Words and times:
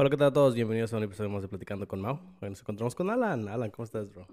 Hola, 0.00 0.08
¿qué 0.08 0.16
tal 0.16 0.28
a 0.28 0.32
todos? 0.32 0.54
Bienvenidos 0.54 0.94
a 0.94 0.96
un 0.96 1.02
episodio 1.02 1.28
más 1.28 1.42
de 1.42 1.48
Platicando 1.48 1.86
con 1.86 2.00
Mau. 2.00 2.18
Hoy 2.40 2.48
nos 2.48 2.60
encontramos 2.60 2.94
con 2.94 3.10
Alan. 3.10 3.46
Alan, 3.48 3.70
¿cómo 3.70 3.84
estás, 3.84 4.10
bro? 4.10 4.26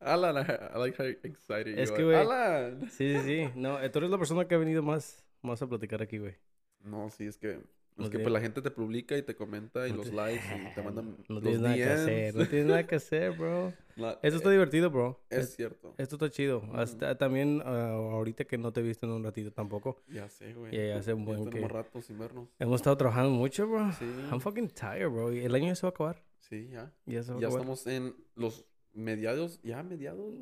Alan, 0.00 0.34
I, 0.34 0.74
I 0.74 0.78
like 0.78 0.96
how 0.98 1.06
excited 1.06 1.78
Es 1.78 1.90
you 1.90 1.96
que, 1.96 2.02
are. 2.04 2.16
Alan. 2.20 2.90
Sí, 2.90 3.18
sí, 3.18 3.20
sí. 3.20 3.50
No, 3.54 3.78
eh, 3.82 3.90
tú 3.90 3.98
eres 3.98 4.10
la 4.10 4.16
persona 4.16 4.48
que 4.48 4.54
ha 4.54 4.58
venido 4.58 4.82
más, 4.82 5.22
más 5.42 5.60
a 5.60 5.68
platicar 5.68 6.00
aquí, 6.00 6.16
güey. 6.16 6.36
No, 6.82 7.10
sí, 7.10 7.26
es 7.26 7.36
que, 7.36 7.60
es 8.04 8.06
No 8.06 8.10
que 8.10 8.18
pues 8.20 8.32
la 8.32 8.40
gente 8.40 8.62
te 8.62 8.70
publica 8.70 9.16
y 9.16 9.22
te 9.22 9.34
comenta 9.34 9.86
y 9.88 9.92
los 9.92 10.12
likes 10.12 10.42
y 10.44 10.74
te 10.74 10.82
mandan 10.82 11.16
No 11.28 11.34
los 11.34 11.42
tienes 11.42 11.60
nada 11.60 11.74
que 11.74 11.84
DMs. 11.84 12.00
hacer. 12.00 12.34
No 12.34 12.46
tienes 12.46 12.66
nada 12.66 12.86
que 12.86 12.94
hacer, 12.96 13.32
bro. 13.36 13.72
La- 13.96 14.18
Esto 14.22 14.36
está 14.38 14.48
eh, 14.48 14.52
divertido, 14.52 14.90
bro. 14.90 15.20
Es 15.30 15.38
Es- 15.40 15.56
cierto. 15.56 15.94
Esto 15.98 16.16
está 16.16 16.30
chido. 16.30 16.62
Hasta, 16.74 17.18
también 17.18 17.62
ah, 17.64 17.90
ahorita 17.92 18.44
que 18.44 18.56
no 18.58 18.72
te 18.72 18.80
he 18.80 18.82
visto 18.82 19.06
en 19.06 19.12
un 19.12 19.24
ratito 19.24 19.52
tampoco. 19.52 20.02
Ya 20.08 20.28
sé, 20.28 20.54
güey. 20.54 20.74
Ya 20.74 20.96
hace 20.98 21.12
un 21.14 21.24
buen 21.24 21.50
que- 21.50 21.66
rato 21.68 22.00
sin 22.00 22.18
vernos. 22.18 22.48
Hemos 22.58 22.76
estado 22.80 22.96
trabajando 22.96 23.30
mucho, 23.30 23.68
bro. 23.68 23.92
Sí. 23.92 24.04
I'm 24.30 24.40
fucking 24.40 24.68
tired, 24.68 25.08
bro. 25.08 25.30
El 25.30 25.54
año 25.54 25.66
ya 25.66 25.74
se 25.74 25.82
va 25.82 25.88
a 25.88 25.90
acabar. 25.90 26.22
Sí, 26.38 26.68
ya. 26.72 26.92
Ya 27.06 27.22
se 27.22 27.32
va 27.32 27.38
a 27.38 27.40
Ya 27.40 27.46
acabar. 27.48 27.60
estamos 27.62 27.86
en 27.86 28.14
los 28.36 28.64
mediados, 28.94 29.60
ya 29.62 29.82
mediados 29.82 30.34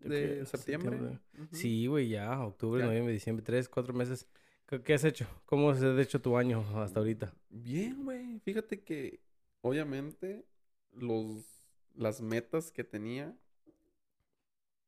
de 0.00 0.44
septiembre. 0.46 1.18
Sí, 1.52 1.86
güey, 1.86 2.08
ya. 2.08 2.40
Octubre, 2.44 2.80
Ya. 2.80 2.86
noviembre, 2.86 3.12
diciembre. 3.12 3.44
Tres, 3.44 3.68
cuatro 3.68 3.92
meses. 3.94 4.26
¿Qué, 4.84 4.94
has 4.94 5.04
hecho? 5.04 5.26
¿Cómo 5.44 5.74
se 5.74 5.86
ha 5.86 6.00
hecho 6.00 6.20
tu 6.20 6.36
año 6.36 6.64
hasta 6.80 7.00
ahorita? 7.00 7.34
Bien, 7.50 8.04
güey. 8.04 8.40
Fíjate 8.40 8.82
que 8.82 9.20
obviamente 9.60 10.46
los 10.92 11.44
las 11.94 12.22
metas 12.22 12.70
que 12.72 12.84
tenía 12.84 13.36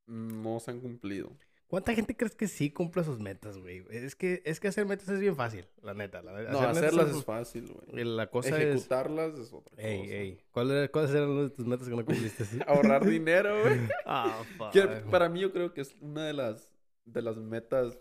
no 0.06 0.58
se 0.60 0.70
han 0.70 0.80
cumplido. 0.80 1.36
¿Cuánta 1.66 1.94
gente 1.94 2.16
crees 2.16 2.34
que 2.36 2.46
sí 2.46 2.70
cumple 2.70 3.02
sus 3.04 3.18
metas, 3.18 3.58
güey? 3.58 3.84
Es 3.90 4.14
que, 4.14 4.42
es 4.44 4.60
que 4.60 4.68
hacer 4.68 4.86
metas 4.86 5.08
es 5.08 5.18
bien 5.18 5.34
fácil, 5.34 5.66
la 5.82 5.92
neta. 5.92 6.22
La, 6.22 6.32
No, 6.32 6.60
hacer 6.60 6.68
metas 6.68 6.76
hacerlas 6.76 7.10
es- 7.10 7.16
es 7.16 7.24
fácil, 7.24 7.72
güey. 7.72 8.04
La 8.04 8.30
cosa 8.30 8.50
es... 8.50 8.54
Ejecutarlas 8.66 9.38
es, 9.38 9.52
otra 9.52 9.70
cosa. 9.74 9.82
Ey, 9.82 10.10
ey. 10.10 10.40
¿Cuáles 10.52 10.90
¿Cuáles 10.90 11.10
eran 11.10 11.30
una 11.30 11.42
de 11.44 11.50
tus 11.50 11.66
metas 11.66 11.88
que 11.88 11.96
no 11.96 12.04
cumpliste? 12.04 12.44
sí? 12.44 12.58
Ahorrar 12.66 13.04
dinero, 13.04 13.60
güey. 13.64 13.80
Ah, 14.06 14.42
fuck. 14.56 15.10
para 15.10 15.28
mí 15.28 15.40
yo 15.40 15.52
creo 15.52 15.72
que 15.74 15.80
es 15.80 15.94
una 16.00 16.24
de 16.26 16.34
las 16.34 16.70
de 17.06 17.22
las 17.22 17.36
metas 17.36 17.98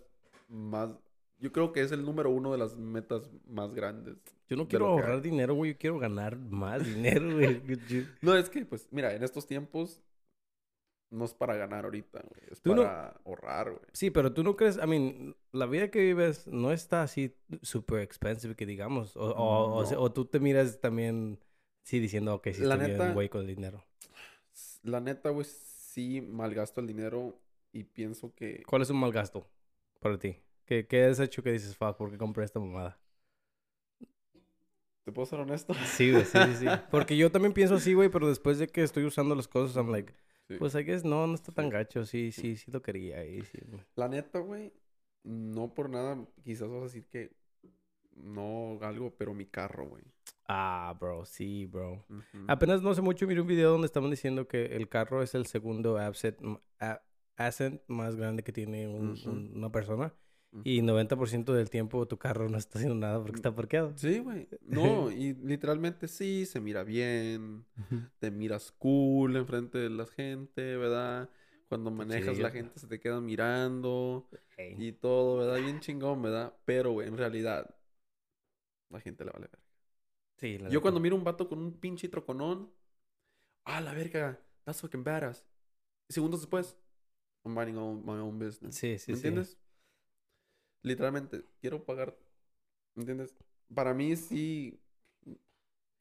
más 0.48 0.92
yo 1.40 1.52
creo 1.52 1.72
que 1.74 1.82
es 1.82 1.92
el 1.92 2.04
número 2.06 2.30
uno 2.30 2.52
de 2.52 2.58
las 2.58 2.76
metas 2.78 3.30
más 3.48 3.74
grandes. 3.74 4.16
Yo 4.48 4.56
no 4.58 4.68
quiero 4.68 4.86
que 4.86 4.92
ahorrar 4.92 5.16
hay. 5.16 5.22
dinero, 5.22 5.56
güey. 5.56 5.74
Yo 5.74 5.78
quiero 5.78 6.00
ganar 6.00 6.38
más 6.38 6.86
dinero, 6.86 7.34
güey. 7.34 7.62
No, 8.22 8.36
es 8.36 8.50
que 8.50 8.66
pues 8.66 8.88
mira, 8.92 9.14
en 9.14 9.24
estos 9.24 9.46
tiempos 9.48 10.02
no 11.10 11.26
es 11.26 11.34
para 11.34 11.56
ganar 11.56 11.86
ahorita, 11.86 12.22
güey, 12.28 12.42
es 12.52 12.60
Tú 12.62 12.74
no- 12.76 12.82
para 12.84 13.10
ahorrar, 13.26 13.70
güey. 13.72 13.84
Sí, 13.94 14.10
pero 14.10 14.34
tú 14.34 14.44
no 14.44 14.56
crees... 14.56 14.78
I 14.84 14.88
mean, 14.88 15.36
la 15.52 15.68
vida 15.68 15.92
que 15.92 16.00
vives 16.02 16.48
no 16.48 16.72
está 16.72 17.04
así 17.04 17.36
super 17.62 18.00
expensive 18.02 18.56
que 18.56 18.66
digamos. 18.66 19.16
O, 19.16 19.30
o, 19.30 19.76
o 19.76 19.86
se- 19.86 19.94
No. 19.96 20.02
o 20.02 20.12
tú 20.12 20.26
te 20.26 20.40
miras 20.40 20.80
también... 20.82 21.40
Sí, 21.84 22.00
diciendo, 22.00 22.34
ok, 22.36 22.48
sí 22.54 22.62
La 22.62 22.76
estoy 22.76 22.88
bien, 22.88 23.00
neta- 23.00 23.14
güey, 23.14 23.30
con 23.30 23.42
el 23.42 23.48
dinero. 23.48 23.84
La 24.84 25.02
neta, 25.02 25.30
güey, 25.30 25.46
sí 25.46 26.22
malgasto 26.22 26.80
el 26.82 26.88
dinero 26.88 27.40
y 27.72 27.84
pienso 27.84 28.34
que 28.34 28.64
¿Cuál 28.66 28.82
es 28.84 28.90
un 28.90 29.00
mal 29.00 29.12
gasto 29.12 29.48
para 30.00 30.18
ti? 30.18 30.38
¿Qué, 30.66 30.88
qué 30.88 31.06
has 31.06 31.20
hecho 31.20 31.44
que 31.44 31.52
dices, 31.52 31.76
fuck, 31.76 31.98
¿por 31.98 32.12
qué 32.12 32.18
compré 32.18 32.46
esta 32.46 32.60
mamada? 32.60 33.00
¿Te 35.04 35.12
puedo 35.12 35.26
ser 35.26 35.40
honesto? 35.42 35.74
Sí, 35.74 36.12
güey, 36.12 36.24
sí, 36.26 36.40
sí, 36.46 36.56
sí. 36.56 36.66
Porque 36.92 37.18
yo 37.18 37.30
también 37.32 37.54
pienso 37.54 37.76
así, 37.76 37.94
güey, 37.94 38.10
pero 38.10 38.30
después 38.30 38.58
de 38.58 38.68
que 38.70 38.84
estoy 38.84 39.04
usando 39.04 39.36
las 39.36 39.48
cosas, 39.48 39.76
I'm 39.76 39.92
like, 39.92 40.14
Sí. 40.48 40.56
pues 40.58 40.76
I 40.76 40.84
guess 40.84 41.06
no, 41.06 41.26
no 41.28 41.36
está 41.36 41.52
tan 41.54 41.70
gacho. 41.70 42.06
Sí, 42.06 42.32
sí, 42.34 42.58
sí 42.58 42.70
lo 42.72 42.82
quería. 42.82 43.24
Y 43.26 43.42
sí. 43.44 43.60
La 43.96 44.10
neta, 44.10 44.40
güey, 44.40 44.74
no 45.24 45.74
por 45.74 45.90
nada, 45.90 46.18
quizás 46.44 46.68
vas 46.70 46.82
a 46.82 46.84
decir 46.84 47.06
que 47.08 47.32
no 48.16 48.78
algo, 48.82 49.16
pero 49.18 49.34
mi 49.34 49.46
carro, 49.46 49.88
güey. 49.88 50.04
Ah, 50.48 50.96
bro, 51.00 51.26
sí, 51.26 51.66
bro. 51.66 52.06
Ujú. 52.10 52.46
Apenas 52.48 52.82
no 52.82 52.90
hace 52.90 53.02
mucho 53.02 53.26
miré 53.26 53.40
un 53.40 53.48
video 53.48 53.72
donde 53.72 53.86
estaban 53.88 54.10
diciendo 54.12 54.48
que 54.50 54.66
el 54.76 54.90
carro 54.90 55.24
es 55.24 55.34
el 55.34 55.46
segundo 55.46 55.98
asset, 55.98 56.38
asset 57.38 57.82
más 57.88 58.18
grande 58.18 58.44
que 58.44 58.52
tiene 58.52 58.88
un- 58.90 59.12
Ujú. 59.14 59.30
un- 59.30 59.52
una 59.56 59.72
persona. 59.72 60.14
Y 60.64 60.82
90% 60.82 61.54
del 61.54 61.70
tiempo 61.70 62.08
tu 62.08 62.18
carro 62.18 62.48
no 62.50 62.58
está 62.58 62.78
haciendo 62.78 62.96
nada 62.96 63.20
porque 63.20 63.38
está 63.38 63.54
parqueado. 63.56 63.94
Sí, 63.98 64.20
güey. 64.20 64.48
No, 64.62 65.12
y 65.12 65.34
literalmente 65.36 66.08
sí, 66.08 66.46
se 66.46 66.60
mira 66.60 66.84
bien, 66.84 67.66
te 68.20 68.32
miras 68.32 68.72
cool 68.72 69.36
enfrente 69.36 69.78
de 69.78 69.90
la 69.90 70.06
gente, 70.06 70.78
¿verdad? 70.78 71.30
Cuando 71.70 71.90
manejas 71.92 72.38
la 72.38 72.50
chido. 72.50 72.50
gente 72.52 72.80
se 72.80 72.88
te 72.88 73.00
queda 73.00 73.20
mirando 73.20 74.28
Ey. 74.58 74.76
y 74.78 74.92
todo, 74.92 75.38
¿verdad? 75.38 75.60
Bien 75.60 75.80
chingón, 75.80 76.22
¿verdad? 76.22 76.54
Pero, 76.66 76.92
güey, 76.92 77.08
en 77.08 77.18
realidad, 77.18 77.76
la 78.90 79.00
gente 79.00 79.26
le 79.26 79.32
vale 79.32 79.48
ver. 79.52 79.60
Sí, 80.38 80.58
la 80.60 80.70
Yo 80.70 80.82
cuando 80.82 81.00
miro 81.00 81.16
un 81.16 81.24
vato 81.24 81.48
con 81.50 81.60
un 81.60 81.74
pinche 81.80 82.10
troconón, 82.10 82.72
ah, 83.66 83.82
la 83.82 83.94
verga, 83.94 84.40
that's 84.66 84.82
fucking 84.82 85.04
badass. 85.04 85.46
Segundos 86.10 86.42
después, 86.42 86.78
I'm 87.44 87.56
minding 87.56 87.76
my 88.06 88.20
own 88.20 88.38
business. 88.38 88.76
Sí, 88.76 88.98
sí, 89.00 89.12
¿Me 89.14 89.18
sí. 89.18 89.28
entiendes? 89.28 89.58
Literalmente, 90.84 91.44
quiero 91.60 91.84
pagar. 91.84 92.16
¿Me 92.96 93.02
entiendes? 93.02 93.36
Para 93.74 93.94
mí 93.94 94.16
sí. 94.16 94.80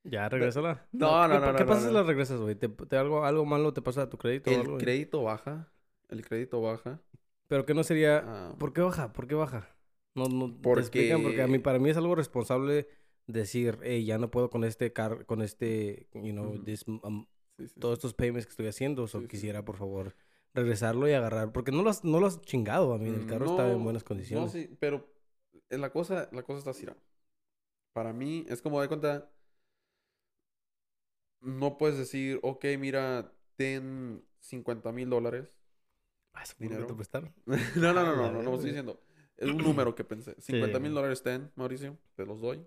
Ya, 0.05 0.29
regrésala. 0.29 0.87
No, 0.93 1.29
no, 1.29 1.35
¿Qué, 1.35 1.41
no, 1.41 1.53
no, 1.53 1.59
¿Qué 1.59 1.65
no, 1.65 1.69
pasa 1.69 1.81
si 1.83 1.87
no. 1.87 1.93
la 1.93 2.03
regresas, 2.03 2.41
güey? 2.41 2.57
¿Te, 2.57 2.69
te 2.69 2.97
algo, 2.97 3.25
algo 3.25 3.45
malo 3.45 3.73
te 3.73 3.83
pasa 3.83 4.03
a 4.03 4.11
tu 4.11 4.19
crédito 4.19 4.51
o 4.51 4.55
El 4.55 4.61
algo? 4.61 4.73
güey? 4.73 4.85
crédito 4.85 5.23
baja. 5.23 5.73
El 6.09 6.27
crédito 6.27 6.61
baja. 6.61 7.01
Pero 7.47 7.65
que 7.65 7.73
no 7.75 7.85
sería... 7.85 8.23
Ah, 8.27 8.55
¿Por 8.59 8.73
qué 8.73 8.81
baja? 8.81 9.13
¿Por 9.13 9.29
qué 9.29 9.35
baja? 9.37 9.69
No, 10.15 10.27
no, 10.29 10.53
te 10.53 10.59
Porque- 10.61 10.81
explican, 10.81 11.23
porque 11.23 11.41
a 11.43 11.47
mí, 11.47 11.59
para 11.59 11.79
mí 11.79 11.89
es 11.89 11.97
algo 11.97 12.15
responsable 12.15 12.89
decir, 13.27 13.79
hey, 13.83 14.05
ya 14.05 14.19
no 14.19 14.31
puedo 14.31 14.51
con 14.51 14.65
este 14.65 14.93
car 14.93 15.25
con 15.27 15.41
este, 15.41 16.09
you 16.13 16.33
know, 16.33 16.59
this, 16.65 16.85
um, 16.89 17.27
sí, 17.57 17.69
sí, 17.69 17.81
todos 17.81 17.95
estos 17.99 18.13
payments 18.13 18.45
que 18.47 18.51
estoy 18.51 18.67
haciendo, 18.67 19.05
o 19.05 19.07
sí. 19.07 19.27
quisiera, 19.29 19.65
por 19.65 19.77
favor, 19.77 20.15
regresarlo 20.55 21.09
y 21.09 21.13
agarrar, 21.13 21.53
porque 21.53 21.73
no 21.73 21.83
lo 21.83 21.91
has, 21.91 22.05
no 22.05 22.21
lo 22.21 22.27
has 22.27 22.41
chingado 22.43 22.93
a 22.95 22.99
mí, 22.99 23.09
el 23.09 23.27
carro 23.27 23.47
está 23.47 23.71
en 23.71 23.79
No, 23.79 23.85
buenas 23.85 24.05
condiciones. 24.05 24.55
No, 24.55 24.61
sí, 24.61 24.77
pero 24.79 25.07
la 25.71 25.91
cosa, 25.91 26.29
la 26.33 26.43
cosa 26.43 26.59
está 26.59 26.71
así. 26.71 26.87
¿no? 26.87 26.95
Para 27.93 28.13
mí 28.13 28.45
es 28.49 28.63
como 28.63 28.81
de 28.81 28.89
cuenta. 28.89 29.29
No 31.41 31.77
puedes 31.77 31.99
decir, 31.99 32.39
ok, 32.43 32.65
mira, 32.79 33.33
ten 33.57 34.25
50 34.41 34.93
mil 34.93 35.11
dólares. 35.11 35.53
Ah, 36.35 36.43
¿eso 36.43 36.55
fue 36.57 36.67
lo 36.67 36.71
que 36.71 36.75
dinero. 36.75 36.87
te 36.87 36.95
prestaron? 36.95 37.35
no, 37.47 37.57
no, 37.93 37.93
no, 38.05 38.17
no, 38.17 38.33
no, 38.33 38.43
no, 38.43 38.51
estoy 38.55 38.71
diciendo. 38.71 39.01
Es 39.37 39.49
un 39.49 39.59
número 39.59 39.95
que 39.95 40.05
pensé. 40.05 40.37
50 40.41 40.79
mil 40.79 40.91
Sí. 40.91 40.95
dólares 40.95 41.23
ten, 41.23 41.51
Mauricio, 41.57 41.99
te 42.15 42.25
los 42.25 42.41
doy. 42.41 42.65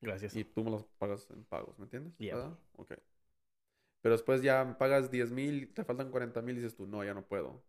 Gracias. 0.00 0.34
Y 0.36 0.44
tú 0.44 0.64
me 0.64 0.70
los 0.70 0.84
pagas 0.98 1.28
en 1.30 1.44
pagos, 1.44 1.78
¿me 1.78 1.84
entiendes? 1.84 2.14
Yeah. 2.18 2.56
Ok. 2.76 2.94
Pero 4.06 4.14
después 4.16 4.42
ya 4.42 4.76
pagas 4.78 5.10
10 5.10 5.30
mil, 5.32 5.72
te 5.74 5.84
faltan 5.84 6.10
40 6.10 6.42
mil 6.42 6.56
y 6.56 6.60
dices 6.60 6.76
tú, 6.76 6.86
no, 6.86 7.04
ya 7.04 7.14
no 7.14 7.26
puedo. 7.26 7.62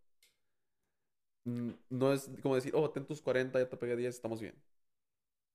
Mm, 1.46 1.72
No 1.90 2.14
es 2.14 2.30
como 2.42 2.56
decir, 2.56 2.74
oh, 2.75 2.90
ten 2.92 3.06
tus 3.06 3.22
40, 3.22 3.59
ya 3.59 3.70
te 3.70 3.78
pegué 3.78 3.96
10, 3.96 4.16
estamos 4.16 4.40
bien. 4.42 4.56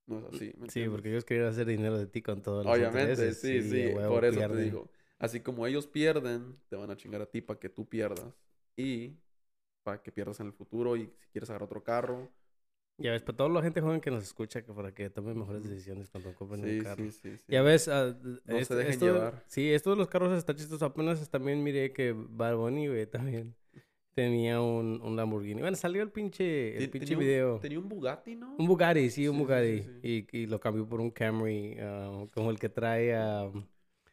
No 0.06 0.18
es 0.18 0.24
así. 0.24 0.52
¿me 0.58 0.68
Sí, 0.68 0.88
porque 0.88 1.10
ellos 1.10 1.24
querían 1.24 1.48
hacer 1.48 1.66
dinero 1.66 1.98
de 1.98 2.06
ti 2.06 2.22
con 2.22 2.42
todos 2.42 2.64
los 2.66 2.78
Obviamente, 2.78 2.80
intereses. 2.80 3.34
sí, 3.34 3.62
sí, 3.62 3.88
huevo, 3.88 4.06
por 4.06 4.24
eso 4.24 4.44
pierden. 4.44 4.46
te 4.46 4.56
digo. 4.56 4.90
Así 5.18 5.40
como 5.40 5.66
ellos 5.66 5.86
pierden, 5.86 6.60
te 6.68 6.76
van 6.76 6.90
a 6.90 6.96
chingar 6.96 7.22
a 7.22 7.26
ti 7.30 7.40
para 7.40 7.58
que 7.58 7.68
tú 7.68 7.88
pierdas. 7.88 8.32
Y 8.76 9.16
para 9.82 10.02
que 10.02 10.12
pierdas 10.12 10.40
en 10.40 10.48
el 10.48 10.52
futuro 10.52 10.96
y 10.96 11.06
si 11.18 11.28
quieres 11.32 11.50
agarrar 11.50 11.66
otro 11.66 11.84
carro. 11.84 12.30
Ya 12.98 13.10
ves, 13.12 13.22
para 13.22 13.36
toda 13.36 13.48
la 13.48 13.62
gente 13.62 13.80
joven 13.80 14.00
que 14.00 14.10
nos 14.10 14.22
escucha, 14.22 14.62
que 14.62 14.72
para 14.72 14.92
que 14.92 15.10
tomen 15.10 15.36
mejores 15.38 15.64
decisiones 15.68 16.08
cuando 16.10 16.34
compren 16.34 16.62
Sí, 16.62 16.78
un 16.78 16.84
carro. 16.84 17.04
sí, 17.04 17.10
sí, 17.10 17.36
sí. 17.38 17.44
Ya 17.48 17.62
ves, 17.62 17.88
ah, 17.88 18.16
No 18.22 18.38
se 18.46 18.58
este- 18.60 18.74
dejen 18.76 18.92
esto- 18.92 19.06
llevar. 19.06 19.44
Sí, 19.48 19.72
esto 19.72 19.90
de 19.90 19.96
los 19.96 20.08
carros 20.08 20.36
está 20.36 20.54
chistoso. 20.54 20.84
Apenas 20.84 21.28
también 21.30 21.62
miré 21.62 21.92
que 21.92 22.14
Bad 22.16 22.56
Bunny, 22.56 22.86
güey, 22.88 23.06
también 23.06 23.54
tenía 24.14 24.60
un, 24.60 25.00
un 25.02 25.16
Lamborghini. 25.16 25.62
Bueno, 25.62 25.76
salió 25.76 26.02
el 26.02 26.10
pinche, 26.10 26.76
el 26.76 26.90
pinche 26.90 27.06
tenía 27.08 27.18
un- 27.18 27.24
video. 27.24 27.58
Tenía 27.60 27.78
un 27.78 27.88
Bugatti, 27.88 28.36
¿no? 28.36 28.54
Un 28.56 28.66
Bugatti, 28.66 29.10
sí, 29.10 29.26
un 29.26 29.36
Sí, 29.36 29.42
Bugatti. 29.42 29.82
sí, 29.82 30.26
Y, 30.32 30.38
y 30.42 30.46
lo 30.46 30.60
cambió 30.60 30.86
por 30.88 31.00
un 31.00 31.10
Camry, 31.10 31.78
ah, 31.80 32.26
como 32.32 32.50
el 32.50 32.58
que 32.58 32.68
trae 32.68 33.14
ah, 33.16 33.50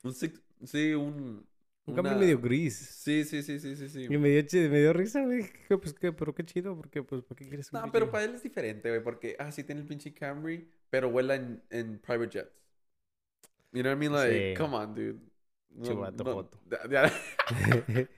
Un 0.04 0.14
six- 0.14 0.42
sí, 0.64 0.94
un... 0.94 1.46
un 1.94 2.00
una- 2.00 2.16
medio 2.16 2.40
gris. 2.40 2.76
Sí, 2.76 3.24
sí, 3.24 3.42
sí, 3.44 3.60
sí, 3.60 3.76
sí, 3.76 3.90
sí. 3.90 4.08
Y 4.10 4.18
me 4.18 4.30
dio, 4.30 4.42
chi- 4.44 4.70
me 4.70 4.80
dio 4.80 4.94
risa, 4.94 5.24
güey. 5.26 5.46
Pues, 5.68 5.94
que, 5.94 6.12
pero 6.12 6.34
qué 6.34 6.44
chido, 6.46 6.76
porque, 6.76 7.04
pues, 7.04 7.22
¿para 7.24 7.38
qué 7.38 7.48
quieres 7.48 7.72
un 7.72 7.82
No, 7.82 7.92
pero 7.92 8.10
para 8.12 8.24
él 8.26 8.36
es 8.36 8.44
diferente, 8.44 8.90
güey, 8.90 9.04
porque, 9.04 9.36
ah, 9.40 9.52
sí 9.52 9.64
tiene 9.64 9.82
el 9.82 9.88
pinche 9.88 10.14
Camry, 10.14 10.68
pero 10.90 11.10
vuela 11.10 11.36
en, 11.36 11.62
en 11.70 12.00
private 12.00 12.30
jets. 12.40 12.52
You 13.72 13.82
know 13.84 13.92
what 13.94 13.98
I 13.98 14.00
mean? 14.00 14.14
Like, 14.14 14.56
Sí. 14.56 14.62
come 14.62 14.76
on, 14.76 14.96
dude. 14.96 15.20
No, 15.72 15.84
Chivato 15.86 16.24
no- 16.24 16.34
joto. 16.34 16.60
ya- 16.72 16.90
ya- 16.90 17.12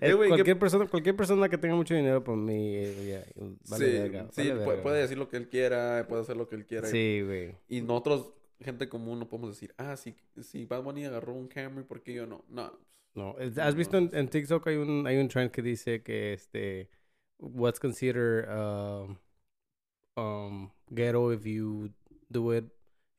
¿qué- 0.00 0.28
cualquier, 0.28 0.58
persona, 0.58 0.86
cualquier 0.86 1.16
persona 1.16 1.48
que 1.48 1.56
tenga 1.56 1.74
mucho 1.76 1.94
dinero, 1.94 2.24
por 2.24 2.36
mí, 2.36 2.82
ya, 3.06 3.24
vale 3.68 3.86
sí, 3.86 3.92
verga, 3.92 4.28
sí, 4.32 4.50
vale 4.50 4.82
puede 4.82 5.00
decir 5.02 5.16
lo 5.16 5.28
que 5.28 5.36
él 5.36 5.48
quiera, 5.48 6.04
puede 6.08 6.22
hacer 6.22 6.36
lo 6.36 6.48
que 6.48 6.56
él 6.56 6.66
quiera. 6.66 6.88
Sí, 6.88 7.22
güey. 7.24 7.54
Y 7.68 7.80
nosotros, 7.82 8.32
gente 8.60 8.88
común, 8.88 9.20
no 9.20 9.28
podemos 9.28 9.50
decir, 9.50 9.72
ah, 9.78 9.96
si, 9.96 10.16
si 10.42 10.64
Bad 10.66 10.82
Bunny 10.82 11.04
agarró 11.04 11.34
un 11.34 11.46
Camry, 11.48 11.84
¿por 11.84 12.02
qué 12.02 12.14
yo 12.14 12.26
no? 12.26 12.44
No. 12.48 12.76
No, 13.14 13.36
¿has 13.58 13.74
visto 13.74 13.98
en, 13.98 14.10
en 14.14 14.28
TikTok 14.28 14.66
hay 14.66 14.76
un, 14.76 15.06
hay 15.06 15.18
un 15.18 15.28
trend 15.28 15.50
que 15.50 15.62
dice 15.62 16.02
que 16.02 16.32
este, 16.32 16.88
what's 17.38 17.78
considered 17.78 18.48
um, 18.48 19.18
um, 20.16 20.70
ghetto 20.90 21.30
if 21.30 21.44
you 21.44 21.90
do 22.30 22.52
it 22.52 22.64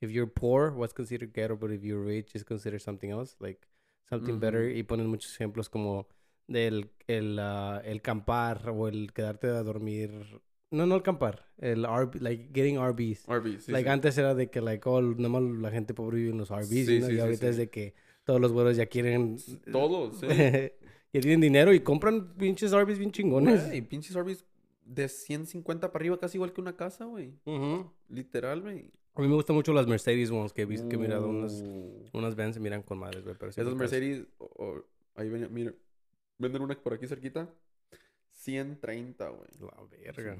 if 0.03 0.11
you're 0.11 0.27
poor, 0.27 0.71
what's 0.71 0.93
considered 0.93 1.33
ghetto, 1.33 1.55
but 1.55 1.71
if 1.71 1.83
you're 1.83 2.03
rich, 2.03 2.35
is 2.35 2.43
considered 2.43 2.81
something 2.81 3.09
else, 3.09 3.35
like 3.39 3.67
something 4.09 4.39
better. 4.39 4.63
Ujú. 4.69 4.77
Y 4.77 4.83
ponen 4.83 5.07
muchos 5.07 5.33
ejemplos 5.35 5.69
como 5.69 6.07
del 6.47 6.91
el, 7.07 7.39
ah, 7.39 7.81
el 7.85 8.01
campar 8.01 8.69
o 8.69 8.87
el 8.87 9.13
quedarte 9.13 9.47
a 9.47 9.63
dormir. 9.63 10.11
No, 10.71 10.85
no 10.85 10.95
el 10.95 11.03
campar, 11.03 11.45
el 11.59 11.85
RB, 11.85 12.19
like 12.19 12.49
getting 12.53 12.77
RBs. 12.77 13.27
RB, 13.27 13.61
sí, 13.61 13.71
like 13.71 13.87
sí. 13.87 13.93
antes 13.93 14.17
era 14.17 14.33
de 14.33 14.49
que 14.49 14.59
like 14.59 14.87
oh, 14.89 15.01
nomás 15.01 15.43
la 15.43 15.71
gente 15.71 15.93
pobre 15.93 16.17
vive 16.17 16.31
en 16.31 16.37
los 16.39 16.49
RBs, 16.51 16.67
Sí, 16.67 16.99
¿no? 16.99 17.07
sí, 17.07 17.13
y 17.13 17.19
ahorita 17.19 17.47
es 17.47 17.57
de 17.57 17.69
que 17.69 17.93
todos 18.25 18.39
los 18.41 18.51
güeros 18.51 18.75
ya 18.77 18.85
quieren 18.85 19.37
Todos, 19.71 20.19
sí. 20.19 20.27
ya 21.13 21.19
tienen 21.21 21.41
dinero 21.41 21.73
y 21.73 21.79
compran 21.81 22.33
pinches 22.35 22.71
RBs 22.73 22.97
bien 22.99 23.11
chingones. 23.11 23.67
Güey, 23.67 23.81
pinches 23.81 24.15
Arby's 24.15 24.45
de 24.85 25.07
150 25.07 25.91
para 25.91 26.01
arriba, 26.01 26.19
casi 26.19 26.37
igual 26.37 26.51
que 26.53 26.61
una 26.61 26.75
casa, 26.75 27.05
güey. 27.05 27.33
Literal, 28.09 28.61
güey. 28.61 28.91
A 29.15 29.21
mí 29.21 29.27
me 29.27 29.35
gustan 29.35 29.55
mucho 29.55 29.73
las 29.73 29.85
Mercedes 29.87 30.31
ones 30.31 30.53
que 30.53 30.63
he 30.63 30.65
visto 30.65 30.89
que 30.89 30.95
he 30.95 30.99
mirado 30.99 31.29
unas 31.29 31.61
Uh, 31.61 32.05
unas 32.13 32.35
Benz 32.35 32.55
se 32.55 32.59
miran 32.59 32.81
con 32.81 32.97
madres, 32.97 33.23
güey, 33.23 33.35
Esas. 33.49 33.75
Mercedes, 33.75 34.25
o- 34.39 34.45
o- 34.45 34.83
ahí 35.15 35.29
ven, 35.29 35.47
mira, 35.53 35.71
venden 36.39 36.61
una 36.63 36.75
por 36.81 36.93
aquí 36.93 37.07
cerquita. 37.07 37.47
130, 38.31 39.29
güey. 39.29 39.49
La 39.61 39.83
verga. 39.89 40.37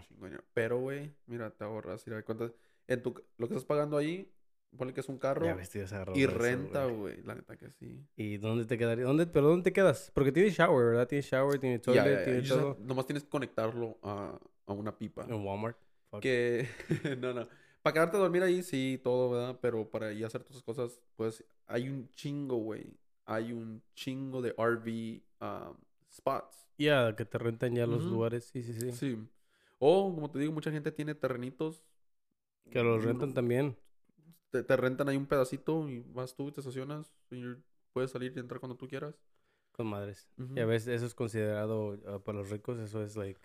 Pero, 0.54 0.80
güey, 0.80 1.12
mira, 1.28 1.52
te 1.52 1.64
ahorras. 1.64 2.06
Mira, 2.08 2.24
cuántas. 2.24 2.52
En 2.88 3.02
tu, 3.02 3.14
lo 3.38 3.48
que 3.48 3.54
estás 3.54 3.66
pagando 3.66 3.96
ahí, 3.98 4.30
ponle 4.78 4.94
que 4.94 5.02
es 5.02 5.10
un 5.10 5.18
carro 5.18 5.46
Ya 5.46 5.56
ves, 5.56 5.70
tío, 5.70 5.84
esa 5.84 6.04
y 6.14 6.26
ropa, 6.26 6.38
renta, 6.38 6.86
güey. 6.86 7.22
La 7.24 7.36
neta 7.36 7.58
que 7.58 7.70
sí. 7.72 8.06
¿Y 8.16 8.38
dónde 8.38 8.66
te 8.66 8.78
quedaría? 8.78 9.06
¿Dónde, 9.06 9.28
pero 9.28 9.48
dónde 9.48 9.64
te 9.64 9.74
quedas? 9.74 10.12
Porque 10.14 10.32
tiene 10.32 10.50
shower, 10.50 10.86
¿verdad? 10.88 11.08
Tiene 11.08 11.22
shower, 11.22 11.60
tiene 11.60 11.80
toilet, 11.80 12.20
ya. 12.20 12.24
tiene 12.24 12.40
just 12.40 12.52
todo. 12.52 12.78
nomás 12.82 13.06
tienes 13.06 13.24
que 13.24 13.30
conectarlo 13.30 13.98
a, 14.04 14.40
a 14.66 14.74
una 14.74 14.98
pipa. 14.98 15.26
En 15.28 15.46
Walmart. 15.46 15.78
Fuck. 16.10 16.22
Que, 16.22 16.68
no, 17.20 17.34
no. 17.34 17.48
Para 17.82 17.94
quedarte 17.94 18.18
a 18.18 18.20
dormir 18.22 18.44
ahí, 18.44 18.64
sí, 18.64 19.00
todo, 19.04 19.32
¿verdad? 19.32 19.60
Pero 19.62 19.90
para 19.90 20.14
ir 20.14 20.24
a 20.24 20.28
hacer 20.28 20.42
todas 20.42 20.56
esas 20.56 20.64
cosas, 20.64 21.02
pues 21.16 21.44
hay 21.68 21.90
un 21.90 22.10
chingo, 22.12 22.58
güey. 22.58 22.98
Hay 23.26 23.52
un 23.52 23.82
chingo 23.94 24.42
de 24.42 24.54
RV 24.58 25.22
um, 25.42 25.76
spots. 26.12 26.70
Ya, 26.78 27.16
que 27.16 27.26
te 27.26 27.38
rentan 27.38 27.76
ya 27.76 27.86
los 27.86 28.04
lugares, 28.04 28.46
sí, 28.46 28.64
sí, 28.64 28.74
sí. 28.74 28.92
Sí. 28.94 29.28
O, 29.80 30.14
como 30.16 30.32
te 30.32 30.40
digo, 30.40 30.54
mucha 30.54 30.72
gente 30.72 30.92
tiene 30.92 31.14
terrenitos. 31.14 31.84
Que 32.70 32.82
los 32.82 33.04
rentan 33.04 33.26
uno- 33.30 33.34
también. 33.34 33.78
Te, 34.54 34.62
te 34.64 34.78
rentan 34.78 35.10
ahí 35.10 35.18
un 35.18 35.26
pedacito 35.26 35.90
y 35.90 36.02
vas 36.14 36.36
tú 36.36 36.48
y 36.48 36.52
te 36.52 36.62
estacionas. 36.62 37.12
Y 37.32 37.42
puedes 37.92 38.12
salir 38.12 38.32
y 38.36 38.40
entrar 38.40 38.60
cuando 38.60 38.78
tú 38.78 38.88
quieras. 38.88 39.16
Con 39.72 39.88
madres. 39.88 40.30
Ujú. 40.38 40.54
Ya 40.54 40.66
ves, 40.68 40.86
eso 40.86 41.08
es 41.08 41.16
considerado 41.16 41.98
ah, 42.08 42.20
para 42.24 42.38
los 42.38 42.52
ricos, 42.52 42.78
eso 42.80 43.02
es 43.04 43.16
like 43.16 43.42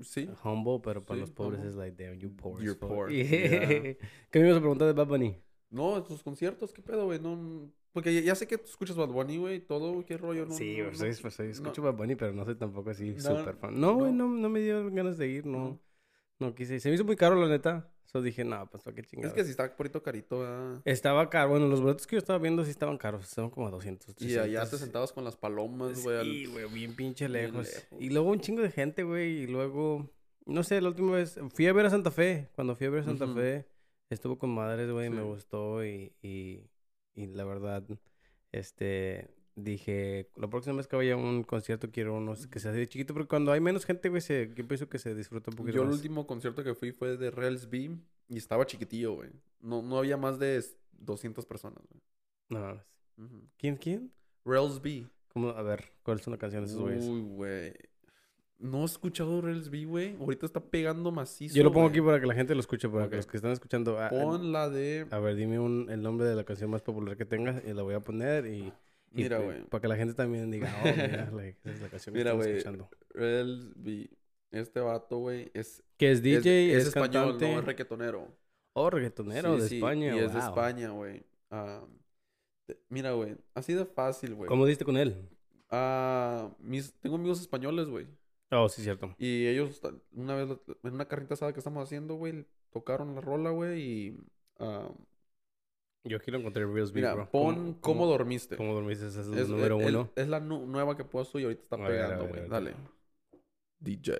Sí. 0.00 0.28
humble, 0.42 0.80
pero 0.82 1.04
para 1.04 1.18
Sí, 1.18 1.20
los 1.20 1.30
pobres 1.30 1.60
humble. 1.60 1.70
es 1.70 1.76
like, 1.76 2.02
damn, 2.02 2.18
you 2.18 2.34
poor. 2.34 2.60
You're 2.60 2.74
poor, 2.78 3.10
Yeah. 3.12 3.28
¿Qué 4.30 4.40
me 4.40 4.46
ibas 4.46 4.56
a 4.56 4.60
preguntar 4.60 4.88
de 4.88 4.94
Bad 4.94 5.06
Bunny? 5.06 5.36
No, 5.70 5.96
estos 5.98 6.22
conciertos, 6.24 6.72
¿qué 6.72 6.82
pedo, 6.82 7.04
güey? 7.04 7.20
No, 7.20 7.70
porque 7.92 8.12
ya, 8.12 8.20
ya 8.22 8.34
sé 8.34 8.48
que 8.48 8.58
tú 8.58 8.64
escuchas 8.64 8.96
Bad 8.96 9.10
Bunny, 9.10 9.36
güey, 9.36 9.56
y 9.56 9.60
todo, 9.60 10.04
¿qué 10.04 10.16
rollo? 10.16 10.46
No, 10.46 10.54
sí, 10.54 10.78
no, 10.78 10.86
pues, 10.88 10.98
no, 11.00 11.12
soy, 11.12 11.22
pues, 11.22 11.34
soy- 11.34 11.50
escucho 11.50 11.82
Bad 11.82 11.94
Bunny, 11.94 12.16
pero 12.16 12.32
no 12.32 12.44
soy 12.44 12.56
tampoco 12.56 12.90
así 12.90 13.14
súper 13.20 13.54
fan. 13.56 13.78
No, 13.80 13.94
güey, 13.94 14.12
no, 14.12 14.26
no 14.26 14.48
me 14.48 14.60
dio 14.60 14.90
ganas 14.90 15.16
de 15.18 15.28
ir, 15.28 15.46
no. 15.46 15.78
No. 16.40 16.54
Quise. 16.54 16.80
Se 16.80 16.88
me 16.88 16.94
hizo 16.96 17.04
muy 17.04 17.16
caro, 17.16 17.36
la 17.36 17.46
neta. 17.48 17.88
Eso 18.04 18.20
dije, 18.20 18.42
no, 18.42 18.68
pues, 18.68 18.82
¿para 18.82 18.94
qué 18.96 19.02
Es 19.02 19.06
chingados? 19.06 19.34
que 19.34 19.44
si 19.44 19.50
está 19.50 19.76
porito 19.76 20.02
carito, 20.02 20.40
¿verdad? 20.40 20.80
Estaba 20.84 21.30
caro. 21.30 21.50
Bueno, 21.50 21.68
los 21.68 21.80
boletos 21.80 22.08
que 22.08 22.16
yo 22.16 22.18
estaba 22.18 22.40
viendo 22.40 22.64
sí 22.64 22.70
estaban 22.70 22.98
caros. 22.98 23.22
Estaban 23.28 23.50
como 23.50 23.68
a 23.68 23.70
200, 23.70 24.16
Y 24.18 24.32
allá 24.36 24.42
te 24.64 24.70
300. 24.70 24.80
sentabas 24.80 25.12
con 25.12 25.22
las 25.22 25.36
palomas, 25.36 26.02
güey. 26.02 26.24
Sí, 26.24 26.46
güey, 26.46 26.66
bien 26.72 26.96
pinche 26.96 27.28
bien 27.28 27.52
lejos. 27.52 27.86
Y 28.00 28.10
luego 28.10 28.30
un 28.30 28.40
chingo 28.40 28.62
de 28.62 28.70
gente, 28.72 29.04
güey. 29.04 29.42
Y 29.42 29.46
luego, 29.46 30.10
no 30.44 30.64
sé, 30.64 30.80
la 30.80 30.88
última 30.88 31.12
vez 31.12 31.38
fui 31.54 31.68
a 31.68 31.72
ver 31.72 31.86
a 31.86 31.90
Santa 31.90 32.10
Fe. 32.10 32.48
Cuando 32.56 32.74
fui 32.74 32.88
a 32.88 32.90
ver 32.90 33.02
a 33.02 33.04
Santa. 33.04 33.28
Fe, 33.32 33.68
estuvo 34.08 34.38
con 34.38 34.50
madres, 34.50 34.90
güey. 34.90 35.08
Me 35.08 35.18
Sí. 35.18 35.22
gustó 35.22 35.84
y, 35.84 36.12
y, 36.20 36.68
y 37.14 37.26
la 37.28 37.44
verdad, 37.44 37.84
este, 38.50 39.28
dije, 39.56 40.28
la 40.36 40.48
próxima 40.48 40.76
vez 40.76 40.86
que 40.86 40.96
vaya 40.96 41.14
a 41.14 41.16
un 41.16 41.42
concierto 41.42 41.90
quiero 41.90 42.16
uno 42.16 42.34
que 42.50 42.60
sea 42.60 42.72
de 42.72 42.88
chiquito. 42.88 43.14
Porque 43.14 43.28
cuando 43.28 43.52
hay 43.52 43.60
menos 43.60 43.84
gente, 43.84 44.08
güey, 44.08 44.20
se, 44.20 44.52
yo 44.54 44.66
pienso 44.66 44.88
que 44.88 44.98
se 44.98 45.14
disfruta 45.14 45.50
un 45.50 45.56
poquito 45.56 45.76
Yo 45.76 45.82
el 45.82 45.90
último 45.90 46.26
concierto 46.26 46.62
que 46.64 46.74
fui 46.74 46.92
fue 46.92 47.16
de 47.16 47.30
Rails 47.30 47.68
B 47.68 47.96
y 48.28 48.36
estaba 48.36 48.66
chiquitillo, 48.66 49.14
güey. 49.14 49.30
No, 49.60 49.82
no 49.82 49.98
había 49.98 50.16
más 50.16 50.38
de 50.38 50.64
200 50.92 51.44
personas, 51.46 51.82
güey. 51.88 52.02
No 52.48 52.60
mames. 52.60 52.82
Ujú. 53.18 53.48
¿Quién, 53.58 53.76
quién? 53.76 54.12
Rails 54.44 54.80
B. 54.80 55.06
¿Cómo? 55.32 55.50
A 55.50 55.62
ver, 55.62 55.84
¿cuál 56.02 56.18
es 56.18 56.26
una 56.26 56.38
canción 56.38 56.64
de 56.64 56.70
esos 56.70 56.80
güeyes? 56.80 57.04
Uy, 57.04 57.20
güey. 57.20 57.72
No 58.58 58.82
he 58.82 58.84
escuchado 58.84 59.40
Rails 59.40 59.70
B, 59.70 59.86
güey. 59.86 60.16
Ahorita 60.20 60.44
está 60.44 60.60
pegando 60.60 61.10
macizo. 61.10 61.54
Yo 61.54 61.64
lo 61.64 61.72
pongo 61.72 61.86
aquí 61.88 62.00
para 62.02 62.20
que 62.20 62.26
la 62.26 62.34
gente 62.34 62.54
lo 62.54 62.60
escuche, 62.60 62.88
para 62.90 63.08
que 63.08 63.16
los 63.16 63.26
que 63.26 63.38
están 63.38 63.52
escuchando. 63.52 63.98
ah, 63.98 64.10
Pon 64.10 64.52
la 64.52 64.68
de. 64.68 65.06
A 65.10 65.18
ver, 65.18 65.36
dime 65.36 65.58
un, 65.58 65.88
el 65.88 66.02
nombre 66.02 66.26
de 66.26 66.34
la 66.34 66.44
canción 66.44 66.68
más 66.70 66.82
popular 66.82 67.16
que 67.16 67.24
tengas 67.24 67.62
y 67.64 67.72
la 67.72 67.82
voy 67.82 67.94
a 67.94 68.00
poner 68.00 68.46
y... 68.46 68.70
Mira, 69.10 69.38
güey. 69.38 69.64
Para 69.64 69.80
que 69.82 69.88
la 69.88 69.96
gente 69.96 70.14
también 70.14 70.50
diga, 70.50 70.72
oh, 70.80 70.84
mira, 70.84 71.30
like, 71.32 71.58
esa 71.64 71.72
es 71.74 71.80
la 71.80 71.88
canción 71.88 72.12
que 72.14 72.18
Mira, 72.18 72.30
estamos 72.30 72.46
güey. 72.46 72.56
escuchando. 72.58 72.88
Este 74.52 74.80
vato, 74.80 75.18
güey, 75.18 75.50
es. 75.54 75.82
Que 75.96 76.10
es 76.12 76.22
DJ, 76.22 76.74
es, 76.76 76.86
español, 76.88 77.32
cantante. 77.32 77.52
no 77.52 77.58
es 77.60 77.64
reggaetonero. 77.64 78.28
oh, 78.72 78.90
reggaetonero 78.90 79.56
Sí, 79.56 79.62
de 79.62 79.68
sí, 79.68 79.76
España, 79.76 80.16
Y 80.16 80.18
es 80.18 80.32
de. 80.32 80.38
España, 80.40 80.90
güey. 80.90 81.24
Te- 82.66 82.78
mira, 82.88 83.12
güey. 83.12 83.36
Así 83.54 83.74
de 83.74 83.84
fácil, 83.84 84.34
güey. 84.34 84.48
¿Cómo 84.48 84.66
diste 84.66 84.84
con 84.84 84.96
él? 84.96 85.28
Ah, 85.70 86.50
mis, 86.58 86.92
tengo 86.94 87.16
amigos 87.16 87.40
españoles, 87.40 87.88
güey. 87.88 88.06
Oh, 88.50 88.68
sí, 88.68 88.82
cierto. 88.82 89.14
Y 89.18 89.46
ellos, 89.46 89.80
una 90.12 90.34
vez, 90.34 90.48
en 90.82 90.94
una 90.94 91.06
carnita 91.06 91.34
asada 91.34 91.52
que 91.52 91.60
estamos 91.60 91.84
haciendo, 91.84 92.14
güey, 92.16 92.44
tocaron 92.70 93.14
la 93.14 93.20
rola, 93.20 93.50
güey, 93.50 93.80
y... 93.80 94.16
ah, 94.58 94.90
Yo 96.04 96.16
aquí 96.16 96.30
lo 96.30 96.38
encontré 96.38 96.64
Reels 96.64 96.94
mira, 96.94 97.12
bro. 97.14 97.28
pon 97.30 97.74
¿Cómo, 97.80 98.06
dormiste? 98.06 98.56
¿Cómo 98.56 98.72
dormiste? 98.74 99.06
Ese 99.06 99.20
es 99.20 99.26
el 99.28 99.38
Es, 99.38 99.48
número 99.48 99.76
el- 99.80 99.86
el- 99.88 99.96
uno. 99.96 100.10
es 100.16 100.28
la 100.28 100.40
nu- 100.40 100.64
nueva 100.66 100.96
que 100.96 101.04
puesto 101.04 101.38
y 101.38 101.44
ahorita 101.44 101.62
está 101.62 101.76
A 101.76 101.84
a 101.84 101.88
pegando, 101.88 102.26
güey. 102.28 102.40
a. 102.40 102.46
Dale. 102.48 102.74
DJ. 103.80 104.14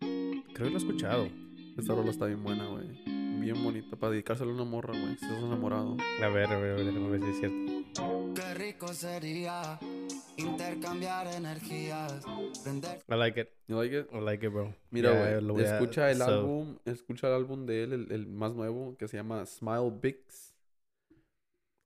Creo 0.00 0.54
que 0.54 0.70
lo 0.70 0.74
he 0.74 0.76
escuchado. 0.76 1.28
Esta 1.78 1.94
rola 1.94 2.10
está 2.10 2.26
bien 2.26 2.42
buena, 2.42 2.66
güey. 2.66 2.86
Bien 3.40 3.62
bonita. 3.62 3.96
Para 3.96 4.12
dedicársela 4.12 4.50
a 4.50 4.54
una 4.54 4.64
morra, 4.64 4.90
güey. 4.98 5.16
Si 5.16 5.24
estás 5.26 5.42
enamorado. 5.42 5.96
A 6.22 6.28
ver, 6.28 6.46
a 6.52 6.58
ver, 6.58 6.72
a 6.72 6.76
ver, 6.76 6.84
déjame 6.86 7.08
ver 7.10 7.20
si 7.22 7.30
es 7.30 7.38
cierto. 7.38 7.73
Qué 8.34 8.54
rico 8.54 8.88
sería 8.88 9.78
intercambiar 10.36 11.26
energías, 11.28 12.24
prender 12.62 12.98
I 13.08 13.14
like 13.14 13.40
it. 13.40 13.48
You 13.68 13.76
like 13.80 13.96
it? 14.00 14.06
I 14.12 14.20
like 14.20 14.46
it, 14.46 14.52
bro. 14.52 14.74
Mira, 14.90 15.10
güey. 15.12 15.40
lo 15.40 15.54
voy 15.54 15.64
a- 15.64 15.74
escucha 15.78 16.10
el 16.10 16.18
so- 16.18 16.24
álbum. 16.24 16.78
Escucha 16.84 17.28
el 17.28 17.34
álbum 17.34 17.66
de 17.66 17.84
él, 17.84 17.92
el, 17.92 18.12
el 18.12 18.26
más 18.26 18.54
nuevo, 18.54 18.96
que 18.96 19.06
se 19.08 19.16
llama 19.16 19.46
Smile 19.46 19.92
Bix. 20.02 20.54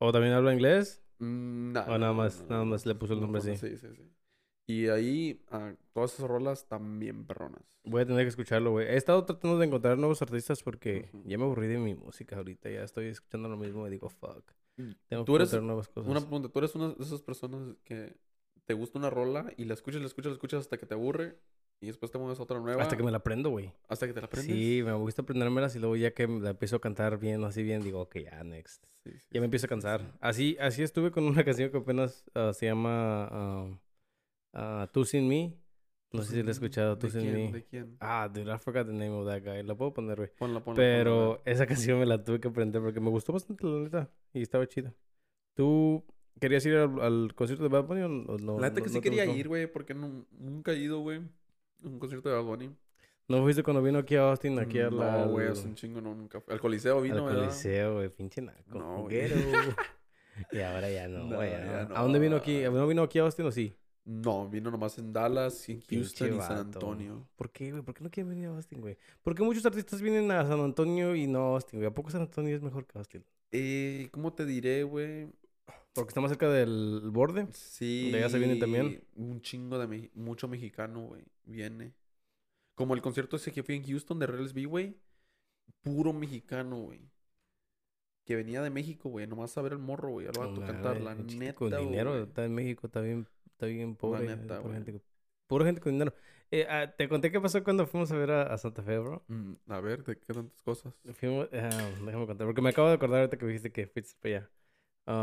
¿O 0.01 0.13
también 0.13 0.33
habla 0.35 0.53
inglés? 0.55 1.03
Mm, 1.19 1.73
nah, 1.73 1.85
O 1.89 1.99
nada 1.99 2.13
más- 2.13 2.41
no, 2.43 2.49
nada 2.49 2.65
más 2.65 2.87
le 2.87 2.95
puso 2.95 3.13
el 3.15 3.21
no 3.21 3.27
nombre 3.27 3.41
así. 3.43 3.57
Sí, 3.57 3.77
sí, 3.77 3.89
sí. 3.95 4.11
Y 4.71 4.89
ahí, 4.89 5.43
ah, 5.51 5.75
todas 5.95 6.15
esas 6.15 6.29
rolas 6.29 6.69
también 6.69 7.27
perronas. 7.27 7.63
Voy 7.85 8.03
a 8.03 8.07
tener 8.07 8.23
que 8.25 8.29
escucharlo, 8.29 8.73
güey. 8.73 8.87
He 8.87 8.97
estado 8.97 9.25
tratando 9.25 9.59
de 9.59 9.67
encontrar 9.67 9.97
nuevos 9.99 10.21
artistas 10.21 10.63
porque 10.63 11.09
Ujú. 11.13 11.23
ya 11.27 11.39
me 11.39 11.45
aburrí 11.45 11.69
de 11.69 11.79
mi 11.79 11.95
música 11.95 12.37
ahorita. 12.37 12.69
Ya 12.71 12.83
estoy 12.83 13.07
escuchando 13.07 13.49
lo 13.49 13.57
mismo 13.57 13.87
y 13.87 13.91
digo, 13.91 14.09
fuck. 14.11 14.45
Tengo 15.09 15.25
Tú 15.25 15.33
que 15.33 15.43
eres 15.43 15.63
nuevas 15.63 15.89
cosas. 15.89 16.11
Una 16.11 16.21
pregunta, 16.21 16.49
¿tú 16.49 16.59
eres 16.59 16.75
una 16.75 16.89
de 16.89 17.03
esas 17.05 17.23
personas 17.23 17.77
que 17.85 18.17
te 18.67 18.75
gusta 18.75 18.99
una 18.99 19.11
rola 19.11 19.53
y 19.57 19.65
la 19.65 19.75
escuchas, 19.75 20.01
la 20.01 20.07
escuchas, 20.07 20.31
la 20.31 20.35
escuchas 20.35 20.61
hasta 20.61 20.79
que 20.79 20.87
te 20.87 20.95
aburre 20.95 21.39
y 21.81 21.87
después 21.87 22.11
te 22.11 22.19
mueves 22.19 22.39
a 22.39 22.43
otra 22.43 22.61
nueva? 22.61 22.83
Hasta 22.83 22.97
que 22.97 23.03
me 23.03 23.11
la 23.11 23.19
aprendo, 23.19 23.51
güey. 23.51 23.73
Hasta 23.89 24.07
que 24.07 24.13
te 24.13 24.21
la 24.21 24.27
aprendes. 24.27 24.55
Sí, 24.55 24.83
me 24.85 24.93
gusta 24.95 25.23
aprendérmelas 25.23 25.75
y 25.77 25.79
luego 25.79 25.97
ya 25.97 26.13
que 26.13 26.27
la 26.27 26.51
empiezo 26.51 26.77
a 26.77 26.81
cantar 26.81 27.19
bien, 27.19 27.43
así 27.45 27.63
bien, 27.63 27.83
digo, 27.83 28.01
ok, 28.01 28.19
ya, 28.19 28.45
next. 28.45 28.85
Sí, 29.05 29.13
sí, 29.13 29.27
Ya 29.31 29.41
me 29.41 29.45
sí, 29.45 29.45
empiezo 29.47 29.67
a 29.67 29.69
cansar. 29.69 30.01
sí. 30.01 30.07
Así, 30.21 30.57
así 30.61 30.83
estuve 30.83 31.11
con 31.11 31.25
una 31.25 31.45
canción 31.45 31.71
que 31.71 31.79
apenas 31.79 32.25
ah, 32.35 32.53
se 32.53 32.67
llama 32.67 33.29
ah, 33.31 33.79
ah, 34.53 34.91
Tú 34.93 35.05
Sin 35.05 35.29
Mí. 35.29 35.57
No 36.13 36.23
sé 36.23 36.31
si 36.31 36.37
la 36.37 36.41
he 36.41 36.45
Mm, 36.47 36.49
escuchado, 36.51 36.97
Tú 36.99 37.09
¿De 37.09 37.21
Sin? 37.21 37.35
Mí. 37.35 37.53
¿De 37.53 37.65
quién? 37.65 37.97
Ah, 38.01 38.31
dude, 38.33 38.51
I 38.53 38.59
forgot 38.59 38.87
the 38.87 38.93
name 38.93 39.11
of 39.11 39.27
that 39.27 39.43
guy. 39.45 39.63
La 39.63 39.75
puedo 39.75 39.93
poner, 39.93 40.17
güey. 40.17 40.31
Ponla, 40.39 40.65
ponla. 40.65 40.77
Pero 40.77 41.37
ponla. 41.37 41.43
esa 41.45 41.67
canción 41.67 41.99
me 41.99 42.07
la 42.07 42.25
tuve 42.25 42.41
que 42.41 42.49
aprender 42.49 42.81
porque 42.81 42.99
me 43.01 43.11
gustó 43.11 43.33
bastante, 43.35 43.67
la 43.67 43.81
neta. 43.81 44.11
Y 44.33 44.41
estaba 44.43 44.67
chida. 44.67 44.95
¿Tú 45.55 46.05
querías 46.41 46.65
ir 46.65 46.77
al, 46.77 47.01
al 47.01 47.35
concierto 47.35 47.65
de 47.65 47.69
Bad 47.69 47.85
Bunny 47.85 48.03
o 48.03 48.09
no? 48.39 48.59
La 48.59 48.69
neta 48.69 48.81
no- 48.81 48.85
que 48.85 48.89
sí 48.89 48.95
no 48.97 49.01
quería 49.03 49.25
gustó? 49.27 49.39
ir, 49.39 49.49
güey, 49.49 49.67
porque 49.71 49.93
nu- 49.95 50.27
nunca 50.31 50.73
he 50.73 50.79
ido, 50.79 51.01
güey. 51.01 51.19
a 51.19 51.87
Un 51.87 51.99
concierto 51.99 52.29
de 52.31 52.37
Bad 52.37 52.45
Bunny. 52.45 52.71
¿No 53.29 53.43
fuiste 53.43 53.63
cuando 53.63 53.83
vino 53.83 53.99
aquí 53.99 54.17
a 54.17 54.31
Austin? 54.31 54.59
Aquí 54.59 54.81
al, 54.81 54.97
No, 54.97 55.29
güey, 55.29 55.47
al- 55.47 55.53
hace 55.53 55.67
un 55.69 55.75
chingo 55.75 56.01
no, 56.01 56.15
nunca 56.15 56.41
fue. 56.41 56.55
Al 56.55 56.61
Coliseo 56.61 57.03
vino, 57.03 57.19
al 57.19 57.25
¿verdad? 57.25 57.41
Coliseo, 57.41 57.95
güey. 57.97 58.09
Pinche 58.09 58.41
naco. 58.41 58.79
No, 58.79 59.03
güey. 59.03 59.29
y 60.53 60.61
ahora 60.61 60.91
ya 60.91 61.07
no, 61.09 61.25
No, 61.27 61.37
güey. 61.37 61.51
ya 61.51 61.81
¿A 61.95 62.03
dónde 62.03 62.19
vino 62.19 62.37
no. 62.37 62.37
aquí? 62.39 62.63
¿No 62.63 62.87
vino 62.87 63.03
aquí 63.03 63.19
a 63.19 63.23
Austin 63.25 63.45
o 63.47 63.51
sí? 63.53 63.77
No, 64.11 64.49
vino 64.49 64.71
nomás 64.71 64.97
en 64.97 65.13
Dallas, 65.13 65.69
y 65.69 65.73
en 65.73 65.83
Houston 65.83 66.35
y 66.35 66.41
San. 66.41 66.59
Antonio. 66.59 67.29
¿Por 67.37 67.51
qué, 67.51 67.71
güey? 67.73 67.83
¿Por 67.83 67.95
qué 67.95 68.03
no 68.03 68.11
quieren 68.11 68.31
venir 68.31 68.47
a 68.47 68.51
Austin, 68.57 68.81
güey? 68.81 68.97
¿Por 69.23 69.35
qué 69.35 69.43
muchos 69.43 69.67
artistas 69.67 70.01
vienen 70.01 70.31
a 70.31 70.47
San 70.47 70.61
Antonio 70.61 71.15
y 71.15 71.27
no 71.27 71.41
a 71.41 71.55
Austin, 71.57 71.81
güey? 71.81 71.91
¿A 71.91 71.95
poco 71.95 72.11
San 72.11 72.23
Antonio 72.23 72.57
es 72.57 72.63
mejor 72.63 72.87
que 72.87 72.97
Austin? 72.97 73.23
Eh, 73.53 74.09
¿cómo 74.11 74.33
te 74.33 74.47
diré, 74.47 74.83
güey? 74.85 75.29
Porque 75.93 76.09
está 76.09 76.23
más 76.23 76.31
cerca 76.31 76.49
del 76.49 77.03
borde. 77.13 77.49
Sí. 77.53 78.11
¿De 78.11 78.17
allá 78.19 78.31
se 78.31 78.39
vienen 78.39 78.59
también? 78.59 79.05
Un 79.15 79.43
chingo 79.43 79.79
de 79.79 79.87
me- 79.87 80.11
mucho 80.15 80.49
mexicano, 80.49 81.03
güey. 81.03 81.25
Viene. 81.45 81.93
Como 82.77 82.95
el 82.95 83.03
concierto 83.03 83.37
ese 83.37 83.53
que 83.53 83.63
fui 83.63 83.75
en 83.77 83.85
Houston 83.85 84.19
de 84.19 84.27
Rails 84.27 84.55
B, 84.55 84.65
güey. 84.65 84.97
Puro 85.83 86.15
mexicano, 86.15 86.79
güey. 86.79 87.01
Que 88.29 88.37
venía 88.37 88.61
de 88.61 88.69
México, 88.69 89.09
güey, 89.09 89.27
nomás 89.27 89.57
a 89.57 89.63
ver 89.63 89.73
el 89.73 89.79
morro, 89.79 90.11
güey, 90.11 90.27
al 90.27 90.35
vato 90.39 90.61
cantar, 90.61 91.01
la 91.01 91.15
neta, 91.15 91.55
Con 91.55 91.71
dinero, 91.71 92.11
güey. 92.11 92.25
está 92.25 92.45
en 92.45 92.55
México, 92.55 92.87
está 92.87 93.01
bien, 93.01 93.27
está 93.53 93.65
bien 93.65 93.97
pobre. 93.97 94.27
neta, 94.27 94.61
pura 94.61 94.61
güey. 94.61 94.75
gente, 94.85 95.03
pura 95.47 95.65
gente 95.65 95.81
con 95.81 95.93
dinero. 95.93 96.13
Eh, 96.51 96.67
ah, 96.69 96.93
te 96.95 97.09
conté 97.09 97.31
qué 97.31 97.41
pasó 97.41 97.65
cuando 97.65 97.87
fuimos 97.87 98.13
a 98.13 98.17
ver 98.17 98.31
a, 98.31 98.43
a 98.43 98.59
Santa 98.59 98.83
Fe, 98.83 98.99
bro. 98.99 99.25
Mm, 99.29 99.53
a 99.69 99.81
ver, 99.81 100.05
¿de 100.05 100.19
qué 100.19 100.35
tantas 100.35 100.61
cosas? 100.63 100.93
Fuimos, 101.15 101.49
ah, 101.55 101.91
déjame 102.05 102.27
contar, 102.27 102.47
porque 102.47 102.61
me 102.61 102.69
acabo 102.69 102.89
de 102.89 102.95
acordar 102.97 103.21
ahorita 103.21 103.39
que 103.39 103.47
dijiste 103.47 103.73
que 103.73 103.87
fuiste 103.87 104.13
para 104.21 104.37
allá. 104.37 104.51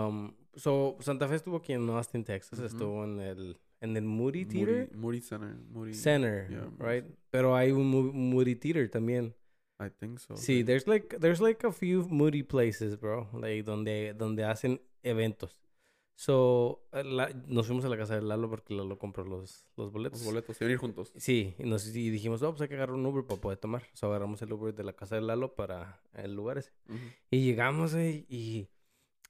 Um, 0.07 0.33
so, 0.55 0.97
Santa 0.99 1.27
Fe 1.27 1.35
estuvo 1.35 1.57
aquí 1.57 1.73
en 1.73 1.87
Austin, 1.91 2.23
Texas. 2.23 2.57
Estuvo 2.57 3.03
en 3.03 3.19
el, 3.19 3.57
en 3.81 3.95
el 3.95 4.03
Moody 4.03 4.45
Theater 4.45 4.89
Moody, 4.95 5.21
Center. 5.21 5.55
Moody, 5.69 5.93
Center, 5.93 6.47
yeah, 6.49 6.69
right? 6.79 7.05
Pero 7.29 7.55
hay 7.55 7.71
un 7.71 7.87
Mo- 7.87 8.11
Moody 8.11 8.55
Theater 8.55 8.89
también. 8.89 9.35
I 9.79 9.89
think 9.89 10.19
so. 10.19 10.35
Sí, 10.35 10.63
there's 10.63 10.87
like 10.87 11.17
there's 11.19 11.41
like 11.41 11.65
a 11.65 11.71
few 11.71 12.07
moody 12.09 12.43
places, 12.43 12.99
bro, 12.99 13.29
like 13.33 13.63
donde 13.63 14.13
donde 14.13 14.43
hacen 14.45 14.81
eventos. 15.03 15.59
So, 16.17 16.87
eh, 16.93 17.03
la- 17.03 17.29
nos 17.45 17.67
fuimos 17.67 17.83
a 17.83 17.89
la 17.89 17.97
casa 17.97 18.15
de 18.15 18.21
Lalo 18.21 18.49
porque 18.49 18.73
Lalo 18.73 18.97
compró 18.97 19.25
los, 19.25 19.65
los 19.75 19.91
boletos. 19.91 20.19
Los 20.21 20.27
boletos, 20.27 20.61
iban 20.61 20.69
a 20.69 20.73
ir 20.73 20.79
juntos. 20.79 21.11
Sí, 21.17 21.55
y, 21.59 21.63
nos, 21.65 21.93
y 21.93 22.09
dijimos, 22.09 22.41
no, 22.41 22.51
pues 22.51 22.61
hay 22.61 22.69
que 22.69 22.75
agarrar 22.75 22.95
un 22.95 23.05
Uber 23.05 23.25
para 23.25 23.41
poder 23.41 23.57
tomar. 23.57 23.83
O 23.93 23.97
sea, 23.97 24.07
agarramos 24.07 24.41
el 24.41 24.53
Uber 24.53 24.73
de 24.73 24.85
la 24.85 24.93
casa 24.93 25.15
de 25.15 25.21
Lalo 25.21 25.55
para 25.55 26.01
el 26.13 26.33
lugar 26.33 26.57
ese. 26.57 26.71
Ujú. 26.87 26.97
Y 27.31 27.43
llegamos, 27.43 27.93
güey, 27.93 28.25
y 28.29 28.69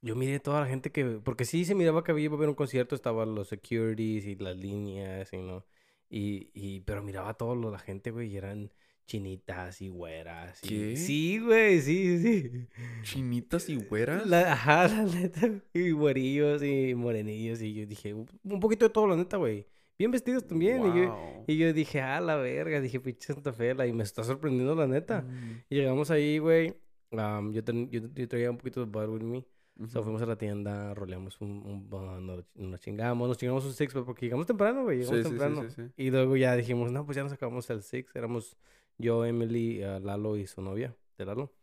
yo 0.03 0.15
miré 0.15 0.39
toda 0.39 0.61
la 0.61 0.67
gente 0.67 0.91
que... 0.91 1.05
Porque 1.23 1.45
sí 1.45 1.65
se 1.65 1.73
miraba 1.73 2.03
que 2.03 2.11
había 2.11 2.25
iba 2.25 2.35
a 2.35 2.37
haber 2.37 2.49
un 2.49 2.55
concierto, 2.55 2.93
estaban 2.93 3.33
los 3.33 3.47
securities 3.47 4.27
y 4.27 4.35
las 4.35 4.55
líneas, 4.55 5.33
y 5.33 5.37
no... 5.37 5.65
Y, 6.07 6.51
y, 6.53 6.81
pero 6.81 7.01
miraba 7.01 7.29
a 7.29 7.33
toda 7.33 7.55
la 7.55 7.79
gente, 7.79 8.11
güey, 8.11 8.31
y 8.31 8.37
eran 8.37 8.71
chinitas 9.05 9.81
y 9.81 9.89
güeras. 9.89 10.63
y- 10.63 10.67
¿Qué? 10.67 10.95
Sí, 10.97 11.39
güey, 11.39 11.79
sí, 11.81 12.19
sí. 12.19 12.67
Chinitas 13.03 13.69
y 13.69 13.75
güeras. 13.75 14.25
La, 14.25 14.53
ajá, 14.53 14.87
la 14.87 15.03
neta. 15.03 15.49
Y 15.73 15.91
güerillos 15.91 16.63
y 16.63 16.95
morenillos. 16.95 17.61
Y 17.61 17.73
yo 17.73 17.85
dije, 17.85 18.13
un 18.13 18.59
poquito 18.59 18.85
de 18.85 18.89
todo, 18.89 19.07
la 19.07 19.15
neta, 19.15 19.37
güey. 19.37 19.67
Bien 19.97 20.11
vestidos 20.11 20.45
también. 20.45 20.81
Y, 20.85 20.99
yo, 20.99 21.43
y 21.47 21.57
yo 21.57 21.71
dije, 21.71 22.01
ah, 22.01 22.19
la 22.19 22.35
verga. 22.35 22.81
Dije, 22.81 22.99
pinche 22.99 23.33
Santa 23.33 23.53
Fe, 23.53 23.73
la- 23.73 23.87
y 23.87 23.93
me 23.93 24.03
está 24.03 24.23
sorprendiendo, 24.23 24.75
la 24.75 24.87
neta. 24.87 25.21
Mm, 25.21 25.61
Y 25.69 25.75
llegamos 25.75 26.11
ahí, 26.11 26.37
güey. 26.39 26.73
am, 27.11 27.53
yo, 27.53 27.61
yo, 27.63 28.01
yo 28.13 28.27
traía 28.27 28.51
un 28.51 28.57
poquito 28.57 28.81
de 28.85 28.87
bud 28.91 29.07
with 29.07 29.21
me. 29.23 29.37
ujú. 29.77 29.87
So 29.87 30.03
fuimos 30.03 30.21
a 30.21 30.25
la 30.25 30.37
tienda, 30.37 30.93
roleamos 30.93 31.39
un, 31.39 31.87
nos, 31.89 32.43
nos 32.55 32.79
chingamos, 32.81 33.27
nos 33.29 33.37
chingamos 33.37 33.63
un 33.65 33.73
six, 33.73 33.93
porque 33.93 34.25
llegamos 34.25 34.45
temprano, 34.47 34.83
güey. 34.83 34.97
Llegamos 34.99 35.19
sí, 35.23 35.29
temprano. 35.29 35.63
sí, 35.69 35.75
sí. 35.75 35.81
Y 35.95 36.09
luego 36.11 36.35
ya 36.35 36.55
dijimos, 36.57 36.91
no, 36.91 37.05
pues 37.05 37.15
ya 37.15 37.23
nos 37.23 37.31
acabamos 37.31 37.69
el 37.69 37.81
six. 37.83 38.13
Éramos 38.15 38.57
yo, 38.97 39.25
Emily, 39.25 39.81
eh, 39.81 39.99
Lalo 40.01 40.37
y 40.37 40.47
su 40.47 40.61
novia 40.61 40.95
de 41.17 41.25
Lalo. 41.25 41.53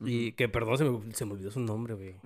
Y 0.00 0.32
que 0.32 0.48
perdón, 0.48 0.76
se 0.76 0.84
me, 0.84 1.14
se 1.14 1.24
me 1.24 1.32
olvidó 1.32 1.50
su 1.50 1.60
nombre, 1.60 1.94
güey. 1.94 2.16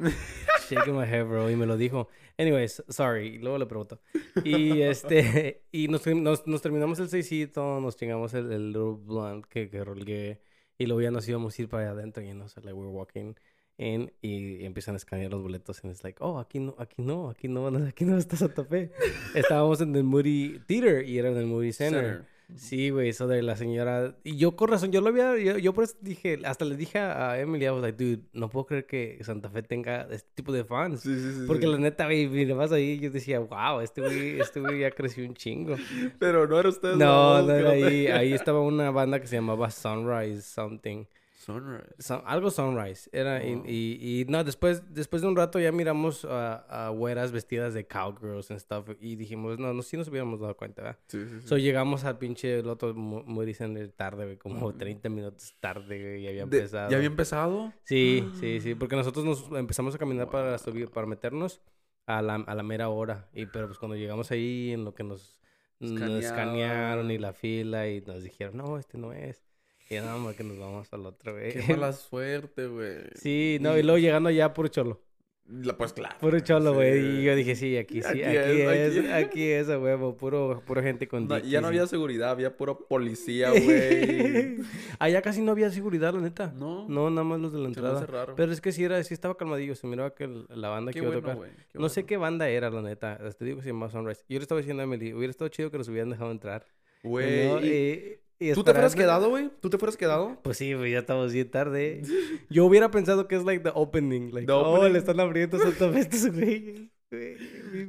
Shaking 0.68 0.96
my 0.96 1.04
head, 1.04 1.24
bro. 1.24 1.50
Y 1.50 1.56
me 1.56 1.66
lo 1.66 1.76
dijo. 1.76 2.08
Anyways, 2.36 2.82
sorry. 2.88 3.28
Y 3.28 3.38
luego 3.38 3.58
le 3.58 3.66
pregunto. 3.66 4.00
Y 4.44 4.82
este, 4.82 5.62
y 5.72 5.88
nos, 5.88 6.06
nos, 6.06 6.46
nos 6.46 6.62
terminamos 6.62 6.98
el 6.98 7.08
seisito, 7.08 7.80
nos 7.80 7.96
chingamos 7.96 8.34
el, 8.34 8.50
el 8.50 8.68
little 8.72 8.96
blunt 9.04 9.46
que, 9.46 9.70
que 9.70 9.84
rolgué. 9.84 10.40
Y 10.78 10.86
luego 10.86 11.02
ya 11.02 11.10
nos 11.10 11.28
íbamos 11.28 11.56
a 11.56 11.62
ir 11.62 11.68
para 11.68 11.84
allá 11.84 11.92
adentro 11.92 12.22
y 12.22 12.32
no 12.32 12.48
sé, 12.48 12.60
like, 12.62 12.72
we're 12.72 12.90
walking 12.90 13.34
in 13.76 14.12
y, 14.22 14.64
empiezan 14.64 14.94
a 14.94 14.96
escanear 14.96 15.30
los 15.30 15.42
boletos. 15.42 15.80
Y 15.84 15.88
es 15.88 16.02
like, 16.02 16.18
oh, 16.20 16.38
aquí 16.38 16.58
no, 16.58 16.74
aquí 16.78 17.02
no, 17.02 17.30
aquí 17.30 17.48
no, 17.48 17.66
aquí 17.86 18.04
no 18.04 18.16
está 18.16 18.36
Santa 18.36 18.64
Fe. 18.64 18.90
Estábamos 19.34 19.80
en 19.80 19.94
el 19.94 20.04
Moody 20.04 20.60
Theater 20.66 21.06
y 21.06 21.18
era 21.18 21.30
en 21.30 21.36
el 21.36 21.46
Moody 21.46 21.72
Center. 21.72 22.02
Center. 22.02 22.39
Sí, 22.56 22.90
güey, 22.90 23.08
eso 23.08 23.26
de 23.26 23.42
la 23.42 23.56
señora. 23.56 24.16
Y 24.24 24.36
yo 24.36 24.56
con 24.56 24.68
razón, 24.68 24.92
yo 24.92 25.00
lo 25.00 25.08
había, 25.08 25.36
yo, 25.38 25.58
yo 25.58 25.72
por 25.72 25.84
eso 25.84 25.96
dije, 26.00 26.38
hasta 26.44 26.64
le 26.64 26.76
dije 26.76 26.98
a 26.98 27.38
Emily, 27.40 27.64
I 27.64 27.70
was 27.70 27.82
like, 27.82 28.02
dude, 28.02 28.22
no 28.32 28.48
puedo 28.48 28.66
creer 28.66 28.86
que 28.86 29.18
Santa 29.22 29.50
Fe 29.50 29.62
tenga 29.62 30.08
este 30.10 30.28
tipo 30.34 30.52
de 30.52 30.64
fans. 30.64 31.00
Sí, 31.00 31.14
sí, 31.14 31.32
sí. 31.40 31.44
Porque 31.46 31.66
sí. 31.66 31.72
la 31.72 31.78
neta, 31.78 32.04
güey, 32.04 32.28
mirabas 32.28 32.72
ahí 32.72 32.92
y 32.92 33.00
yo 33.00 33.10
decía, 33.10 33.40
wow, 33.40 33.80
este 33.80 34.00
güey, 34.00 34.40
este 34.40 34.60
güey 34.60 34.80
ya 34.80 34.90
creció 34.90 35.24
un 35.24 35.34
chingo. 35.34 35.76
Pero 36.18 36.46
no 36.46 36.58
era 36.58 36.68
usted. 36.68 36.94
No, 36.94 37.42
no 37.42 37.52
era 37.52 37.70
ahí, 37.70 38.06
ahí 38.06 38.32
estaba 38.34 38.60
una 38.60 38.90
banda 38.90 39.20
que 39.20 39.26
se 39.26 39.36
llamaba 39.36 39.70
Sunrise 39.70 40.42
Something. 40.42 41.04
Sunrise. 41.40 41.86
Sun- 41.98 42.22
algo 42.26 42.50
Sunrise. 42.50 43.08
Era, 43.12 43.42
y- 43.44 43.54
Wow. 43.54 43.64
y, 43.66 43.98
y, 44.20 44.24
no, 44.26 44.44
después, 44.44 44.82
después 44.94 45.22
de 45.22 45.28
un 45.28 45.36
rato 45.36 45.58
ya 45.58 45.72
miramos 45.72 46.24
a, 46.26 46.86
a 46.86 46.88
güeras 46.90 47.32
vestidas 47.32 47.72
de 47.72 47.86
cowgirls 47.86 48.50
and 48.50 48.60
stuff. 48.60 48.88
Y 49.00 49.16
dijimos, 49.16 49.58
no, 49.58 49.72
no, 49.72 49.82
sí 49.82 49.96
nos 49.96 50.08
hubiéramos 50.08 50.38
dado 50.40 50.54
cuenta, 50.56 50.82
¿verdad? 50.82 50.98
Sí, 51.06 51.24
sí, 51.26 51.40
sí. 51.40 51.48
So 51.48 51.56
llegamos 51.56 52.04
al 52.04 52.18
pinche 52.18 52.58
el 52.58 52.68
otro 52.68 52.92
Mo- 52.94 53.22
Moody 53.24 53.54
Center 53.54 53.90
tarde, 53.92 54.36
como 54.38 54.66
Ujú. 54.68 54.72
30 54.76 55.08
minutos 55.08 55.54
tarde, 55.60 56.20
y 56.20 56.28
había 56.28 56.44
De- 56.44 56.58
empezado. 56.58 56.90
¿Ya 56.90 56.96
había 56.96 57.06
empezado? 57.08 57.72
Sí, 57.84 58.28
sí, 58.38 58.60
sí, 58.60 58.74
porque 58.74 58.96
nosotros 58.96 59.24
nos 59.24 59.50
empezamos 59.58 59.94
a 59.94 59.98
caminar 59.98 60.28
para 60.30 60.58
subir, 60.58 60.90
para 60.90 61.06
meternos 61.06 61.60
a 62.06 62.20
la, 62.22 62.34
a 62.34 62.54
la 62.54 62.62
mera 62.62 62.88
hora. 62.90 63.28
Y 63.32 63.46
pero 63.46 63.66
pues 63.66 63.78
cuando 63.78 63.96
llegamos 63.96 64.30
ahí, 64.30 64.72
en 64.72 64.84
lo 64.84 64.94
que 64.94 65.04
nos, 65.04 65.38
nos 65.78 66.22
escanearon 66.24 67.10
y 67.10 67.16
la 67.18 67.32
fila 67.32 67.88
y 67.88 68.02
nos 68.02 68.22
dijeron, 68.22 68.58
no, 68.58 68.76
este 68.78 68.98
no 68.98 69.12
es. 69.14 69.42
Y 69.90 69.96
nada 69.96 70.16
más 70.18 70.36
que 70.36 70.44
nos 70.44 70.56
vamos 70.58 70.88
al 70.92 71.04
otro, 71.04 71.32
güey. 71.32 71.52
Qué 71.52 71.64
mala 71.68 71.92
suerte, 71.92 72.66
güey. 72.68 72.98
Sí, 73.16 73.58
no, 73.60 73.76
y 73.76 73.82
luego 73.82 73.98
llegando 73.98 74.28
allá, 74.28 74.54
puro 74.54 74.68
cholo. 74.68 75.02
La- 75.48 75.76
Pues 75.76 75.92
claro. 75.92 76.14
Puro 76.20 76.38
cholo, 76.38 76.70
sí. 76.70 76.76
güey. 76.76 76.98
Y 77.20 77.24
yo 77.24 77.34
dije, 77.34 77.56
sí, 77.56 77.76
aquí 77.76 78.00
sí, 78.02 78.06
Aquí 78.08 78.22
aquí, 78.22 78.60
es, 78.60 78.96
es, 78.96 79.10
aquí 79.10 79.42
es, 79.50 79.68
a 79.68 79.80
huevo, 79.80 80.16
puro, 80.16 80.62
puro 80.64 80.80
gente 80.80 81.08
con 81.08 81.26
No, 81.26 81.38
ya 81.40 81.60
no 81.60 81.66
había 81.66 81.88
seguridad, 81.88 82.30
había 82.30 82.56
puro 82.56 82.86
policía, 82.86 83.50
güey. 83.50 84.58
Allá 85.00 85.22
casi 85.22 85.40
no 85.42 85.50
había 85.50 85.70
seguridad, 85.70 86.14
la 86.14 86.20
neta. 86.20 86.52
No, 86.56 86.88
No, 86.88 87.10
nada 87.10 87.24
más 87.24 87.40
los 87.40 87.52
de 87.52 87.58
la 87.58 87.66
entrada. 87.66 88.06
raro. 88.06 88.36
Pero 88.36 88.52
es 88.52 88.60
que 88.60 88.70
sí 88.70 88.84
era, 88.84 89.02
sí 89.02 89.12
estaba 89.12 89.36
calmadillo. 89.36 89.74
Se 89.74 89.88
miraba 89.88 90.14
que 90.14 90.28
la 90.50 90.68
banda 90.68 90.92
Qué 90.92 91.00
que 91.00 91.06
iba 91.06 91.16
a 91.16 91.20
tocar. 91.20 91.36
No 91.74 91.88
sé 91.88 92.06
qué 92.06 92.16
banda 92.16 92.48
era, 92.48 92.70
la 92.70 92.82
neta. 92.82 93.18
Te 93.36 93.44
digo 93.44 93.56
que 93.56 93.64
se 93.64 93.70
llamaba 93.70 93.90
Sunrise. 93.90 94.22
Yo 94.28 94.38
le 94.38 94.42
estaba 94.42 94.60
diciendo 94.60 94.82
a 94.82 94.84
Emily, 94.84 95.12
hubiera 95.14 95.32
estado 95.32 95.48
chido 95.48 95.72
que 95.72 95.78
nos 95.78 95.88
hubieran 95.88 96.10
dejado 96.10 96.30
entrar. 96.30 96.64
Güey. 97.02 97.48
¿no? 97.48 97.60
¿y 97.60 98.20
Y- 98.40 98.50
y 98.50 98.54
¿Tú 98.54 98.64
te 98.64 98.72
fueras 98.72 98.94
quedado, 98.96 99.28
güey? 99.28 99.50
¿Tú 99.60 99.68
te 99.70 99.76
fueras 99.78 99.96
quedado? 99.96 100.38
Pues 100.42 100.56
sí, 100.56 100.74
pues 100.74 100.90
ya 100.90 100.98
estamos 101.00 101.32
bien 101.32 101.50
tarde. 101.50 102.02
Yo 102.50 102.64
hubiera 102.64 102.90
pensado 102.90 103.28
que 103.28 103.36
es 103.36 103.44
like 103.44 103.62
the 103.62 103.70
opening. 103.74 104.30
Like, 104.32 104.46
The 104.46 104.52
oh, 104.52 104.74
opening. 104.76 104.92
le 104.94 104.98
están 104.98 105.20
abriendo 105.20 105.58
Santa 105.58 105.90
Fe 105.90 105.96
a 105.98 106.00
estos 106.00 106.32
güey. 106.32 106.90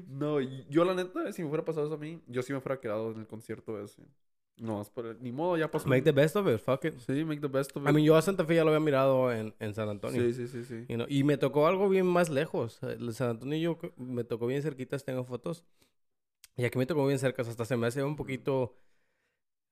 No, 0.08 0.42
y- 0.42 0.66
yo 0.70 0.84
la 0.84 0.94
neta, 0.96 1.32
si 1.32 1.44
me 1.44 1.50
fuera 1.50 1.64
pasado 1.64 1.86
eso 1.86 1.96
a 1.96 1.98
mí, 1.98 2.22
yo 2.28 2.42
sí 2.42 2.54
me 2.54 2.60
fuera 2.60 2.80
quedado 2.80 3.12
en 3.12 3.20
el 3.20 3.28
concierto 3.28 3.82
ese. 3.82 4.02
No, 4.58 4.82
es 4.82 4.90
por- 4.90 5.20
ni 5.22 5.32
modo, 5.32 5.58
ya 5.58 5.70
pasó. 5.72 5.88
Make 5.88 6.02
the 6.04 6.12
best 6.12 6.36
of 6.36 6.48
it, 6.48 6.60
fuck 6.60 6.84
it. 6.86 6.98
Sí, 7.00 7.24
make 7.24 7.40
the 7.42 7.48
best 7.48 7.76
of 7.78 7.84
it. 7.84 7.90
I 7.90 7.94
mean, 7.94 8.06
yo 8.06 8.16
a 8.16 8.22
Santa 8.22 8.44
Fe 8.46 8.56
ya 8.56 8.64
lo 8.64 8.70
había 8.72 8.80
mirado 8.84 9.32
en, 9.32 9.54
en 9.60 9.74
San 9.74 9.90
Antonio. 9.90 10.22
sí, 10.22 10.34
sí, 10.34 10.48
sí, 10.48 10.64
sí. 10.66 10.86
You 10.90 10.96
know, 10.96 11.08
Y 11.10 11.24
me 11.24 11.38
tocó 11.38 11.68
algo 11.68 11.88
bien 11.88 12.06
más 12.06 12.30
lejos. 12.30 12.82
El 12.84 13.14
San 13.14 13.30
Antonio 13.30 13.58
yo 13.58 13.78
c- 13.82 13.94
me 13.98 14.24
tocó 14.24 14.48
bien 14.48 14.62
cerquitas, 14.62 15.04
tengo 15.06 15.24
fotos. 15.24 15.64
Y 16.58 16.66
aquí 16.66 16.78
me 16.78 16.86
tocó 16.86 17.06
bien 17.08 17.18
cerca, 17.20 17.44
hasta 17.44 17.64
se 17.66 17.78
me 17.78 17.88
hace 17.88 18.04
un 18.04 18.16
poquito 18.16 18.76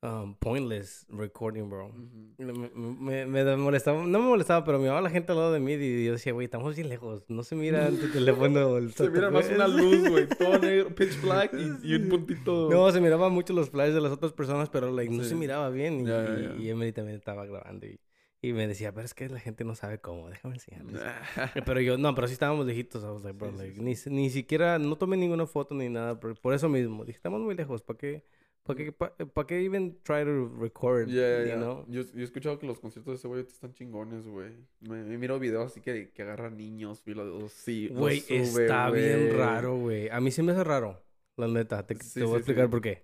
um, 0.02 0.36
pointless 0.36 1.06
recording, 1.10 1.70
bro. 1.70 1.92
Me, 2.38 3.26
me, 3.26 3.44
me 3.44 3.56
molestaba, 3.58 4.04
no 4.06 4.20
me 4.20 4.26
molestaba, 4.28 4.64
pero 4.64 4.80
miraba 4.80 5.02
la 5.02 5.10
gente 5.10 5.32
al 5.32 5.38
lado 5.38 5.52
de 5.54 5.60
mí 5.60 5.74
y 5.74 6.06
yo 6.06 6.14
decía, 6.14 6.34
güey, 6.34 6.46
estamos 6.46 6.76
bien 6.76 6.90
lejos, 6.90 7.24
no 7.28 7.44
se 7.44 7.56
mira 7.56 7.90
tu 7.90 8.08
teléfono. 8.14 8.78
el 8.78 8.94
Se 8.94 9.10
mira 9.10 9.30
más 9.30 9.46
Fe". 9.48 9.56
una 9.56 9.68
luz, 9.68 10.10
güey. 10.10 10.28
Todo 10.28 10.58
negro, 10.60 10.96
pitch 10.96 11.22
black 11.22 11.54
y, 11.54 11.88
y 11.92 11.96
un 11.96 12.10
puntito. 12.10 12.70
No, 12.70 12.92
se 12.92 13.02
miraba 13.02 13.30
mucho 13.30 13.54
los 13.54 13.70
flashes 13.70 13.94
de 13.96 14.02
las 14.02 14.12
otras 14.12 14.34
personas, 14.34 14.70
pero 14.70 14.92
like, 14.92 15.14
no 15.14 15.24
Sí. 15.24 15.30
se 15.30 15.36
miraba 15.36 15.70
bien. 15.70 16.02
Y, 16.02 16.06
Ya, 16.06 16.24
ya, 16.26 16.40
y- 16.40 16.44
ya. 16.44 16.56
y 16.64 16.70
Emily 16.70 16.92
también 16.94 17.18
estaba 17.18 17.46
grabando 17.46 17.86
y, 17.86 18.00
y 18.42 18.54
me 18.54 18.68
decía, 18.68 18.94
pero 18.94 19.04
es 19.06 19.14
que 19.14 19.28
la 19.28 19.40
gente 19.42 19.66
no 19.66 19.76
sabe 19.76 20.00
cómo, 20.00 20.30
déjame 20.30 20.56
enseñarles. 20.56 21.02
Pero 21.66 21.82
yo, 21.82 21.98
no, 21.98 22.16
pero 22.16 22.26
sí 22.28 22.34
estábamos 22.34 22.66
lejitos. 22.66 23.04
I 23.04 23.08
was 23.08 23.24
like, 23.26 23.38
bro, 23.38 23.50
Sí, 23.52 23.58
sí, 23.58 23.62
like, 23.64 23.76
sí. 23.76 23.82
Ni, 23.82 23.96
si- 23.96 24.10
ni 24.10 24.30
siquiera, 24.30 24.80
no 24.80 24.96
tomé 24.98 25.18
ninguna 25.18 25.46
foto 25.46 25.76
ni 25.76 25.90
nada. 25.90 26.18
Por, 26.22 26.40
por 26.40 26.54
eso 26.54 26.70
mismo. 26.70 27.04
Dije, 27.04 27.18
estamos 27.18 27.42
muy 27.42 27.54
lejos. 27.54 27.82
¿Para 27.82 27.98
qué? 27.98 28.24
¿Para 28.64 28.78
qué, 28.78 28.92
pa, 28.92 29.16
pa 29.16 29.48
qué 29.48 29.64
even 29.66 29.98
try 30.04 30.24
to 30.24 30.48
record? 30.60 31.08
Ya, 31.08 31.42
you 31.42 31.48
ya. 31.48 31.56
know? 31.56 31.86
Yo, 31.88 32.04
yo 32.04 32.20
he 32.20 32.24
escuchado 32.24 32.60
que 32.60 32.68
los 32.68 32.80
conciertos 32.80 33.14
de 33.14 33.16
ese 33.18 33.28
güey 33.28 33.42
están 33.42 33.74
chingones, 33.74 34.28
güey. 34.28 34.52
Me, 34.82 35.04
me 35.04 35.18
miro 35.18 35.40
videos 35.40 35.72
así 35.72 35.82
que, 35.82 36.12
que 36.12 36.22
agarran 36.22 36.56
niños 36.56 37.02
y 37.08 37.14
los, 37.16 37.52
sí, 37.52 37.88
Güey, 37.88 38.24
está 38.30 38.92
bien 38.92 39.28
güey. 39.28 39.38
raro, 39.38 39.78
güey. 39.78 40.10
A 40.10 40.20
mí 40.20 40.30
se 40.32 40.44
me 40.44 40.52
hace 40.52 40.64
raro. 40.64 41.02
La 41.36 41.48
neta. 41.48 41.86
Te, 41.88 41.96
Sí, 41.96 42.20
te 42.20 42.26
voy 42.26 42.34
a 42.34 42.36
sí, 42.36 42.40
explicar 42.42 42.66
sí. 42.66 42.72
por 42.72 42.82
qué. 42.82 43.04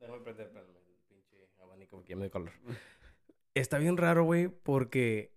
Déjame 0.00 0.20
prender, 0.20 0.50
el 0.54 0.96
pinche 1.08 1.36
abanico 1.60 1.96
porque 1.96 2.10
ya 2.10 2.16
me 2.16 2.22
dio 2.22 2.30
calor. 2.30 2.50
Está 3.54 3.78
bien 3.78 3.96
raro, 3.98 4.24
güey, 4.24 4.48
porque 4.48 5.34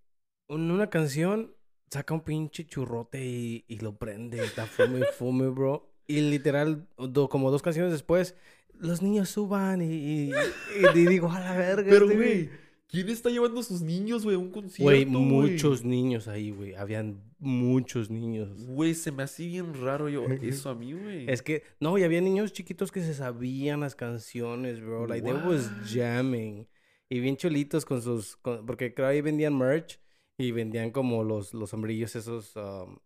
en 0.48 0.70
una 0.70 0.88
canción 0.88 1.54
saca 1.90 2.14
un 2.14 2.22
pinche 2.22 2.66
churrote 2.66 3.24
y, 3.24 3.64
y 3.68 3.78
lo 3.80 3.96
prende. 3.98 4.38
y 4.38 4.40
Está 4.40 4.66
fume 4.66 5.00
y 5.00 5.04
fume, 5.12 5.48
bro. 5.48 5.92
Y 6.06 6.20
literal, 6.22 6.86
do- 6.96 7.28
como 7.28 7.50
dos 7.50 7.62
canciones 7.62 7.92
después, 7.92 8.36
los 8.80 9.02
niños 9.02 9.28
suban 9.30 9.82
y, 9.82 9.86
y, 9.94 10.30
y- 10.30 10.98
y 10.98 11.06
digo, 11.06 11.30
a 11.30 11.40
la 11.40 11.56
verga. 11.56 11.88
Pero, 11.88 12.04
este 12.06 12.16
güey, 12.16 12.50
¿quién 12.88 13.08
está 13.08 13.30
llevando 13.30 13.60
a 13.60 13.62
sus 13.62 13.80
niños, 13.82 14.24
güey, 14.24 14.36
a 14.36 14.38
un 14.38 14.50
concierto, 14.50 14.84
Güey, 14.84 15.06
muchos 15.06 15.84
niños 15.84 16.28
ahí, 16.28 16.50
güey. 16.50 16.74
Habían 16.74 17.22
muchos 17.38 18.10
niños. 18.10 18.64
Güey, 18.66 18.94
se 18.94 19.12
me 19.12 19.22
hace 19.22 19.46
bien 19.46 19.74
raro 19.74 20.08
yo 20.08 20.24
eso 20.42 20.70
a 20.70 20.74
mí, 20.74 20.92
güey. 20.92 21.28
Es 21.30 21.42
que, 21.42 21.62
no, 21.80 21.96
y 21.98 22.02
había 22.02 22.20
niños 22.20 22.52
chiquitos 22.52 22.90
que 22.92 23.02
se 23.02 23.14
sabían 23.14 23.80
las 23.80 23.94
canciones, 23.94 24.80
bro. 24.80 25.06
Like, 25.06 25.24
they 25.24 25.34
was 25.34 25.66
What? 25.70 25.86
jamming. 25.92 26.66
Y 27.08 27.20
bien 27.20 27.36
cholitos 27.36 27.84
con 27.84 28.02
sus, 28.02 28.36
con- 28.36 28.66
porque 28.66 28.92
creo 28.94 29.08
ahí 29.08 29.20
vendían 29.20 29.56
merch. 29.56 30.00
y 30.38 30.50
vendían 30.50 30.90
como 30.90 31.24
los, 31.24 31.54
los 31.54 31.70
sombrillos 31.70 32.14
esos, 32.14 32.54
um, 32.56 32.98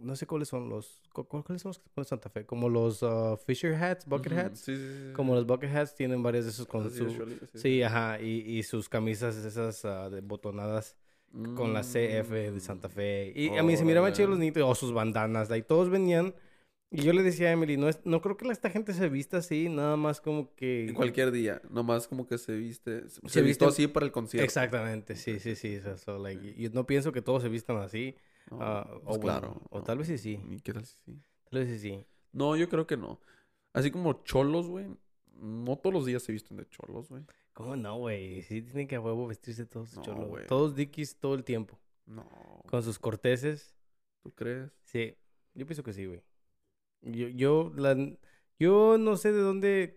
no 0.00 0.16
sé 0.16 0.26
cuáles 0.26 0.48
son 0.48 0.68
los, 0.68 1.02
cu- 1.12 1.24
cu- 1.26 1.42
¿cuáles 1.42 1.62
son 1.62 1.70
los 1.70 1.78
que 1.78 1.84
se 1.84 1.90
ponen 1.90 2.04
en 2.04 2.08
Santa 2.08 2.28
Fe? 2.30 2.46
Como 2.46 2.68
los 2.68 3.02
uh, 3.02 3.36
Fisher 3.46 3.74
hats, 3.74 4.06
bucket 4.06 4.32
hats. 4.32 4.60
Sí, 4.60 4.76
sí, 4.76 4.82
sí. 4.82 5.12
Como 5.14 5.34
los 5.34 5.46
bucket 5.46 5.74
hats 5.74 5.94
tienen 5.94 6.22
varios 6.22 6.44
de 6.44 6.50
esos 6.52 6.66
con 6.66 6.90
su... 6.90 7.04
de 7.06 7.36
Sí, 7.54 7.82
ajá, 7.82 8.20
y, 8.20 8.40
y 8.58 8.62
sus 8.62 8.88
camisas 8.88 9.36
esas 9.36 9.84
ah, 9.84 10.08
de 10.10 10.20
botonadas 10.20 10.96
con 11.54 11.72
la 11.74 11.82
CF 11.82 12.30
de 12.52 12.60
Santa 12.60 12.88
Mm, 12.88 12.92
Fe. 12.92 13.32
Y 13.36 13.56
a 13.56 13.62
mí 13.62 13.76
se 13.76 13.84
miraban 13.84 14.12
chidos 14.12 14.30
los 14.30 14.38
niños, 14.38 14.56
o 14.64 14.74
sus 14.74 14.92
bandanas, 14.92 15.50
like, 15.50 15.66
todos 15.66 15.90
venían. 15.90 16.34
Y 16.90 17.02
yo 17.02 17.12
le 17.12 17.22
decía 17.22 17.48
a 17.48 17.52
Emily, 17.52 17.76
no, 17.76 17.88
es, 17.88 18.00
no 18.06 18.22
creo 18.22 18.36
que 18.38 18.48
esta 18.48 18.70
gente 18.70 18.94
se 18.94 19.10
vista 19.10 19.36
así, 19.38 19.68
nada 19.68 19.96
más 19.96 20.22
como 20.22 20.54
que... 20.54 20.88
En 20.88 20.94
cualquier 20.94 21.30
día, 21.32 21.60
nomás 21.68 22.08
como 22.08 22.26
que 22.26 22.38
se 22.38 22.56
viste. 22.56 23.06
Se, 23.10 23.20
Se 23.28 23.42
viste- 23.42 23.66
así 23.66 23.86
para 23.88 24.06
el 24.06 24.12
concierto. 24.12 24.44
Exactamente, 24.44 25.14
sí, 25.14 25.38
sí, 25.38 25.54
sí. 25.54 25.80
so- 25.80 25.98
so, 25.98 26.18
like, 26.18 26.54
yo 26.56 26.70
no 26.70 26.86
pienso 26.86 27.12
que 27.12 27.20
todos 27.20 27.42
se 27.42 27.50
vistan 27.50 27.76
así. 27.76 28.14
No, 28.50 28.58
ah, 28.62 28.86
pues 29.04 29.16
o 29.18 29.20
bueno, 29.20 29.20
claro. 29.20 29.62
o 29.68 29.82
tal 29.82 29.98
vez 29.98 30.06
sí, 30.08 30.16
sí. 30.16 30.40
¿Y 30.48 30.60
qué 30.60 30.72
tal 30.72 30.86
si 30.86 30.96
sí? 31.04 31.20
Tal 31.50 31.60
vez 31.60 31.68
sí, 31.68 31.78
sí. 31.78 32.04
No, 32.32 32.56
yo 32.56 32.70
creo 32.70 32.86
que 32.86 32.96
no. 32.96 33.20
Así 33.74 33.90
como 33.90 34.24
cholos, 34.24 34.66
güey. 34.66 34.86
No 35.34 35.76
todos 35.76 35.92
los 35.92 36.06
días 36.06 36.22
se 36.22 36.32
visten 36.32 36.56
de 36.56 36.66
cholos, 36.70 37.10
güey. 37.10 37.22
¿Cómo 37.52 37.76
no, 37.76 37.98
güey? 37.98 38.40
Sí 38.42 38.62
tienen 38.62 38.88
que 38.88 38.96
a 38.96 39.00
huevo 39.00 39.26
vestirse 39.26 39.66
todos 39.66 39.94
No, 39.96 40.02
cholos. 40.02 40.28
güey. 40.28 40.46
Todos 40.46 40.74
dickies 40.74 41.16
todo 41.18 41.34
el 41.34 41.44
tiempo. 41.44 41.78
No. 42.06 42.26
Con 42.66 42.82
sus 42.82 42.98
corteses. 42.98 43.76
¿Tú 44.22 44.30
crees? 44.32 44.70
Sí, 44.84 45.14
yo 45.54 45.66
pienso 45.66 45.82
que 45.82 45.92
sí, 45.92 46.06
güey. 46.06 46.22
Yo, 47.02 47.28
yo, 47.28 47.72
la, 47.76 47.96
yo 48.58 48.98
no 48.98 49.16
sé 49.16 49.32
de 49.32 49.40
dónde, 49.40 49.94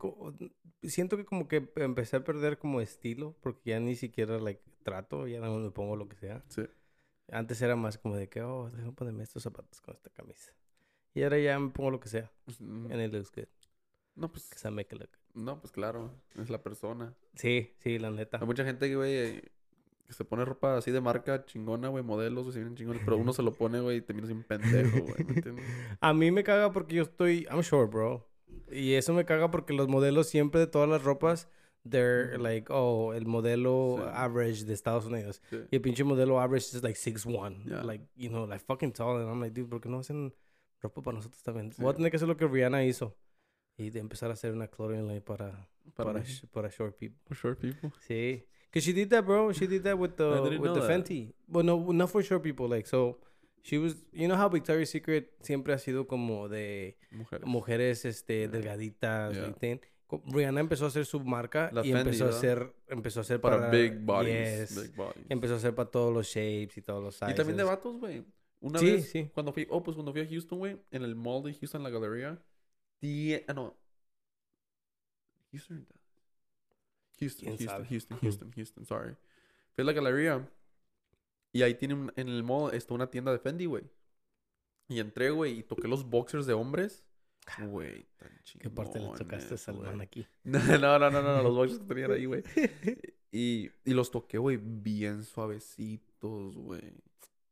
siento 0.84 1.18
que 1.18 1.26
como 1.26 1.48
que 1.48 1.70
empecé 1.78 2.18
a 2.18 2.24
perder 2.24 2.58
como 2.58 2.82
estilo, 2.82 3.36
porque 3.42 3.72
ya 3.72 3.80
ni 3.80 3.96
siquiera, 3.96 4.38
like, 4.40 4.62
trato, 4.84 5.28
ya 5.28 5.40
no 5.40 5.58
me 5.58 5.72
pongo 5.72 5.96
lo 5.96 6.08
que 6.08 6.16
sea. 6.16 6.44
Sí. 6.48 6.64
Antes 7.30 7.62
era 7.62 7.76
más 7.76 7.98
como 7.98 8.16
de 8.16 8.30
que, 8.30 8.42
oh, 8.42 8.70
déjame 8.70 8.92
ponerme 8.94 9.24
estos 9.24 9.44
zapatos 9.44 9.82
con 9.82 9.96
esta 9.96 10.10
camisa. 10.10 10.54
Y 11.14 11.24
ahora 11.24 11.40
ya 11.40 11.58
me 11.60 11.70
pongo 11.72 11.92
lo 11.92 12.00
que 12.00 12.10
sea, 12.10 12.32
Pues, 12.46 12.60
mm, 12.62 12.92
and 12.92 13.02
it 13.02 13.14
looks 13.14 13.32
good, 13.32 13.48
No, 14.16 14.32
pues. 14.32 14.50
because 14.50 14.68
I 14.68 14.72
make 14.72 14.94
it 14.96 15.02
look. 15.02 15.10
No, 15.34 15.60
pues 15.62 15.72
claro. 15.72 16.14
Es 16.36 16.50
la 16.50 16.62
persona. 16.62 17.16
Sí, 17.36 17.74
sí, 17.80 18.00
la 18.00 18.12
neta. 18.12 18.38
Hay 18.40 18.46
mucha 18.46 18.66
gente, 18.66 18.94
güey, 18.96 19.42
que 20.06 20.14
se 20.14 20.26
pone 20.26 20.44
ropa 20.46 20.78
así 20.78 20.92
de 20.92 21.02
marca 21.02 21.46
chingona, 21.46 21.88
güey, 21.90 22.04
modelos, 22.04 22.44
güey, 22.44 22.54
se 22.54 22.60
vienen 22.60 22.76
chingones. 22.76 23.02
Pero 23.06 23.18
uno 23.18 23.34
se 23.34 23.44
lo 23.44 23.52
pone, 23.54 23.80
güey, 23.80 23.98
y 23.98 24.02
te 24.02 24.14
miras 24.14 24.30
bien 24.30 24.44
pendejo, 24.44 25.00
güey. 25.02 25.24
¿Me 25.26 25.34
entiendes? 25.36 25.66
A 26.02 26.14
mí 26.14 26.32
me 26.32 26.44
caga 26.44 26.72
porque 26.72 26.96
yo 26.96 27.04
estoy, 27.04 27.48
I'm 27.50 27.62
short, 27.62 27.92
bro. 27.92 28.28
Y 28.72 28.94
eso 28.94 29.14
me 29.14 29.26
caga 29.26 29.52
porque 29.52 29.74
los 29.74 29.88
modelos 29.88 30.28
siempre 30.28 30.60
de 30.60 30.68
todas 30.68 30.88
las 30.90 31.04
ropas, 31.04 31.50
they're 31.90 32.38
like, 32.38 32.68
oh, 32.72 33.14
el 33.14 33.26
modelo 33.26 33.96
Sí. 33.98 34.04
average 34.14 34.66
de 34.66 34.74
Estados 34.74 35.06
Unidos. 35.06 35.42
Sí. 35.50 35.58
Y 35.72 35.76
el 35.78 35.82
pinche 35.82 36.04
modelo 36.04 36.40
average 36.40 36.76
is 36.78 36.84
like 36.84 36.98
6'1". 36.98 37.66
Yeah. 37.66 37.84
Like, 37.84 38.06
you 38.16 38.30
know, 38.30 38.46
like 38.48 38.64
fucking 38.66 38.94
tall. 38.94 39.18
And 39.20 39.30
I'm 39.30 39.40
like, 39.42 39.54
dude, 39.54 39.70
¿por 39.70 39.82
qué 39.82 39.90
no 39.90 40.00
hacen 40.00 40.34
ropa 40.82 41.02
para 41.02 41.16
nosotros 41.18 41.42
también? 41.44 41.72
Sí. 41.74 41.82
Voy 41.82 41.92
a 41.92 41.96
tener 41.96 42.12
que 42.12 42.18
hacer 42.18 42.28
lo 42.28 42.38
que 42.38 42.48
Rihanna 42.48 42.84
hizo. 42.86 43.16
Y 43.78 43.90
de 43.90 44.00
empezar 44.00 44.30
a 44.30 44.34
hacer 44.34 44.52
una 44.54 44.68
clothing 44.68 45.08
line 45.08 45.22
para, 45.22 45.68
Para, 45.96 46.14
para, 46.14 46.24
para 46.52 46.70
short 46.70 46.98
people. 46.98 47.20
For 47.26 47.36
short 47.38 47.60
people. 47.60 47.92
Sí. 48.02 48.46
Because 48.72 48.86
she 48.86 48.94
did 48.94 49.10
that, 49.10 49.26
bro. 49.26 49.52
She 49.52 49.68
did 49.68 49.84
that 49.84 49.98
with 49.98 50.16
the, 50.16 50.58
with 50.60 50.74
the 50.74 50.80
that. 50.80 50.90
Fenty. 50.90 51.34
Well, 51.50 51.66
no, 51.66 51.92
not 51.92 52.10
for 52.10 52.24
short 52.24 52.42
people. 52.42 52.70
Like, 52.70 52.88
so, 52.88 53.18
she 53.64 53.78
was... 53.78 53.96
You 54.14 54.28
know 54.30 54.38
how 54.38 54.48
Victoria's 54.50 54.90
Secret 54.90 55.30
siempre 55.42 55.74
ha 55.74 55.78
sido 55.78 56.08
como 56.08 56.48
de 56.48 56.98
Mujeres. 57.12 57.46
mujeres 57.46 58.06
este 58.06 58.44
Yeah. 58.44 58.48
delgaditas 58.52 59.34
Yeah. 59.36 59.48
like, 59.48 59.82
Rihanna 60.28 60.60
empezó 60.62 60.86
a 60.86 60.88
hacer 60.90 61.06
su 61.06 61.20
marca 61.22 61.70
La 61.74 61.82
y 61.86 61.92
Fendi, 61.92 62.00
empezó 62.10 62.26
a 62.26 62.30
hacer 62.30 62.74
empezó 62.88 63.20
a 63.20 63.24
hacer 63.24 63.40
Para, 63.40 63.58
para, 63.58 63.70
big 63.72 64.00
bodies. 64.00 64.70
yes. 64.72 64.82
Big 64.84 64.96
bodies. 64.96 65.26
empezó 65.30 65.54
a 65.54 65.58
hacer 65.58 65.74
para 65.76 65.90
todos 65.90 66.14
los 66.14 66.28
shapes 66.28 66.78
y 66.78 66.82
todos 66.82 67.02
los 67.04 67.16
sizes. 67.16 67.34
Y 67.34 67.36
también 67.36 67.56
de 67.58 67.64
vatos, 67.64 67.98
güey. 67.98 68.24
Una 68.62 68.80
Sí, 68.80 68.92
vez, 68.92 69.10
sí. 69.10 69.30
cuando 69.34 69.52
fui, 69.54 69.68
oh, 69.70 69.82
pues 69.84 69.96
cuando 69.96 70.12
fui 70.12 70.22
a 70.22 70.28
Houston, 70.28 70.60
güey, 70.60 70.78
en 70.92 71.04
el 71.04 71.16
mall 71.16 71.44
de 71.44 71.54
Houston, 71.54 71.82
la 71.84 71.90
galería, 71.90 72.42
ah, 73.48 73.54
no. 73.54 73.76
Houston, 75.52 75.88
Houston, 77.22 77.46
¿Quién 77.46 77.58
Houston, 77.58 77.68
sabe? 77.68 77.88
Houston, 77.88 78.18
Houston, 78.20 78.52
Houston, 78.52 78.86
sorry. 78.86 79.16
Fui 79.74 79.84
a 79.84 79.86
la 79.86 79.94
galería 79.94 80.50
y 81.54 81.62
ahí 81.62 81.76
tiene 81.76 81.94
un, 81.94 82.14
en 82.16 82.28
el 82.28 82.44
mall 82.44 82.74
está 82.74 82.94
una 82.94 83.10
tienda 83.10 83.32
de 83.32 83.40
Fendi, 83.40 83.66
güey. 83.66 83.84
Y 84.88 85.00
entré, 85.00 85.30
güey, 85.30 85.60
y 85.60 85.64
toqué 85.64 85.88
los 85.88 86.04
boxers 86.10 86.46
de 86.46 86.54
hombres. 86.54 87.06
Güey, 87.70 88.06
tan 88.18 88.30
Ah, 88.30 88.42
¿Qué 88.60 88.70
parte 88.70 89.00
le 89.00 89.12
tocaste 89.18 89.58
Salman 89.58 90.02
aquí? 90.02 90.28
No, 90.44 90.60
no, 90.60 91.00
no, 91.00 91.10
no, 91.10 91.22
no, 91.22 91.44
los 91.44 91.56
boxers 91.56 91.80
que 91.80 91.86
tenían 91.86 92.12
ahí, 92.12 92.26
güey. 92.26 92.44
Y, 93.34 93.72
y 93.86 93.94
los 93.94 94.12
toqué, 94.12 94.38
güey, 94.38 94.58
bien 94.58 95.24
suavecitos, 95.24 96.58
güey. 96.58 96.82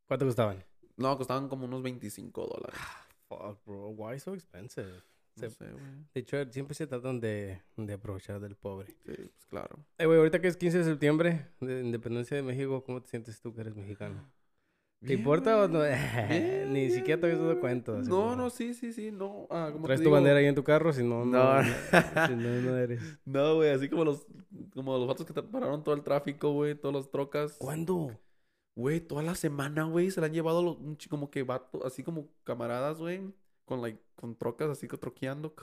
¿Cuánto 0.07 0.25
costaban? 0.25 0.61
No, 0.97 1.15
costaban 1.17 1.47
como 1.47 1.63
unos 1.63 1.81
25 1.81 2.47
dólares. 2.47 2.77
Fuck, 3.29 3.63
bro. 3.65 3.87
Why 3.91 4.19
so 4.19 4.33
expensive? 4.33 5.01
No 5.41 5.49
Se- 5.49 5.55
sé, 5.55 5.71
güey. 5.71 5.83
De 6.13 6.21
hecho, 6.21 6.37
siempre 6.51 6.75
se 6.75 6.87
tratan 6.87 7.19
de, 7.19 7.61
de 7.77 7.93
aprovechar 7.93 8.39
del 8.39 8.55
pobre. 8.55 8.87
Sí, 9.05 9.13
pues 9.15 9.45
claro. 9.49 9.79
Eh, 9.97 10.05
güey, 10.05 10.17
ahorita 10.17 10.39
que 10.41 10.47
es 10.47 10.57
15 10.57 10.79
de 10.79 10.83
septiembre, 10.83 11.47
de 11.61 11.81
Independencia 11.81 12.35
de 12.37 12.43
México, 12.43 12.83
¿cómo 12.83 13.01
te 13.01 13.09
sientes 13.09 13.39
tú 13.41 13.53
que 13.53 13.61
eres 13.61 13.75
mexicano? 13.75 14.29
¿Te 15.01 15.07
Bien, 15.07 15.19
importa 15.19 15.63
o 15.63 15.67
no? 15.69 15.79
Bien, 16.29 16.73
Ni 16.73 16.89
siquiera 16.89 17.21
te 17.21 17.27
habías 17.27 17.39
dado 17.41 17.59
cuenta. 17.61 17.93
No, 17.93 18.09
como- 18.09 18.35
no, 18.35 18.49
sí, 18.49 18.73
sí, 18.73 18.91
sí, 18.91 19.11
no. 19.11 19.47
Ah, 19.49 19.69
como 19.71 19.85
¿Traes 19.85 20.01
te 20.01 20.05
tu 20.05 20.11
bandera 20.11 20.39
ahí 20.39 20.45
en 20.45 20.55
tu 20.55 20.63
carro? 20.63 20.91
Si 20.91 21.03
no, 21.03 21.23
no. 21.23 21.61
No. 21.61 21.63
si 22.27 22.35
no, 22.35 22.49
no 22.61 22.77
eres. 22.77 23.01
No, 23.23 23.55
güey, 23.55 23.69
así 23.69 23.87
como 23.87 24.03
los, 24.03 24.27
como 24.73 24.97
los 24.97 25.07
vatos 25.07 25.25
que 25.25 25.33
te 25.33 25.41
pararon 25.41 25.83
todo 25.85 25.95
el 25.95 26.03
tráfico, 26.03 26.51
güey, 26.51 26.75
todas 26.75 26.95
las 26.97 27.09
trocas. 27.11 27.53
¿Cuándo? 27.57 28.19
Güey, 28.75 28.99
toda 28.99 29.23
la 29.23 29.35
semana, 29.35 29.85
güey, 29.85 30.11
se 30.11 30.19
la 30.21 30.27
han 30.27 30.33
llevado 30.33 30.61
los, 30.63 30.77
como 31.09 31.29
que 31.31 31.43
vatos, 31.43 31.81
así 31.85 32.03
como 32.03 32.27
camaradas, 32.43 32.97
güey, 32.97 33.21
con, 33.69 33.81
like, 33.81 33.99
con 34.15 34.35
trocas, 34.35 34.69
así 34.69 34.87
que 34.87 34.97
troqueando, 34.97 35.53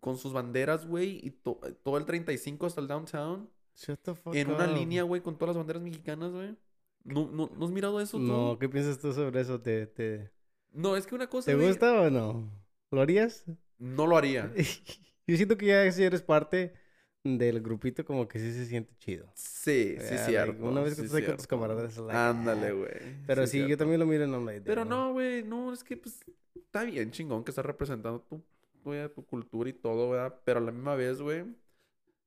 con 0.00 0.16
sus 0.16 0.32
banderas, 0.32 0.86
güey, 0.86 1.20
y 1.22 1.30
to- 1.30 1.60
todo 1.84 1.98
el 1.98 2.06
35 2.06 2.66
hasta 2.66 2.80
el 2.80 2.88
downtown, 2.88 3.48
Shut 3.76 4.00
the 4.02 4.14
fuck 4.14 4.34
en 4.34 4.50
una 4.50 4.66
línea, 4.66 5.02
güey, 5.02 5.22
con 5.22 5.36
todas 5.36 5.54
las 5.54 5.58
banderas 5.58 5.82
mexicanas, 5.82 6.32
güey. 6.32 6.56
¿No, 7.04 7.30
no, 7.30 7.50
¿no 7.56 7.64
has 7.64 7.70
mirado 7.70 8.00
eso 8.00 8.18
tú? 8.18 8.24
No, 8.24 8.58
¿qué 8.58 8.68
piensas 8.68 8.98
tú 8.98 9.12
sobre 9.12 9.40
eso? 9.40 9.60
¿Te, 9.60 9.86
te, 9.86 10.30
No, 10.72 10.96
es 10.96 11.06
que 11.06 11.14
una 11.14 11.28
cosa, 11.28 11.50
¿te 11.50 11.56
gusta 11.56 12.00
o 12.02 12.10
no? 12.10 12.50
¿Lo 12.90 13.00
harías? 13.00 13.44
no 13.78 14.06
lo 14.06 14.16
haría. 14.16 14.52
Yo 15.26 15.36
siento 15.36 15.56
que 15.56 15.66
ya 15.66 15.90
si 15.92 16.02
eres 16.02 16.22
parte 16.22 16.74
del 17.22 17.60
grupito, 17.60 18.04
como 18.04 18.26
que 18.26 18.38
sí 18.38 18.52
se 18.52 18.64
siente 18.66 18.94
chido. 18.98 19.26
Sí, 19.34 19.96
sí, 20.00 20.14
Yeah, 20.14 20.26
cierto. 20.26 20.52
like, 20.52 20.64
una 20.66 20.80
vez 20.80 20.94
que 20.94 21.00
sí, 21.02 21.06
estás 21.06 21.20
ahí 21.20 21.26
con 21.26 21.36
tus 21.36 21.46
camaradas, 21.46 21.96
like, 21.98 22.16
Ándale, 22.16 22.68
ah. 22.68 22.72
güey. 22.72 23.16
Pero 23.26 23.46
sí, 23.46 23.66
yo 23.66 23.76
también 23.76 24.00
lo 24.00 24.06
miro 24.06 24.24
en 24.24 24.32
online. 24.34 24.62
Pero 24.62 24.84
no, 24.84 25.12
güey, 25.12 25.42
no, 25.42 25.72
es 25.72 25.84
que 25.84 25.96
pues 25.96 26.24
está 26.54 26.84
bien 26.84 27.10
chingón 27.10 27.44
que 27.44 27.50
estás 27.50 27.66
representando 27.66 28.20
tu, 28.20 28.42
güey, 28.82 29.06
tu 29.12 29.24
cultura 29.26 29.68
y 29.68 29.74
todo, 29.74 30.10
¿verdad? 30.10 30.40
Pero 30.44 30.60
a 30.60 30.62
la 30.62 30.72
misma 30.72 30.94
vez, 30.94 31.20
güey, 31.20 31.44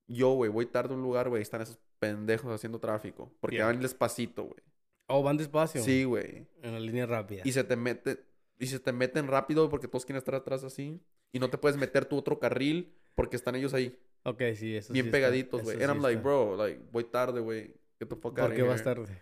yo, 0.07 0.33
güey, 0.33 0.51
voy 0.51 0.65
tarde 0.67 0.93
a 0.93 0.97
un 0.97 1.01
lugar, 1.03 1.29
güey, 1.29 1.41
están 1.41 1.61
esos 1.61 1.79
pendejos 1.99 2.51
haciendo 2.51 2.79
tráfico. 2.79 3.31
Porque 3.39 3.55
Yeah. 3.57 3.65
van 3.67 3.79
despacito, 3.81 4.43
güey. 4.43 4.59
Oh, 5.07 5.23
van 5.23 5.37
despacio. 5.37 5.81
Sí, 5.83 6.03
güey. 6.03 6.45
En 6.61 6.71
la 6.73 6.79
línea 6.79 7.05
rápida. 7.05 7.41
Y 7.45 7.51
se 7.51 7.63
te 7.63 7.75
mete, 7.75 8.19
y 8.59 8.67
se 8.67 8.79
te 8.79 8.91
meten 8.93 9.27
rápido 9.27 9.69
porque 9.69 9.87
todos 9.87 10.05
quieren 10.05 10.19
estar 10.19 10.35
atrás 10.35 10.63
así. 10.63 11.01
Y 11.31 11.39
no 11.39 11.49
te 11.49 11.57
puedes 11.57 11.77
meter 11.77 12.05
tu 12.05 12.15
otro 12.15 12.39
carril 12.39 12.93
porque 13.15 13.35
están 13.35 13.55
ellos 13.55 13.73
ahí, 13.73 13.97
Ok, 14.23 14.41
sí, 14.55 14.75
eso 14.75 14.93
bien 14.93 15.05
sí 15.05 15.11
pegaditos, 15.11 15.61
güey. 15.63 15.75
And 15.75 15.85
sí 15.85 15.89
I'm 15.89 16.01
like, 16.01 16.17
está. 16.17 16.23
bro, 16.23 16.55
like, 16.55 16.81
voy 16.91 17.03
tarde, 17.03 17.41
güey. 17.41 17.73
Fuck 17.99 18.39
out 18.39 18.47
¿Por 18.47 18.53
qué 18.55 18.63
vas 18.63 18.83
tarde? 18.83 19.21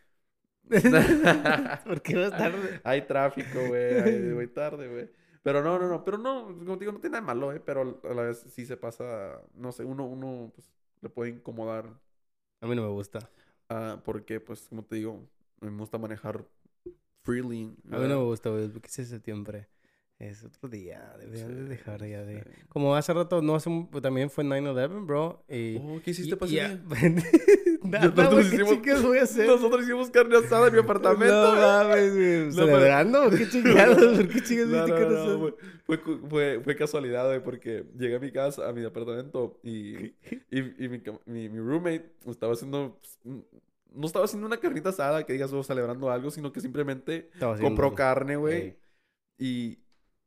¿Por 1.85 2.01
qué 2.01 2.15
vas 2.15 2.31
tarde? 2.31 2.81
Hay 2.83 3.01
tráfico, 3.05 3.67
güey. 3.67 4.31
Voy 4.33 4.47
tarde, 4.47 4.87
güey. 4.87 5.09
Pero 5.43 5.63
no, 5.63 5.77
no, 5.77 5.87
no. 5.87 6.03
Pero 6.03 6.17
no, 6.17 6.45
como 6.45 6.77
te 6.77 6.85
digo, 6.85 6.91
no 6.91 6.99
tiene 6.99 7.13
nada 7.13 7.21
de 7.21 7.25
malo, 7.27 7.51
¿eh? 7.51 7.59
Pero 7.59 7.99
a 8.03 8.13
la 8.13 8.23
vez 8.23 8.45
sí 8.49 8.65
se 8.65 8.77
pasa, 8.77 9.41
no 9.55 9.71
sé, 9.71 9.83
uno, 9.83 10.05
uno, 10.05 10.51
pues, 10.55 10.71
le 11.01 11.09
puede 11.09 11.31
incomodar. 11.31 11.85
A 12.61 12.67
mí 12.67 12.75
no 12.75 12.83
me 12.83 12.89
gusta. 12.89 13.29
ah, 13.69 14.01
porque, 14.05 14.39
pues, 14.39 14.67
como 14.69 14.83
te 14.83 14.95
digo, 14.95 15.27
me 15.59 15.69
gusta 15.71 15.97
manejar 15.97 16.45
freely. 17.23 17.75
A 17.91 17.97
mí 17.97 18.03
¿verdad? 18.03 18.07
no 18.07 18.19
me 18.21 18.25
gusta, 18.25 18.49
güey. 18.49 18.67
Porque 18.69 18.87
ese 18.87 19.05
septiembre 19.05 19.67
es 20.21 20.43
otro 20.43 20.69
día. 20.69 21.13
Deberían 21.19 21.55
de 21.55 21.61
Sí, 21.63 21.69
dejar 21.69 22.05
ya 22.07 22.23
de... 22.23 22.43
sí. 22.43 22.49
Como 22.69 22.95
hace 22.95 23.13
rato, 23.13 23.41
no 23.41 23.55
hace... 23.55 23.69
un- 23.69 23.89
También 24.01 24.29
fue 24.29 24.43
9-11, 24.43 25.05
bro. 25.05 25.43
Y... 25.49 25.77
Oh, 25.77 25.99
¿qué 26.03 26.11
hiciste 26.11 26.37
para 26.37 26.51
ese 26.51 26.55
día? 26.55 26.81
Nada, 27.83 28.05
Nosotros 28.09 28.49
¿qué 28.49 28.55
hicimos- 28.55 28.73
chicas 28.75 29.01
voy 29.03 29.17
a 29.17 29.23
hacer? 29.23 29.47
Nosotros 29.47 29.83
hicimos 29.83 30.09
carne 30.11 30.37
asada 30.37 30.67
en 30.67 30.73
mi 30.73 30.79
apartamento. 30.83 31.55
No 31.55 31.61
mames, 31.61 32.13
güey. 32.13 32.45
No, 32.45 32.51
¿Celebrando? 32.53 33.29
¿Qué 33.31 33.49
chingados? 33.49 34.17
¿Por 34.17 34.27
qué 34.29 34.41
chingados 34.43 34.69
No, 34.71 34.77
hiciste 34.77 34.91
no, 34.91 34.97
carne 34.99 35.15
no, 35.33 35.39
güey. 35.39 35.53
Fue, 35.85 35.97
fue, 36.29 36.61
fue 36.63 36.75
casualidad, 36.75 37.25
güey, 37.27 37.43
porque 37.43 37.85
llegué 37.97 38.15
a 38.15 38.19
mi 38.19 38.31
casa, 38.31 38.69
a 38.69 38.73
mi 38.73 38.85
apartamento, 38.85 39.59
y, 39.63 39.95
y, 40.05 40.13
y 40.51 40.87
mi, 40.89 41.01
mi, 41.25 41.49
mi 41.49 41.59
roommate 41.59 42.11
estaba 42.27 42.53
haciendo... 42.53 42.97
pues, 43.23 43.41
no 43.93 44.05
estaba 44.07 44.23
haciendo 44.23 44.47
una 44.47 44.55
carnita 44.57 44.89
asada 44.89 45.25
que 45.25 45.33
digas, 45.33 45.51
oh, 45.51 45.63
celebrando 45.63 46.09
algo, 46.11 46.31
sino 46.31 46.53
que 46.53 46.61
simplemente 46.61 47.29
compró 47.59 47.93
carne, 47.93 48.37
güey. 48.37 48.61
Ey. 48.61 48.77
Y, 49.37 49.79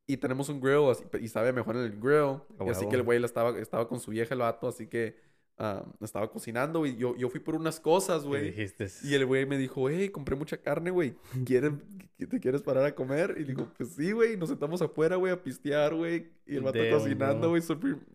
y 0.07 0.17
tenemos 0.19 0.49
un 0.49 0.61
grill 0.61 0.91
así, 0.91 1.05
y 1.21 1.29
sabe 1.29 1.53
mejor 1.53 1.77
en 1.77 1.83
el 1.83 1.99
grill. 2.01 2.41
A 2.59 2.65
y 2.67 2.69
así 2.71 2.81
huevo. 2.81 2.91
que 2.91 2.97
el 2.97 3.03
güey 3.03 3.25
estaba, 3.25 3.59
estaba 3.59 3.89
con 3.89 4.01
su 4.01 4.11
vieja, 4.11 4.35
el 4.35 4.41
vato, 4.41 4.69
así 4.69 4.87
que 4.87 5.17
ah, 5.57 5.85
estaba 6.01 6.31
cocinando, 6.31 6.81
güey. 6.81 6.97
Yo, 6.97 7.17
yo 7.17 7.29
fui 7.31 7.41
por 7.41 7.55
unas 7.55 7.81
cosas, 7.81 8.23
¿Qué 8.23 8.29
güey. 8.29 8.45
dijiste? 8.51 8.89
Y 9.05 9.15
el 9.15 9.25
güey 9.25 9.47
me 9.47 9.57
dijo, 9.57 9.89
hey, 9.89 10.09
compré 10.11 10.37
mucha 10.37 10.57
carne, 10.59 10.91
güey. 10.91 11.15
¿Quieres, 11.47 11.73
¿Te 12.19 12.41
quieres 12.41 12.61
parar 12.63 12.85
a 12.85 12.95
comer? 12.95 13.35
Y 13.39 13.45
digo, 13.45 13.69
pues 13.77 13.91
sí, 13.91 14.13
güey. 14.13 14.37
Nos 14.37 14.49
sentamos 14.51 14.83
afuera, 14.83 15.17
güey, 15.17 15.33
a 15.33 15.43
pistear, 15.43 15.95
güey. 15.95 16.27
Y 16.47 16.57
el 16.57 16.63
vato 16.63 16.79
Damn, 16.79 16.91
cocinando, 16.99 17.49
güey. 17.49 17.63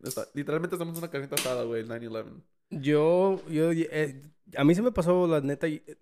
está- 0.04 0.28
Literalmente 0.34 0.75
estamos 0.75 0.93
en 0.95 0.99
una 1.04 1.12
carnita 1.12 1.36
asada, 1.36 1.63
güey, 1.63 1.82
el 1.82 1.88
9-11. 1.88 2.43
Yo, 2.71 3.41
yo, 3.49 3.71
eh, 3.71 4.21
a 4.56 4.63
mí 4.63 4.75
se 4.75 4.82
me 4.84 4.91
pasó, 4.91 5.25
la 5.28 5.41
neta, 5.41 5.67
y- 5.67 5.82
eh, 5.88 5.95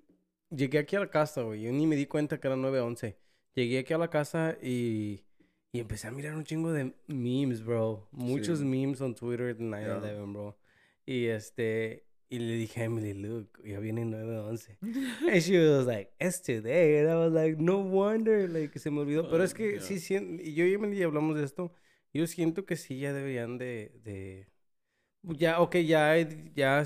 llegué 0.50 0.80
aquí 0.80 0.96
a 0.96 1.00
la 1.02 1.10
casa, 1.10 1.44
güey, 1.44 1.62
yo 1.64 1.72
ni 1.72 1.88
me 1.88 1.96
di 1.96 2.06
cuenta 2.08 2.40
que 2.40 2.48
era 2.48 2.56
9-11. 2.58 3.16
Llegué 3.56 3.80
aquí 3.80 3.94
a 3.94 3.98
la 3.98 4.10
casa 4.10 4.58
y, 4.62 5.24
y 5.78 5.80
empecé 5.82 6.08
a 6.08 6.12
mirar 6.12 6.36
un 6.36 6.44
chingo 6.44 6.72
de 6.74 6.94
memes, 7.08 7.64
bro. 7.64 8.08
Muchos 8.12 8.60
Sí. 8.60 8.66
memes 8.66 9.00
on 9.02 9.14
Twitter 9.16 9.56
de 9.56 9.64
9-11, 9.64 10.32
bro. 10.34 10.58
Y 11.06 11.26
este, 11.28 12.06
y 12.30 12.40
le 12.40 12.54
dije 12.56 12.82
a 12.82 12.84
Emily, 12.86 13.14
look, 13.14 13.62
ya 13.64 13.80
viene 13.80 14.04
9-11. 14.06 14.78
And 15.32 15.42
she 15.42 15.58
was 15.58 15.86
like, 15.86 16.12
it's 16.20 16.42
today. 16.42 17.00
And 17.00 17.10
I 17.10 17.16
was 17.16 17.32
like, 17.32 17.58
no 17.58 17.78
wonder, 17.78 18.50
like, 18.50 18.78
se 18.80 18.90
me 18.92 19.02
olvidó. 19.02 19.30
Pero 19.30 19.44
es 19.44 19.54
Oh, 19.54 19.56
que 19.56 19.72
yeah. 19.74 19.82
sí, 19.82 20.00
sí, 20.00 20.16
y 20.44 20.54
yo 20.54 20.66
y 20.66 20.74
Emily 20.74 21.02
hablamos 21.04 21.38
de 21.38 21.44
esto. 21.46 21.72
Yo 22.14 22.26
siento 22.28 22.66
que 22.66 22.76
sí 22.76 23.00
ya 23.00 23.14
deberían 23.14 23.58
de, 23.58 23.92
de 24.04 24.48
ya, 25.24 25.60
ok, 25.62 25.76
ya, 25.78 26.16
ya, 26.56 26.84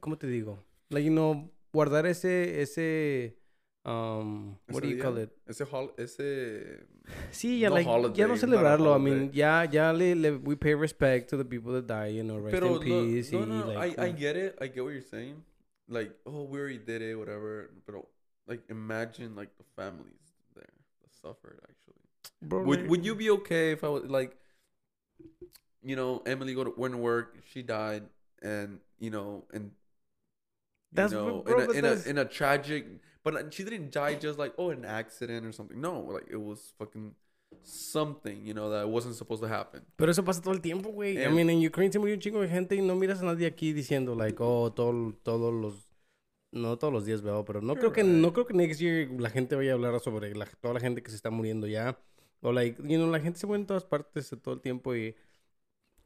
¿cómo 0.00 0.18
te 0.18 0.26
digo? 0.26 0.64
Like, 0.90 1.06
you 1.06 1.12
know, 1.12 1.50
guardar 1.72 2.06
ese, 2.06 2.62
ese, 2.62 3.38
um, 3.84 4.56
what 4.68 4.82
do 4.82 4.88
you 4.88 4.96
día, 4.96 5.02
call 5.02 5.16
it? 5.18 5.30
Ese, 5.48 5.62
hol- 5.62 5.92
ese... 5.98 6.84
Sí, 7.32 7.60
ya, 7.60 7.68
no 7.68 7.76
like, 7.76 7.86
ya 7.86 7.92
holiday, 7.92 8.22
no 8.22 8.28
not 8.28 8.36
a 8.36 8.46
celebrarlo. 8.46 8.94
I 8.94 8.98
mean, 8.98 9.30
ya, 9.32 9.66
ya 9.70 9.90
le, 9.90 10.14
le, 10.14 10.38
we 10.38 10.56
pay 10.56 10.74
respect 10.74 11.30
to 11.30 11.36
the 11.36 11.44
people 11.44 11.72
that 11.72 11.86
die, 11.86 12.08
you 12.08 12.22
know, 12.22 12.38
rest 12.38 12.54
Pero 12.54 12.76
in 12.76 12.82
peace. 12.82 13.32
no, 13.32 13.44
no, 13.44 13.60
no, 13.60 13.66
like, 13.72 13.98
I, 13.98 14.06
I 14.06 14.10
get 14.10 14.36
it. 14.36 14.58
I 14.60 14.66
get 14.66 14.84
what 14.84 14.92
you're 14.92 15.02
saying. 15.02 15.42
Like, 15.88 16.12
oh, 16.26 16.42
we 16.42 16.58
already 16.60 16.78
did 16.78 17.00
it, 17.00 17.14
whatever. 17.14 17.70
But 17.86 18.04
like, 18.46 18.60
imagine, 18.68 19.34
like, 19.36 19.56
the 19.56 19.64
families 19.74 20.12
there 20.54 20.64
that 21.00 21.10
suffered, 21.22 21.60
actually. 21.62 22.02
bro, 22.42 22.64
Would 22.64 22.88
Would 22.90 23.06
you 23.06 23.14
be 23.14 23.30
okay 23.30 23.72
if 23.72 23.82
I 23.84 23.88
was 23.88 24.04
like, 24.04 24.36
you 25.82 25.96
know, 25.96 26.22
Emily 26.26 26.54
go 26.54 26.64
to 26.64 26.74
went 26.76 26.92
to 26.92 26.98
work, 26.98 27.36
she 27.52 27.62
died, 27.62 28.02
and 28.42 28.80
you 28.98 29.10
know, 29.10 29.44
and 29.52 29.64
you 29.64 29.70
That's 30.92 31.12
know, 31.12 31.42
bro, 31.42 31.70
in 31.70 31.70
a 31.70 31.72
in 31.72 31.84
a 31.84 32.10
in 32.10 32.18
a 32.18 32.24
tragic, 32.24 32.86
but 33.30 33.52
she 33.52 33.64
didn't 33.64 33.90
die 33.92 34.14
just 34.14 34.38
like 34.38 34.54
oh 34.56 34.70
an 34.70 34.84
accident 34.84 35.44
or 35.46 35.52
something. 35.52 35.80
No, 35.80 36.00
like 36.00 36.26
it 36.30 36.40
was 36.40 36.72
fucking 36.78 37.14
something, 37.62 38.44
you 38.46 38.54
know, 38.54 38.70
that 38.70 38.88
wasn't 38.88 39.14
supposed 39.14 39.42
to 39.42 39.48
happen. 39.48 39.82
Pero 39.96 40.10
eso 40.10 40.24
pasa 40.24 40.40
todo 40.42 40.54
el 40.54 40.60
tiempo, 40.60 40.90
güey. 40.90 41.22
I 41.22 41.28
mean, 41.28 41.50
en 41.50 41.66
Ukraine 41.66 41.92
se 41.92 41.98
murió 41.98 42.14
un 42.14 42.20
chingo 42.20 42.40
de 42.40 42.48
gente 42.48 42.76
y 42.76 42.80
no 42.82 42.94
miras 42.94 43.20
a 43.20 43.24
nadie 43.24 43.46
aquí 43.46 43.72
diciendo, 43.72 44.14
like, 44.14 44.36
oh, 44.40 44.72
todo, 44.72 45.14
todos 45.22 45.52
los... 45.52 45.88
No 46.50 46.78
todos 46.78 46.90
los 46.94 47.04
días 47.04 47.20
veo, 47.20 47.44
pero 47.44 47.60
no 47.60 47.74
creo 47.74 47.92
que 47.92 48.02
no 48.02 48.32
creo 48.32 48.46
que 48.46 48.54
next 48.54 48.80
year 48.80 49.10
la 49.20 49.28
gente 49.28 49.54
vaya 49.54 49.72
a 49.72 49.74
hablar 49.74 50.00
sobre 50.00 50.34
la- 50.34 50.46
toda 50.46 50.72
la 50.72 50.80
gente 50.80 51.02
que 51.02 51.10
se 51.10 51.16
está 51.16 51.28
muriendo 51.28 51.66
ya. 51.66 51.98
O 52.40 52.52
like, 52.52 52.80
you 52.82 52.96
know, 52.96 53.10
la 53.10 53.20
gente 53.20 53.38
se 53.38 53.46
muere 53.46 53.60
en 53.60 53.66
todas 53.66 53.84
partes 53.84 54.34
todo 54.42 54.54
el 54.54 54.62
tiempo 54.62 54.94
y 54.94 55.14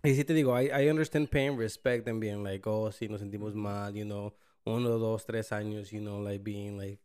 y 0.03 0.15
sí 0.17 0.25
te 0.25 0.35
digo, 0.35 0.61
I, 0.61 0.67
I 0.67 0.91
understand 0.91 1.29
pain, 1.29 1.57
respect 1.57 2.09
and 2.09 2.19
being 2.19 2.43
like, 2.43 2.69
oh, 2.69 2.91
sí, 2.91 3.09
nos 3.09 3.21
sentimos 3.21 3.55
mal, 3.55 3.95
you 3.95 4.05
know, 4.05 4.35
uno, 4.65 4.99
dos, 4.99 5.25
tres 5.25 5.53
años, 5.53 5.93
you 5.93 6.01
know, 6.01 6.21
like 6.21 6.43
being 6.43 6.77
like, 6.77 7.01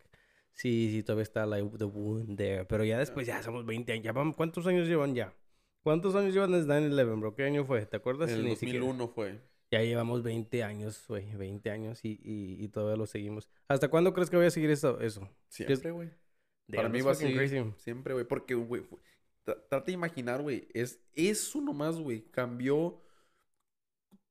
sí, 0.57 0.89
sí, 0.91 1.03
todavía 1.03 1.23
está 1.23 1.45
like 1.45 1.77
the 1.77 1.85
wound 1.85 2.35
there. 2.37 2.65
Pero 2.65 2.83
ya 2.83 2.99
después 2.99 3.25
ya 3.25 3.41
somos 3.41 3.65
20 3.65 3.93
años, 3.93 4.03
ya 4.03 4.11
vamos, 4.11 4.35
¿cuántos 4.35 4.67
años 4.67 4.87
llevan 4.87 5.15
ya? 5.15 5.33
¿Cuántos 5.83 6.15
años 6.15 6.33
llevan 6.33 6.51
desde 6.51 6.67
9-11, 6.67 7.19
bro? 7.19 7.33
¿Qué 7.35 7.43
año 7.43 7.63
fue? 7.63 7.85
¿Te 7.85 7.95
acuerdas? 7.95 8.29
En 8.29 8.39
el 8.39 8.43
Ni 8.45 8.55
siquiera- 8.57 8.79
2001 8.85 9.07
fue. 9.07 9.39
Ya 9.71 9.81
llevamos 9.81 10.23
20 10.23 10.63
años, 10.63 11.03
güey, 11.07 11.33
20 11.35 11.69
años 11.69 12.03
y, 12.03 12.19
y, 12.23 12.63
y 12.63 12.67
todavía 12.69 12.95
lo 12.97 13.05
seguimos. 13.05 13.49
¿Hasta 13.67 13.89
cuándo 13.89 14.13
crees 14.13 14.29
que 14.29 14.37
voy 14.37 14.45
a 14.45 14.49
seguir 14.51 14.69
eso? 14.69 14.99
eso? 15.01 15.29
Siempre, 15.49 15.91
güey. 15.91 16.09
Para 16.73 16.89
mí 16.89 17.01
va 17.01 17.11
a 17.11 17.15
seguir 17.15 17.37
crazy. 17.37 17.63
siempre, 17.77 18.13
güey. 18.13 18.25
Porque, 18.25 18.55
güey, 18.55 18.83
trata 19.43 19.81
de 19.81 19.91
imaginar, 19.91 20.41
güey. 20.41 20.67
Es 20.73 21.01
eso 21.13 21.61
nomás, 21.61 21.99
güey. 21.99 22.21
Cambió 22.31 23.01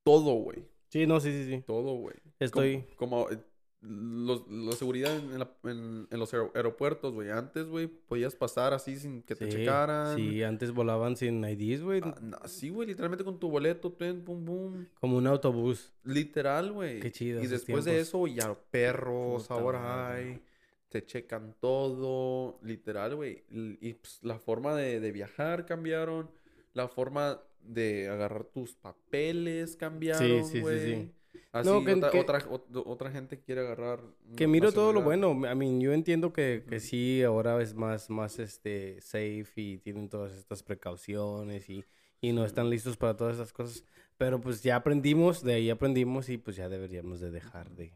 todo, 0.02 0.34
güey. 0.34 0.64
Sí, 0.88 1.06
no, 1.06 1.20
sí, 1.20 1.32
sí, 1.32 1.50
sí. 1.50 1.62
Todo, 1.66 1.94
güey. 1.96 2.16
Estoy... 2.38 2.84
Como, 2.96 3.26
como, 3.26 3.40
los- 3.80 4.48
la 4.48 4.72
seguridad 4.72 5.14
en, 5.16 5.38
la- 5.38 5.50
en- 5.64 6.08
en 6.10 6.18
los 6.18 6.32
aer- 6.34 6.50
aeropuertos, 6.54 7.14
güey. 7.14 7.30
Antes, 7.30 7.66
güey, 7.66 7.86
podías 7.86 8.34
pasar 8.34 8.72
así 8.72 8.96
sin 8.96 9.22
que 9.22 9.36
te 9.36 9.50
sí, 9.50 9.58
checaran. 9.58 10.16
Sí, 10.16 10.42
antes 10.42 10.72
volaban 10.72 11.16
sin 11.16 11.44
IDs, 11.44 11.82
güey. 11.82 12.00
Ah, 12.02 12.14
no, 12.20 12.38
sí, 12.46 12.70
güey, 12.70 12.88
literalmente 12.88 13.24
con 13.24 13.38
tu 13.38 13.48
boleto, 13.50 13.92
ten, 13.92 14.24
pum, 14.24 14.44
pum. 14.44 14.86
Como 15.00 15.16
un 15.18 15.26
autobús. 15.26 15.92
Literal, 16.04 16.72
güey. 16.72 17.00
Qué 17.00 17.12
chido 17.12 17.42
Y 17.42 17.46
después 17.46 17.84
de 17.84 18.00
eso, 18.00 18.26
ya 18.26 18.54
perros 18.70 19.42
Puta 19.48 19.54
ahora 19.54 20.12
hay. 20.12 20.40
Te 20.88 21.04
checan 21.04 21.54
todo. 21.60 22.58
Literal, 22.62 23.14
güey. 23.16 23.44
Y 23.50 23.92
pues, 23.94 24.18
la 24.22 24.38
forma 24.38 24.74
de, 24.74 25.00
de 25.00 25.12
viajar 25.12 25.66
cambiaron. 25.66 26.30
La 26.72 26.88
forma 26.88 27.40
de 27.60 28.08
agarrar 28.08 28.44
tus 28.44 28.74
papeles 28.76 29.76
cambiaron, 29.76 30.44
sí, 30.44 30.52
sí, 30.52 30.60
güey. 30.60 30.94
sí. 30.94 31.12
Así, 31.60 31.68
No, 31.68 31.84
que- 31.84 31.94
otra, 31.94 32.10
que- 32.10 32.18
otra, 32.20 32.38
ot- 32.48 32.82
otra 32.86 33.10
gente 33.10 33.38
quiere 33.40 33.60
agarrar. 33.62 34.00
Que 34.36 34.46
miro 34.46 34.72
todo 34.72 34.92
lo 34.92 35.02
bueno. 35.02 35.30
I 35.32 35.54
mean, 35.54 35.80
yo 35.80 35.92
entiendo 35.92 36.32
que, 36.32 36.64
que 36.68 36.76
Ujú. 36.76 36.84
sí, 36.86 37.22
ahora 37.22 37.60
es 37.62 37.74
más, 37.74 38.10
más, 38.10 38.38
este, 38.38 39.00
safe 39.00 39.50
y 39.56 39.78
tienen 39.78 40.08
todas 40.08 40.32
estas 40.34 40.62
precauciones 40.62 41.68
y, 41.68 41.84
y 42.20 42.32
no 42.32 42.44
están 42.44 42.70
listos 42.70 42.96
para 42.96 43.16
todas 43.16 43.36
esas 43.36 43.52
cosas. 43.52 43.84
Pero 44.18 44.40
pues 44.40 44.62
ya 44.62 44.76
aprendimos, 44.76 45.42
de 45.42 45.54
ahí 45.54 45.70
aprendimos 45.70 46.28
y 46.28 46.38
pues 46.38 46.56
ya 46.56 46.68
deberíamos 46.68 47.20
de 47.20 47.30
dejar 47.30 47.70
de... 47.70 47.92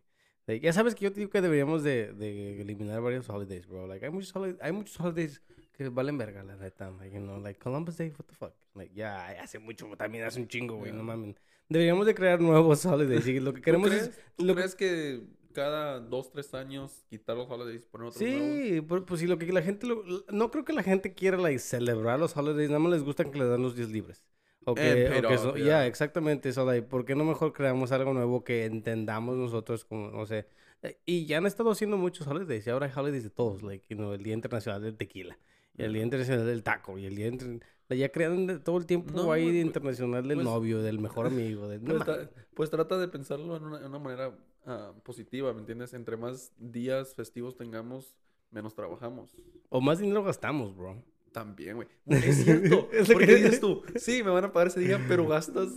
de- 0.46 0.60
ya 0.60 0.72
sabes 0.72 0.94
que 0.94 1.04
yo 1.04 1.12
te 1.12 1.20
digo 1.20 1.30
que 1.30 1.40
deberíamos 1.40 1.82
de, 1.82 2.12
de 2.12 2.60
eliminar 2.60 3.00
varios 3.00 3.28
holidays, 3.30 3.66
bro. 3.66 3.86
Like, 3.86 4.04
hay 4.04 4.12
muchos, 4.12 4.34
holi- 4.36 4.56
hay 4.60 4.72
muchos 4.72 4.98
holidays 5.00 5.40
que 5.72 5.88
valen 5.88 6.18
verga, 6.18 6.42
la 6.42 6.56
neta. 6.56 6.90
Like, 6.90 7.14
you 7.16 7.22
know, 7.22 7.38
like 7.40 7.58
Columbus 7.58 7.96
Day, 7.96 8.10
what 8.10 8.26
the 8.26 8.34
fuck. 8.34 8.52
Like, 8.74 8.94
ya 8.94 9.28
hace 9.42 9.58
mucho, 9.58 9.86
también 9.96 10.24
hace 10.24 10.38
un 10.40 10.46
chingo, 10.48 10.76
güey, 10.76 10.90
no 10.92 10.98
Yeah. 10.98 11.04
mames. 11.06 11.36
Deberíamos 11.70 12.04
de 12.06 12.14
crear 12.14 12.40
nuevos 12.40 12.84
holidays 12.84 13.26
y 13.28 13.40
lo 13.40 13.54
que 13.54 13.60
¿Tú 13.60 13.64
queremos 13.64 13.88
crees, 13.88 14.08
es... 14.08 14.20
¿tú 14.36 14.44
lo 14.44 14.54
crees 14.54 14.74
que 14.74 15.22
cada 15.52 16.00
dos, 16.00 16.30
tres 16.30 16.52
años 16.54 17.04
quitar 17.08 17.36
los 17.36 17.48
holidays 17.48 17.82
y 17.82 17.86
poner 17.86 18.08
otros? 18.08 18.18
Sí, 18.18 18.80
por- 18.86 19.04
pues 19.06 19.20
sí, 19.20 19.26
lo 19.26 19.38
que 19.38 19.52
la 19.52 19.62
gente... 19.62 19.86
lo- 19.86 20.04
no 20.30 20.50
creo 20.50 20.64
que 20.64 20.72
la 20.72 20.82
gente 20.82 21.14
quiera 21.14 21.38
like, 21.38 21.58
celebrar 21.60 22.18
los 22.20 22.36
holidays, 22.36 22.68
nada 22.68 22.80
más 22.80 22.92
les 22.92 23.02
gusta 23.02 23.24
que 23.24 23.38
les 23.38 23.48
dan 23.48 23.62
los 23.62 23.74
días 23.76 23.88
libres. 23.88 24.22
O 24.64 24.74
que, 24.74 24.82
And 24.82 25.06
o 25.06 25.10
paid 25.10 25.20
que 25.26 25.34
off, 25.34 25.42
so- 25.42 25.54
yeah. 25.56 25.64
ya, 25.66 25.86
exactamente 25.86 26.48
eso. 26.50 26.64
Like, 26.66 26.86
¿Por 26.86 27.04
qué 27.04 27.14
no 27.14 27.24
mejor 27.24 27.52
creamos 27.52 27.92
algo 27.92 28.12
nuevo 28.12 28.44
que 28.44 28.66
entendamos 28.66 29.36
nosotros 29.36 29.84
como, 29.84 30.10
no 30.10 30.26
sé? 30.26 30.46
eh, 30.82 30.98
Y 31.06 31.26
ya 31.26 31.38
han 31.38 31.46
estado 31.46 31.70
haciendo 31.70 31.96
muchos 31.96 32.26
holidays. 32.26 32.66
Y 32.66 32.70
ahora 32.70 32.86
hay 32.86 32.92
holidays 32.94 33.24
de 33.24 33.30
todos. 33.30 33.62
Like, 33.62 33.86
you 33.88 33.96
know, 33.96 34.12
el 34.12 34.22
Día 34.22 34.34
Internacional 34.34 34.82
del 34.82 34.96
Tequila. 34.96 35.38
Y 35.78 35.82
el 35.84 35.92
Día 35.94 36.02
Internacional 36.02 36.46
del 36.46 36.62
Taco. 36.62 36.98
Y 36.98 37.06
el 37.06 37.16
Día... 37.16 37.28
inter- 37.28 37.60
Ya 37.94 38.10
crean 38.10 38.62
todo 38.62 38.78
el 38.78 38.86
tiempo 38.86 39.12
No, 39.14 39.32
ahí 39.32 39.46
de 39.46 39.52
pues- 39.52 39.66
internacional 39.66 40.26
del 40.28 40.38
pues- 40.38 40.44
novio, 40.44 40.82
del 40.82 40.98
mejor 40.98 41.26
amigo. 41.26 41.68
Del... 41.68 41.80
Pues, 41.80 42.00
tra- 42.02 42.30
pues 42.54 42.70
trata 42.70 42.98
de 42.98 43.08
pensarlo 43.08 43.56
en 43.56 43.64
una, 43.64 43.78
en 43.78 43.86
una 43.86 43.98
manera 43.98 44.38
ah, 44.66 44.92
positiva, 45.04 45.52
¿me 45.52 45.60
entiendes? 45.60 45.92
Entre 45.94 46.16
más 46.16 46.52
días 46.58 47.14
festivos 47.14 47.56
tengamos, 47.56 48.14
menos 48.50 48.74
trabajamos. 48.74 49.34
O 49.68 49.80
más 49.80 49.98
dinero 49.98 50.22
gastamos, 50.22 50.76
bro. 50.76 51.02
También, 51.32 51.76
güey. 51.76 51.88
Es 52.06 52.44
cierto. 52.44 52.88
Es 52.92 53.08
Porque 53.10 53.26
que- 53.26 53.34
dices 53.36 53.60
tú, 53.60 53.82
sí, 53.96 54.22
me 54.22 54.30
van 54.30 54.44
a 54.44 54.52
pagar 54.52 54.68
ese 54.68 54.80
día, 54.80 55.04
pero 55.08 55.26
gastas 55.28 55.68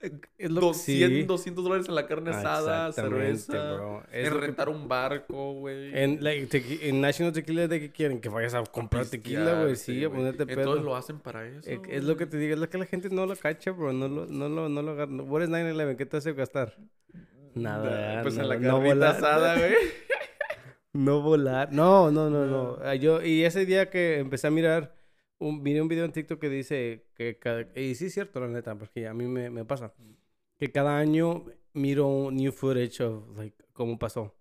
Es 0.00 0.50
lo 0.50 0.60
200, 0.60 1.18
sí. 1.18 1.22
200 1.24 1.64
dólares 1.64 1.88
en 1.88 1.94
la 1.96 2.06
carne 2.06 2.30
Ah, 2.32 2.38
asada, 2.38 2.92
cerveza, 2.92 3.74
bro. 3.74 4.02
Es 4.12 4.28
en 4.28 4.32
que- 4.34 4.38
rentar 4.40 4.68
un 4.68 4.86
barco, 4.86 5.54
güey. 5.54 5.90
En, 5.98 6.22
like, 6.22 6.78
en 6.88 7.00
National 7.00 7.32
Tequila, 7.32 7.66
¿de 7.66 7.80
qué 7.80 7.90
quieren? 7.90 8.20
Que 8.20 8.28
vayas 8.28 8.54
a 8.54 8.62
comprar 8.62 9.06
tequila, 9.06 9.62
güey. 9.62 9.74
Sí, 9.74 10.04
a 10.04 10.10
ponerte 10.10 10.46
pedo. 10.46 10.60
Entonces 10.60 10.84
lo 10.84 10.94
hacen 10.94 11.18
para 11.18 11.44
eso. 11.46 11.68
Eh, 11.68 11.80
es 11.88 12.04
lo 12.04 12.16
que 12.16 12.26
te 12.26 12.36
digo, 12.36 12.54
es 12.54 12.60
lo 12.60 12.68
que 12.70 12.78
la 12.78 12.86
gente 12.86 13.10
no 13.10 13.26
lo 13.26 13.34
cacha, 13.34 13.72
bro. 13.72 13.92
No 13.92 14.06
lo, 14.06 14.26
no 14.26 14.48
lo, 14.48 14.68
no 14.68 14.82
lo 14.82 14.92
agarra. 14.92 15.12
What 15.22 15.42
is 15.42 15.48
9-11? 15.48 15.96
¿Qué 15.96 16.06
te 16.06 16.16
hace 16.18 16.32
gastar? 16.32 16.76
Nada, 17.54 18.14
Nah, 18.16 18.22
Pues 18.22 18.36
no- 18.36 18.42
en 18.44 18.48
la 18.50 18.54
no 18.56 18.60
carnita 18.74 18.94
volar. 18.94 19.16
asada, 19.16 19.58
güey. 19.58 19.74
No 20.92 21.20
volar. 21.22 21.72
No, 21.72 22.10
no, 22.10 22.30
no, 22.30 22.46
no. 22.46 22.76
No. 22.76 22.78
Ah, 22.84 22.94
Yo, 22.94 23.22
y 23.22 23.44
ese 23.44 23.66
día 23.66 23.90
que 23.90 24.18
empecé 24.18 24.46
a 24.46 24.50
mirar, 24.50 24.94
un, 25.38 25.62
miré 25.62 25.80
un 25.82 25.88
video 25.88 26.04
en 26.04 26.12
TikTok 26.12 26.40
que 26.40 26.48
dice 26.48 27.06
que 27.14 27.38
cada, 27.38 27.62
y 27.78 27.94
sí 27.94 28.06
es 28.06 28.14
cierto, 28.14 28.40
la 28.40 28.48
neta, 28.48 28.76
porque 28.76 29.06
a 29.06 29.14
mí 29.14 29.26
me, 29.26 29.50
me 29.50 29.64
pasa. 29.64 29.94
Que 30.58 30.70
cada 30.72 30.98
año 30.98 31.44
miro 31.74 32.06
un 32.08 32.36
new 32.36 32.52
footage 32.52 33.00
of, 33.02 33.36
like, 33.36 33.56
cómo 33.72 33.98
pasó. 33.98 34.34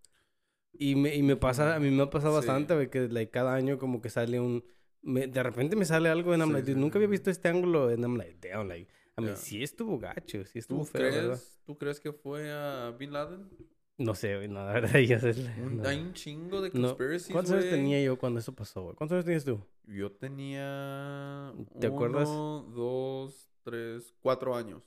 Y 0.74 0.96
me, 0.96 1.16
y 1.16 1.24
me 1.24 1.36
pasa, 1.36 1.76
a 1.76 1.80
mí 1.80 1.90
me 1.92 2.04
ha 2.04 2.10
pasado 2.10 2.34
Sí. 2.34 2.38
bastante, 2.48 2.74
güey, 2.76 2.90
que 2.90 3.08
like, 3.08 3.32
cada 3.32 3.54
año 3.56 3.78
como 3.78 4.02
que 4.02 4.10
sale 4.10 4.40
un... 4.40 4.64
me- 5.02 5.28
de 5.28 5.44
repente 5.44 5.76
me 5.76 5.86
sale 5.86 6.10
algo 6.10 6.34
en 6.34 6.42
I'm 6.42 6.50
Sí, 6.50 6.54
like, 6.54 6.74
sí, 6.74 6.76
nunca 6.80 6.98
había 6.98 7.08
visto 7.10 7.30
este 7.30 7.48
ángulo 7.50 7.90
en 7.92 8.02
I'm 8.02 8.18
like, 8.18 8.38
damn, 8.48 8.68
like... 8.68 8.92
A 9.16 9.22
mí 9.22 9.30
Ya. 9.30 9.36
sí 9.36 9.64
estuvo 9.64 9.98
gacho, 9.98 10.46
sí 10.46 10.60
estuvo 10.60 10.80
¿Tú 10.82 10.86
feo, 10.86 11.02
¿verdad? 11.12 11.30
crees, 11.30 11.60
¿Tú 11.66 11.78
crees 11.78 12.00
que 12.00 12.14
fue 12.14 12.52
a 12.52 12.92
Bin 12.92 13.12
Laden? 13.14 13.50
No 13.98 14.14
sé, 14.14 14.36
güey, 14.36 14.48
no, 14.48 14.64
la 14.66 14.74
verdad, 14.74 15.00
ya 15.08 15.20
sé. 15.20 15.32
Un- 15.60 15.78
no. 15.82 15.90
Un 15.90 16.14
chingo 16.14 16.62
de 16.62 16.70
No. 16.70 16.90
conspiracies, 16.90 17.32
¿Cuántos 17.32 17.54
años 17.54 17.66
güey. 17.66 17.76
tenía 17.76 18.02
yo 18.04 18.18
cuando 18.18 18.40
eso 18.40 18.54
pasó, 18.54 18.84
güey? 18.84 18.96
¿Cuántos 18.96 19.16
años 19.16 19.26
tenías 19.26 19.46
tú? 19.46 19.60
Yo 19.86 20.12
tenía. 20.12 21.52
¿Te 21.80 21.88
acuerdas? 21.88 22.30
Uno, 22.30 22.64
dos, 22.76 23.50
tres, 23.64 24.14
cuatro 24.22 24.56
años. 24.56 24.84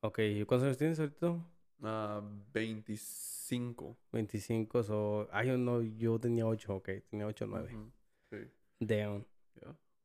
Ok, 0.00 0.18
¿y 0.18 0.44
cuántos 0.44 0.66
años 0.66 0.78
tienes 0.78 0.98
ahorita? 0.98 1.36
Ah, 1.84 2.20
25. 2.52 3.96
25, 4.12 4.80
o... 4.88 5.28
Ay, 5.30 5.56
no, 5.56 5.82
yo 5.82 6.18
tenía 6.18 6.46
8, 6.46 6.76
ok. 6.76 6.88
Tenía 7.10 7.26
8 7.26 7.44
o 7.44 7.48
9. 7.48 7.74
Ujú, 7.74 7.92
Sí. 8.30 8.38
Damn. 8.80 9.24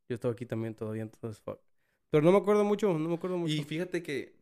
Yo 0.09 0.13
estaba 0.15 0.33
aquí 0.33 0.45
también 0.45 0.75
todavía, 0.75 1.01
entonces 1.03 1.41
fuck. 1.41 1.59
Pero 2.11 2.23
no 2.23 2.31
me 2.31 2.37
acuerdo 2.37 2.63
mucho, 2.63 2.93
no 2.97 3.09
me 3.09 3.15
acuerdo 3.15 3.37
mucho. 3.37 3.53
Y 3.53 3.63
fíjate 3.63 4.01
que 4.03 4.35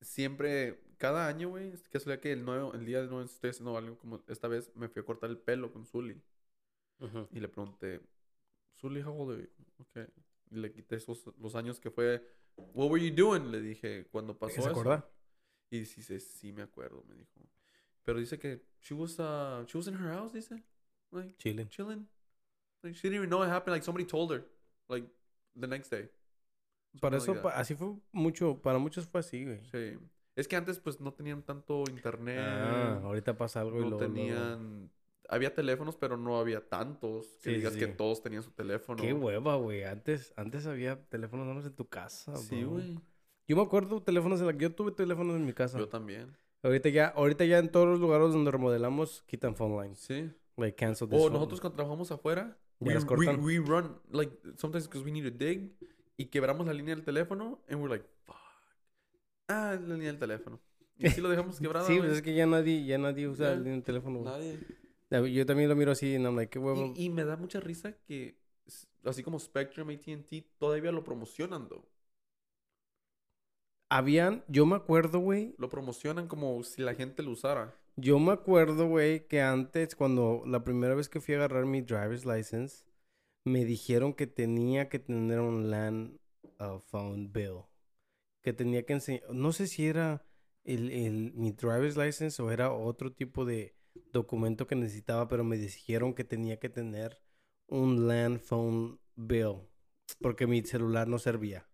siempre, 0.00 0.80
cada 1.00 1.26
año, 1.26 1.48
güey, 1.48 1.68
es 1.72 1.82
casualidad 1.88 2.20
que 2.20 2.30
el, 2.30 2.44
nuevo, 2.44 2.74
el 2.74 2.84
día 2.84 2.98
del 2.98 3.08
9 3.08 3.24
estoy 3.24 3.50
haciendo 3.50 3.74
algo 3.76 3.96
como 3.96 4.22
esta 4.28 4.48
vez 4.48 4.70
me 4.76 4.86
fui 4.86 5.00
a 5.00 5.04
cortar 5.04 5.30
el 5.30 5.38
pelo 5.38 5.72
con 5.72 5.86
Zully. 5.86 6.20
Y 7.32 7.40
le 7.40 7.48
pregunté, 7.48 8.02
Zully, 8.78 9.00
how 9.00 9.18
old 9.18 9.32
are 9.32 9.42
you? 9.42 9.48
Okay. 9.78 10.06
Y 10.50 10.56
le 10.56 10.70
quité 10.70 10.96
esos, 10.96 11.24
los 11.38 11.54
años 11.54 11.80
que 11.80 11.90
fue, 11.90 12.22
what 12.74 12.90
were 12.90 13.02
you 13.02 13.14
doing? 13.14 13.50
Le 13.50 13.62
dije, 13.62 14.08
cuando 14.12 14.38
pasó 14.38 14.60
¿Se 14.60 14.68
acuerda? 14.68 15.08
Y 15.70 15.78
dice, 15.78 16.20
sí 16.20 16.52
me 16.52 16.62
acuerdo, 16.62 17.02
me 17.08 17.14
dijo. 17.14 17.40
Pero 18.04 18.18
dice 18.18 18.38
que 18.38 18.66
she 18.82 18.92
was, 18.92 19.18
uh, 19.18 19.64
she 19.66 19.78
was 19.78 19.86
in 19.86 19.94
her 19.94 20.12
house, 20.12 20.34
dice. 20.34 20.62
Like, 21.10 21.34
Chile. 21.38 21.66
chilling. 21.70 22.06
Like, 22.82 22.94
she 22.94 23.08
didn't 23.08 23.22
even 23.22 23.30
know 23.30 23.42
it 23.42 23.48
happened. 23.48 23.72
Like, 23.72 23.84
somebody 23.84 24.04
told 24.04 24.32
her. 24.32 24.44
Like, 24.86 25.06
the 25.58 25.66
next 25.66 25.88
day. 25.88 26.10
Para 27.00 27.16
eso, 27.16 27.32
like 27.32 27.42
pa- 27.42 27.54
así 27.54 27.74
fue 27.74 27.96
mucho, 28.12 28.60
para 28.60 28.78
muchos 28.78 29.06
fue 29.06 29.20
así, 29.20 29.44
güey. 29.44 29.64
Sí. 29.70 29.98
Es 30.40 30.48
que 30.48 30.56
antes, 30.56 30.78
pues, 30.80 31.00
no 31.00 31.12
tenían 31.12 31.42
tanto 31.42 31.84
internet. 31.88 32.38
Ah, 32.40 33.00
ahorita 33.04 33.36
pasa 33.36 33.60
algo 33.60 33.78
y 33.78 33.82
no 33.82 33.90
luego, 33.90 33.98
luego- 34.06 34.14
tenían... 34.14 34.90
Había 35.28 35.54
teléfonos, 35.54 35.96
pero 35.96 36.16
no 36.16 36.38
había 36.40 36.68
tantos. 36.68 37.26
Que 37.42 37.50
Sí, 37.50 37.56
digas 37.56 37.76
que 37.76 37.86
sí. 37.86 37.92
todos 37.96 38.20
tenían 38.20 38.42
su 38.42 38.50
teléfono. 38.50 39.00
Qué 39.00 39.12
hueva, 39.12 39.54
güey. 39.56 39.84
Antes, 39.84 40.32
antes 40.36 40.66
había 40.66 41.00
teléfonos 41.08 41.46
nada 41.46 41.54
más 41.54 41.66
en 41.66 41.74
tu 41.76 41.88
casa, 41.88 42.34
Sí, 42.36 42.64
güey. 42.64 42.98
Yo 43.46 43.54
me 43.56 43.62
acuerdo 43.62 44.02
teléfonos 44.02 44.40
en 44.40 44.46
la... 44.46 44.52
Yo 44.52 44.74
tuve 44.74 44.90
teléfonos 44.92 45.36
en 45.36 45.46
mi 45.46 45.52
casa. 45.52 45.78
Yo 45.78 45.88
también. 45.88 46.36
Ahorita 46.62 46.88
ya, 46.88 47.08
ahorita 47.08 47.44
ya 47.44 47.58
en 47.58 47.70
todos 47.70 47.86
los 47.86 48.00
lugares 48.00 48.32
donde 48.32 48.50
remodelamos, 48.50 49.22
quitan 49.28 49.54
phone 49.54 49.80
lines. 49.80 49.98
Sí. 50.00 50.30
Like, 50.56 50.74
cancel 50.76 51.08
this 51.08 51.18
O 51.18 51.22
phone. 51.22 51.32
nosotros 51.34 51.60
cuando 51.60 51.76
trabajamos 51.76 52.10
afuera, 52.10 52.58
we, 52.80 52.96
we, 53.16 53.36
we 53.36 53.58
run, 53.58 54.00
like, 54.10 54.36
sometimes 54.56 54.86
because 54.88 55.04
we 55.04 55.12
need 55.12 55.24
to 55.24 55.30
dig, 55.30 55.72
y 56.16 56.26
quebramos 56.26 56.66
la 56.66 56.72
línea 56.74 56.94
del 56.94 57.04
teléfono, 57.04 57.62
and 57.68 57.80
we're 57.80 57.88
like, 57.88 58.04
fuck. 58.26 58.36
Ah, 59.50 59.76
la 59.80 59.94
línea 59.94 60.08
del 60.12 60.18
teléfono. 60.18 60.60
Y 61.00 61.06
así 61.06 61.20
lo 61.22 61.30
dejamos 61.30 61.58
quebrado. 61.58 61.86
Sí, 61.86 61.98
pues 61.98 62.12
es 62.12 62.22
que 62.22 62.34
ya 62.34 62.44
nadie, 62.46 62.84
ya 62.84 62.98
nadie 62.98 63.26
usa 63.26 63.54
Ya. 63.54 63.72
el 63.72 63.82
teléfono. 63.82 64.18
güey. 64.18 64.30
Nadie. 64.32 64.58
Ya, 65.10 65.26
Yo 65.26 65.46
también 65.46 65.68
lo 65.70 65.74
miro 65.74 65.92
así 65.92 66.08
y 66.08 66.14
I'm 66.16 66.36
like, 66.36 66.50
qué 66.50 66.58
huevo. 66.58 66.92
Y, 66.94 67.06
y 67.06 67.08
me 67.10 67.24
da 67.24 67.36
mucha 67.38 67.58
risa 67.58 67.92
que, 68.06 68.36
así 69.04 69.22
como 69.22 69.38
Spectrum, 69.40 69.88
AT&T, 69.88 70.44
todavía 70.58 70.92
lo 70.92 71.02
promocionan, 71.02 71.68
though. 71.68 71.84
Habían, 73.90 74.44
yo 74.46 74.66
me 74.66 74.76
acuerdo, 74.76 75.18
güey, 75.18 75.54
Lo 75.58 75.68
promocionan 75.68 76.28
como 76.28 76.62
si 76.62 76.82
la 76.82 76.94
gente 76.94 77.22
lo 77.22 77.30
usara. 77.32 77.74
yo 77.96 78.18
me 78.18 78.32
acuerdo, 78.32 78.86
güey, 78.86 79.26
que 79.26 79.40
antes, 79.40 79.96
cuando 79.96 80.42
la 80.46 80.62
primera 80.62 80.94
vez 80.94 81.08
que 81.08 81.20
fui 81.20 81.34
a 81.34 81.38
agarrar 81.38 81.66
mi 81.66 81.80
driver's 81.80 82.24
license, 82.24 82.84
me 83.44 83.64
dijeron 83.64 84.12
que 84.14 84.26
tenía 84.26 84.88
que 84.88 84.98
tener 85.00 85.40
un 85.40 85.70
land 85.70 86.18
uh, 86.60 86.78
phone 86.78 87.32
bill. 87.32 87.62
Que 88.42 88.52
tenía 88.52 88.84
que 88.84 88.94
enseñar, 88.94 89.22
no 89.30 89.52
sé 89.52 89.66
si 89.66 89.86
era 89.86 90.24
el, 90.64 90.90
el, 90.90 91.32
mi 91.34 91.52
driver's 91.52 91.96
license 91.96 92.40
o 92.42 92.50
era 92.50 92.72
otro 92.72 93.12
tipo 93.12 93.44
de 93.44 93.74
documento 94.12 94.66
que 94.66 94.76
necesitaba, 94.76 95.28
pero 95.28 95.44
me 95.44 95.56
dijeron 95.56 96.14
que 96.14 96.24
tenía 96.24 96.58
que 96.58 96.68
tener 96.68 97.20
un 97.66 98.08
land 98.08 98.40
phone 98.40 98.98
bill 99.14 99.68
porque 100.20 100.46
mi 100.46 100.62
celular 100.62 101.08
no 101.08 101.18
servía. 101.18 101.68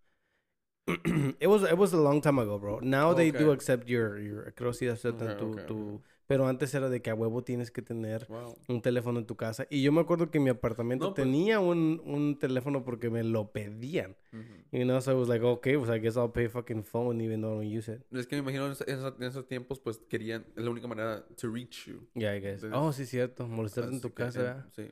it 1.41 1.49
was 1.49 1.63
it 1.63 1.77
was 1.77 1.93
a 1.93 1.97
long 1.97 2.21
time 2.21 2.39
ago, 2.39 2.59
bro. 2.59 2.81
Now 2.81 3.13
they 3.13 3.33
do 3.33 3.51
accept 3.51 3.89
your 3.89 4.19
your 4.21 4.53
creo 4.55 4.73
sí 4.73 4.87
aceptan 4.87 5.31
Okay, 5.31 5.39
tu, 5.39 5.51
okay, 5.53 5.67
tu 5.67 5.95
okay. 5.97 6.16
Pero 6.27 6.47
antes 6.49 6.75
era 6.75 6.89
de 6.89 7.01
que 7.03 7.11
a 7.11 7.15
huevo 7.15 7.43
tienes 7.45 7.71
que 7.71 7.83
tener 7.83 8.27
Wow. 8.29 8.57
un 8.69 8.83
teléfono 8.83 9.19
en 9.21 9.27
tu 9.27 9.37
casa 9.37 9.67
y 9.71 9.83
yo 9.83 9.93
me 9.93 10.01
acuerdo 10.01 10.31
que 10.31 10.41
mi 10.41 10.51
apartamento 10.51 11.07
No, 11.09 11.15
pues- 11.15 11.25
tenía 11.25 11.61
un, 11.61 12.01
un 12.05 12.39
teléfono 12.39 12.85
porque 12.85 13.11
me 13.11 13.23
lo 13.25 13.53
pedían. 13.53 14.17
Ujú. 14.33 14.43
You 14.73 14.85
know, 14.85 15.01
so 15.01 15.13
I 15.13 15.15
was 15.15 15.29
like, 15.29 15.45
okay, 15.45 15.77
pues 15.77 15.89
I 15.91 16.01
guess 16.01 16.17
I'll 16.17 16.33
pay 16.33 16.49
fucking 16.49 16.85
phone 16.85 17.21
even 17.21 17.41
though 17.41 17.63
I 17.63 17.67
don't 17.67 17.79
use 17.79 17.93
it. 17.93 18.03
Es 18.13 18.27
que 18.27 18.37
me 18.37 18.43
imagino 18.43 18.67
en, 18.67 18.73
esa- 18.73 18.85
en 19.17 19.23
esos 19.23 19.47
tiempos, 19.47 19.79
pues 19.81 19.99
querían, 20.09 20.45
es 20.57 20.65
la 20.65 20.71
única 20.71 20.87
manera 20.89 21.25
to 21.41 21.51
reach 21.53 21.87
you. 21.87 22.07
Yeah, 22.15 22.37
I 22.37 22.41
guess. 22.41 22.63
Entonces, 22.65 22.79
oh, 22.79 22.93
sí, 22.93 23.07
cierto. 23.07 23.47
Molestarte 23.47 23.95
en 23.95 24.01
tu 24.01 24.13
casa. 24.13 24.67
eh. 24.67 24.71
Sí. 24.75 24.91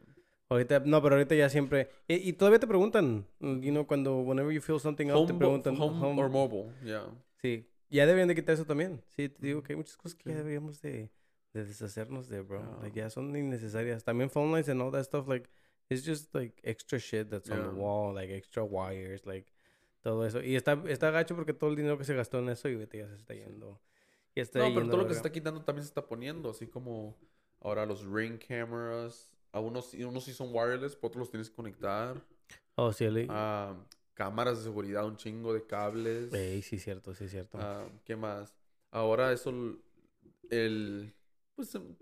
Ahorita, 0.50 0.80
no, 0.80 1.02
pero 1.02 1.16
ahorita 1.16 1.34
ya 1.34 1.48
siempre. 1.48 1.88
Y, 2.06 2.16
y 2.16 2.32
todavía 2.34 2.58
te 2.60 2.66
preguntan, 2.66 3.26
you 3.40 3.70
know, 3.72 3.86
cuando, 3.86 4.18
whenever 4.20 4.52
you 4.52 4.60
feel 4.60 4.78
something 4.78 5.08
out, 5.08 5.26
te 5.26 5.32
Home, 5.32 5.38
preguntan. 5.38 5.74
home, 5.80 5.98
home- 5.98 6.20
or 6.22 6.28
mobile, 6.28 6.70
yeah. 6.84 7.06
Sí, 7.40 7.66
ya 7.90 8.04
deberían 8.06 8.28
de 8.28 8.34
quitar 8.34 8.54
eso 8.54 8.64
también. 8.66 9.02
Sí, 9.16 9.28
te 9.30 9.46
digo 9.46 9.62
que 9.62 9.72
hay 9.72 9.76
muchas 9.76 9.96
cosas 9.96 10.14
que 10.14 10.24
ya 10.28 10.32
Sí. 10.32 10.38
deberíamos 10.38 10.80
de, 10.82 11.10
de 11.54 11.64
deshacernos 11.64 12.28
de, 12.28 12.42
bro. 12.42 12.60
Yeah. 12.60 12.82
Like, 12.82 13.00
ya 13.00 13.08
son 13.08 13.34
innecesarias. 13.34 14.04
También 14.04 14.28
phone 14.30 14.52
lines 14.52 14.68
and 14.68 14.82
all 14.82 14.90
that 14.92 15.04
stuff, 15.04 15.26
like, 15.26 15.48
it's 15.88 16.04
just, 16.04 16.34
like, 16.34 16.60
extra 16.62 16.98
shit 16.98 17.30
that's 17.30 17.48
on 17.50 17.56
the 17.56 17.62
Yeah. 17.62 17.70
wall, 17.72 18.14
like, 18.14 18.30
extra 18.30 18.62
wires, 18.62 19.24
like, 19.24 19.50
todo 20.02 20.26
eso. 20.26 20.42
Y 20.42 20.56
está, 20.56 20.74
está 20.88 21.10
gacho 21.10 21.34
porque 21.34 21.54
todo 21.54 21.70
el 21.70 21.76
dinero 21.76 21.96
que 21.96 22.04
se 22.04 22.14
gastó 22.14 22.40
en 22.40 22.50
eso, 22.50 22.68
y 22.68 22.76
vete, 22.76 22.98
ya 22.98 23.08
se 23.08 23.14
está 23.14 23.32
yendo. 23.34 23.80
Ya 24.36 24.42
está 24.42 24.58
No, 24.58 24.66
yendo 24.66 24.80
pero 24.80 24.88
todo 24.90 24.96
lo 24.98 25.06
que 25.06 25.14
se 25.14 25.18
está 25.20 25.32
quitando 25.32 25.62
también 25.62 25.84
se 25.84 25.88
está 25.88 26.06
poniendo, 26.06 26.50
así 26.50 26.66
como 26.66 27.16
ahora 27.60 27.86
los 27.86 28.04
ring 28.04 28.38
cameras. 28.38 29.30
A 29.52 29.60
unos, 29.60 29.90
sí- 29.90 30.02
unos 30.02 30.24
sí 30.24 30.32
son 30.34 30.48
wireless, 30.52 30.96
pero 30.96 31.06
otros 31.08 31.20
los 31.20 31.30
tienes 31.30 31.48
que 31.48 31.54
conectar. 31.56 32.20
Oh, 32.74 32.92
sí, 32.92 33.04
el... 33.04 33.28
Ah, 33.30 33.76
cámaras 34.14 34.58
de 34.58 34.64
seguridad, 34.64 35.06
un 35.06 35.16
chingo 35.16 35.54
de 35.54 35.64
cables. 35.64 36.32
Ey, 36.34 36.60
sí, 36.62 36.78
cierto, 36.80 37.14
sí, 37.14 37.28
cierto. 37.28 37.56
Ah, 37.60 37.86
¿Qué 38.04 38.16
más? 38.16 38.52
Ahora 38.90 39.32
eso, 39.32 39.52
el... 40.50 41.14
Pues 41.54 41.74
em, 41.74 41.96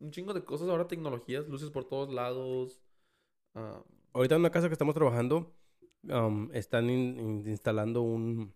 un 0.00 0.10
chingo 0.10 0.32
de 0.34 0.44
cosas. 0.44 0.68
Ahora 0.68 0.86
tecnologías, 0.86 1.48
luces 1.48 1.70
por 1.70 1.84
todos 1.84 2.12
lados. 2.12 2.80
Ah, 3.54 3.82
Ahorita 4.12 4.34
en 4.34 4.40
una 4.40 4.50
casa 4.50 4.68
que 4.68 4.72
estamos 4.74 4.94
trabajando, 4.94 5.54
um, 6.04 6.50
están 6.52 6.88
in- 6.90 7.18
in- 7.18 7.48
instalando 7.48 8.02
un... 8.02 8.54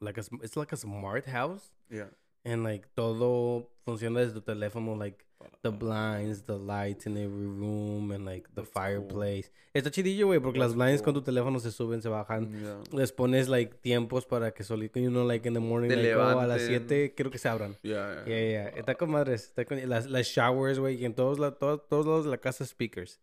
Like 0.00 0.20
a, 0.20 0.24
it's 0.42 0.56
like 0.56 0.74
a 0.74 0.76
smart 0.76 1.26
house. 1.26 1.72
yeah. 1.88 2.10
And 2.44 2.62
like 2.64 2.88
todo 2.94 3.70
funciona 3.84 4.20
desde 4.20 4.34
tu 4.34 4.40
teléfono, 4.42 4.96
like 4.96 5.24
the 5.62 5.70
blinds, 5.70 6.42
the 6.44 6.56
lights 6.58 7.06
in 7.06 7.16
every 7.16 7.46
room, 7.46 8.10
and 8.12 8.24
like 8.24 8.48
the 8.54 8.62
That's 8.62 8.70
cool. 8.72 8.82
fireplace. 8.82 9.50
Está 9.74 9.90
chidillo, 9.90 10.26
güey, 10.26 10.40
porque 10.40 10.58
las 10.58 10.70
That's 10.72 10.76
blinds 10.76 11.02
con 11.02 11.14
cool. 11.14 11.22
tu 11.22 11.24
teléfono 11.24 11.60
se 11.60 11.70
suben, 11.70 12.02
se 12.02 12.08
bajan. 12.08 12.50
Yeah. 12.50 12.80
Les 12.92 13.12
pones 13.12 13.48
like 13.48 13.74
tiempos 13.80 14.26
para 14.26 14.52
que 14.52 14.64
solito, 14.64 14.98
you 15.00 15.10
know, 15.10 15.24
like 15.26 15.46
in 15.46 15.54
the 15.54 15.60
morning, 15.60 15.88
like, 15.90 16.14
oh, 16.14 16.40
a 16.40 16.46
las 16.46 16.62
levanten. 16.62 16.88
7 16.88 17.14
creo 17.16 17.30
que 17.30 17.38
se 17.38 17.48
abran. 17.48 17.76
Yeah, 17.82 18.24
Yeah, 18.26 18.40
yeah. 18.40 18.68
Está 18.70 18.96
con 18.96 19.10
madres. 19.10 19.44
Está 19.46 19.64
con 19.64 19.78
las, 19.88 20.06
las 20.06 20.26
showers, 20.26 20.78
güey, 20.78 20.96
y 21.00 21.04
en 21.04 21.14
todos, 21.14 21.38
la, 21.38 21.52
todos, 21.52 21.86
todos 21.88 22.06
lados 22.06 22.24
de 22.24 22.30
la 22.30 22.38
casa 22.38 22.64
speakers. 22.66 23.20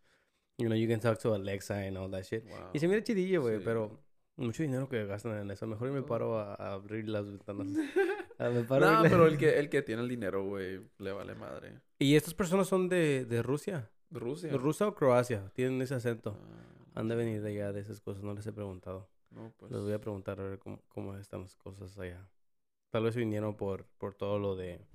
You 0.58 0.68
know, 0.68 0.76
you 0.78 0.88
can 0.90 1.00
talk 1.00 1.20
to 1.20 1.34
Alexa 1.36 1.74
and 1.88 1.98
all 1.98 2.10
that 2.12 2.24
shit. 2.26 2.44
Wow. 2.46 2.70
Y 2.74 2.80
se 2.80 2.88
mira 2.88 3.02
chidillo, 3.04 3.42
güey, 3.42 3.58
Sí. 3.60 3.64
pero 3.66 3.98
mucho 4.40 4.64
dinero 4.64 4.88
que 4.90 5.06
gastan 5.06 5.38
en 5.38 5.52
eso. 5.52 5.68
Mejor 5.68 5.92
me 5.92 6.02
paro 6.02 6.38
a, 6.40 6.56
a 6.56 6.74
abrir 6.74 7.08
las 7.10 7.26
ventanas. 7.26 7.68
Ah, 8.42 8.50
me 8.50 8.64
paro 8.64 8.88
a 8.88 9.04
No, 9.04 9.10
pero 9.10 9.26
el 9.28 9.38
que, 9.38 9.60
el 9.60 9.70
que 9.70 9.82
tiene 9.82 10.02
el 10.02 10.08
dinero, 10.08 10.46
güey, 10.46 10.80
le 11.00 11.12
vale 11.12 11.36
madre. 11.36 11.82
Y 12.00 12.16
estas 12.16 12.34
personas 12.34 12.68
son 12.70 12.88
de, 12.88 13.26
de 13.26 13.44
Rusia. 13.44 13.92
De 14.10 14.18
Rusia. 14.18 14.50
¿De 14.50 14.58
Rusia 14.58 14.88
o 14.88 14.96
Croacia? 14.96 15.52
Tienen 15.54 15.82
ese 15.82 15.96
acento. 15.96 16.40
Ah, 16.42 17.00
Han 17.02 17.10
de 17.10 17.16
venir 17.18 17.42
de 17.42 17.50
allá 17.50 17.74
de 17.74 17.82
esas 17.82 18.00
cosas. 18.00 18.24
No 18.24 18.34
les 18.34 18.48
he 18.48 18.54
preguntado. 18.54 19.10
no, 19.32 19.52
pues. 19.58 19.74
Les 19.74 19.82
voy 19.82 19.92
a 19.92 20.00
preguntar 20.00 20.40
a 20.40 20.44
ver 20.44 20.58
cómo, 20.58 20.82
cómo 20.88 21.16
están 21.18 21.42
las 21.42 21.58
cosas 21.58 22.00
allá. 22.00 22.30
Tal 22.92 23.04
vez 23.04 23.18
vinieron 23.18 23.58
por, 23.58 23.86
por 23.98 24.16
todo 24.16 24.40
lo 24.40 24.56
de 24.56 24.86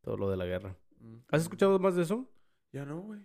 todo 0.00 0.16
lo 0.16 0.28
de 0.28 0.36
la 0.36 0.46
guerra. 0.46 0.74
mm, 0.98 1.18
¿Has 1.30 1.42
escuchado 1.42 1.78
más 1.78 1.94
de 1.94 2.02
eso? 2.02 2.28
Ya 2.72 2.84
no, 2.84 3.00
güey. 3.02 3.20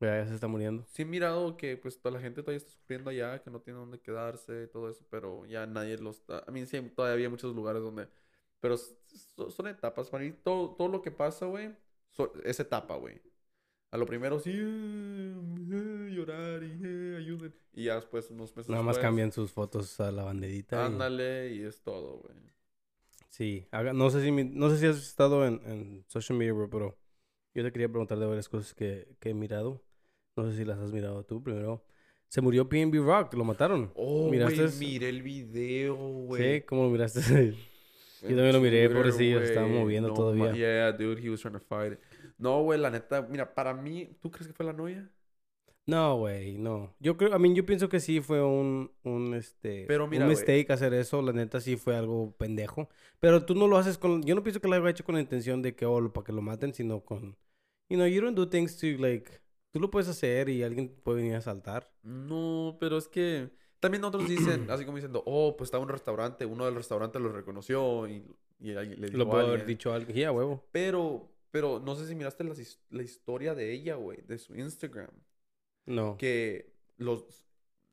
Ya, 0.00 0.16
ya 0.18 0.26
se 0.26 0.34
está 0.34 0.48
muriendo. 0.48 0.86
Sí 0.90 1.02
he 1.02 1.04
mirado 1.04 1.56
que 1.56 1.76
pues 1.76 2.00
toda 2.00 2.14
la 2.14 2.20
gente 2.20 2.42
todavía 2.42 2.56
está 2.58 2.70
sufriendo 2.70 3.10
allá, 3.10 3.42
que 3.42 3.50
no 3.50 3.60
tiene 3.60 3.78
dónde 3.78 4.00
quedarse 4.00 4.64
y 4.64 4.66
todo 4.68 4.88
eso, 4.90 5.04
pero 5.10 5.44
ya 5.46 5.66
nadie 5.66 5.98
lo 5.98 6.10
está... 6.10 6.42
A 6.46 6.50
mí 6.50 6.64
sí 6.66 6.80
todavía 6.96 7.26
hay 7.26 7.30
muchos 7.30 7.54
lugares 7.54 7.82
donde... 7.82 8.08
Pero 8.60 8.76
so- 8.78 9.50
son 9.50 9.68
etapas. 9.68 10.08
Para 10.10 10.24
mí 10.24 10.32
todo, 10.32 10.74
todo 10.74 10.88
lo 10.88 11.02
que 11.02 11.10
pasa, 11.10 11.46
güey, 11.46 11.74
so- 12.10 12.32
es 12.44 12.58
etapa, 12.60 12.96
güey. 12.96 13.20
A 13.90 13.98
lo 13.98 14.06
primero 14.06 14.38
sí, 14.40 14.52
eh, 14.54 15.34
eh, 15.72 16.10
llorar 16.12 16.62
y 16.64 16.80
eh, 16.84 17.16
ayuden. 17.18 17.54
Y 17.74 17.84
ya 17.84 17.96
después, 17.96 18.30
unos 18.30 18.56
meses 18.56 18.68
Nada 18.70 18.82
más 18.82 18.96
después, 18.96 19.02
cambian 19.02 19.32
sus 19.32 19.52
fotos 19.52 19.98
a 20.00 20.10
la 20.12 20.24
banderita. 20.24 20.76
y- 20.76 20.86
Ándale 20.86 21.52
y 21.54 21.62
es 21.62 21.82
todo, 21.82 22.18
güey. 22.18 22.36
Sí, 23.30 23.66
haga- 23.70 23.92
no 23.92 24.10
sé 24.10 24.22
si 24.22 24.32
mi- 24.32 24.44
no 24.44 24.70
sé 24.70 24.78
si 24.78 24.86
has 24.86 24.96
estado 24.98 25.46
en, 25.46 25.60
en 25.66 26.04
social 26.08 26.38
media, 26.38 26.52
bro, 26.52 26.68
pero 26.68 26.98
yo 27.54 27.62
te 27.64 27.72
quería 27.72 27.88
preguntar 27.88 28.18
de 28.18 28.26
varias 28.26 28.48
cosas 28.48 28.74
que, 28.74 29.16
que 29.20 29.30
he 29.30 29.34
mirado. 29.34 29.82
No 30.40 30.50
sé 30.50 30.56
si 30.56 30.64
las 30.64 30.78
has 30.78 30.90
mirado 30.90 31.22
tú 31.24 31.42
primero. 31.42 31.84
Se 32.28 32.40
murió 32.40 32.66
PNB 32.66 33.04
Rock, 33.04 33.34
lo 33.34 33.44
mataron. 33.44 33.92
Oh, 33.94 34.30
¿Miraste 34.30 34.64
eso? 34.64 34.78
miré 34.78 35.08
el 35.10 35.22
video, 35.22 35.96
güey. 35.96 36.60
Sí, 36.60 36.62
¿cómo 36.62 36.84
lo 36.84 36.90
miraste? 36.90 37.20
Yo 38.22 38.28
también 38.28 38.52
lo 38.52 38.60
miré, 38.60 38.88
pobrecillo, 38.88 39.40
se 39.40 39.46
estaba 39.46 39.66
moviendo 39.66 40.08
No 40.08 40.14
todavía. 40.14 40.52
Yeah, 40.52 40.92
dude, 40.92 41.20
he 41.22 41.28
was 41.28 41.40
trying 41.40 41.54
to 41.54 41.60
fight 41.60 41.94
it. 41.94 41.98
No, 42.38 42.62
güey, 42.62 42.78
la 42.78 42.90
neta, 42.90 43.22
mira, 43.22 43.52
para 43.52 43.74
mí, 43.74 44.16
¿tú 44.20 44.30
crees 44.30 44.46
que 44.46 44.54
fue 44.54 44.64
la 44.64 44.72
novia? 44.72 45.10
No, 45.86 46.18
güey, 46.18 46.56
no. 46.56 46.94
Yo 47.00 47.16
creo, 47.16 47.34
a 47.34 47.38
mí 47.38 47.52
yo 47.54 47.66
pienso 47.66 47.88
que 47.88 47.98
sí 47.98 48.20
fue 48.20 48.42
un, 48.42 48.92
un, 49.02 49.34
este, 49.34 49.84
Pero 49.88 50.06
mira, 50.06 50.24
un 50.24 50.30
mistake 50.30 50.70
hacer 50.70 50.94
eso. 50.94 51.20
La 51.20 51.32
neta 51.32 51.60
sí 51.60 51.76
fue 51.76 51.96
algo 51.96 52.32
pendejo. 52.36 52.88
Pero 53.18 53.44
tú 53.44 53.54
no 53.54 53.66
lo 53.66 53.76
haces 53.76 53.98
con, 53.98 54.22
yo 54.22 54.34
no 54.34 54.42
pienso 54.42 54.60
que 54.60 54.68
lo 54.68 54.74
haya 54.74 54.88
hecho 54.88 55.04
con 55.04 55.16
la 55.16 55.20
intención 55.20 55.62
de 55.62 55.74
que, 55.74 55.86
oh, 55.86 56.12
para 56.12 56.24
que 56.24 56.32
lo 56.32 56.42
maten, 56.42 56.72
sino 56.74 57.00
con, 57.04 57.36
you 57.88 57.96
know, 57.96 58.06
you 58.06 58.20
don't 58.20 58.36
do 58.36 58.48
things 58.48 58.76
to, 58.76 58.86
like, 58.98 59.39
tú 59.72 59.80
lo 59.80 59.90
puedes 59.90 60.08
hacer 60.08 60.48
y 60.48 60.62
alguien 60.62 60.88
puede 61.02 61.18
venir 61.18 61.34
a 61.34 61.38
asaltar. 61.38 61.92
No, 62.02 62.76
pero 62.80 62.96
es 62.98 63.08
que 63.08 63.50
también 63.80 64.04
otros 64.04 64.28
dicen, 64.28 64.70
así 64.70 64.84
como 64.84 64.96
diciendo, 64.96 65.22
oh, 65.26 65.56
pues 65.56 65.68
estaba 65.68 65.82
en 65.82 65.88
un 65.88 65.92
restaurante, 65.92 66.44
uno 66.46 66.64
del 66.66 66.74
restaurante 66.74 67.18
lo 67.18 67.32
reconoció 67.32 68.06
y, 68.08 68.24
y 68.58 68.72
le 68.72 68.86
dijo 69.06 69.16
Lo 69.18 69.28
puede 69.30 69.44
a 69.44 69.46
haber 69.48 69.66
dicho 69.66 69.92
a 69.92 69.96
alguien. 69.96 70.16
Ya, 70.16 70.32
huevo. 70.32 70.64
Pero, 70.72 71.30
pero 71.50 71.80
no 71.80 71.94
sé 71.96 72.06
si 72.06 72.14
miraste 72.14 72.44
his- 72.44 72.80
la 72.90 73.02
historia 73.02 73.54
de 73.54 73.72
ella, 73.72 73.94
güey, 73.96 74.20
de 74.22 74.38
su 74.38 74.54
Instagram. 74.54 75.10
No. 75.86 76.16
Que 76.18 76.74
los, 76.98 77.24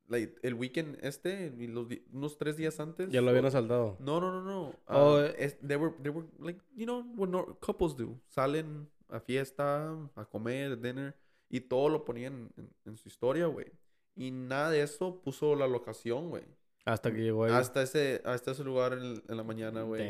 like, 0.08 0.36
el 0.44 0.56
weekend 0.56 0.98
este, 1.02 1.52
los 1.68 1.88
unos 2.12 2.38
tres 2.38 2.58
días 2.58 2.80
antes. 2.80 3.10
Ya 3.10 3.22
lo 3.22 3.30
habían 3.30 3.46
asaltado. 3.46 3.96
No, 4.00 4.20
no, 4.20 4.32
no, 4.32 4.42
no. 4.44 4.62
Oh, 4.88 5.18
Ah, 5.20 5.28
es- 5.38 5.58
they 5.66 5.78
were, 5.78 5.96
they 6.04 6.12
were, 6.12 6.28
like, 6.40 6.60
you 6.76 6.86
know, 6.86 7.02
what 7.16 7.60
couples 7.62 7.96
do. 7.96 8.20
Salen 8.28 8.90
a 9.10 9.22
fiesta, 9.22 9.92
a 10.16 10.26
comer, 10.26 10.80
dinner, 10.82 11.16
y 11.50 11.62
todo 11.62 11.90
lo 11.90 12.06
ponían 12.06 12.50
en, 12.58 12.70
en 12.86 12.98
su 12.98 13.08
historia, 13.08 13.48
güey. 13.48 13.68
Y 14.16 14.32
nada 14.32 14.72
de 14.72 14.82
eso 14.82 15.22
puso 15.22 15.56
la 15.56 15.68
locación, 15.68 16.30
güey. 16.30 16.44
Hasta 16.86 17.12
que 17.14 17.22
llegó 17.22 17.44
ahí. 17.46 17.52
Hasta 17.52 17.84
ese, 17.84 18.22
hasta 18.26 18.52
ese 18.52 18.64
lugar 18.64 18.94
en, 18.94 19.22
en 19.28 19.38
la 19.38 19.44
mañana, 19.44 19.84
güey. 19.84 20.10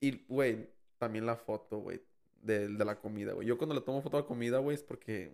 Y, 0.00 0.24
güey, 0.28 0.68
también 0.98 1.26
la 1.26 1.36
foto, 1.36 1.78
güey, 1.78 2.02
de, 2.42 2.68
de 2.68 2.84
la 2.84 3.00
comida, 3.00 3.32
güey. 3.32 3.48
Yo 3.48 3.56
cuando 3.56 3.74
le 3.74 3.80
tomo 3.80 4.02
foto 4.02 4.18
a 4.18 4.20
la 4.20 4.26
comida, 4.26 4.58
güey, 4.58 4.74
es 4.74 4.82
porque 4.82 5.32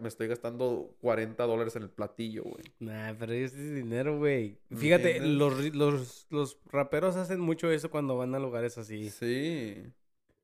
me 0.00 0.08
estoy 0.08 0.26
gastando 0.26 0.96
40 1.00 1.44
dólares 1.44 1.76
en 1.76 1.82
el 1.82 1.90
platillo, 1.90 2.44
güey. 2.44 2.64
Nah, 2.80 3.14
pero 3.18 3.32
ese 3.32 3.56
es 3.56 3.74
dinero, 3.74 4.18
güey. 4.18 4.58
¿Me 4.70 4.78
Fíjate, 4.78 5.20
los, 5.20 5.74
los, 5.74 6.26
los 6.30 6.58
raperos 6.66 7.16
hacen 7.16 7.40
mucho 7.40 7.70
eso 7.70 7.90
cuando 7.90 8.16
van 8.16 8.34
a 8.34 8.38
lugares 8.38 8.78
así. 8.78 9.10
Sí. 9.10 9.84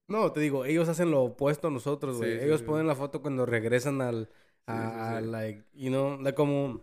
No, 0.06 0.32
te 0.32 0.40
digo, 0.40 0.64
ellos 0.64 0.88
hacen 0.88 1.10
lo 1.10 1.22
opuesto 1.22 1.68
a 1.68 1.70
nosotros, 1.70 2.18
güey. 2.18 2.38
sí, 2.38 2.44
ellos 2.44 2.60
sí. 2.60 2.66
ponen 2.66 2.86
la 2.86 2.94
foto 2.94 3.22
cuando 3.22 3.46
regresan 3.46 4.00
al... 4.02 4.28
A, 4.66 5.16
a, 5.16 5.20
like, 5.20 5.62
you 5.74 5.88
know, 5.90 6.18
like 6.20 6.34
como... 6.34 6.80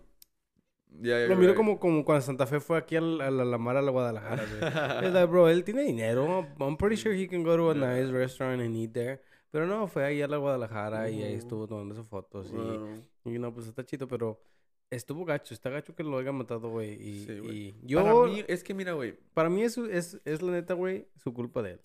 Ya, 1.00 1.20
Lo 1.26 1.36
miro 1.38 1.50
right. 1.54 1.56
como, 1.58 1.80
como 1.80 2.04
cuando 2.04 2.22
Santa 2.22 2.46
Fe 2.46 2.60
fue 2.60 2.78
aquí 2.78 2.96
a 2.98 3.02
la, 3.02 3.32
la 3.32 3.58
mar 3.58 3.78
a 3.78 3.82
la 3.82 3.92
Guadalajara, 3.92 4.44
güey. 4.46 4.62
Es 5.08 5.14
like, 5.14 5.26
bro, 5.32 5.48
él 5.50 5.64
tiene 5.64 5.84
dinero. 5.84 6.46
I'm 6.60 6.76
pretty 6.78 6.98
sure 6.98 7.16
he 7.16 7.28
can 7.30 7.44
go 7.44 7.56
to 7.56 7.72
a 7.72 7.76
Yeah. 7.76 7.96
nice 7.96 8.12
restaurant 8.12 8.62
and 8.62 8.76
eat 8.76 8.92
there. 8.92 9.22
Pero 9.52 9.66
no, 9.68 9.88
fue 9.88 10.04
ahí 10.04 10.22
a 10.22 10.28
la 10.28 10.38
Guadalajara 10.38 11.10
y 11.10 11.24
ahí 11.24 11.34
estuvo 11.36 11.66
tomando 11.68 11.96
sus 11.96 12.06
fotos. 12.08 12.52
Y, 12.52 12.56
Wow. 12.56 13.04
y 13.26 13.40
no, 13.40 13.54
pues 13.54 13.68
está 13.68 13.86
chido, 13.86 14.08
pero 14.08 14.42
estuvo 14.90 15.24
gacho. 15.26 15.54
Está 15.54 15.70
gacho 15.70 15.96
que 15.96 16.04
lo 16.04 16.18
haya 16.18 16.32
matado, 16.34 16.70
güey. 16.70 16.94
Y, 17.02 17.26
Sí, 17.26 17.40
güey. 17.40 17.58
y 17.58 17.76
yo, 17.84 18.04
Para 18.04 18.14
mí, 18.28 18.44
es 18.48 18.64
que 18.64 18.74
mira, 18.74 18.92
güey. 18.94 19.18
para 19.34 19.50
mí 19.50 19.64
es, 19.64 19.78
es, 19.78 20.20
es 20.26 20.42
la 20.42 20.52
neta, 20.52 20.74
güey, 20.74 21.08
su 21.16 21.34
culpa 21.34 21.62
de 21.62 21.72
él. 21.72 21.82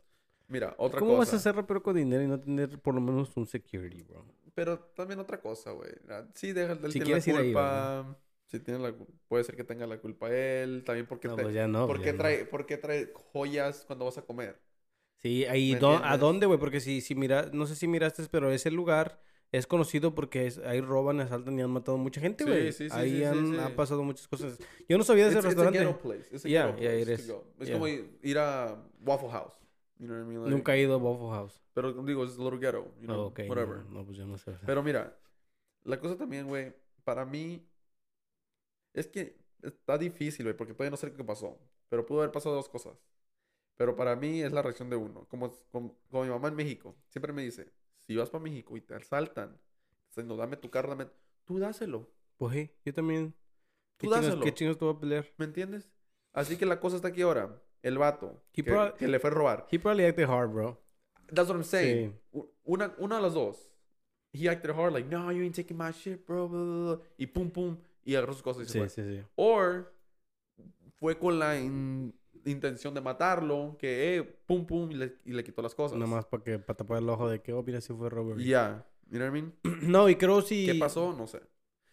Mira, 0.48 0.74
otra 0.78 1.00
¿Cómo 1.00 1.16
vas 1.16 1.28
a 1.28 1.32
cosa. 1.32 1.42
ser 1.42 1.56
rapero 1.56 1.82
con 1.82 1.96
dinero 1.96 2.22
y 2.22 2.28
no 2.28 2.38
tener 2.40 2.78
por 2.80 2.94
lo 2.94 3.00
menos 3.00 3.36
un 3.36 3.46
security, 3.46 4.02
bro? 4.02 4.24
Pero 4.54 4.78
también 4.78 5.18
otra 5.20 5.40
cosa, 5.40 5.72
güey. 5.72 5.90
Ah, 6.08 6.24
Sí, 6.34 6.52
deja, 6.52 6.72
él 6.72 6.92
Si 6.92 7.00
tiene 7.00 7.10
la 7.10 7.18
ir 7.18 7.36
ahí, 7.36 7.44
culpa. 7.52 8.18
si 8.46 8.60
tiene 8.60 8.80
la 8.80 8.94
puede 9.28 9.44
ser 9.44 9.56
que 9.56 9.64
tenga 9.64 9.86
la 9.86 9.98
culpa 9.98 10.30
él. 10.30 10.82
También 10.86 11.06
porque 11.06 11.28
No, 11.28 11.34
te- 11.36 11.42
pues 11.42 11.54
ya 11.54 11.66
no. 11.66 11.86
¿por 11.86 11.96
pues 11.96 12.04
qué 12.06 12.12
ya 12.12 12.18
trae, 12.18 12.44
¿por 12.44 12.66
qué 12.66 12.76
trae 12.76 13.12
joyas 13.32 13.84
cuando 13.86 14.04
vas 14.04 14.18
a 14.18 14.22
comer? 14.22 14.60
Sí, 15.16 15.44
ahí, 15.46 15.72
¿Me 15.72 15.80
do- 15.80 16.00
¿a 16.04 16.16
dónde, 16.18 16.46
güey? 16.46 16.58
Porque 16.60 16.80
si, 16.80 17.00
si 17.00 17.14
mira, 17.14 17.50
no 17.52 17.66
sé 17.66 17.74
si 17.74 17.88
miraste, 17.88 18.22
pero 18.30 18.50
ese 18.52 18.70
lugar 18.70 19.20
es 19.50 19.66
conocido 19.66 20.14
porque 20.14 20.46
es- 20.46 20.58
ahí 20.58 20.80
roban, 20.80 21.20
asaltan 21.20 21.58
y 21.58 21.62
han 21.62 21.70
matado 21.70 21.98
mucha 21.98 22.20
gente, 22.20 22.44
güey. 22.44 22.72
sí, 22.72 22.88
sí, 22.88 22.94
ahí 22.96 23.10
sí, 23.10 23.16
sí, 23.18 23.24
han, 23.24 23.58
han 23.60 23.74
pasado 23.74 24.02
muchas 24.04 24.28
cosas. 24.28 24.58
Yo 24.88 24.96
no 24.98 25.04
sabía 25.04 25.24
de 25.24 25.30
ese 25.30 25.38
It's, 25.38 25.46
it's 25.48 25.58
a 25.60 25.64
restaurante. 25.64 26.02
place. 26.02 26.28
It's 26.34 26.44
a 26.44 26.48
Yeah, 26.48 26.76
yeah, 26.78 26.92
it 26.94 27.04
place 27.06 27.22
is. 27.22 27.26
to 27.26 27.32
go. 27.34 27.44
Es 27.58 27.68
Yeah. 27.68 27.74
como 27.78 27.88
ir 27.88 28.38
a 28.38 28.76
Waffle 29.04 29.30
House. 29.30 29.54
You 29.98 30.06
know 30.06 30.16
what 30.16 30.24
I 30.24 30.28
mean? 30.28 30.42
Like- 30.42 30.50
Nunca 30.54 30.74
he 30.74 30.82
ido 30.82 30.94
a 30.94 30.98
Waffle 30.98 31.30
House. 31.30 31.60
Pero 31.72 31.92
digo, 32.04 32.24
es 32.24 32.36
little 32.38 32.58
ghetto. 32.58 32.94
You 33.00 33.06
know, 33.06 33.22
Oh, 33.22 33.26
ok, 33.26 33.40
whatever. 33.48 33.84
No, 33.84 33.90
no, 33.90 34.04
pues 34.04 34.16
yo 34.18 34.26
no 34.26 34.36
sé. 34.38 34.52
Pero 34.64 34.82
mira, 34.82 35.18
la 35.84 35.98
cosa 35.98 36.16
también, 36.16 36.46
güey, 36.46 36.74
para 37.04 37.24
mí 37.24 37.66
es 38.92 39.06
que 39.06 39.38
está 39.62 39.98
difícil, 39.98 40.44
güey, 40.44 40.56
porque 40.56 40.74
todavía 40.74 40.90
no 40.90 40.96
sé 40.96 41.12
qué 41.12 41.24
pasó. 41.24 41.58
Pero 41.88 42.04
pudo 42.04 42.20
haber 42.20 42.32
pasado 42.32 42.54
dos 42.54 42.68
cosas. 42.68 42.98
Pero 43.76 43.94
para 43.94 44.16
mí 44.16 44.42
es 44.42 44.52
la 44.52 44.62
reacción 44.62 44.90
de 44.90 44.96
uno. 44.96 45.26
Como, 45.28 45.52
como, 45.70 45.96
como 46.10 46.24
mi 46.24 46.30
mamá 46.30 46.48
en 46.48 46.56
México, 46.56 46.96
siempre 47.08 47.32
me 47.32 47.42
dice, 47.42 47.72
si 47.98 48.16
vas 48.16 48.30
para 48.30 48.42
México 48.42 48.76
y 48.76 48.80
te 48.80 48.94
asaltan, 48.94 49.58
diciendo, 50.08 50.36
dame 50.36 50.56
tu 50.56 50.70
carro, 50.70 50.90
dame... 50.90 51.10
Tú 51.44 51.58
dáselo, 51.58 52.08
Pues 52.38 52.54
sí, 52.54 52.70
yo 52.84 52.94
también. 52.94 53.34
¿Qué 53.98 54.06
Tú 54.06 54.12
chingas, 54.14 54.24
dáselo. 54.24 54.44
¿Qué 54.44 54.54
chingas 54.54 54.78
tú 54.78 54.86
vas 54.86 54.96
a 54.96 55.00
pelear? 55.00 55.26
¿me 55.36 55.44
entiendes? 55.44 55.90
Así 56.32 56.56
que 56.56 56.66
la 56.66 56.80
cosa 56.80 56.96
está 56.96 57.08
aquí 57.08 57.22
ahora. 57.22 57.62
El 57.82 57.98
vato 57.98 58.42
que, 58.52 58.64
que 58.98 59.08
le 59.08 59.18
fue 59.20 59.30
a 59.30 59.32
robar. 59.32 59.66
He 59.70 59.78
probably 59.78 60.04
acted 60.06 60.28
hard, 60.28 60.50
bro. 60.52 60.78
That's 61.32 61.48
what 61.48 61.56
I'm 61.56 61.64
saying. 61.64 62.14
Sí. 62.32 62.40
Una, 62.64 62.94
una 62.98 63.16
de 63.16 63.22
las 63.22 63.34
dos. 63.34 63.70
He 64.32 64.48
acted 64.48 64.70
hard, 64.72 64.92
like, 64.92 65.08
no, 65.08 65.30
you 65.32 65.42
ain't 65.42 65.54
taking 65.54 65.76
my 65.76 65.92
shit, 65.92 66.26
bro. 66.26 66.48
blah, 66.48 66.62
blah, 66.62 66.94
blah", 66.96 67.04
Y 67.16 67.26
pum, 67.26 67.50
pum. 67.50 67.78
Y 68.04 68.14
agarró 68.14 68.32
sus 68.32 68.42
cosas 68.42 68.62
y 68.64 68.66
se 68.66 68.72
Sí, 68.72 68.78
fue. 68.78 68.88
sí, 68.88 69.02
sí. 69.02 69.22
Or 69.36 69.92
fue 70.96 71.18
con 71.18 71.38
la 71.38 71.58
in- 71.58 72.14
intención 72.44 72.94
de 72.94 73.00
matarlo, 73.00 73.76
que, 73.78 74.16
eh, 74.16 74.22
pum, 74.22 74.66
pum, 74.66 74.90
y 74.90 74.94
le, 74.94 75.16
y 75.24 75.32
le 75.32 75.42
quitó 75.42 75.62
las 75.62 75.74
cosas. 75.74 75.98
Nada 75.98 76.10
más 76.10 76.24
para 76.26 76.42
que 76.42 76.58
para 76.58 76.76
tapar 76.76 76.98
el 76.98 77.08
ojo 77.08 77.28
de 77.28 77.40
que, 77.40 77.52
oh, 77.52 77.62
mira, 77.62 77.80
si 77.80 77.92
fue 77.92 78.08
robbery. 78.10 78.44
Ya. 78.44 78.86
You 79.10 79.18
know 79.18 79.28
what 79.30 79.36
I 79.38 79.42
mean? 79.42 79.54
No, 79.90 80.08
y 80.08 80.16
creo 80.16 80.42
si... 80.42 80.66
¿Qué 80.66 80.74
pasó? 80.74 81.12
No 81.16 81.26
sé. 81.26 81.40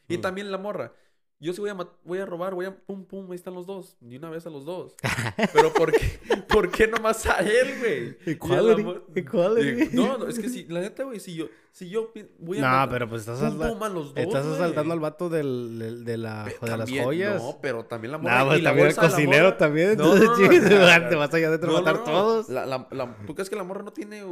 Y 0.08 0.18
Mm. 0.18 0.22
también 0.22 0.52
la 0.52 0.58
morra. 0.58 0.94
Yo 1.40 1.52
sí 1.52 1.60
voy 1.60 1.72
a, 1.72 1.74
voy 2.06 2.20
a 2.20 2.26
robar, 2.26 2.54
voy 2.56 2.66
a 2.66 2.74
pum 2.74 3.04
pum, 3.06 3.30
ahí 3.32 3.36
están 3.36 3.54
los 3.54 3.66
dos. 3.66 3.98
Y 4.02 4.16
una 4.16 4.30
vez 4.30 4.46
a 4.48 4.50
los 4.50 4.64
dos. 4.64 4.96
Pero 5.54 5.74
¿por 5.74 5.92
qué, 5.92 6.20
¿por 6.48 6.72
qué 6.72 6.88
nomás 6.88 7.26
a 7.26 7.40
él, 7.40 7.80
güey? 7.80 8.10
La 8.26 8.32
Equality, 8.32 8.86
equality. 9.16 9.90
No, 9.96 10.18
no, 10.18 10.28
es 10.28 10.40
que 10.40 10.48
si, 10.48 10.64
la 10.66 10.80
neta, 10.80 11.04
güey, 11.04 11.20
si 11.20 11.36
yo, 11.36 11.48
si 11.74 11.90
yo 11.90 12.14
voy 12.40 12.60
a 12.60 12.62
No, 12.62 12.68
matar- 12.68 12.90
pero 12.92 13.10
pues 13.10 13.28
estás, 13.28 13.40
pum 13.54 13.60
pum 13.60 13.84
a 13.84 13.90
los 13.90 14.14
dos, 14.14 14.24
estás 14.24 14.46
asaltando 14.46 14.94
al 14.94 15.02
vato 15.02 15.28
del, 15.28 15.80
del- 15.80 16.06
de, 16.06 16.18
la, 16.18 16.46
de 16.62 16.78
las 16.78 16.90
joyas. 16.90 17.42
No, 17.44 17.60
pero 17.62 17.84
también 17.86 18.14
la 18.14 18.18
No, 18.20 18.24
morra. 18.24 18.46
pues 18.46 18.60
y 18.60 18.62
la 18.62 18.70
también 18.70 18.88
el 18.88 18.96
bolsa 18.96 19.02
de 19.02 19.08
la 19.08 19.14
cocinero 19.14 19.58
también. 19.58 19.98
No, 19.98 20.06
no, 20.06 20.14
Entonces, 20.16 20.64
no, 20.64 20.70
no, 20.80 21.00
no, 21.00 21.10
te 21.10 21.16
vas 21.16 21.34
allá 21.34 21.48
adentro 21.50 21.70
a 21.72 21.74
No, 21.74 21.80
matar 21.80 21.96
no, 21.96 22.00
no. 22.06 22.06
todos. 22.06 22.50
La, 22.50 22.66
la, 22.66 22.88
la- 22.92 23.18
¿Tú 23.28 23.36
crees 23.36 23.50
que 23.50 23.58
la 23.58 23.64
morra 23.66 23.84
no 23.84 23.92
tiene 23.92 24.24
uh, 24.24 24.32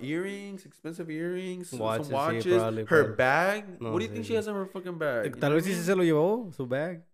earrings, 0.00 0.64
expensive 0.64 1.12
earrings, 1.12 1.68
some 1.70 1.82
Watches, 1.82 2.06
sí, 2.06 2.12
watches, 2.14 2.54
probably, 2.54 2.82
her 2.82 2.86
probably. 2.86 3.16
bag? 3.16 3.80
No, 3.80 3.90
What 3.90 3.98
do 3.98 4.04
you 4.06 4.12
think 4.12 4.24
she 4.26 4.36
has 4.36 4.46
in 4.46 4.54
her 4.54 4.66
fucking 4.66 4.96
bag? 4.96 5.34
You 5.34 5.40
Tal 5.40 5.54
vez 5.54 5.64
sí 5.64 5.70
mean? 5.70 5.80
Se 5.94 5.98
lo 5.98 6.04
llevó, 6.04 6.50
su 6.52 6.66
bag. 6.66 7.04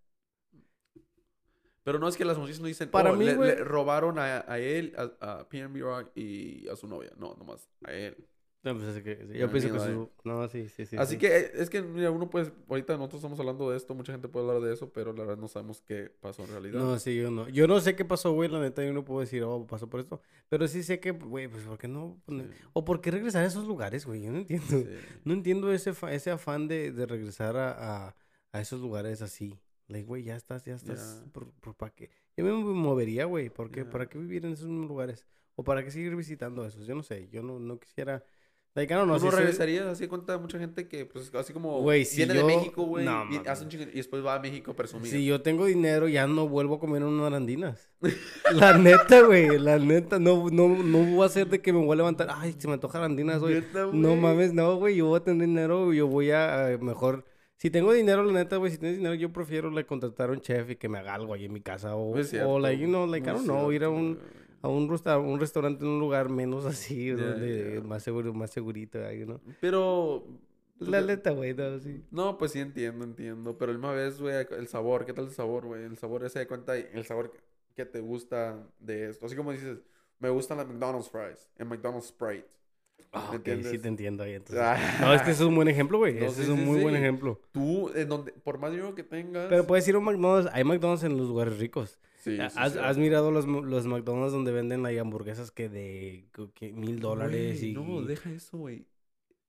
Pero 1.83 1.97
no 1.97 2.07
es 2.07 2.15
que 2.15 2.25
las 2.25 2.37
muchachas 2.37 2.59
no 2.61 2.67
dicen, 2.67 2.89
Para 2.91 3.11
"Oh, 3.11 3.15
mí, 3.15 3.25
le, 3.25 3.35
güey- 3.35 3.55
le 3.55 3.63
robaron 3.63 4.19
a, 4.19 4.45
a 4.47 4.59
él, 4.59 4.93
a, 4.97 5.39
a 5.39 5.49
PNB 5.49 5.79
Rock 5.81 6.11
y 6.15 6.67
a 6.67 6.75
su 6.75 6.87
novia. 6.87 7.11
No, 7.17 7.33
nomás 7.35 7.67
a 7.83 7.91
él. 7.91 8.15
No, 8.63 8.75
pues 8.75 8.95
es 8.95 9.01
que, 9.03 9.15
sí, 9.25 9.39
yo 9.39 9.49
pienso 9.49 9.73
que 9.73 9.79
su... 9.79 10.11
No, 10.23 10.47
sí, 10.47 10.69
sí, 10.69 10.85
sí. 10.85 10.95
Así 10.95 11.13
sí. 11.13 11.17
que 11.19 11.35
eh, 11.35 11.51
es 11.55 11.71
que, 11.71 11.81
mira, 11.81 12.11
uno 12.11 12.29
pues, 12.29 12.51
ahorita 12.69 12.93
nosotros 12.95 13.17
estamos 13.21 13.39
hablando 13.39 13.71
de 13.71 13.77
esto, 13.77 13.95
mucha 13.95 14.11
gente 14.11 14.27
puede 14.27 14.47
hablar 14.47 14.61
de 14.61 14.71
eso, 14.75 14.93
pero 14.93 15.13
la 15.13 15.23
verdad 15.23 15.41
no 15.41 15.47
sabemos 15.47 15.81
qué 15.81 16.11
pasó 16.21 16.43
en 16.43 16.49
realidad. 16.51 16.79
No, 16.79 16.99
sí, 16.99 17.17
yo 17.17 17.31
no. 17.31 17.49
Yo 17.49 17.65
no 17.65 17.79
sé 17.79 17.95
qué 17.95 18.05
pasó, 18.05 18.31
güey, 18.33 18.47
la 18.49 18.59
neta, 18.59 18.85
yo 18.85 18.93
no 18.93 19.03
puedo 19.03 19.21
decir, 19.21 19.41
oh, 19.41 19.65
pasó 19.65 19.89
por 19.89 19.99
esto. 20.01 20.21
Pero 20.47 20.67
sí 20.67 20.83
sé 20.83 20.99
que, 20.99 21.09
güey, 21.09 21.47
pues, 21.47 21.63
¿por 21.63 21.79
qué 21.79 21.87
no? 21.87 22.21
poner- 22.27 22.49
Sí, 22.53 22.63
O 22.73 22.85
por 22.85 23.01
qué 23.01 23.09
regresar 23.09 23.41
a 23.43 23.47
esos 23.47 23.65
lugares, 23.65 24.05
güey, 24.05 24.21
yo 24.21 24.31
no 24.31 24.37
entiendo. 24.37 24.67
sí. 24.67 24.85
No 25.25 25.33
entiendo 25.33 25.71
ese, 25.71 25.93
fa- 25.95 26.13
ese 26.13 26.29
afán 26.29 26.67
de, 26.67 26.91
de 26.91 27.07
regresar 27.07 27.57
a, 27.57 28.09
a, 28.09 28.15
a 28.51 28.61
esos 28.61 28.81
lugares 28.81 29.21
así. 29.21 29.59
Like, 29.87 30.05
güey, 30.05 30.23
ya 30.23 30.35
estás, 30.35 30.63
ya 30.63 30.75
estás. 30.75 31.21
Ya. 31.25 31.31
Por, 31.31 31.51
por, 31.53 31.75
¿para 31.75 31.93
qué? 31.93 32.09
Yo 32.37 32.45
me 32.45 32.51
movería, 32.53 33.25
güey. 33.25 33.49
¿Por 33.49 33.71
qué? 33.71 33.83
Ya. 33.83 33.89
¿Para 33.89 34.07
qué 34.07 34.17
vivir 34.17 34.45
en 34.45 34.53
esos 34.53 34.67
lugares? 34.69 35.25
¿O 35.55 35.63
para 35.63 35.83
qué 35.83 35.91
seguir 35.91 36.15
visitando 36.15 36.65
esos? 36.65 36.87
Yo 36.87 36.95
no 36.95 37.03
sé. 37.03 37.27
Yo 37.31 37.43
no, 37.43 37.59
no 37.59 37.79
quisiera... 37.79 38.23
Like, 38.73 38.93
¿Tú 38.95 39.05
no 39.05 39.19
si 39.19 39.27
soy- 39.27 39.35
regresarías 39.39 39.85
así 39.87 40.03
de 40.03 40.07
cuenta 40.07 40.37
mucha 40.37 40.57
gente 40.57 40.87
que, 40.87 41.05
pues, 41.05 41.29
así 41.35 41.51
como 41.51 41.81
Güey, 41.81 42.05
si 42.05 42.15
viene 42.15 42.35
yo- 42.35 42.47
de 42.47 42.55
México, 42.55 42.83
güey, 42.83 43.03
No, 43.03 43.25
hace 43.45 43.65
un 43.65 43.69
chingo- 43.69 43.83
y 43.91 43.97
después 43.97 44.25
va 44.25 44.35
a 44.35 44.39
México 44.39 44.71
a 44.71 44.75
presumir? 44.77 45.11
Si 45.11 45.25
yo 45.25 45.41
tengo 45.41 45.65
dinero, 45.65 46.07
ya 46.07 46.25
no 46.25 46.47
vuelvo 46.47 46.75
a 46.75 46.79
comer 46.79 47.03
unas 47.03 47.27
arandinas. 47.27 47.89
la 48.53 48.77
neta, 48.77 49.23
güey. 49.23 49.59
La 49.59 49.77
neta. 49.77 50.19
No, 50.19 50.49
no, 50.49 50.69
no 50.69 50.97
voy 50.99 51.23
a 51.23 51.25
hacer 51.25 51.49
de 51.49 51.61
que 51.61 51.73
me 51.73 51.79
voy 51.83 51.91
a 51.91 51.97
levantar. 51.97 52.29
Ay, 52.31 52.55
se 52.57 52.65
me 52.69 52.75
antoja 52.75 52.97
arandinas, 52.99 53.41
güey. 53.41 53.55
Neta, 53.55 53.87
No 53.91 54.15
mames, 54.15 54.53
no, 54.53 54.77
güey. 54.77 54.95
Yo 54.95 55.07
voy 55.07 55.19
a 55.19 55.23
tener 55.25 55.45
dinero. 55.47 55.91
Yo 55.91 56.07
voy 56.07 56.31
a 56.31 56.71
eh, 56.71 56.77
mejor. 56.77 57.25
Si 57.61 57.69
tengo 57.69 57.93
dinero, 57.93 58.23
la 58.23 58.33
neta, 58.33 58.57
güey. 58.57 58.71
Si 58.71 58.79
tienes 58.79 58.97
dinero, 58.97 59.13
yo 59.13 59.31
prefiero 59.31 59.69
like, 59.69 59.87
contratar 59.87 60.29
a 60.29 60.33
un 60.33 60.41
chef 60.41 60.71
y 60.71 60.77
que 60.77 60.89
me 60.89 60.97
haga 60.97 61.13
algo 61.13 61.35
ahí 61.35 61.45
en 61.45 61.53
mi 61.53 61.61
casa. 61.61 61.95
O, 61.95 62.15
o 62.15 62.59
like, 62.59 62.81
you 62.81 62.87
know, 62.87 63.05
like, 63.05 63.29
I 63.29 63.33
muy 63.33 63.45
don't 63.45 63.45
know, 63.45 63.71
ir 63.71 63.83
a 63.83 63.89
un, 63.89 64.17
a 64.63 64.67
un, 64.67 64.89
resta- 64.89 65.19
un 65.19 65.39
restaurante 65.39 65.85
en 65.85 65.91
un 65.91 65.99
lugar 65.99 66.29
menos 66.29 66.65
así, 66.65 67.09
donde 67.09 67.79
más 67.85 68.01
seguro, 68.01 68.33
más 68.33 68.49
segurito, 68.49 68.97
you 69.11 69.25
know. 69.25 69.39
Pero... 69.59 70.25
La 70.79 71.01
neta, 71.01 71.29
güey, 71.29 71.53
no, 71.53 71.77
sí. 71.79 72.01
No, 72.09 72.39
pues 72.39 72.53
sí 72.53 72.59
entiendo, 72.59 73.05
entiendo. 73.05 73.55
Pero 73.59 73.71
el 73.71 73.77
misma 73.77 73.93
vez, 73.93 74.19
güey, 74.19 74.43
el 74.57 74.67
sabor, 74.67 75.05
¿qué 75.05 75.13
tal 75.13 75.25
el 75.25 75.31
sabor, 75.31 75.67
güey? 75.67 75.83
El 75.83 75.97
sabor 75.99 76.25
ese 76.25 76.39
de 76.39 76.47
cuenta, 76.47 76.75
el 76.75 77.05
sabor 77.05 77.31
que- 77.75 77.85
te 77.85 77.99
gusta 77.99 78.67
de 78.79 79.09
esto. 79.09 79.27
Así 79.27 79.35
como 79.35 79.51
dices, 79.51 79.83
me 80.17 80.29
gustan 80.29 80.57
las 80.57 80.67
McDonald's 80.67 81.09
fries, 81.11 81.47
en 81.59 81.67
McDonald's 81.67 82.07
Sprite. 82.07 82.47
Ah, 83.11 83.29
¿Me 83.31 83.37
ok, 83.37 83.63
sí 83.63 83.79
te 83.79 83.87
entiendo 83.87 84.23
ahí. 84.23 84.33
entonces. 84.33 84.63
Ah. 84.63 84.77
No, 85.01 85.13
es 85.13 85.21
que 85.21 85.31
ese 85.31 85.43
es 85.43 85.47
un 85.47 85.55
buen 85.55 85.67
ejemplo, 85.67 85.97
güey. 85.97 86.15
No, 86.15 86.25
ese 86.25 86.35
sí, 86.35 86.41
es 86.43 86.49
un 86.49 86.59
sí, 86.59 86.65
muy 86.65 86.81
buen 86.81 86.95
ejemplo. 86.95 87.39
Tú, 87.51 87.91
en 87.95 88.07
donde, 88.09 88.31
por 88.31 88.57
más 88.57 88.71
dinero 88.71 88.95
que 88.95 89.03
tengas. 89.03 89.47
Pero 89.49 89.65
puedes 89.67 89.87
ir 89.87 89.95
a 89.95 89.99
un 89.99 90.05
McDonald's. 90.05 90.49
Hay 90.53 90.63
McDonald's 90.63 91.03
en 91.03 91.17
los 91.17 91.27
lugares 91.27 91.57
ricos. 91.57 91.99
Sí, 92.19 92.39
¿Has, 92.39 92.55
has 92.55 92.97
mirado 92.97 93.31
los, 93.31 93.45
los 93.47 93.87
McDonald's 93.87 94.31
donde 94.31 94.51
venden 94.51 94.83
like, 94.83 94.99
hamburguesas 94.99 95.49
que 95.49 95.69
de 95.69 96.27
mil 96.73 96.99
dólares 96.99 97.63
y... 97.63 97.73
No, 97.73 98.01
deja 98.03 98.29
eso, 98.31 98.59
güey. 98.59 98.85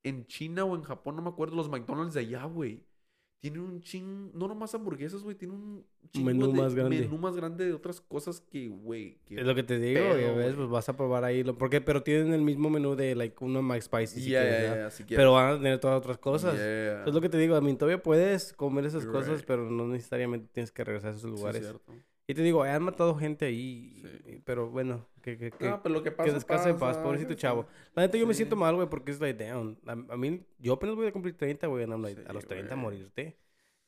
En 0.02 0.26
China 0.26 0.64
o 0.64 0.74
en 0.74 0.82
Japón, 0.82 1.16
no 1.16 1.22
me 1.22 1.28
acuerdo, 1.28 1.54
los 1.54 1.68
McDonald's 1.68 2.14
de 2.14 2.20
allá, 2.20 2.44
güey. 2.44 2.82
Tienen 3.42 3.60
un 3.60 3.80
ching... 3.82 4.30
No 4.34 4.46
nomás 4.46 4.72
hamburguesas, 4.72 5.24
güey. 5.24 5.34
Tienen 5.34 5.56
un 5.56 5.84
chingo 6.12 6.26
Menú 6.26 6.52
de- 6.52 6.62
más 6.62 6.74
grande. 6.76 7.00
menú 7.00 7.18
más 7.18 7.34
grande 7.34 7.66
de 7.66 7.72
otras 7.72 8.00
cosas 8.00 8.40
que, 8.40 8.68
güey. 8.68 9.18
que- 9.26 9.40
Es 9.40 9.44
lo 9.44 9.52
que 9.56 9.64
te 9.64 9.80
digo, 9.80 9.98
pedo, 10.00 10.36
ves, 10.36 10.54
pues 10.54 10.68
vas 10.68 10.88
a 10.88 10.96
probar 10.96 11.24
ahí. 11.24 11.42
Lo, 11.42 11.58
porque, 11.58 11.80
pero 11.80 12.04
tienen 12.04 12.32
el 12.34 12.42
mismo 12.42 12.70
menú 12.70 12.94
de 12.94 13.16
like 13.16 13.34
uno 13.44 13.60
más 13.60 13.82
spicy 13.82 14.20
si 14.20 14.26
quieres. 14.28 15.02
Pero 15.08 15.32
van 15.32 15.54
a 15.54 15.58
tener 15.58 15.80
todas 15.80 15.98
otras 15.98 16.18
cosas. 16.18 16.54
Yeah. 16.54 17.04
Es 17.04 17.12
lo 17.12 17.20
que 17.20 17.28
te 17.28 17.36
digo, 17.36 17.56
a 17.56 17.60
mí 17.60 17.74
todavía 17.74 18.00
puedes 18.00 18.52
comer 18.52 18.86
esas 18.86 19.02
You're 19.02 19.18
cosas, 19.18 19.38
right. 19.38 19.46
pero 19.46 19.68
no 19.68 19.88
necesariamente 19.88 20.48
tienes 20.52 20.70
que 20.70 20.84
regresar 20.84 21.12
a 21.12 21.16
esos 21.16 21.28
lugares. 21.28 21.74
y 22.28 22.34
te 22.34 22.42
digo, 22.42 22.62
han 22.62 22.84
matado 22.84 23.16
gente 23.16 23.46
ahí, 23.46 24.04
Sí. 24.24 24.40
pero 24.44 24.70
bueno, 24.70 25.04
que, 25.22 25.38
que, 25.38 25.50
que, 25.52 25.68
No, 25.70 25.82
pero 25.82 25.94
lo 25.94 26.02
que 26.02 26.10
pasa 26.10 26.28
que 26.28 26.34
descanse 26.34 26.68
en 26.70 26.78
paz, 26.78 26.98
pobrecito 26.98 27.34
chavo. 27.34 27.66
La 27.94 28.02
neta 28.02 28.18
yo 28.18 28.26
me 28.26 28.34
Sí. 28.34 28.38
siento 28.38 28.56
mal, 28.56 28.74
güey, 28.74 28.88
porque 28.88 29.12
es 29.12 29.20
like, 29.20 29.42
damn. 29.42 29.78
A, 29.86 29.92
a 29.92 30.16
mí, 30.16 30.44
yo 30.58 30.74
apenas 30.74 30.96
voy 30.96 31.06
a 31.06 31.12
cumplir 31.12 31.36
30, 31.36 31.66
güey, 31.68 31.84
and 31.84 31.92
I'm 31.92 32.02
like, 32.02 32.20
Sí, 32.20 32.26
a 32.28 32.32
los 32.32 32.46
30 32.46 32.74
güey. 32.74 32.82
morirte. 32.84 33.38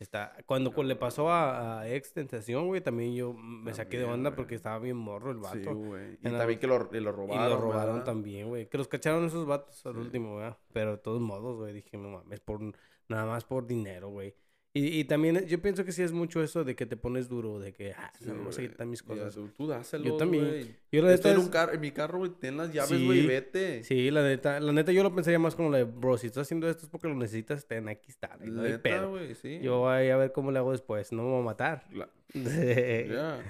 Está, 0.00 0.36
cuando 0.46 0.72
No, 0.76 0.82
le 0.82 0.96
pasó 0.96 1.30
a, 1.30 1.80
a 1.80 1.88
Ex 1.88 2.12
Tentación, 2.12 2.66
güey, 2.66 2.80
también 2.80 3.14
yo 3.14 3.32
me 3.32 3.72
saqué 3.72 3.96
de 3.98 4.02
También, 4.02 4.18
onda 4.20 4.30
güey. 4.30 4.36
porque 4.36 4.54
estaba 4.56 4.78
bien 4.80 4.96
morro 4.96 5.30
el 5.30 5.38
vato. 5.38 5.56
Sí, 5.56 5.64
güey. 5.64 6.14
Y 6.14 6.30
también 6.30 6.58
que 6.58 6.66
lo, 6.66 6.90
y 6.92 7.00
lo 7.00 7.10
y 7.10 7.12
robaron. 7.12 7.48
lo 7.50 7.60
robaron 7.60 7.92
¿verdad? 7.94 8.04
también, 8.04 8.48
güey. 8.48 8.68
Que 8.68 8.76
los 8.76 8.88
cacharon 8.88 9.24
esos 9.24 9.46
vatos 9.46 9.86
al 9.86 9.94
Sí. 9.94 10.00
último, 10.00 10.34
güey. 10.34 10.52
Pero 10.72 10.92
de 10.92 10.98
todos 10.98 11.20
modos, 11.20 11.56
güey, 11.58 11.72
dije, 11.72 11.96
no 11.96 12.08
mames, 12.10 12.40
por, 12.40 12.60
nada 13.08 13.24
más 13.26 13.44
por 13.44 13.66
dinero, 13.66 14.08
güey. 14.08 14.34
Y, 14.76 14.98
y 14.98 15.04
también 15.04 15.46
yo 15.46 15.62
pienso 15.62 15.84
que 15.84 15.92
sí 15.92 16.02
es 16.02 16.10
mucho 16.10 16.42
eso 16.42 16.64
de 16.64 16.74
que 16.74 16.84
te 16.84 16.96
pones 16.96 17.28
duro, 17.28 17.60
de 17.60 17.72
que, 17.72 17.92
ah, 17.92 18.12
Sí, 18.18 18.24
no 18.26 18.34
vamos 18.34 18.58
a 18.58 18.62
quitar 18.62 18.84
mis 18.88 19.04
cosas. 19.04 19.32
tú, 19.32 19.48
tú 19.56 19.68
dáselos, 19.68 20.16
también. 20.18 20.48
güey. 20.48 20.76
Yo 20.90 21.00
la 21.02 21.10
neta 21.10 21.30
en, 21.30 21.38
es- 21.38 21.44
un 21.44 21.48
car- 21.48 21.72
en 21.74 21.80
mi 21.80 21.92
carro, 21.92 22.18
güey. 22.18 22.32
Ten 22.32 22.56
las 22.56 22.72
llaves, 22.72 23.04
güey, 23.04 23.20
Sí. 23.20 23.26
vete. 23.28 23.84
Sí, 23.84 24.10
la 24.10 24.24
neta, 24.24 24.58
la 24.58 24.72
neta 24.72 24.90
yo 24.90 25.04
lo 25.04 25.14
pensaría 25.14 25.38
más 25.38 25.54
como 25.54 25.70
la 25.70 25.78
de, 25.78 25.84
bro, 25.84 26.18
si 26.18 26.26
estás 26.26 26.42
haciendo 26.48 26.68
esto 26.68 26.86
es 26.86 26.90
porque 26.90 27.06
lo 27.06 27.14
necesitas, 27.14 27.66
ten, 27.68 27.88
aquí 27.88 28.10
está, 28.10 28.36
no 28.40 28.62
hay 28.62 28.72
Neta, 28.72 29.04
güey, 29.06 29.36
sí. 29.36 29.60
Yo 29.62 29.78
voy 29.78 30.08
a 30.08 30.16
ver 30.16 30.32
cómo 30.32 30.50
le 30.50 30.58
hago 30.58 30.72
después, 30.72 31.12
no 31.12 31.22
me 31.22 31.30
voy 31.30 31.40
a 31.42 31.44
matar. 31.44 31.84
La- 31.92 32.08
Ya. 32.34 33.42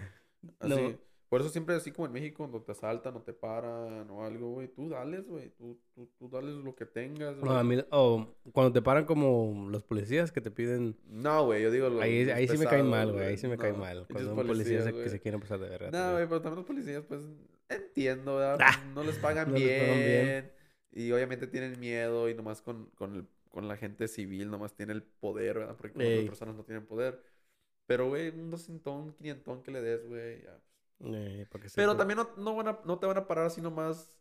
No. 0.60 0.92
Por 1.34 1.40
eso 1.40 1.50
siempre 1.50 1.74
así 1.74 1.90
como 1.90 2.06
en 2.06 2.12
México, 2.12 2.36
cuando 2.36 2.62
te 2.62 2.70
asaltan 2.70 3.16
o 3.16 3.22
te 3.22 3.32
paran 3.32 4.08
o 4.08 4.24
algo, 4.24 4.52
güey, 4.52 4.68
tú 4.68 4.88
dales, 4.88 5.26
güey. 5.26 5.50
Tú, 5.58 5.80
tú, 5.92 6.08
tú 6.16 6.28
dales 6.28 6.54
lo 6.54 6.76
que 6.76 6.86
tengas, 6.86 7.36
No, 7.38 7.50
a 7.58 7.64
mí, 7.64 7.76
o 7.90 8.28
cuando 8.52 8.72
te 8.72 8.80
paran 8.80 9.04
como 9.04 9.68
los 9.68 9.82
policías 9.82 10.30
que 10.30 10.40
te 10.40 10.52
piden... 10.52 10.96
No, 11.08 11.46
güey, 11.46 11.60
yo 11.64 11.72
digo 11.72 11.88
los- 11.88 12.00
Ahí, 12.00 12.30
ahí 12.30 12.46
sí 12.46 12.56
me 12.56 12.66
cae 12.66 12.84
mal, 12.84 13.10
güey, 13.10 13.24
ahí 13.24 13.36
sí 13.36 13.48
me 13.48 13.58
cae 13.58 13.72
No, 13.72 13.78
mal. 13.78 14.06
pinches 14.06 14.26
Cuando 14.28 14.42
un 14.42 14.46
policía 14.46 14.82
se- 14.84 14.92
que 14.92 15.08
se 15.08 15.18
quieren 15.18 15.40
pasar 15.40 15.58
de 15.58 15.68
verga. 15.70 15.90
No, 15.90 16.12
güey, 16.12 16.24
pero 16.28 16.40
también 16.40 16.58
los 16.58 16.66
policías, 16.66 17.02
pues, 17.02 17.22
entiendo, 17.68 18.36
¿verdad? 18.36 18.58
Ah, 18.60 18.84
no 18.94 19.02
les 19.02 19.18
pagan 19.18 19.48
no 19.48 19.54
les 19.54 19.64
bien, 19.64 19.80
pagan 19.80 19.98
bien. 20.04 20.52
Y 20.92 21.10
obviamente 21.10 21.48
tienen 21.48 21.80
miedo 21.80 22.28
y 22.28 22.34
nomás 22.34 22.62
con, 22.62 22.90
con, 22.90 23.16
el, 23.16 23.26
con 23.50 23.66
la 23.66 23.76
gente 23.76 24.06
civil 24.06 24.52
nomás 24.52 24.76
tiene 24.76 24.92
el 24.92 25.02
poder, 25.02 25.58
¿verdad? 25.58 25.74
Porque 25.76 26.20
Ey. 26.20 26.26
personas 26.26 26.54
no 26.54 26.62
tienen 26.62 26.86
poder. 26.86 27.20
Pero, 27.86 28.06
güey, 28.06 28.28
un 28.28 28.52
doscientón, 28.52 29.12
quinientón 29.14 29.64
que 29.64 29.72
le 29.72 29.82
des, 29.82 30.06
güey, 30.06 30.40
ya. 30.44 30.60
Eh, 31.00 31.46
Pero 31.74 31.96
también 31.96 32.18
no, 32.18 32.28
no, 32.36 32.54
van 32.56 32.68
a, 32.68 32.78
no 32.84 32.98
te 32.98 33.06
van 33.06 33.16
a 33.18 33.26
parar 33.26 33.46
así 33.46 33.60
nomás. 33.60 34.18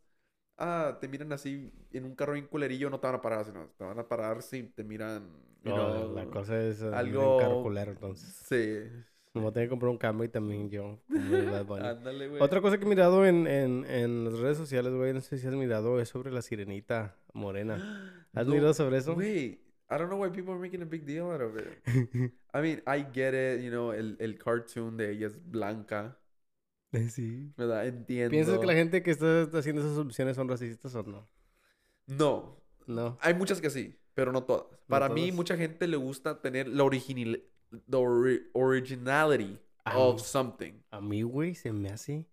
Ah, 0.58 0.98
te 1.02 1.08
miran 1.08 1.32
así 1.34 1.72
en 1.92 2.06
un 2.06 2.16
carro 2.16 2.34
bien 2.34 2.48
culerillo, 2.48 2.90
no 2.90 3.00
te 3.00 3.08
van 3.08 3.16
a 3.16 3.22
parar, 3.22 3.46
sino 3.46 3.68
te 3.78 3.84
van 3.84 3.98
a 4.00 4.08
parar 4.08 4.42
si 4.42 4.64
te 4.64 4.84
miran. 4.84 5.24
you 5.64 5.72
No, 5.72 5.76
know, 5.90 6.16
la 6.16 6.26
cosa 6.26 6.62
es 6.62 6.82
eh, 6.82 6.92
algo- 6.94 7.36
un 7.36 7.40
carro 7.40 7.64
culero, 7.64 7.92
entonces. 7.92 8.30
Sí. 8.48 8.90
Me 9.34 9.42
voy 9.42 9.50
a 9.50 9.54
tener 9.54 9.68
que 9.68 9.72
comprar 9.72 9.90
un 9.90 9.98
Camry 9.98 10.30
también 10.30 10.70
yo. 10.70 11.00
Ándale, 11.10 12.28
güey. 12.28 12.42
Otra 12.42 12.62
cosa 12.62 12.78
que 12.78 12.86
he 12.86 12.88
mirado 12.88 13.26
en, 13.26 13.48
en, 13.48 13.84
en 13.86 14.26
las 14.26 14.38
redes 14.40 14.58
sociales, 14.58 14.94
güey, 14.94 15.12
no 15.14 15.22
sé 15.22 15.38
si 15.40 15.48
has 15.48 15.54
mirado, 15.54 16.00
es 16.00 16.10
sobre 16.10 16.32
la 16.32 16.42
sirenita 16.44 17.16
morena. 17.34 17.80
¿Has 18.36 18.46
No, 18.46 18.54
mirado 18.54 18.74
sobre 18.76 18.98
eso? 19.00 19.16
Güey, 19.16 19.60
I 19.90 19.98
don't 19.98 20.08
know 20.10 20.20
why 20.22 20.30
people 20.30 20.54
are 20.54 20.60
making 20.60 20.82
a 20.84 20.86
big 20.86 21.04
deal 21.06 21.32
out 21.32 21.42
of 21.42 21.58
it. 21.58 21.68
I 22.54 22.62
mean, 22.62 22.82
I 22.86 23.04
get 23.12 23.34
it, 23.34 23.64
you 23.64 23.72
know, 23.72 23.92
el, 23.92 24.16
el 24.20 24.38
cartoon 24.38 24.98
de 24.98 25.12
ella 25.12 25.28
es 25.28 25.38
blanca, 25.50 26.16
sí. 27.10 27.52
¿verdad? 27.58 27.88
Entiendo. 27.88 28.30
¿Piensas 28.32 28.60
que 28.60 28.66
la 28.66 28.74
gente 28.74 29.04
que 29.04 29.12
está 29.12 29.44
haciendo 29.58 29.82
esas 29.82 29.98
opciones 29.98 30.36
son 30.36 30.48
racistas 30.48 30.94
o 30.96 31.04
no? 31.04 31.28
No, 32.08 32.58
No. 32.88 33.18
hay 33.22 33.34
muchas 33.34 33.62
que 33.62 33.70
sí, 33.70 33.96
pero 34.14 34.32
no 34.32 34.44
todas. 34.44 34.66
Para 34.88 35.10
mí, 35.10 35.32
mucha 35.32 35.56
gente 35.58 35.88
le 35.88 35.98
gusta 35.98 36.42
tener 36.42 36.68
la 36.68 36.84
original, 36.84 37.42
the 37.72 37.98
ori- 37.98 38.44
originality 38.54 39.58
Ah, 39.86 39.98
of 39.98 40.22
something. 40.22 40.74
A 40.92 41.02
mí, 41.02 41.24
güey, 41.24 41.56
se 41.56 41.72
me 41.74 41.90
hace 41.90 42.26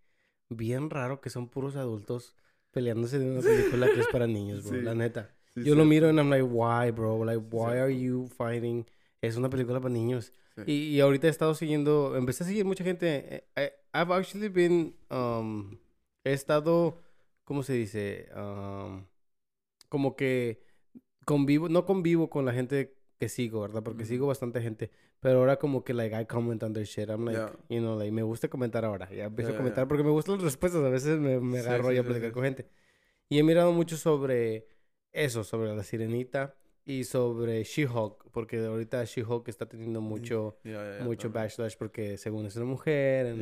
bien 0.48 0.88
raro 0.90 1.20
que 1.20 1.30
son 1.30 1.48
puros 1.48 1.74
adultos 1.76 2.36
peleándose 2.70 3.18
de 3.18 3.30
una 3.30 3.40
película 3.40 3.86
que 3.92 4.00
es 4.00 4.06
para 4.08 4.26
niños, 4.28 4.64
bro. 4.64 4.78
Sí. 4.78 4.84
La 4.84 4.94
neta. 4.94 5.34
Sí, 5.54 5.64
Yo 5.64 5.74
lo 5.74 5.82
cierto. 5.82 5.84
miro 5.86 6.10
y 6.12 6.16
I'm 6.16 6.30
like, 6.30 6.42
why, 6.44 6.90
bro? 6.92 7.24
Like, 7.24 7.42
why 7.50 7.78
are 7.78 7.96
you 8.00 8.28
fighting? 8.36 8.86
Es 9.20 9.36
una 9.36 9.50
película 9.50 9.80
para 9.80 9.92
niños. 9.92 10.32
Sí. 10.56 10.62
Y, 10.66 10.72
y 10.96 11.00
ahorita 11.00 11.26
he 11.26 11.30
estado 11.30 11.54
siguiendo, 11.54 12.16
empecé 12.16 12.44
a 12.44 12.46
seguir 12.46 12.64
mucha 12.64 12.84
gente. 12.84 13.44
eh, 13.56 13.70
I- 13.72 13.79
I've 13.92 14.10
actually 14.12 14.48
been, 14.48 14.94
um, 15.10 15.78
he 16.24 16.32
estado, 16.32 16.98
¿cómo 17.44 17.62
se 17.62 17.72
dice? 17.74 18.28
Um, 18.34 19.06
como 19.88 20.14
que 20.16 20.62
convivo, 21.24 21.68
no 21.68 21.84
convivo 21.84 22.30
con 22.30 22.44
la 22.44 22.52
gente 22.52 22.96
que 23.18 23.28
sigo, 23.28 23.60
¿verdad? 23.60 23.82
Porque 23.82 24.02
Ujú. 24.04 24.08
sigo 24.08 24.26
bastante 24.26 24.60
gente. 24.62 24.90
Pero 25.20 25.40
ahora 25.40 25.58
como 25.58 25.84
que, 25.84 25.92
like, 25.92 26.14
I 26.18 26.24
comment 26.26 26.62
on 26.62 26.72
their 26.72 26.86
shit. 26.86 27.10
I'm 27.10 27.24
like, 27.26 27.36
Yeah. 27.38 27.52
you 27.68 27.80
know, 27.80 27.98
like, 27.98 28.10
me 28.12 28.22
gusta 28.22 28.48
comentar 28.48 28.84
ahora. 28.84 29.10
Ya 29.12 29.24
empiezo 29.26 29.50
Ya, 29.50 29.56
a 29.56 29.58
comentar 29.58 29.84
ya. 29.84 29.88
porque 29.88 30.02
me 30.04 30.10
gustan 30.10 30.36
las 30.36 30.44
respuestas. 30.44 30.82
A 30.82 30.88
veces 30.88 31.18
me, 31.18 31.40
me 31.40 31.60
Sí, 31.60 31.66
agarro 31.66 31.84
sí, 31.84 31.90
ahí 31.90 31.98
a 31.98 32.02
sí, 32.02 32.06
platicar 32.06 32.30
sí. 32.30 32.34
con 32.34 32.44
gente. 32.44 32.70
Y 33.28 33.38
he 33.38 33.42
mirado 33.42 33.72
mucho 33.72 33.96
sobre 33.96 34.66
eso, 35.12 35.44
sobre 35.44 35.74
la 35.74 35.82
sirenita 35.84 36.56
y 36.84 37.04
sobre 37.04 37.62
She-Hulk. 37.64 38.30
Porque 38.32 38.58
ahorita 38.64 39.04
She-Hulk 39.04 39.48
está 39.48 39.66
teniendo 39.66 40.00
mucho 40.00 40.56
Ya, 40.64 40.72
ya, 40.72 40.98
ya, 40.98 41.04
mucho 41.04 41.28
también. 41.30 41.44
backlash 41.48 41.76
porque 41.76 42.16
según 42.16 42.46
es 42.46 42.56
una 42.56 42.64
mujer 42.66 43.36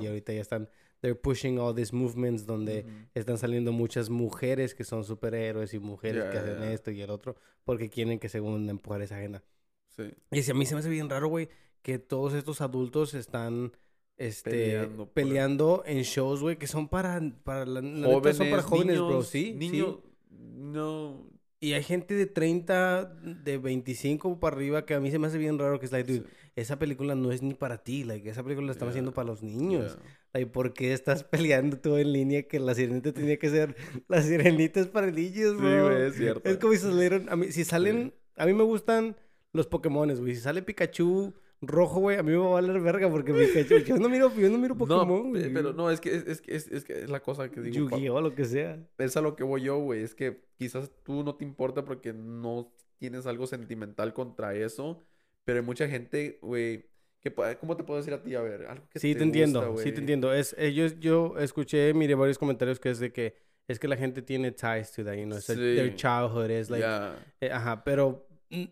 y 0.00 0.06
ahorita 0.06 0.32
ya 0.32 0.40
están 0.40 0.68
they're 1.00 1.14
pushing 1.14 1.58
all 1.60 1.72
these 1.74 1.94
movements 1.94 2.44
donde 2.44 2.80
Ujú. 2.80 2.90
están 3.14 3.38
saliendo 3.38 3.70
muchas 3.72 4.10
mujeres 4.10 4.74
que 4.74 4.82
son 4.84 5.04
superhéroes 5.04 5.72
y 5.74 5.78
mujeres 5.78 6.24
que 6.24 6.38
hacen 6.38 6.62
esto 6.64 6.90
y 6.90 7.00
el 7.02 7.10
otro 7.10 7.36
porque 7.64 7.88
quieren 7.88 8.18
que 8.18 8.28
según 8.28 8.68
empujar 8.68 9.02
esa 9.02 9.16
agenda. 9.16 9.42
Sí. 9.90 10.10
Y 10.32 10.42
si 10.42 10.50
a 10.50 10.54
mí 10.54 10.66
se 10.66 10.74
me 10.74 10.80
hace 10.80 10.88
bien 10.88 11.08
raro, 11.08 11.28
güey, 11.28 11.48
que 11.82 11.98
todos 12.00 12.34
estos 12.34 12.60
adultos 12.60 13.14
están 13.14 13.72
este 14.16 14.50
Peleando 14.50 14.96
por- 15.04 15.12
peleando 15.14 15.82
en 15.86 16.02
shows, 16.02 16.40
güey, 16.40 16.56
que 16.56 16.66
son 16.66 16.88
para 16.88 17.20
para 17.44 17.64
la, 17.64 17.80
la 17.80 18.08
neta 18.08 18.34
son 18.34 18.50
para 18.50 18.62
jóvenes, 18.62 18.96
bro, 18.98 19.08
niños, 19.10 19.28
sí, 19.28 19.44
sí. 19.52 19.54
Niños, 19.54 19.98
no. 20.30 21.30
Y 21.60 21.72
hay 21.72 21.82
gente 21.82 22.14
de 22.14 22.26
30, 22.26 23.04
de 23.06 23.58
25 23.58 24.38
para 24.38 24.56
arriba 24.56 24.86
que 24.86 24.94
a 24.94 25.00
mí 25.00 25.10
se 25.10 25.18
me 25.18 25.26
hace 25.26 25.38
bien 25.38 25.58
raro 25.58 25.80
que 25.80 25.86
es 25.86 25.92
like, 25.92 26.10
dude, 26.12 26.24
sí, 26.28 26.34
esa 26.54 26.78
película 26.78 27.14
no 27.16 27.32
es 27.32 27.42
ni 27.42 27.54
para 27.54 27.78
ti, 27.82 28.04
like, 28.04 28.28
esa 28.30 28.42
película 28.44 28.66
la 28.66 28.72
están 28.72 28.86
Ya, 28.86 28.90
haciendo 28.90 29.12
para 29.12 29.26
los 29.26 29.42
niños. 29.42 29.96
ya. 29.96 30.02
Like, 30.34 30.50
¿por 30.52 30.72
qué 30.72 30.92
estás 30.92 31.24
peleando 31.24 31.78
tú 31.78 31.96
en 31.96 32.12
línea 32.12 32.44
que 32.46 32.60
la 32.60 32.74
sirenita 32.74 33.12
tenía 33.12 33.38
que 33.38 33.50
ser 33.50 33.74
la 34.08 34.22
sirenita 34.22 34.78
es 34.80 34.86
para 34.86 35.10
niños, 35.10 35.56
Sí, 35.58 35.62
güey, 35.64 36.02
es 36.08 36.14
cierto. 36.16 36.48
Es 36.48 36.58
como 36.58 36.74
si 36.74 36.78
salieron, 36.80 37.28
a 37.28 37.34
mí, 37.36 37.50
si 37.50 37.64
salen, 37.64 38.14
a 38.36 38.46
mí 38.46 38.52
me 38.54 38.62
gustan 38.64 39.16
los 39.52 39.66
Pokémones, 39.66 40.20
güey. 40.20 40.34
Si 40.36 40.40
sale 40.42 40.62
Pikachu 40.62 41.34
rojo, 41.60 42.00
güey, 42.00 42.16
a 42.18 42.22
mí 42.22 42.30
me 42.30 42.36
va 42.38 42.46
a 42.46 42.50
valer 42.60 42.80
verga 42.80 43.10
porque 43.10 43.32
Pikachu, 43.32 43.78
yo 43.84 43.96
no 43.96 44.08
miro, 44.08 44.32
yo 44.34 44.48
no 44.48 44.58
miro 44.58 44.76
Pokémon, 44.76 45.08
No, 45.08 45.28
güey. 45.30 45.42
pe- 45.44 45.50
pero 45.50 45.72
no, 45.72 45.90
es 45.90 46.00
que 46.00 46.14
es, 46.14 46.26
es, 46.26 46.40
que- 46.40 46.54
es, 46.54 46.68
es 46.68 46.84
que 46.84 46.92
es 47.02 47.10
la 47.10 47.20
cosa 47.20 47.50
que 47.50 47.60
digo. 47.60 47.88
Yu-Gi-Oh, 47.90 48.20
lo 48.20 48.34
que 48.34 48.44
sea. 48.44 48.78
Es 48.98 49.16
a 49.16 49.20
lo 49.20 49.34
que 49.36 49.42
voy 49.44 49.62
yo, 49.62 49.78
güey. 49.78 50.02
Es 50.02 50.14
que 50.14 50.40
quizás 50.56 50.90
tú 51.02 51.24
no 51.24 51.34
te 51.36 51.44
importa 51.44 51.84
porque 51.84 52.12
no 52.12 52.72
tienes 52.98 53.26
algo 53.26 53.46
sentimental 53.46 54.12
contra 54.14 54.54
eso. 54.54 55.04
Pero 55.44 55.60
hay 55.60 55.64
mucha 55.64 55.88
gente, 55.88 56.38
güey, 56.42 56.86
que... 57.20 57.32
¿Cómo 57.58 57.76
te 57.76 57.82
puedo 57.84 57.98
decir 57.98 58.12
a 58.14 58.22
ti? 58.22 58.34
A 58.34 58.42
ver, 58.42 58.66
algo 58.66 58.86
que 58.90 58.98
Sí, 59.00 59.12
te 59.14 59.18
te 59.20 59.24
entiendo, 59.24 59.66
gusta, 59.72 59.82
sí 59.84 59.92
te 59.92 60.00
entiendo. 60.00 60.32
Es, 60.32 60.54
eh, 60.58 60.72
yo, 60.74 60.86
yo 61.00 61.38
escuché, 61.38 61.92
miré 61.94 62.14
varios 62.14 62.38
comentarios 62.38 62.78
que 62.78 62.90
es 62.90 62.98
de 63.00 63.12
que 63.12 63.34
es 63.66 63.78
que 63.78 63.88
la 63.88 63.96
gente 63.96 64.22
tiene 64.22 64.52
ties 64.52 64.92
to 64.92 65.04
that, 65.04 65.14
you 65.14 65.24
know, 65.24 65.36
it's 65.36 65.48
like 65.48 65.60
their 65.60 65.94
childhood 65.94 66.50
is 66.50 66.70
like, 66.70 66.82
Ya. 66.82 67.16
eh, 67.40 67.50
ajá, 67.52 67.82
pero 67.84 68.26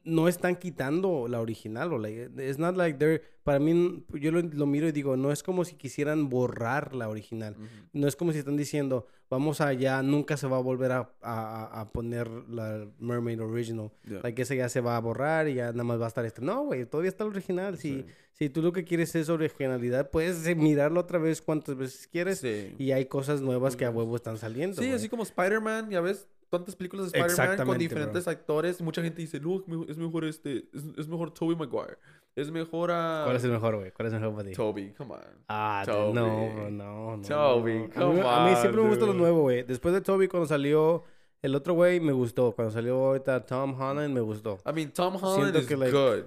no 0.05 0.27
están 0.29 0.57
quitando 0.57 1.29
la 1.29 1.41
original, 1.41 1.93
o 1.93 1.99
like, 1.99 2.31
it's 2.39 2.59
not 2.59 2.77
like 2.77 2.99
they're, 2.99 3.23
para 3.43 3.59
mí, 3.59 4.05
yo 4.15 4.33
lo, 4.33 4.41
lo 4.41 4.67
miro 4.67 4.89
y 4.89 4.93
digo, 4.93 5.17
no 5.17 5.31
es 5.33 5.43
como 5.43 5.65
si 5.65 5.75
quisieran 5.77 6.29
borrar 6.31 6.95
la 6.95 7.09
original, 7.09 7.57
no 7.93 8.09
es 8.09 8.17
como 8.17 8.33
si 8.33 8.39
están 8.39 8.57
diciendo, 8.57 9.07
vamos 9.29 9.61
allá, 9.61 10.03
nunca 10.03 10.37
se 10.37 10.47
va 10.47 10.57
a 10.57 10.61
volver 10.61 10.93
a, 10.93 11.11
a- 11.21 11.81
a- 11.81 11.93
poner 11.93 12.29
la 12.49 12.87
Mermaid 12.99 13.41
Original, 13.43 13.91
Ya. 14.05 14.21
like 14.23 14.41
esa 14.41 14.55
ya 14.55 14.69
se 14.69 14.81
va 14.81 14.97
a 14.97 15.01
borrar 15.01 15.49
y 15.49 15.55
ya 15.55 15.73
nada 15.73 15.85
más 15.85 16.01
va 16.01 16.07
a 16.07 16.09
estar 16.09 16.25
este, 16.25 16.41
no, 16.43 16.65
güey, 16.65 16.87
todavía 16.87 17.11
está 17.11 17.25
el 17.25 17.31
original, 17.31 17.77
si, 17.77 17.97
Sí. 18.03 18.07
si 18.33 18.49
tú 18.49 18.63
lo 18.63 18.73
que 18.73 18.85
quieres 18.85 19.15
es 19.15 19.29
originalidad, 19.29 20.11
puedes 20.11 20.47
eh, 20.47 20.55
mirarlo 20.55 21.01
otra 21.01 21.19
vez 21.19 21.43
cuantas 21.43 21.77
veces 21.77 22.07
quieres 22.07 22.39
Sí. 22.39 22.75
y 22.79 22.93
hay 22.93 23.07
cosas 23.07 23.43
nuevas 23.43 23.77
que 23.77 23.85
a 23.85 23.91
huevo 23.91 24.17
están 24.17 24.39
saliendo. 24.39 24.77
Sí, 24.77 24.85
güey. 24.87 24.93
así 24.95 25.09
como 25.09 25.23
Spider-Man, 25.23 25.91
ya 25.91 26.01
ves, 26.01 26.29
tantas 26.51 26.77
películas 26.77 27.11
de 27.13 27.19
Spider-Man 27.21 27.67
con 27.67 27.79
diferentes 27.79 28.27
actores. 28.29 28.81
Mucha 28.81 29.03
gente 29.03 29.21
dice, 29.23 29.41
no, 29.41 29.57
es 29.61 29.67
mejor- 29.69 29.91
es 29.91 29.97
mejor 29.99 30.25
este, 30.25 30.69
es, 30.73 30.85
es 30.97 31.09
mejor 31.09 31.33
Tobey 31.33 31.57
Maguire. 31.57 31.97
Es 32.35 32.51
mejor 32.51 32.91
a... 32.91 33.23
¿Cuál 33.25 33.37
es 33.37 33.45
el 33.45 33.51
mejor, 33.51 33.77
güey? 33.77 33.91
¿Cuál 33.93 34.09
es 34.09 34.15
el 34.15 34.21
mejor 34.21 34.37
para 34.37 34.49
ti? 34.49 34.55
Tobey, 34.55 34.93
come 34.95 35.15
on. 35.15 35.21
Ah, 35.49 35.83
Toby. 35.87 36.13
no, 36.13 36.51
bro, 36.55 36.71
no, 36.71 37.17
no. 37.17 37.23
Toby, 37.27 37.73
no. 37.79 37.85
A 37.85 38.13
mí, 38.13 38.21
come 38.21 38.23
a 38.29 38.45
mí 38.47 38.57
siempre 38.57 38.83
me 38.83 38.89
gusta 38.89 39.07
lo 39.07 39.13
on, 39.13 39.19
nuevo, 39.19 39.41
güey. 39.43 39.63
Después 39.63 39.95
de 39.95 40.01
Toby, 40.03 40.29
cuando 40.29 40.47
salió 40.47 41.03
el 41.41 41.55
otro 41.55 41.73
güey, 41.75 41.99
me 42.01 42.13
gustó. 42.13 42.53
Cuando 42.53 42.73
salió 42.73 42.97
ahorita 43.07 43.47
Tom 43.47 43.81
Holland, 43.81 44.13
me 44.15 44.21
gustó. 44.21 44.59
I 44.67 44.73
mean, 44.73 44.93
Tom 44.93 45.17
Holland 45.17 45.55
Siento 45.55 45.59
is 45.61 45.67
que, 45.67 45.77
like- 45.77 45.93
good. 45.93 46.25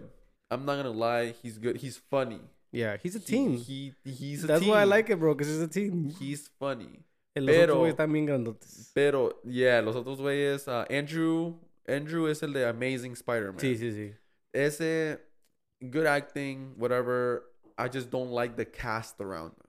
I'm 0.52 0.66
not 0.66 0.78
gonna 0.84 0.90
lie, 0.90 1.36
he's 1.44 1.60
good. 1.60 1.76
He's 1.80 2.00
funny. 2.10 2.42
Yeah, 2.72 2.98
he's 3.04 3.16
a 3.16 3.20
He- 3.20 3.26
team. 3.26 3.58
He, 3.58 3.94
he's 4.04 4.44
a 4.44 4.48
That's 4.48 4.62
team. 4.62 4.70
why 4.72 4.82
I 4.82 4.86
like 4.86 5.12
it, 5.12 5.20
bro, 5.20 5.36
because 5.36 5.48
he's 5.54 5.62
a 5.62 5.68
team. 5.68 6.10
He's 6.20 6.50
funny. 6.60 7.04
Los 7.36 7.46
pero- 7.46 7.64
otros 7.64 7.78
güeyes 7.80 7.94
están 7.94 8.12
bien 8.12 8.26
grandotes. 8.26 8.92
Pero, 8.94 9.42
yeah, 9.44 9.82
los 9.82 9.96
otros 9.96 10.20
güeyes, 10.20 10.68
uh, 10.68 10.86
Andrew, 10.90 11.60
Andrew 11.88 12.28
es 12.28 12.44
el 12.44 12.54
de 12.54 12.66
Amazing 12.66 13.14
Spider-Man. 13.14 13.60
Sí, 13.60 13.76
sí, 13.78 13.92
sí. 13.92 14.14
Ese, 14.54 15.20
good 15.80 16.06
acting, 16.06 16.74
whatever. 16.78 17.44
I 17.78 17.88
just 17.88 18.10
don't 18.10 18.32
like 18.32 18.56
the 18.56 18.66
cast 18.66 19.22
around 19.22 19.54
him. 19.54 19.69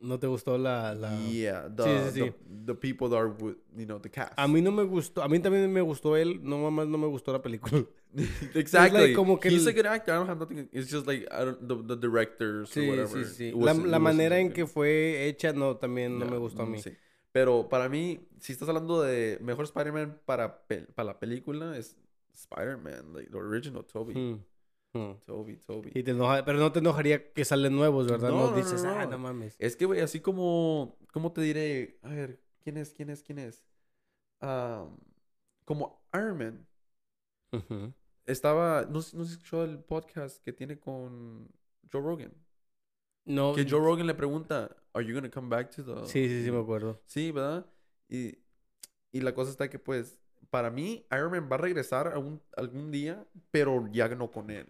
¿No 0.00 0.18
te 0.18 0.26
gustó 0.26 0.56
la...? 0.58 0.94
la... 0.94 1.16
Yeah, 1.18 1.68
the, 1.74 1.82
Sí, 1.82 1.90
sí, 2.12 2.12
sí. 2.12 2.20
The, 2.20 2.72
the 2.72 2.74
people 2.74 3.08
that 3.10 3.16
are 3.16 3.28
with, 3.28 3.56
you 3.76 3.84
know, 3.86 3.98
the 3.98 4.08
cast. 4.10 4.32
A 4.38 4.46
mí 4.46 4.62
no 4.62 4.70
me 4.70 4.84
gustó. 4.84 5.22
A 5.22 5.28
mí 5.28 5.40
también 5.40 5.72
me 5.72 5.80
gustó 5.80 6.16
él. 6.16 6.40
No, 6.42 6.70
más 6.70 6.86
no 6.86 6.98
me 6.98 7.06
gustó 7.06 7.32
la 7.32 7.42
película. 7.42 7.84
exactly. 8.54 9.12
como 9.14 9.38
que 9.40 9.48
He's 9.48 9.66
el- 9.66 9.68
a 9.68 9.72
good 9.72 9.86
actor. 9.86 10.14
I 10.14 10.18
don't 10.18 10.28
have 10.28 10.38
nothing. 10.38 10.68
It's 10.72 10.90
just 10.90 11.06
like 11.06 11.26
I 11.30 11.44
don't, 11.44 11.68
the, 11.68 11.74
the 11.94 11.96
directors 11.96 12.70
Sí, 12.70 12.80
or 12.80 12.88
whatever. 12.90 13.24
sí, 13.24 13.34
sí. 13.34 13.48
It 13.48 13.54
La, 13.56 13.98
manera 13.98 14.38
en 14.38 14.52
que 14.52 14.66
fue 14.66 15.26
hecha, 15.26 15.52
no, 15.52 15.76
también 15.76 16.18
no 16.18 16.24
Yeah, 16.24 16.30
me 16.30 16.38
gustó 16.38 16.62
a 16.62 16.66
mm, 16.66 16.72
mí. 16.72 16.78
sí. 16.82 16.90
Pero 17.32 17.68
para 17.68 17.88
mí, 17.88 18.20
si 18.40 18.52
estás 18.52 18.68
hablando 18.68 19.02
de 19.02 19.38
mejor 19.42 19.64
Spider-Man 19.64 20.20
para, 20.24 20.62
para 20.94 21.04
la 21.04 21.18
película, 21.18 21.76
es 21.76 21.96
Spider-Man, 22.34 23.12
like 23.14 23.30
the 23.30 23.36
original 23.38 23.84
Toby. 23.84 24.14
Hmm, 24.14 24.34
hmm. 24.94 25.12
Toby, 25.26 25.56
Toby. 25.58 25.90
Y 25.94 26.02
te 26.02 26.12
enoja- 26.12 26.44
pero 26.44 26.58
no 26.58 26.72
te 26.72 26.78
enojaría 26.80 27.32
que 27.32 27.44
salen 27.44 27.74
nuevos, 27.76 28.08
¿verdad? 28.10 28.30
No, 28.30 28.46
No, 28.46 28.50
no, 28.50 28.56
dices, 28.56 28.82
no, 28.84 28.90
ah, 28.90 29.04
no. 29.04 29.10
no 29.12 29.18
mames. 29.18 29.56
Es 29.58 29.76
que, 29.76 29.84
güey, 29.86 30.00
así 30.00 30.20
como, 30.20 30.98
¿cómo 31.12 31.32
te 31.32 31.40
diré? 31.42 31.98
A 32.02 32.08
ver, 32.08 32.40
¿quién 32.62 32.76
es? 32.76 32.92
¿Quién 32.92 33.10
es? 33.10 33.22
¿Quién 33.22 33.38
es? 33.38 33.64
Am, 34.40 34.96
como 35.64 36.02
Iron 36.14 36.38
Man. 36.38 36.66
Ujú. 37.52 37.92
Estaba, 38.26 38.86
no, 38.90 39.00
sé- 39.02 39.16
no 39.16 39.24
sé 39.24 39.30
si 39.30 39.36
escuchó 39.36 39.64
el 39.64 39.78
podcast 39.80 40.42
que 40.44 40.52
tiene 40.52 40.78
con 40.78 41.48
Joe 41.90 42.02
Rogan. 42.02 42.32
No, 43.24 43.54
Que 43.54 43.66
Joe 43.68 43.80
Rogan 43.80 44.06
le 44.06 44.14
pregunta, 44.14 44.74
¿Are 44.94 45.04
you 45.06 45.14
gonna 45.14 45.30
come 45.30 45.48
back 45.48 45.70
to 45.76 45.84
the... 45.84 46.06
sí, 46.06 46.28
sí, 46.28 46.44
sí, 46.44 46.50
me 46.50 46.60
acuerdo. 46.60 47.00
Sí, 47.06 47.30
¿verdad? 47.30 47.66
Y, 48.08 48.38
y 49.12 49.20
la 49.20 49.34
cosa 49.34 49.50
está 49.50 49.68
que, 49.68 49.78
pues, 49.78 50.18
para 50.50 50.70
mí, 50.70 51.06
Iron 51.12 51.30
Man 51.30 51.48
va 51.50 51.56
a 51.56 51.58
regresar 51.58 52.08
algún, 52.08 52.40
algún 52.56 52.90
día, 52.90 53.26
pero 53.50 53.86
ya 53.92 54.08
no 54.08 54.30
con 54.30 54.50
él. 54.50 54.66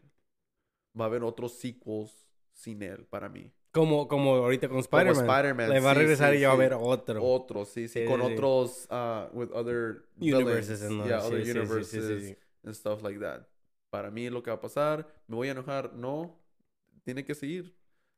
Va 0.98 1.04
a 1.04 1.06
haber 1.08 1.22
otros 1.22 1.52
sequels 1.58 2.26
sin 2.52 2.82
él, 2.82 3.06
para 3.06 3.28
mí. 3.28 3.52
Como, 3.70 4.08
como 4.08 4.34
ahorita 4.34 4.68
con 4.68 4.78
Spider-Man. 4.78 5.28
Spider-Man. 5.28 5.68
Le 5.70 5.80
va 5.80 5.90
a 5.90 5.94
sí, 5.94 6.00
regresar 6.00 6.32
sí, 6.32 6.38
y 6.38 6.40
ya 6.40 6.48
va 6.48 6.54
a 6.54 6.56
sí. 6.56 6.62
haber 6.62 6.78
otro. 6.80 7.22
Otros, 7.22 7.68
sí, 7.68 7.86
sí. 7.86 8.00
Sí, 8.00 8.06
con 8.06 8.20
sí, 8.20 8.26
sí. 8.26 8.32
otros, 8.32 8.88
uh, 8.90 9.36
with 9.36 9.50
other 9.52 10.06
universes. 10.20 10.80
villains. 10.80 11.00
and 11.00 11.08
Yeah, 11.08 11.20
sí, 11.20 11.26
other 11.26 11.44
sí, 11.44 11.44
sí, 11.44 11.52
sí, 11.52 11.52
sí, 11.52 11.58
universes 11.60 12.26
sí. 12.28 12.36
and 12.64 12.74
stuff 12.74 13.02
like 13.02 13.20
that. 13.20 13.42
Para 13.90 14.10
mí, 14.10 14.28
lo 14.30 14.42
que 14.42 14.50
va 14.50 14.56
a 14.56 14.60
pasar, 14.60 15.06
me 15.28 15.36
voy 15.36 15.48
a 15.48 15.52
enojar, 15.52 15.94
no. 15.94 16.38
Tiene 17.04 17.24
que 17.24 17.34
seguir. 17.34 17.74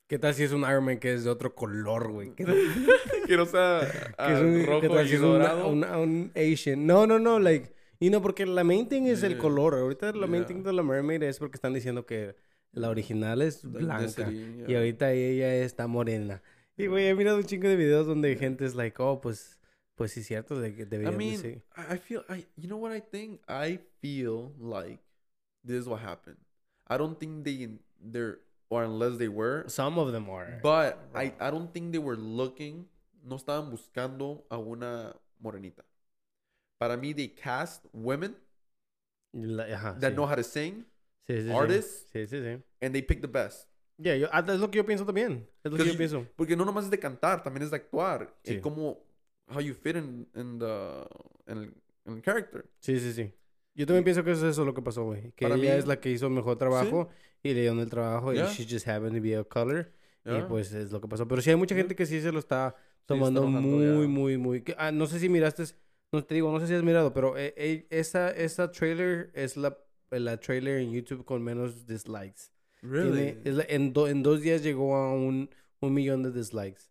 ¿Qué 0.08 0.18
tal 0.18 0.34
si 0.34 0.42
es 0.42 0.52
un 0.52 0.62
Iron 0.62 0.84
Man 0.84 0.98
que 0.98 1.12
es 1.14 1.24
de 1.24 1.30
otro 1.30 1.54
color, 1.54 2.10
güey? 2.10 2.30
¿Qué, 2.36 2.44
que 3.26 3.36
no 3.36 3.44
sea 3.46 3.80
que 3.90 4.14
ah, 4.18 4.32
es 4.32 4.40
un, 4.40 4.60
¿qué 4.60 4.66
rojo 4.66 4.94
tal 4.94 5.06
y 5.06 5.08
si 5.08 5.14
es 5.16 5.20
un, 5.20 5.32
dorado. 5.32 5.68
un, 5.68 5.84
un 5.84 6.32
Asian? 6.34 6.86
No, 6.86 7.06
no, 7.06 7.18
no, 7.18 7.38
like... 7.38 7.72
Y 8.02 8.08
no, 8.08 8.22
porque 8.22 8.46
la 8.46 8.64
main 8.64 8.88
thing 8.88 9.02
es 9.02 9.22
el 9.22 9.32
Yeah. 9.32 9.38
color. 9.42 9.74
Ahorita 9.74 10.12
la 10.12 10.26
main 10.26 10.44
Yeah. 10.44 10.48
thing 10.48 10.62
de 10.62 10.72
la 10.72 10.82
Mermaid 10.82 11.22
es 11.22 11.38
porque 11.38 11.56
están 11.56 11.74
diciendo 11.74 12.06
que 12.06 12.34
la 12.72 12.88
original 12.90 13.42
es 13.42 13.62
blanca. 13.64 14.22
ethnicity, 14.22 14.62
Y 14.62 14.66
yeah. 14.68 14.78
ahorita 14.78 15.12
ella 15.12 15.54
está 15.56 15.86
morena. 15.86 16.42
Y, 16.76 16.86
güey, 16.86 17.08
he 17.08 17.14
mirado 17.14 17.36
un 17.38 17.44
chingo 17.44 17.68
de 17.68 17.76
videos 17.76 18.06
donde 18.06 18.34
gente 18.36 18.64
es 18.64 18.74
like, 18.74 18.96
oh, 19.02 19.20
pues... 19.20 19.56
Pues 19.96 20.12
sí, 20.12 20.22
cierto, 20.22 20.58
de 20.58 20.74
que 20.74 20.82
I 20.82 20.86
deberían 20.86 21.12
de 21.12 21.18
mean, 21.18 21.38
sí. 21.38 21.62
I 21.76 21.94
I 21.96 21.98
feel, 21.98 22.22
I, 22.30 22.46
you 22.56 22.68
know 22.68 22.78
what 22.78 22.90
I 22.96 23.02
think? 23.02 23.38
I 23.46 23.78
feel 24.00 24.50
like 24.58 24.98
this 25.62 25.76
is 25.82 25.86
what 25.86 26.00
happened. 26.00 26.38
I 26.88 26.96
don't 26.96 27.18
think 27.20 27.44
they, 27.44 27.68
they're, 28.00 28.38
or 28.70 28.82
unless 28.84 29.18
they 29.18 29.28
were, 29.28 29.64
Some 29.68 29.98
of 29.98 30.12
them 30.12 30.30
are. 30.30 30.58
but 30.62 30.96
I, 31.14 31.34
I 31.38 31.50
don't 31.50 31.70
think 31.74 31.92
they 31.92 31.98
were 31.98 32.16
looking, 32.16 32.86
no 33.22 33.36
estaban 33.36 33.70
buscando 33.70 34.42
a 34.48 34.56
una 34.56 35.14
morenita. 35.38 35.84
Para 36.78 36.96
mí, 36.96 37.14
they 37.14 37.28
cast 37.28 37.84
women 37.92 38.34
La- 39.34 39.64
ajá, 39.64 40.00
that 40.00 40.12
sí. 40.12 40.16
know 40.16 40.24
how 40.26 40.34
to 40.34 40.42
sing, 40.42 40.86
Sí, 41.30 41.42
sí, 41.42 41.48
sí. 41.48 41.50
artists, 41.54 42.06
Sí, 42.12 42.26
sí, 42.26 42.36
sí. 42.40 42.62
and 42.80 42.92
they 42.92 43.02
pick 43.02 43.20
the 43.20 43.26
best. 43.26 43.68
Yeah, 43.98 44.16
yo, 44.16 44.28
ah, 44.32 44.44
es 44.48 44.58
lo 44.60 44.70
que 44.70 44.78
yo 44.78 44.86
pienso 44.86 45.04
también. 45.04 45.46
Es 45.62 45.70
lo 45.70 45.76
que 45.76 45.84
yo 45.84 45.96
pienso. 45.96 46.26
Porque 46.36 46.56
no 46.56 46.64
nomás 46.64 46.84
es 46.86 46.90
de 46.90 46.98
cantar, 46.98 47.42
también 47.42 47.64
es 47.64 47.70
de 47.70 47.76
actuar. 47.76 48.34
Sí. 48.44 48.54
Y 48.54 48.60
como, 48.60 49.04
how 49.54 49.60
you 49.60 49.74
fit 49.74 49.96
in, 49.96 50.26
in 50.34 50.58
the, 50.58 51.04
en 51.46 51.58
el, 51.58 51.74
en 52.06 52.14
el 52.14 52.22
character. 52.22 52.64
Sí, 52.78 52.98
sí, 52.98 53.12
sí. 53.12 53.30
Yo 53.74 53.86
también 53.86 54.04
pienso 54.04 54.24
que 54.24 54.30
eso 54.32 54.46
es 54.46 54.52
eso 54.52 54.64
lo 54.64 54.72
que 54.74 54.80
pasó, 54.82 55.04
güey. 55.04 55.32
Que 55.32 55.44
Para 55.46 55.56
ella 55.56 55.72
mí- 55.74 55.78
es 55.78 55.86
la 55.86 56.00
que 56.00 56.10
hizo 56.10 56.26
el 56.26 56.32
mejor 56.32 56.56
trabajo 56.56 57.08
y 57.42 57.52
le 57.54 57.60
dieron 57.60 57.78
el 57.78 57.90
trabajo 57.90 58.32
Yeah. 58.32 58.46
y 58.50 58.54
she 58.54 58.64
just 58.68 58.88
happened 58.88 59.14
to 59.16 59.22
be 59.22 59.36
a 59.36 59.44
color. 59.44 59.92
Y 60.24 60.30
¿ya? 60.30 60.48
pues 60.48 60.72
es 60.72 60.90
lo 60.92 61.00
que 61.00 61.08
pasó. 61.08 61.28
Pero 61.28 61.40
sí 61.42 61.50
hay 61.50 61.56
mucha 61.56 61.74
Yeah. 61.74 61.82
gente 61.84 61.94
que 61.94 62.06
sí 62.06 62.20
se 62.22 62.32
lo 62.32 62.38
está 62.38 62.68
está 63.00 63.14
tomando 63.14 63.42
enojando, 63.42 63.68
muy, 63.68 63.86
ya. 63.86 63.92
muy, 64.08 64.38
muy... 64.38 64.62
que- 64.62 64.74
Ah, 64.78 64.90
no 64.92 65.06
sé 65.06 65.18
si 65.18 65.28
miraste... 65.28 65.64
No 66.12 66.24
te 66.24 66.34
digo, 66.34 66.50
no 66.50 66.58
sé 66.58 66.66
si 66.66 66.74
has 66.74 66.82
mirado, 66.82 67.12
pero 67.14 67.36
eh, 67.38 67.54
eh, 67.56 67.86
esa, 67.90 68.30
esa 68.30 68.72
trailer 68.72 69.30
es 69.34 69.56
la, 69.56 69.76
la 70.18 70.38
trailer 70.40 70.78
en 70.80 70.92
YouTube 70.92 71.24
con 71.24 71.42
menos 71.42 71.86
dislikes. 71.86 72.50
Tiene- 72.80 73.38
es 73.44 73.54
la- 73.54 73.66
en, 73.68 73.92
do- 73.92 74.08
en 74.08 74.22
dos 74.22 74.40
días 74.40 74.62
llegó 74.62 74.96
a 74.96 75.12
un, 75.14 75.50
un 75.80 75.94
millón 75.94 76.22
de 76.22 76.32
dislikes. 76.32 76.82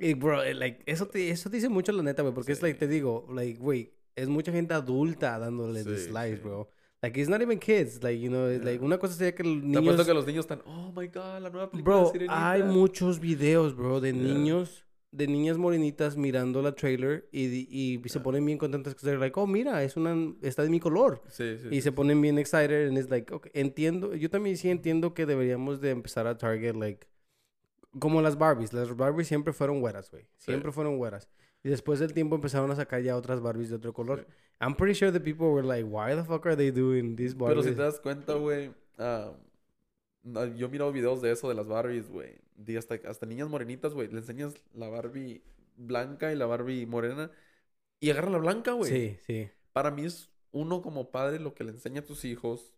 Y, 0.00 0.14
bro, 0.14 0.42
eh, 0.42 0.54
like, 0.54 0.82
eso, 0.90 1.06
te, 1.06 1.30
eso 1.30 1.48
dice 1.48 1.68
mucho 1.68 1.92
la 1.92 2.02
neta, 2.02 2.22
güey. 2.22 2.34
Porque 2.34 2.52
es, 2.52 2.58
Sí. 2.58 2.64
like, 2.64 2.78
te 2.78 2.88
digo, 2.88 3.28
like, 3.32 3.60
güey, 3.60 3.92
es 4.16 4.28
mucha 4.28 4.50
gente 4.50 4.74
adulta 4.74 5.38
dándole 5.38 5.84
Sí, 5.84 5.90
dislikes, 5.90 6.36
sí. 6.38 6.42
bro. 6.42 6.68
Like, 7.02 7.20
it's 7.20 7.30
not 7.30 7.40
even 7.40 7.58
kids. 7.60 8.02
Like, 8.02 8.20
you 8.20 8.28
know, 8.28 8.50
it's 8.50 8.64
like, 8.64 8.78
Yeah. 8.78 8.84
una 8.86 8.98
cosa 8.98 9.14
sería 9.14 9.34
que 9.34 9.44
los 9.44 9.60
Te 9.60 9.66
niños... 9.66 9.82
apuesto 9.82 10.04
que 10.06 10.14
los 10.14 10.26
niños 10.26 10.44
están, 10.44 10.62
oh 10.66 10.90
my 10.92 11.06
god, 11.06 11.40
la 11.40 11.50
nueva 11.50 11.70
película 11.70 11.96
Bro, 11.96 12.04
de 12.06 12.12
Sirenita". 12.12 12.50
hay 12.50 12.62
muchos 12.64 13.20
videos, 13.20 13.76
bro, 13.76 14.00
de 14.00 14.12
Yeah. 14.12 14.22
niños, 14.22 14.84
de 15.12 15.26
niñas 15.26 15.58
morenitas 15.58 16.16
mirando 16.16 16.62
la 16.62 16.72
trailer 16.74 17.28
y, 17.32 17.46
y 17.68 18.00
se 18.08 18.18
Yeah. 18.18 18.22
ponen 18.22 18.46
bien 18.46 18.58
contentas 18.58 18.94
que 18.94 19.16
like, 19.16 19.38
oh, 19.40 19.46
mira, 19.46 19.82
es 19.82 19.96
una, 19.96 20.14
está 20.42 20.62
de 20.62 20.70
mi 20.70 20.78
color. 20.78 21.20
Sí, 21.28 21.58
sí. 21.58 21.68
Y 21.68 21.74
sí, 21.76 21.80
se 21.82 21.92
ponen 21.92 22.20
bien 22.20 22.38
excited 22.38 22.88
and 22.88 22.96
it's 22.96 23.10
like, 23.10 23.32
okay, 23.32 23.50
entiendo, 23.54 24.14
yo 24.14 24.30
también 24.30 24.56
sí 24.56 24.70
entiendo 24.70 25.12
que 25.14 25.26
deberíamos 25.26 25.80
de 25.80 25.90
empezar 25.90 26.26
a 26.28 26.38
target, 26.38 26.74
like, 26.76 27.08
como 27.98 28.22
las 28.22 28.38
Barbies. 28.38 28.72
Las 28.72 28.94
Barbies 28.96 29.26
siempre 29.26 29.52
fueron 29.52 29.80
güeras, 29.80 30.10
güey. 30.12 30.28
Siempre 30.36 30.70
fueron 30.70 30.96
güeras. 30.96 31.28
Y 31.64 31.68
después 31.68 31.98
del 31.98 32.12
tiempo 32.14 32.36
empezaron 32.36 32.70
a 32.70 32.76
sacar 32.76 33.02
ya 33.02 33.16
otras 33.16 33.40
Barbies 33.40 33.68
de 33.68 33.76
otro 33.76 33.92
color. 33.92 34.26
I'm 34.60 34.76
pretty 34.76 34.94
sure 34.94 35.10
the 35.10 35.20
people 35.20 35.48
were 35.48 35.66
like, 35.66 35.84
why 35.84 36.14
the 36.14 36.22
fuck 36.24 36.46
are 36.46 36.56
they 36.56 36.70
doing 36.70 37.16
these 37.16 37.34
Pero 37.34 37.46
Barbies? 37.56 37.64
si 37.66 37.72
te 37.72 37.82
das 37.82 37.98
cuenta, 38.00 38.34
güey, 38.34 38.70
ah, 38.98 39.32
no, 40.22 40.46
yo 40.54 40.66
he 40.66 40.70
mirado 40.70 40.92
videos 40.92 41.20
de 41.20 41.32
eso, 41.32 41.48
de 41.48 41.54
las 41.54 41.66
Barbies, 41.66 42.08
güey. 42.08 42.36
De 42.64 42.76
hasta, 42.78 42.96
hasta 43.08 43.26
niñas 43.26 43.48
morenitas, 43.48 43.94
güey. 43.94 44.08
Le 44.08 44.18
enseñas 44.18 44.54
la 44.74 44.88
Barbie 44.88 45.42
blanca 45.76 46.32
y 46.32 46.36
la 46.36 46.46
Barbie 46.46 46.84
morena. 46.86 47.30
Y 48.00 48.10
agarra 48.10 48.30
la 48.30 48.38
blanca, 48.38 48.72
güey. 48.72 48.90
Sí, 48.90 49.16
sí. 49.26 49.48
Para 49.72 49.90
mí 49.90 50.04
es 50.04 50.30
uno 50.52 50.82
como 50.82 51.10
padre 51.10 51.38
lo 51.38 51.54
que 51.54 51.64
le 51.64 51.70
enseña 51.70 52.00
a 52.00 52.04
tus 52.04 52.24
hijos. 52.24 52.74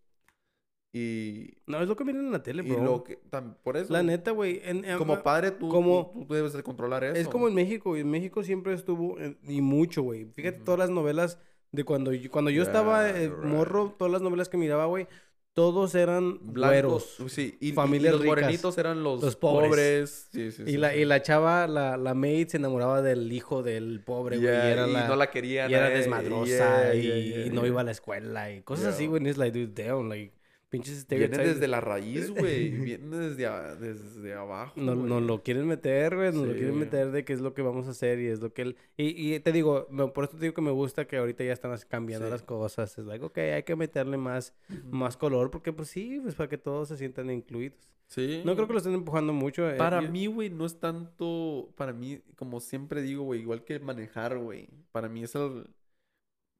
Y, 0.95 1.55
No, 1.65 1.81
es 1.81 1.87
lo 1.87 1.95
que 1.95 2.05
miran 2.05 2.25
en 2.25 2.31
la 2.31 2.43
tele, 2.43 2.61
y 2.63 2.69
bro. 2.71 2.83
lo 2.83 3.03
que... 3.03 3.19
por 3.63 3.77
eso, 3.77 3.91
La 3.91 4.03
neta, 4.03 4.29
güey. 4.31 4.61
como 4.97 5.23
padre, 5.23 5.49
tú, 5.51 5.67
como- 5.69 6.11
tú, 6.13 6.25
tú 6.25 6.33
debes 6.35 6.53
de 6.53 6.61
controlar 6.61 7.03
eso. 7.03 7.15
Es 7.15 7.27
como 7.27 7.47
en 7.47 7.55
México, 7.55 7.97
y 7.97 8.01
en 8.01 8.11
México 8.11 8.43
siempre 8.43 8.73
estuvo, 8.73 9.19
en- 9.19 9.37
y 9.43 9.61
mucho, 9.61 10.03
güey. 10.03 10.25
Fíjate 10.25 10.59
todas 10.59 10.77
las 10.79 10.91
novelas 10.91 11.39
de 11.71 11.83
cuando 11.83 12.13
yo, 12.13 12.29
cuando 12.29 12.51
yo 12.51 12.61
estaba 12.61 13.09
eh, 13.09 13.27
morro, 13.29 13.95
todas 13.97 14.11
las 14.11 14.21
novelas 14.21 14.49
que 14.49 14.57
miraba, 14.57 14.85
güey, 14.85 15.07
todos 15.53 15.93
eran 15.95 16.39
Blancos, 16.41 17.15
güeros. 17.17 17.31
sí. 17.33 17.57
Y, 17.59 17.67
y- 17.67 17.69
y 17.69 17.73
familias 17.73 18.13
los 18.13 18.21
ricas, 18.21 18.37
morenitos 18.41 18.77
eran 18.77 19.03
los, 19.03 19.21
los 19.21 19.35
pobres. 19.35 19.69
pobres. 19.69 20.27
Sí, 20.31 20.51
sí, 20.51 20.63
Y 20.65 20.77
la, 20.77 20.95
y 20.95 21.05
la 21.05 21.21
chava, 21.21 21.67
la, 21.67 21.95
la 21.97 22.13
maid, 22.13 22.47
se 22.47 22.57
enamoraba 22.57 23.01
del 23.01 23.31
hijo 23.31 23.61
del 23.63 24.01
pobre, 24.03 24.37
güey. 24.37 24.49
Yeah, 24.49 24.69
y 24.69 24.71
era 24.71 24.87
y 24.87 24.91
la, 24.93 25.07
no 25.07 25.15
la 25.15 25.29
querían. 25.29 25.69
y 25.69 25.73
era 25.75 25.89
desmadrosa 25.89 26.93
yeah, 26.93 26.95
y, 26.95 27.01
yeah, 27.03 27.17
y 27.17 27.33
yeah, 27.45 27.53
no 27.53 27.65
iba 27.67 27.81
a 27.81 27.83
la 27.83 27.91
escuela 27.91 28.51
y 28.51 28.61
cosas 28.63 28.95
así, 28.95 29.05
güey. 29.07 29.23
Y 29.25 29.29
es 29.29 29.37
like, 29.37 29.57
dude, 29.57 29.83
damn, 29.83 30.09
like, 30.09 30.33
pinches 30.73 31.07
Viene 31.07 31.25
stereotypes. 31.27 31.53
desde 31.55 31.67
la 31.67 31.79
raíz, 31.81 32.31
güey. 32.31 32.69
Viene 32.97 33.17
desde, 33.17 33.45
a- 33.45 33.75
desde 33.75 34.33
abajo. 34.33 34.73
No, 34.81 34.95
güey. 34.95 35.07
nos 35.07 35.21
lo 35.21 35.43
quieren 35.43 35.67
meter, 35.67 36.15
güey. 36.15 36.31
Nos 36.33 36.47
lo 36.47 36.53
quieren 36.53 36.77
meter 36.79 37.11
de 37.11 37.23
qué 37.23 37.33
es 37.33 37.41
lo 37.41 37.53
que 37.53 37.61
vamos 37.61 37.87
a 37.87 37.91
hacer 37.91 38.19
y 38.19 38.27
es 38.27 38.41
lo 38.41 38.53
que 38.53 38.63
él... 38.63 38.77
Y, 38.97 39.33
y 39.35 39.39
te 39.39 39.51
digo, 39.51 39.87
me- 39.91 40.07
por 40.07 40.23
eso 40.25 40.35
te 40.35 40.41
digo 40.41 40.53
que 40.55 40.61
me 40.61 40.71
gusta 40.71 41.05
que 41.05 41.17
ahorita 41.17 41.43
ya 41.43 41.53
están 41.53 41.77
cambiando 41.87 42.25
Sí. 42.27 42.31
las 42.31 42.41
cosas. 42.41 42.97
Es 42.97 43.05
like, 43.05 43.23
ok, 43.23 43.37
hay 43.37 43.63
que 43.63 43.75
meterle 43.75 44.17
más, 44.17 44.53
más 44.89 45.15
color 45.15 45.51
porque 45.51 45.71
pues 45.71 45.89
sí, 45.89 46.19
pues 46.21 46.35
para 46.35 46.49
que 46.49 46.57
todos 46.57 46.87
se 46.89 46.97
sientan 46.97 47.29
incluidos. 47.29 47.77
Sí. 48.07 48.41
No 48.45 48.55
creo 48.55 48.67
que 48.67 48.73
lo 48.73 48.79
estén 48.79 48.93
empujando 48.93 49.33
mucho. 49.33 49.69
eh, 49.69 49.75
Para 49.75 50.01
mí, 50.01 50.27
güey, 50.27 50.49
no 50.49 50.65
es 50.65 50.79
tanto. 50.79 51.73
Para 51.77 51.93
mí, 51.93 52.19
como 52.35 52.59
siempre 52.59 53.01
digo, 53.01 53.23
güey, 53.23 53.41
igual 53.41 53.63
que 53.63 53.79
manejar, 53.79 54.37
güey. 54.37 54.67
Para 54.91 55.07
mí 55.09 55.23
es 55.23 55.33
el. 55.35 55.67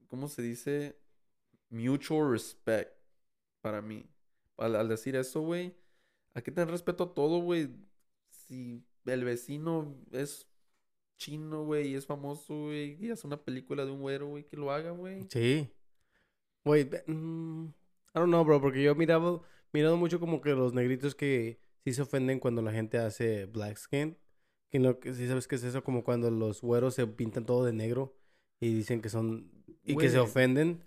¿cómo 0.07 0.27
se 0.27 0.41
dice? 0.41 0.95
Mutual 1.69 2.31
respect 2.31 2.91
para 3.63 3.81
mí. 3.81 4.05
Al, 4.57 4.87
decir 4.89 5.15
eso, 5.15 5.41
güey, 5.41 5.73
hay 6.33 6.43
que 6.43 6.51
tener 6.51 6.69
respeto 6.69 7.05
a 7.05 7.13
todo, 7.13 7.39
güey. 7.39 7.69
Si 8.29 8.83
el 9.05 9.23
vecino 9.23 9.95
es 10.11 10.47
chino, 11.17 11.63
güey, 11.63 11.89
y 11.91 11.95
es 11.95 12.05
famoso, 12.05 12.65
güey, 12.65 12.97
y 13.03 13.09
hace 13.09 13.25
una 13.25 13.41
película 13.41 13.85
de 13.85 13.91
un 13.91 14.01
güero, 14.01 14.27
güey, 14.27 14.45
que 14.45 14.57
lo 14.57 14.71
haga, 14.71 14.91
güey. 14.91 15.25
Sí. 15.29 15.71
Güey, 16.65 16.89
mm, 17.07 17.65
I 17.65 18.19
don't 18.19 18.27
know, 18.27 18.43
bro, 18.43 18.61
porque 18.61 18.83
yo 18.83 18.91
he 18.91 18.95
mirado, 18.95 19.43
mirado 19.71 19.97
mucho 19.97 20.19
como 20.19 20.41
que 20.41 20.51
los 20.51 20.73
negritos 20.73 21.15
que 21.15 21.59
sí 21.85 21.93
se 21.93 22.01
ofenden 22.01 22.39
cuando 22.39 22.61
la 22.61 22.73
gente 22.73 22.97
hace 22.97 23.45
black 23.45 23.77
skin. 23.77 24.17
Que 24.69 24.79
no, 24.79 24.99
que 24.99 25.13
sí 25.13 25.27
sabes 25.27 25.47
qué 25.47 25.55
es 25.55 25.63
eso, 25.63 25.83
como 25.83 26.03
cuando 26.03 26.31
los 26.31 26.61
güeros 26.61 26.95
se 26.95 27.07
pintan 27.07 27.45
todo 27.45 27.63
de 27.63 27.73
negro 27.73 28.15
y 28.59 28.73
dicen 28.73 29.01
que 29.01 29.09
son... 29.09 29.62
Y 29.85 29.95
que 29.97 30.09
se 30.09 30.19
ofenden. 30.19 30.81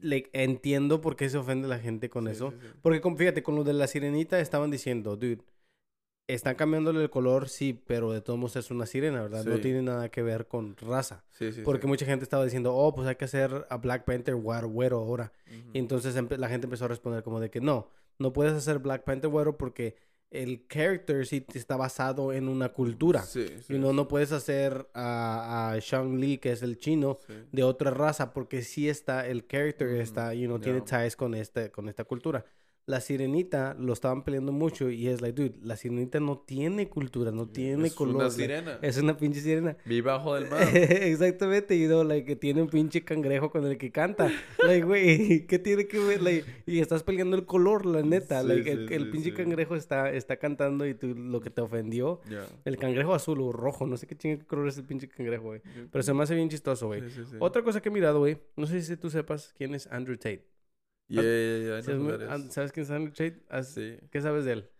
Like, 0.00 0.30
entiendo 0.32 1.00
por 1.00 1.16
qué 1.16 1.28
se 1.28 1.38
ofende 1.38 1.66
la 1.68 1.78
gente 1.78 2.08
con 2.08 2.24
Sí, 2.26 2.30
eso. 2.32 2.50
sí, 2.52 2.56
sí. 2.62 2.68
Porque 2.82 3.00
con- 3.00 3.16
fíjate, 3.16 3.42
con 3.42 3.54
lo 3.56 3.64
de 3.64 3.72
la 3.72 3.86
sirenita 3.86 4.38
estaban 4.40 4.70
diciendo, 4.70 5.16
dude, 5.16 5.38
están 6.28 6.56
cambiándole 6.56 7.02
el 7.02 7.10
color, 7.10 7.48
sí, 7.48 7.80
pero 7.86 8.10
de 8.12 8.20
todos 8.20 8.38
modos 8.38 8.56
es 8.56 8.70
una 8.70 8.86
sirena, 8.86 9.22
¿verdad? 9.22 9.44
No 9.44 9.58
tiene 9.60 9.82
nada 9.82 10.08
que 10.08 10.22
ver 10.22 10.46
con 10.48 10.76
raza. 10.76 11.24
Porque 11.64 11.86
mucha 11.86 12.04
gente 12.06 12.24
estaba 12.24 12.44
diciendo, 12.44 12.74
oh, 12.74 12.94
pues 12.94 13.06
hay 13.08 13.14
que 13.16 13.24
hacer 13.26 13.66
a 13.70 13.76
Black 13.76 14.04
Panther 14.04 14.34
güero, 14.34 14.98
ahora. 14.98 15.32
Y 15.72 15.78
entonces 15.78 16.14
la 16.38 16.48
gente 16.48 16.66
empezó 16.66 16.86
a 16.86 16.88
responder 16.88 17.22
como 17.22 17.38
de 17.40 17.50
que 17.50 17.60
no, 17.60 17.90
no 18.18 18.32
puedes 18.32 18.54
hacer 18.54 18.78
Black 18.80 19.04
Panther 19.04 19.30
güero 19.30 19.56
porque 19.56 19.96
el 20.30 20.66
character 20.68 21.26
sí 21.26 21.44
está 21.54 21.76
basado 21.76 22.32
en 22.32 22.48
una 22.48 22.70
cultura. 22.70 23.22
Sí, 23.22 23.46
sí, 23.66 23.74
y 23.74 23.78
no, 23.78 23.92
no 23.92 24.08
puedes 24.08 24.32
hacer 24.32 24.88
a, 24.94 25.72
a 25.72 25.78
Shang 25.78 26.18
Li, 26.18 26.38
que 26.38 26.52
es 26.52 26.62
el 26.62 26.78
chino, 26.78 27.18
de 27.52 27.62
otra 27.62 27.90
raza 27.90 28.32
porque 28.32 28.62
sí 28.62 28.88
está, 28.88 29.26
el 29.26 29.46
character 29.46 29.88
está, 30.00 30.34
you 30.34 30.46
know, 30.46 30.58
tiene 30.58 30.80
ties 30.80 31.16
con, 31.16 31.34
este, 31.34 31.70
con 31.70 31.88
esta 31.88 32.04
cultura. 32.04 32.44
La 32.86 33.00
sirenita 33.00 33.74
lo 33.80 33.92
estaban 33.92 34.22
peleando 34.22 34.52
mucho 34.52 34.90
y 34.90 35.08
es 35.08 35.20
like, 35.20 35.42
dude, 35.42 35.58
la 35.60 35.76
sirenita 35.76 36.20
no 36.20 36.38
tiene 36.38 36.88
cultura, 36.88 37.32
no 37.32 37.48
tiene 37.48 37.88
es 37.88 37.94
color. 37.94 38.14
una 38.14 38.24
like, 38.26 38.36
sirena. 38.36 38.78
es 38.80 38.96
una 38.98 39.16
pinche 39.16 39.40
sirena. 39.40 39.76
Vive 39.84 40.02
bajo 40.02 40.36
del 40.36 40.48
mar. 40.48 40.62
Exactamente, 40.72 41.74
y 41.74 41.86
no, 41.86 42.04
like, 42.04 42.24
que 42.24 42.36
tiene 42.36 42.62
un 42.62 42.68
pinche 42.68 43.02
cangrejo 43.02 43.50
con 43.50 43.66
el 43.66 43.76
que 43.76 43.90
canta. 43.90 44.30
Like, 44.64 44.86
güey, 44.86 45.46
¿qué 45.48 45.58
tiene 45.58 45.88
que 45.88 45.98
ver? 45.98 46.22
Like, 46.22 46.46
y 46.64 46.78
estás 46.78 47.02
peleando 47.02 47.36
el 47.36 47.44
color, 47.44 47.86
la 47.86 48.02
neta. 48.02 48.42
Sí, 48.42 48.48
like, 48.48 48.62
sí, 48.62 48.70
el, 48.70 48.92
el 48.92 49.04
sí, 49.06 49.10
pinche 49.10 49.30
sí. 49.30 49.36
cangrejo 49.36 49.74
está, 49.74 50.12
está 50.12 50.36
cantando 50.36 50.86
y 50.86 50.94
tú 50.94 51.08
lo 51.08 51.40
que 51.40 51.50
te 51.50 51.62
ofendió. 51.62 52.20
Ya. 52.30 52.46
El 52.64 52.76
cangrejo 52.76 53.14
azul 53.14 53.40
o 53.40 53.50
rojo, 53.50 53.88
no 53.88 53.96
sé 53.96 54.06
qué 54.06 54.16
chingue 54.16 54.44
color 54.46 54.68
es 54.68 54.78
el 54.78 54.84
pinche 54.84 55.08
cangrejo, 55.08 55.42
güey. 55.42 55.60
Pero 55.90 56.02
se 56.04 56.14
me 56.14 56.22
hace 56.22 56.36
bien 56.36 56.48
chistoso, 56.48 56.86
güey. 56.86 57.02
Otra 57.40 57.62
cosa 57.64 57.80
que 57.82 57.88
he 57.88 57.92
mirado, 57.92 58.20
güey, 58.20 58.38
no 58.54 58.68
sé 58.68 58.80
si 58.80 58.96
tú 58.96 59.10
sepas 59.10 59.52
quién 59.58 59.74
es 59.74 59.88
Andrew 59.88 60.16
Tate. 60.16 60.44
Yeah, 61.08 61.22
yeah, 61.22 61.58
yeah, 61.68 61.78
I 61.78 61.80
¿Sí 61.80 61.92
has 61.92 61.98
know 61.98 62.00
who 62.00 62.06
mi- 62.08 62.18
that 62.18 62.20
an- 62.26 62.50
is. 62.50 62.50
¿Sabes 62.50 62.72
quién 62.72 62.84
es 62.84 62.90
Andrew 62.90 63.12
Tate? 63.12 63.40
Sí. 63.64 63.98
¿Qué 64.10 64.20
sabes 64.20 64.44
de 64.44 64.52
él? 64.52 64.70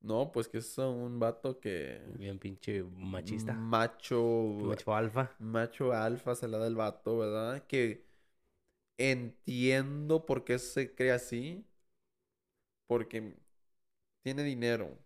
No, 0.00 0.30
pues 0.32 0.48
que 0.48 0.58
es 0.58 0.76
un 0.78 1.18
vato 1.18 1.58
que... 1.58 2.00
Bien 2.18 2.38
pinche 2.38 2.82
machista. 2.82 3.52
Macho... 3.52 4.22
Macho 4.60 4.92
alfa. 4.94 5.28
Macho 5.38 5.92
alfa 5.92 6.34
se 6.34 6.48
la 6.48 6.58
da 6.58 6.66
el 6.66 6.74
vato, 6.76 7.18
¿verdad? 7.18 7.66
Que 7.66 8.04
entiendo 8.98 10.26
por 10.26 10.44
qué 10.44 10.58
se 10.58 10.94
cree 10.94 11.12
así. 11.12 11.66
Porque 12.86 13.34
tiene 14.22 14.42
dinero. 14.44 14.98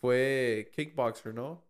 Fue 0.00 0.70
kickboxer, 0.74 1.34
¿no? 1.34 1.64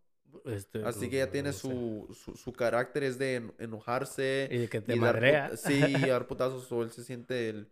Este, 0.45 0.79
Así 0.81 1.09
que 1.09 1.17
ya 1.17 1.31
tiene 1.31 1.51
no 1.51 1.57
sé. 1.57 1.77
su, 1.79 2.07
su, 2.13 2.35
su 2.37 2.53
carácter 2.53 3.03
es 3.03 3.17
de 3.19 3.35
en- 3.37 3.55
enojarse. 3.59 4.51
Y 4.51 4.57
de 4.57 4.67
que 4.69 4.81
te 4.81 4.95
y 4.95 4.99
madrea. 4.99 5.55
Sí, 5.57 5.73
y 6.05 6.07
dar 6.09 6.27
putazos 6.27 6.71
o 6.71 6.83
él 6.83 6.91
se 6.91 7.03
siente 7.03 7.49
el... 7.49 7.69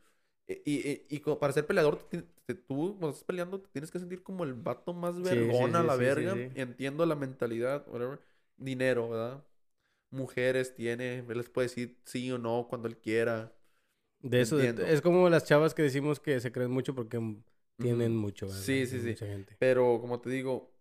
Y, 0.47 0.53
y, 0.65 1.05
y 1.09 1.19
co- 1.21 1.39
para 1.39 1.53
ser 1.53 1.65
peleador, 1.65 2.03
te 2.09 2.23
te- 2.45 2.55
tú 2.55 2.97
cuando 2.99 3.09
estás 3.11 3.23
peleando 3.23 3.61
te 3.61 3.69
tienes 3.69 3.89
que 3.91 3.99
sentir 3.99 4.21
como 4.23 4.43
el 4.43 4.53
vato 4.53 4.93
más 4.93 5.21
sí, 5.21 5.53
vergona, 5.53 5.53
sí, 5.53 5.83
la 5.83 5.95
sí, 5.95 5.95
verga. 5.95 6.43
Entiendo 6.53 7.05
la 7.05 7.15
mentalidad, 7.15 7.87
whatever. 7.87 8.19
Dinero, 8.57 9.09
¿verdad? 9.09 9.43
Mujeres 10.11 10.75
tiene, 10.75 11.19
él 11.19 11.37
les 11.37 11.49
puede 11.49 11.67
decir 11.69 11.99
sí 12.05 12.31
o 12.31 12.37
no 12.39 12.67
cuando 12.69 12.87
él 12.89 12.97
quiera. 12.99 13.53
De 14.21 14.41
eso, 14.41 14.59
Entiendo. 14.59 14.83
es 14.85 15.01
como 15.01 15.29
las 15.29 15.45
chavas 15.45 15.73
que 15.73 15.81
decimos 15.83 16.19
que 16.19 16.39
se 16.39 16.51
creen 16.51 16.71
mucho 16.71 16.95
porque 16.95 17.19
tienen 17.79 18.15
mucho, 18.15 18.47
¿verdad? 18.49 18.63
Sí, 18.65 18.85
sí, 18.87 19.01
sí. 19.01 19.19
Gente. 19.19 19.57
Pero 19.57 19.99
como 20.01 20.19
te 20.21 20.29
digo, 20.29 20.71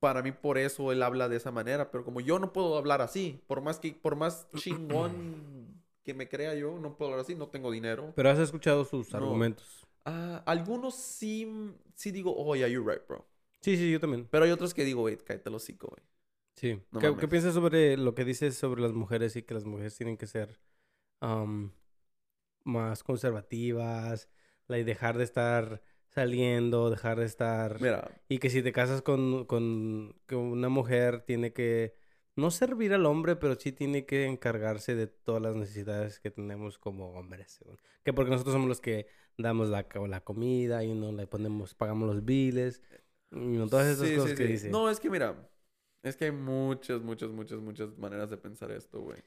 para 0.00 0.22
mí 0.22 0.32
por 0.32 0.58
eso 0.58 0.92
él 0.92 1.02
habla 1.02 1.28
de 1.28 1.36
esa 1.36 1.50
manera. 1.52 1.90
Pero 1.90 2.04
como 2.04 2.20
yo 2.20 2.38
no 2.38 2.52
puedo 2.52 2.76
hablar 2.78 3.02
así, 3.02 3.42
por 3.46 3.62
más 3.62 3.78
que, 3.80 3.92
por 3.94 4.16
más 4.16 4.48
chingón 4.54 5.82
que 6.04 6.14
me 6.14 6.28
crea 6.28 6.54
yo, 6.54 6.78
no 6.78 6.96
puedo 6.96 7.10
hablar 7.12 7.24
así, 7.24 7.34
no 7.34 7.48
tengo 7.48 7.70
dinero. 7.70 8.12
Pero 8.14 8.30
has 8.30 8.38
escuchado 8.38 8.84
sus 8.84 9.12
No. 9.14 9.20
argumentos. 9.20 9.86
Ah, 10.04 10.42
algunos 10.46 10.94
sí, 10.94 11.46
sí 11.94 12.10
digo, 12.10 12.34
oh, 12.34 12.56
yeah, 12.56 12.66
you're 12.68 12.90
right, 12.90 13.06
bro. 13.06 13.26
Sí, 13.60 13.76
sí, 13.76 13.90
yo 13.92 14.00
también. 14.00 14.26
Pero 14.30 14.44
hay 14.44 14.50
otros 14.50 14.72
que 14.72 14.84
digo, 14.84 15.02
wait, 15.02 15.22
cállate 15.22 15.48
el 15.48 15.54
hocico, 15.54 15.88
güey. 15.88 16.02
Sí. 16.56 16.80
No 16.90 17.16
¿Qué, 17.16 17.28
piensas 17.28 17.54
sobre 17.54 17.96
lo 17.96 18.14
que 18.14 18.24
dices 18.24 18.56
sobre 18.56 18.82
las 18.82 18.92
mujeres 18.92 19.36
y 19.36 19.42
que 19.42 19.54
las 19.54 19.64
mujeres 19.64 19.96
tienen 19.96 20.16
que 20.16 20.26
ser 20.26 20.58
am, 21.20 21.72
más 22.64 23.02
conservativas 23.02 24.28
y 24.68 24.82
dejar 24.82 25.18
de 25.18 25.24
estar 25.24 25.82
saliendo, 26.08 26.90
dejar 26.90 27.18
de 27.18 27.26
estar... 27.26 27.80
Mira, 27.80 28.10
Y 28.28 28.38
que 28.38 28.50
si 28.50 28.62
te 28.62 28.72
casas 28.72 29.02
con, 29.02 29.44
con, 29.46 30.14
con 30.26 30.38
una 30.38 30.68
mujer, 30.68 31.22
tiene 31.22 31.52
que 31.52 31.94
no 32.38 32.52
servir 32.52 32.94
al 32.94 33.04
hombre, 33.04 33.34
pero 33.34 33.56
sí 33.56 33.72
tiene 33.72 34.06
que 34.06 34.24
encargarse 34.26 34.94
de 34.94 35.08
todas 35.08 35.42
las 35.42 35.56
necesidades 35.56 36.20
que 36.20 36.30
tenemos 36.30 36.78
como 36.78 37.10
hombres. 37.10 37.50
según. 37.50 37.76
Que 38.04 38.12
porque 38.12 38.30
nosotros 38.30 38.52
somos 38.52 38.68
los 38.68 38.80
que 38.80 39.08
damos 39.36 39.68
la, 39.68 39.86
la 40.06 40.20
comida 40.22 40.84
y 40.84 40.94
no 40.94 41.10
le 41.10 41.26
ponemos, 41.26 41.74
pagamos 41.74 42.06
los 42.08 42.24
biles. 42.24 42.80
y 43.32 43.56
todas 43.68 43.88
esas 43.88 44.08
sí, 44.08 44.14
cosas 44.14 44.30
sí, 44.30 44.36
que 44.36 44.46
sí. 44.46 44.52
dice. 44.52 44.70
No, 44.70 44.88
es 44.88 45.00
que 45.00 45.10
mira, 45.10 45.50
es 46.04 46.16
que 46.16 46.26
hay 46.26 46.30
muchas, 46.30 47.02
muchas, 47.02 47.30
muchas, 47.30 47.58
muchas 47.58 47.98
maneras 47.98 48.30
de 48.30 48.36
pensar 48.36 48.70
esto, 48.70 49.00
güey. 49.00 49.18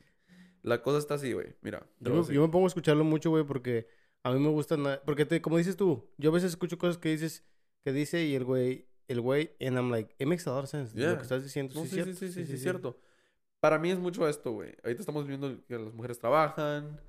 La 0.62 0.82
cosa 0.82 1.00
está 1.00 1.16
así, 1.16 1.34
güey. 1.34 1.54
Mira, 1.62 1.86
Yo 2.00 2.14
me, 2.14 2.34
yo 2.34 2.42
me 2.42 2.48
pongo 2.48 2.66
a 2.66 2.70
escucharlo 2.70 3.04
mucho, 3.04 3.30
güey, 3.30 3.44
porque 3.44 3.88
a 4.24 4.32
mí 4.32 4.40
me 4.40 4.50
gusta... 4.50 4.78
Porque, 5.06 5.26
te, 5.26 5.42
como 5.42 5.58
dices 5.58 5.76
tú, 5.76 6.10
yo 6.18 6.30
a 6.30 6.34
veces 6.34 6.52
escucho 6.52 6.78
cosas 6.78 6.98
que 6.98 7.10
dices, 7.10 7.44
que 7.84 7.92
dice 7.92 8.24
y 8.24 8.36
el 8.36 8.46
güey, 8.46 8.88
el 9.12 9.22
güey, 9.22 9.50
and 9.60 9.78
I'm 9.78 9.92
like, 9.92 10.14
it 10.20 10.28
makes 10.28 10.46
a 10.48 10.52
lot 10.52 10.64
of 10.64 10.70
sense. 10.70 10.94
Yeah. 10.96 11.12
Lo 11.12 11.16
que 11.18 11.24
estás 11.24 11.44
diciendo, 11.44 11.74
No, 11.76 11.82
sí, 11.84 11.90
sí, 11.90 11.96
cierto, 11.96 12.14
sí, 12.14 12.28
sí, 12.28 12.34
sí, 12.34 12.46
sí, 12.46 12.54
es 12.54 12.62
cierto. 12.62 12.96
Para 13.60 13.78
mí 13.78 13.92
es 13.92 14.00
mucho 14.00 14.28
esto, 14.28 14.52
güey. 14.54 14.74
Ahorita 14.84 15.02
estamos 15.02 15.28
viendo 15.28 15.56
que 15.68 15.78
las 15.78 15.94
mujeres 15.94 16.18
trabajan 16.18 17.00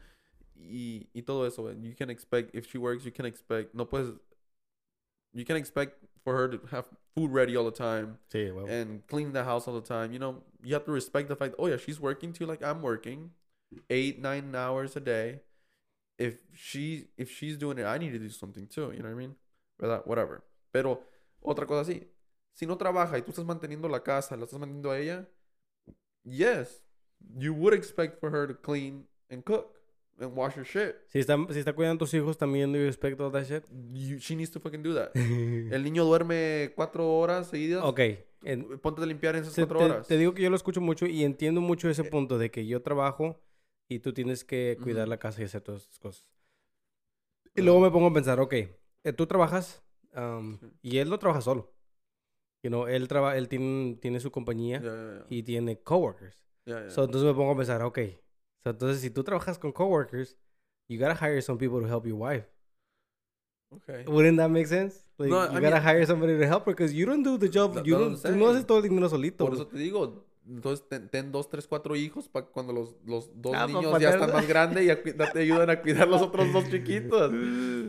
y, 0.57 1.09
y 1.15 1.23
todo 1.23 1.47
eso, 1.47 1.63
güey. 1.63 1.81
You 1.81 1.95
can 1.97 2.11
expect, 2.11 2.55
if 2.55 2.67
she 2.67 2.79
works, 2.79 3.05
you 3.05 3.13
can 3.13 3.25
expect, 3.27 3.75
no 3.75 3.87
puedes, 3.89 4.13
you 5.33 5.45
can 5.45 5.57
expect 5.57 5.97
for 6.25 6.35
her 6.37 6.49
to 6.49 6.61
have 6.71 6.87
food 7.15 7.31
ready 7.33 7.57
all 7.57 7.65
the 7.65 7.71
time 7.77 8.19
Sí, 8.31 8.51
güey. 8.51 8.69
and 8.69 9.07
clean 9.09 9.33
the 9.33 9.45
house 9.45 9.67
all 9.67 9.75
the 9.81 9.87
time. 9.87 10.13
You 10.13 10.19
know, 10.19 10.43
you 10.63 10.75
have 10.75 10.85
to 10.85 10.93
respect 10.93 11.29
the 11.29 11.37
fact, 11.37 11.55
oh 11.59 11.69
yeah, 11.69 11.77
she's 11.79 11.99
working 12.01 12.33
too, 12.33 12.47
like 12.47 12.63
I'm 12.63 12.83
working, 12.83 13.31
eight, 13.89 14.21
nine 14.21 14.55
hours 14.55 14.95
a 14.97 15.01
day. 15.01 15.41
If 16.19 16.37
she, 16.55 17.07
if 17.17 17.31
she's 17.31 17.57
doing 17.57 17.79
it, 17.79 17.87
I 17.87 17.97
need 17.99 18.13
to 18.13 18.19
do 18.19 18.29
something 18.29 18.67
too. 18.69 18.93
You 18.95 19.03
know 19.03 19.09
what 19.09 19.15
I 19.15 19.15
mean? 19.15 19.35
Whatever. 20.05 20.43
Pero 20.73 21.01
otra 21.43 21.67
cosa 21.67 21.83
así, 21.83 22.09
si 22.53 22.67
no 22.67 22.77
trabaja 22.77 23.19
y 23.19 23.23
tú 23.23 23.31
estás 23.31 23.45
manteniendo 23.45 23.89
la 23.89 24.03
casa, 24.03 24.37
la 24.37 24.45
estás 24.45 24.59
manteniendo 24.61 24.91
a 24.91 24.99
ella, 24.99 25.29
yes, 26.25 26.85
you 27.37 27.53
would 27.55 27.75
expect 27.75 28.19
for 28.21 28.31
her 28.35 28.47
to 28.47 28.55
clean 28.61 29.07
and 29.31 29.43
cook 29.45 29.79
and 30.21 30.37
wash 30.37 30.57
her 30.57 30.65
shit. 30.65 30.95
Si 31.09 31.19
está, 31.19 31.37
si 31.51 31.59
está 31.59 31.73
cuidando 31.73 31.97
a 31.97 32.07
tus 32.07 32.15
hijos 32.15 32.37
también, 32.39 32.73
do 32.73 32.79
you 32.79 32.87
expect 32.87 33.21
all 33.21 33.31
that 33.33 33.45
shit? 33.47 33.65
You, 33.93 34.19
she 34.19 34.37
needs 34.37 34.51
to 34.53 34.61
fucking 34.61 34.83
do 34.83 34.95
that. 34.95 35.11
El 35.15 35.83
niño 35.83 36.05
duerme 36.05 36.73
cuatro 36.77 37.19
horas 37.19 37.49
seguidas. 37.49 37.83
ok. 37.85 38.01
en- 38.45 38.79
Ponte 38.81 39.03
a 39.03 39.07
limpiar 39.07 39.37
en 39.37 39.43
esas 39.43 39.55
te, 39.55 39.63
cuatro 39.63 39.79
te- 39.79 39.85
horas. 39.85 40.07
te 40.09 40.17
digo 40.19 40.35
que 40.35 40.43
yo 40.43 40.51
lo 40.51 40.57
escucho 40.57 40.81
mucho 40.81 41.07
y 41.07 41.25
entiendo 41.25 41.61
mucho 41.61 41.89
ese 41.89 42.05
punto 42.05 42.39
de 42.39 42.51
que 42.51 42.67
yo 42.67 42.83
trabajo 42.83 43.41
y 43.89 44.01
tú 44.01 44.13
tienes 44.13 44.45
que 44.45 44.79
cuidar 44.83 45.03
Ujú. 45.05 45.11
la 45.11 45.19
casa 45.19 45.41
y 45.41 45.45
hacer 45.45 45.61
todas 45.63 45.83
esas 45.83 45.99
cosas. 45.99 46.27
Y 47.55 47.63
luego 47.63 47.81
me 47.81 47.91
pongo 47.91 48.07
a 48.09 48.13
pensar, 48.15 48.41
ok, 48.41 48.53
eh, 48.53 49.13
tú 49.17 49.27
trabajas 49.27 49.83
um, 50.15 50.59
Sí. 50.59 50.67
y 50.83 50.99
él 50.99 51.09
no 51.11 51.19
trabaja 51.19 51.41
solo. 51.41 51.73
You 52.65 52.71
know, 52.71 52.87
él, 52.87 53.09
traba, 53.09 53.37
él 53.37 53.49
tiene, 53.49 53.97
tiene 54.01 54.21
su 54.21 54.31
compañía 54.31 54.81
Ya, 54.81 54.95
ya, 54.95 55.15
ya. 55.19 55.27
y 55.29 55.43
tiene 55.43 55.81
coworkers. 55.83 56.45
So, 56.89 57.05
entonces 57.05 57.25
me 57.25 57.35
pongo 57.35 57.53
a 57.53 57.57
pensar, 57.57 57.83
ok, 57.83 57.99
so, 58.63 58.71
entonces 58.71 59.01
si 59.01 59.11
tú 59.11 59.25
trabajas 59.25 59.59
con 59.59 59.73
coworkers, 59.73 60.37
you 60.89 60.99
gotta 61.01 61.17
hire 61.17 61.43
some 61.43 61.59
people 61.59 61.81
to 61.81 61.89
help 61.89 62.07
your 62.07 62.17
wife. 62.19 62.47
Okay. 63.73 64.05
Wouldn't 64.07 64.39
that 64.39 64.51
make 64.51 64.67
sense? 64.67 65.05
Like, 65.19 65.31
No, 65.31 65.45
you 65.51 65.59
I 65.59 65.61
gotta 65.61 65.77
mean- 65.77 65.83
hire 65.83 66.07
somebody 66.07 66.39
to 66.39 66.45
help 66.47 66.67
her 66.67 66.75
because 66.75 66.95
you 66.95 67.07
don't 67.07 67.25
do 67.25 67.39
the 67.39 67.49
job. 67.49 67.75
That- 67.75 67.85
you 67.85 67.99
don't, 67.99 68.21
tú 68.23 68.37
no 68.37 68.49
haces 68.51 68.67
todo 68.67 68.79
el 68.79 68.85
dinero 68.85 69.09
solito. 69.09 69.45
Por 69.47 69.55
eso 69.55 69.67
te 69.67 69.79
digo, 69.79 70.27
entonces 70.47 70.87
ten, 70.89 71.09
ten 71.09 71.33
dos, 71.33 71.49
tres, 71.49 71.67
cuatro 71.67 71.97
hijos 71.97 72.29
para 72.29 72.47
cuando 72.47 72.73
los, 72.75 72.97
los 73.07 73.31
dos 73.41 73.55
Ah, 73.57 73.67
niños 73.67 73.99
ya 73.99 74.11
están 74.11 74.31
más 74.33 74.47
grandes 74.49 74.85
y 74.85 74.91
a 74.91 75.03
te 75.33 75.39
ayudan 75.41 75.71
a 75.71 75.81
cuidar 75.81 76.07
los 76.07 76.21
otros 76.23 76.53
dos 76.53 76.69
chiquitos. 76.71 77.33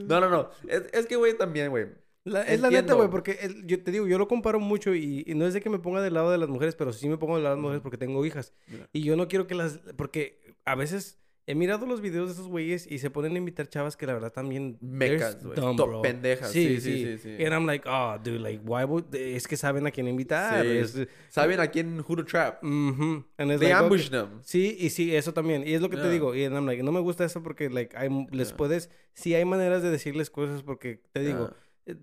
No, 0.04 0.20
no, 0.20 0.30
no. 0.30 0.50
Es, 0.68 0.84
es 0.92 1.06
que, 1.06 1.16
güey, 1.16 1.38
también, 1.38 1.70
güey. 1.70 1.88
La- 2.26 2.42
es 2.44 2.62
la 2.62 2.70
neta, 2.70 2.94
güey, 2.94 3.10
porque 3.10 3.38
el- 3.42 3.66
yo 3.68 3.84
te 3.84 3.92
digo, 3.92 4.08
yo 4.08 4.18
lo 4.18 4.28
comparo 4.30 4.60
mucho 4.60 4.96
y, 4.96 5.24
y 5.28 5.34
no 5.36 5.46
es 5.46 5.54
de 5.54 5.62
que 5.62 5.70
me 5.70 5.80
ponga 5.80 6.02
del 6.02 6.14
lado 6.14 6.32
de 6.32 6.38
las 6.38 6.48
mujeres, 6.50 6.76
pero 6.76 6.94
sí 6.94 7.10
me 7.10 7.18
pongo 7.18 7.36
del 7.36 7.44
lado 7.44 7.56
de 7.56 7.60
las 7.60 7.64
mujeres 7.64 7.82
porque 7.82 7.98
tengo 7.98 8.26
hijas. 8.26 8.54
Mira. 8.68 8.88
Y 8.94 9.02
yo 9.04 9.16
no 9.18 9.28
quiero 9.28 9.46
que 9.46 9.56
las... 9.56 9.80
Porque 9.98 10.40
a 10.64 10.76
veces 10.76 11.20
he 11.46 11.56
mirado 11.56 11.86
los 11.86 12.00
videos 12.00 12.28
de 12.28 12.34
esos 12.36 12.48
güeyes 12.48 12.90
y 12.90 13.00
se 13.00 13.10
ponen 13.10 13.36
a 13.36 13.38
invitar 13.38 13.68
chavas 13.68 13.98
que 13.98 14.06
la 14.08 14.14
verdad 14.14 14.32
también... 14.32 14.78
Mecas, 14.80 15.44
güey. 15.44 15.58
dumb, 15.60 15.76
To- 15.76 15.86
bro. 15.88 16.02
pendejas. 16.02 16.50
Sí, 16.54 16.80
sí, 16.80 17.18
sí. 17.18 17.18
sí, 17.38 17.44
And 17.44 17.54
I'm 17.54 17.66
like, 17.66 17.86
oh, 17.90 18.18
dude, 18.24 18.40
like, 18.40 18.62
why 18.66 18.86
would... 18.86 19.14
Es 19.14 19.46
que 19.46 19.58
saben 19.58 19.86
a 19.86 19.92
quién 19.92 20.08
invitar. 20.08 20.64
Sí. 20.64 20.78
Es- 20.78 21.08
Saben 21.28 21.60
a 21.60 21.68
quién 21.68 22.00
who 22.08 22.16
to 22.16 22.24
trap. 22.24 22.64
Mhm. 22.64 23.26
And 23.38 23.52
it's 23.52 23.60
They 23.60 23.68
like, 23.68 23.74
okay. 23.74 23.84
ambush 23.84 24.10
them. 24.10 24.28
Sí, 24.44 24.78
y 24.80 24.90
sí, 24.92 25.14
eso 25.14 25.34
también. 25.34 25.68
Y 25.68 25.74
es 25.74 25.82
lo 25.82 25.90
que 25.90 25.98
te 25.98 26.04
Yeah. 26.04 26.12
digo. 26.14 26.34
Y 26.36 26.44
I'm 26.46 26.66
like, 26.66 26.82
no 26.84 26.94
me 26.94 27.02
gusta 27.02 27.26
eso 27.26 27.44
porque, 27.44 27.70
like, 27.70 27.98
hay, 27.98 28.08
les 28.32 28.48
Yeah. 28.48 28.56
puedes... 28.58 28.90
Sí 29.12 29.36
hay 29.36 29.44
maneras 29.44 29.84
de 29.84 29.92
decirles 29.92 30.30
cosas 30.30 30.64
porque, 30.64 31.02
te 31.12 31.20
digo, 31.20 31.50
Yeah. 31.50 31.58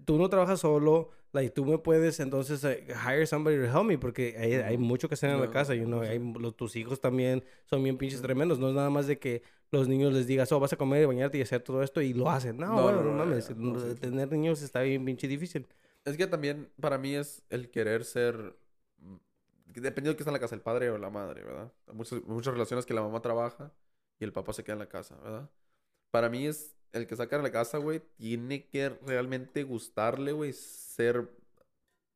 Tú 0.04 0.18
no 0.18 0.28
trabajas 0.28 0.60
solo, 0.60 1.10
like, 1.32 1.50
tú 1.50 1.64
me 1.64 1.78
puedes, 1.78 2.20
entonces, 2.20 2.62
eh, 2.64 2.86
hire 3.06 3.26
somebody 3.26 3.56
to 3.56 3.64
help 3.64 3.84
me, 3.84 3.98
porque 3.98 4.36
hay, 4.38 4.54
hay 4.54 4.78
mucho 4.78 5.08
que 5.08 5.14
hacer 5.14 5.30
en 5.30 5.40
la 5.40 5.50
casa, 5.50 5.74
you 5.74 5.84
know, 5.84 6.02
hay, 6.02 6.18
los, 6.18 6.56
tus 6.56 6.76
hijos 6.76 7.00
también 7.00 7.44
son 7.66 7.82
bien 7.82 7.96
pinches 7.96 8.20
tremendos, 8.20 8.58
no 8.58 8.68
es 8.68 8.74
nada 8.74 8.90
más 8.90 9.06
de 9.06 9.18
que 9.18 9.42
los 9.70 9.88
niños 9.88 10.12
les 10.12 10.26
digas, 10.26 10.50
oh, 10.52 10.60
vas 10.60 10.72
a 10.72 10.76
comer 10.76 11.02
y 11.02 11.06
bañarte 11.06 11.38
y 11.38 11.42
hacer 11.42 11.62
todo 11.62 11.82
esto, 11.82 12.00
y 12.00 12.12
lo 12.12 12.28
hacen. 12.28 12.56
No, 12.56 12.66
No, 12.66 12.82
bueno, 12.82 13.02
no, 13.02 13.12
mames, 13.12 13.46
tener 14.00 14.30
niños 14.32 14.62
está 14.62 14.82
bien 14.82 15.04
pinche 15.04 15.28
difícil. 15.28 15.66
Es 16.04 16.16
que 16.16 16.26
también 16.26 16.70
para 16.80 16.98
mí 16.98 17.14
es 17.14 17.42
el 17.50 17.70
querer 17.70 18.04
ser. 18.04 18.56
mm, 18.98 19.16
Dependiendo 19.66 20.10
de 20.10 20.16
que 20.16 20.22
está 20.22 20.30
en 20.30 20.34
la 20.34 20.40
casa, 20.40 20.54
el 20.56 20.62
padre 20.62 20.90
o 20.90 20.98
la 20.98 21.10
madre, 21.10 21.44
¿verdad? 21.44 21.72
Muchas, 21.92 22.22
muchas 22.24 22.52
relaciones 22.54 22.84
que 22.86 22.94
la 22.94 23.02
mamá 23.02 23.22
trabaja 23.22 23.72
y 24.18 24.24
el 24.24 24.32
papá 24.32 24.52
se 24.52 24.64
queda 24.64 24.72
en 24.74 24.78
la 24.80 24.88
casa, 24.88 25.16
¿verdad? 25.22 25.48
Para 26.10 26.28
mí 26.28 26.46
es 26.46 26.76
el 26.92 27.06
que 27.06 27.16
saca 27.16 27.36
de 27.36 27.42
la 27.42 27.50
casa, 27.52 27.78
güey, 27.78 28.00
tiene 28.16 28.64
que 28.66 28.88
realmente 29.06 29.62
gustarle, 29.62 30.32
güey, 30.32 30.52
ser 30.52 31.28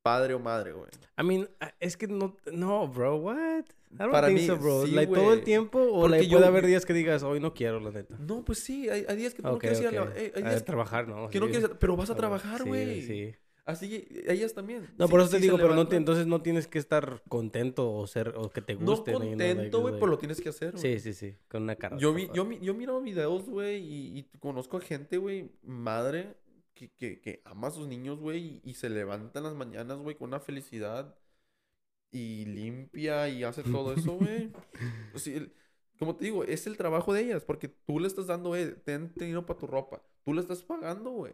padre 0.02 0.34
o 0.34 0.38
madre, 0.38 0.72
güey. 0.72 0.88
I 1.18 1.22
mean, 1.24 1.48
ah, 1.60 1.72
es 1.80 1.96
que 1.96 2.06
no, 2.06 2.36
no, 2.52 2.86
bro, 2.88 3.16
what? 3.16 3.64
I 3.92 3.96
don't 3.98 4.10
Para 4.12 4.26
think 4.26 4.40
mí, 4.40 4.46
so, 4.46 4.58
bro. 4.58 4.84
sí, 4.86 4.90
like, 4.90 5.12
todo 5.14 5.32
el 5.32 5.42
tiempo, 5.44 5.78
o 5.80 6.00
Porque 6.02 6.16
like, 6.16 6.26
yo- 6.28 6.38
puede 6.38 6.48
haber 6.48 6.66
días 6.66 6.84
que 6.84 6.92
digas, 6.92 7.22
hoy 7.22 7.38
no 7.40 7.54
quiero, 7.54 7.78
la 7.80 7.90
neta. 7.92 8.16
No, 8.18 8.44
pues 8.44 8.58
sí, 8.58 8.88
hay, 8.90 9.06
hay 9.08 9.16
días 9.16 9.32
que 9.34 9.42
tú 9.42 9.48
no 9.48 9.58
quieres 9.58 9.80
ir 9.80 9.86
a 9.86 9.92
la- 9.92 10.12
eh, 10.16 10.32
hay 10.34 10.42
A 10.42 10.48
días 10.50 10.62
que, 10.62 10.66
trabajar, 10.66 11.06
¿no? 11.08 11.30
que 11.30 11.38
no 11.40 11.46
Sí. 11.46 11.52
quieres, 11.52 11.70
pero 11.78 11.96
vas 11.96 12.10
a 12.10 12.16
trabajar, 12.16 12.62
sí, 12.62 12.68
güey. 12.68 13.02
Sí, 13.02 13.34
Así 13.66 13.88
que 13.88 14.24
ellas 14.30 14.52
también. 14.52 14.88
No, 14.98 15.06
Sí- 15.06 15.10
por 15.10 15.20
eso 15.20 15.30
te 15.30 15.36
sí 15.36 15.42
digo, 15.44 15.56
pero 15.56 15.74
no 15.74 15.88
te- 15.88 15.96
entonces 15.96 16.26
no 16.26 16.42
tienes 16.42 16.66
que 16.66 16.78
estar 16.78 17.22
contento 17.28 17.90
o 17.92 18.06
ser 18.06 18.34
o 18.36 18.50
que 18.50 18.60
te 18.60 18.74
No 18.74 18.90
guste. 18.90 19.12
like, 19.12 19.24
contento, 19.26 19.80
güey, 19.80 19.94
pero 19.94 20.06
lo 20.08 20.18
tienes 20.18 20.40
que 20.40 20.50
hacer, 20.50 20.72
güey. 20.72 20.98
Sí, 20.98 21.00
sí, 21.00 21.14
sí, 21.14 21.36
con 21.48 21.62
una 21.62 21.76
cara. 21.76 21.96
Yo, 21.96 22.12
vi, 22.12 22.28
yo, 22.34 22.44
mi- 22.44 22.60
yo 22.60 22.74
miro 22.74 23.00
videos, 23.00 23.48
güey, 23.48 23.78
y, 23.82 24.18
y 24.18 24.38
conozco 24.38 24.76
a 24.76 24.80
gente, 24.82 25.16
güey, 25.16 25.50
madre, 25.62 26.36
que, 26.74 26.90
que, 26.90 27.20
que 27.20 27.40
ama 27.46 27.68
a 27.68 27.70
sus 27.70 27.88
niños, 27.88 28.18
güey, 28.20 28.60
y, 28.64 28.70
y 28.70 28.74
se 28.74 28.90
levanta 28.90 29.38
en 29.38 29.44
las 29.44 29.54
mañanas, 29.54 29.98
güey, 29.98 30.16
con 30.16 30.28
una 30.28 30.40
felicidad 30.40 31.16
y 32.10 32.44
limpia 32.44 33.28
y 33.30 33.44
hace 33.44 33.62
todo 33.62 33.94
eso, 33.94 34.12
güey. 34.18 34.52
O 35.14 35.18
sea, 35.18 35.36
el- 35.38 35.54
como 35.98 36.16
te 36.16 36.24
digo, 36.26 36.44
es 36.44 36.66
el 36.66 36.76
trabajo 36.76 37.14
de 37.14 37.22
ellas, 37.22 37.44
porque 37.44 37.68
tú 37.68 37.98
le 38.00 38.08
estás 38.08 38.26
dando, 38.26 38.54
eh, 38.56 38.72
ten 38.84 39.12
dinero 39.16 39.46
para 39.46 39.58
tu 39.58 39.66
ropa, 39.66 40.02
tú 40.24 40.34
le 40.34 40.40
estás 40.42 40.62
pagando, 40.62 41.10
güey. 41.12 41.32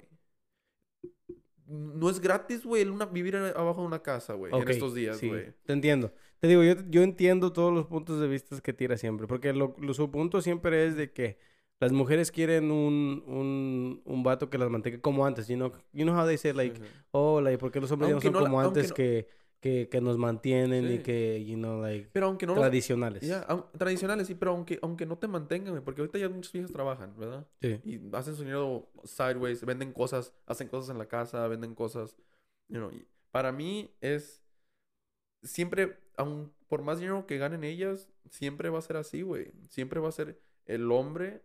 No 1.71 2.11
es 2.11 2.19
gratis, 2.21 2.65
güey, 2.65 2.85
una- 2.89 3.07
vivir 3.07 3.37
abajo 3.37 3.81
de 3.83 3.87
una 3.87 4.03
casa, 4.03 4.35
güey, 4.35 4.53
en 4.55 4.69
estos 4.69 4.93
días, 4.95 5.19
sí, 5.19 5.29
güey. 5.29 5.53
Te 5.65 5.73
entiendo. 5.73 6.13
Te 6.41 6.49
digo, 6.49 6.65
yo, 6.65 6.75
yo 6.89 7.03
entiendo 7.03 7.53
todos 7.53 7.73
los 7.73 7.87
puntos 7.87 8.21
de 8.21 8.27
vista 8.27 8.61
que 8.61 8.73
tira 8.73 8.97
siempre. 8.97 9.27
Porque 9.27 9.53
lo, 9.53 9.77
lo- 9.79 9.95
su 9.95 10.11
punto 10.11 10.41
siempre 10.43 10.87
es 10.87 10.97
de 10.97 11.13
que 11.13 11.39
las 11.79 11.93
mujeres 11.93 12.31
quieren 12.33 12.71
un, 12.71 13.23
un, 13.27 14.03
un 14.05 14.23
vato 14.23 14.51
que 14.51 14.59
las 14.59 14.69
mantenga 14.69 15.01
como 15.01 15.25
antes. 15.25 15.47
You 15.49 15.57
know, 15.57 15.71
you 15.93 16.05
know 16.05 16.15
how 16.19 16.27
they 16.27 16.37
say, 16.39 16.53
like, 16.53 16.77
Sí, 16.77 16.83
sí. 16.85 16.91
oh, 17.13 17.41
like, 17.41 17.59
¿por 17.59 17.71
qué 17.71 17.81
los 17.81 17.91
hombres 17.93 18.09
ya 18.11 18.15
no 18.17 18.21
son 18.21 18.33
no 18.33 18.41
como 18.41 18.61
antes 18.61 18.89
no- 18.89 18.95
que, 18.95 19.29
que, 19.61 19.89
que 19.91 20.01
nos 20.01 20.17
mantienen 20.19 20.91
y 20.91 20.99
que, 21.01 21.45
you 21.45 21.57
know, 21.57 21.81
like, 21.83 22.09
Pero 22.13 22.27
aunque 22.27 22.47
no 22.47 22.55
los- 22.55 22.63
tradicionales? 22.63 23.23
Tradicionales, 23.77 24.27
sí, 24.27 24.35
pero 24.35 24.53
aunque, 24.53 24.79
aunque 24.83 25.05
no 25.07 25.19
te 25.19 25.29
mantengan, 25.29 25.83
porque 25.85 26.01
ahorita 26.01 26.19
ya 26.19 26.29
muchas 26.29 26.53
viejas 26.53 26.73
trabajan, 26.73 27.15
¿verdad? 27.19 27.47
Sí. 27.61 27.79
Y 27.85 28.01
hacen 28.17 28.35
su 28.35 28.43
dinero 28.43 28.91
sideways, 29.05 29.65
venden 29.65 29.93
cosas, 29.93 30.33
hacen 30.47 30.69
cosas 30.69 30.91
en 30.91 30.99
la 30.99 31.07
casa, 31.07 31.47
venden 31.49 31.75
cosas, 31.75 32.17
you 32.69 32.79
know, 32.79 32.91
y 32.91 33.07
para 33.31 33.53
mí 33.53 33.91
es, 34.01 34.43
siempre, 35.43 35.99
aun 36.17 36.53
por 36.69 36.83
más 36.83 36.99
dinero 36.99 37.27
que 37.27 37.37
ganen 37.39 37.63
ellas, 37.65 38.09
siempre 38.31 38.71
va 38.71 38.79
a 38.79 38.83
ser 38.83 38.97
así, 38.97 39.23
güey. 39.23 39.53
Siempre 39.69 40.01
va 40.01 40.09
a 40.09 40.13
ser 40.13 40.41
el 40.67 40.91
hombre, 40.91 41.43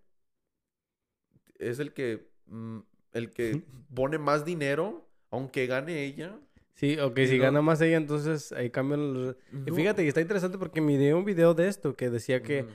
es 1.59 1.79
el 1.79 1.93
que, 1.93 2.29
mm, 2.45 2.79
el 3.13 3.31
que 3.31 3.63
pone 3.93 4.17
más 4.19 4.45
dinero, 4.45 5.07
aunque 5.31 5.67
gane 5.67 6.03
ella. 6.05 6.39
Sí, 6.75 6.97
ok, 6.99 7.17
si 7.25 7.37
no- 7.37 7.43
gana 7.43 7.61
más 7.61 7.81
ella, 7.81 7.97
entonces 7.97 8.51
ahí 8.51 8.69
cambian 8.69 9.13
los... 9.13 9.35
Y 9.65 9.71
fíjate, 9.71 10.03
y 10.03 10.07
está 10.09 10.21
interesante 10.21 10.57
porque 10.57 10.81
miré 10.81 11.13
un 11.13 11.25
video 11.25 11.53
de 11.53 11.67
esto 11.69 11.95
que 11.95 12.09
decía 12.09 12.43
que 12.43 12.65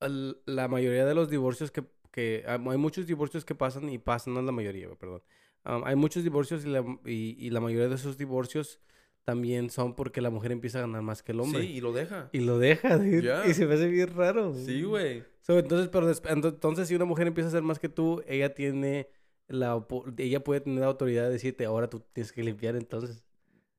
la 0.00 0.68
mayoría 0.68 1.04
de 1.04 1.14
los 1.14 1.30
divorcios 1.30 1.70
que, 1.70 1.84
que 2.10 2.44
hay 2.46 2.58
muchos 2.78 3.06
divorcios 3.06 3.44
que 3.44 3.54
pasan 3.54 3.88
y 3.88 3.98
pasan, 3.98 4.34
no 4.34 4.42
la 4.42 4.52
mayoría, 4.52 4.88
perdón. 4.96 5.22
Um, 5.64 5.84
hay 5.84 5.94
muchos 5.94 6.24
divorcios 6.24 6.64
y 6.64 6.68
la, 6.68 6.84
y, 7.04 7.36
y 7.38 7.50
la 7.50 7.60
mayoría 7.60 7.88
de 7.88 7.94
esos 7.94 8.18
divorcios 8.18 8.80
también 9.24 9.70
son 9.70 9.94
porque 9.94 10.20
la 10.20 10.30
mujer 10.30 10.50
empieza 10.50 10.78
a 10.78 10.82
ganar 10.82 11.02
más 11.02 11.22
que 11.22 11.30
el 11.32 11.40
hombre. 11.40 11.62
Sí, 11.62 11.68
y 11.74 11.80
lo 11.80 11.92
deja. 11.92 12.28
Y 12.32 12.40
lo 12.40 12.58
deja, 12.58 12.96
dude. 12.98 13.48
Y 13.48 13.54
se 13.54 13.66
me 13.66 13.74
hace 13.74 13.86
bien 13.86 14.08
raro. 14.16 14.54
Sí, 14.54 14.82
güey. 14.82 15.22
So, 15.40 15.58
entonces, 15.58 15.88
pero 15.88 16.10
entonces, 16.32 16.88
si 16.88 16.94
una 16.96 17.04
mujer 17.04 17.26
empieza 17.28 17.46
a 17.48 17.50
hacer 17.50 17.62
más 17.62 17.78
que 17.78 17.88
tú, 17.88 18.22
ella 18.26 18.54
tiene 18.54 19.08
la... 19.46 19.84
Ella 20.18 20.42
puede 20.42 20.60
tener 20.62 20.80
la 20.80 20.86
autoridad 20.86 21.24
de 21.24 21.30
decirte, 21.30 21.64
ahora 21.64 21.88
tú 21.88 22.00
tienes 22.12 22.32
que 22.32 22.42
limpiar 22.42 22.74
entonces. 22.74 23.22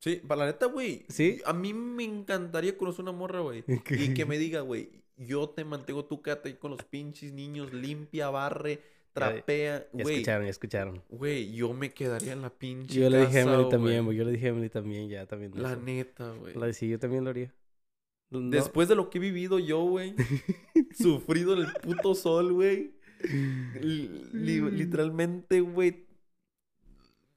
Sí, 0.03 0.17
para 0.27 0.39
la 0.41 0.45
neta, 0.47 0.65
güey. 0.65 1.05
¿Sí? 1.07 1.39
A 1.45 1.53
mí 1.53 1.73
me 1.73 2.03
encantaría 2.03 2.77
conocer 2.77 3.03
una 3.03 3.13
morra, 3.13 3.39
güey. 3.39 3.63
Y 3.89 4.13
que 4.13 4.25
me 4.25 4.37
diga, 4.37 4.59
güey, 4.59 4.89
yo 5.15 5.47
te 5.49 5.63
mantengo, 5.63 6.03
tú 6.03 6.21
quédate 6.21 6.49
ahí 6.49 6.55
con 6.55 6.71
los 6.71 6.83
pinches 6.83 7.31
niños, 7.31 7.71
limpia, 7.71 8.29
barre, 8.29 8.81
trapea. 9.13 9.87
Ya 9.93 10.03
escucharon, 10.03 10.43
ya 10.43 10.49
escucharon. 10.51 11.01
güey, 11.07 11.53
yo 11.53 11.71
me 11.71 11.91
quedaría 11.93 12.33
en 12.33 12.41
la 12.41 12.49
pinche 12.49 12.99
Yo 12.99 13.09
le 13.09 13.25
dije 13.25 13.39
a 13.39 13.41
Emily 13.43 13.69
también, 13.69 14.03
güey. 14.03 14.17
Yo 14.17 14.25
le 14.25 14.31
dije 14.33 14.47
a 14.47 14.49
Emily 14.49 14.69
también, 14.69 15.07
ya, 15.07 15.25
también. 15.25 15.53
La 15.55 15.71
eso. 15.71 15.81
neta, 15.81 16.31
güey. 16.33 16.53
La- 16.53 16.73
sí, 16.73 16.89
yo 16.89 16.99
también 16.99 17.23
lo 17.23 17.29
haría. 17.29 17.53
No- 18.29 18.49
Después 18.49 18.89
de 18.89 18.95
lo 18.95 19.09
que 19.09 19.19
he 19.19 19.21
vivido 19.21 19.57
yo, 19.57 19.83
güey, 19.85 20.15
sufrido 20.97 21.53
en 21.53 21.59
el 21.67 21.73
puto 21.81 22.13
sol, 22.13 22.51
güey. 22.51 22.91
li- 23.81 24.09
li- 24.33 24.59
literalmente, 24.71 25.61
güey, 25.61 26.07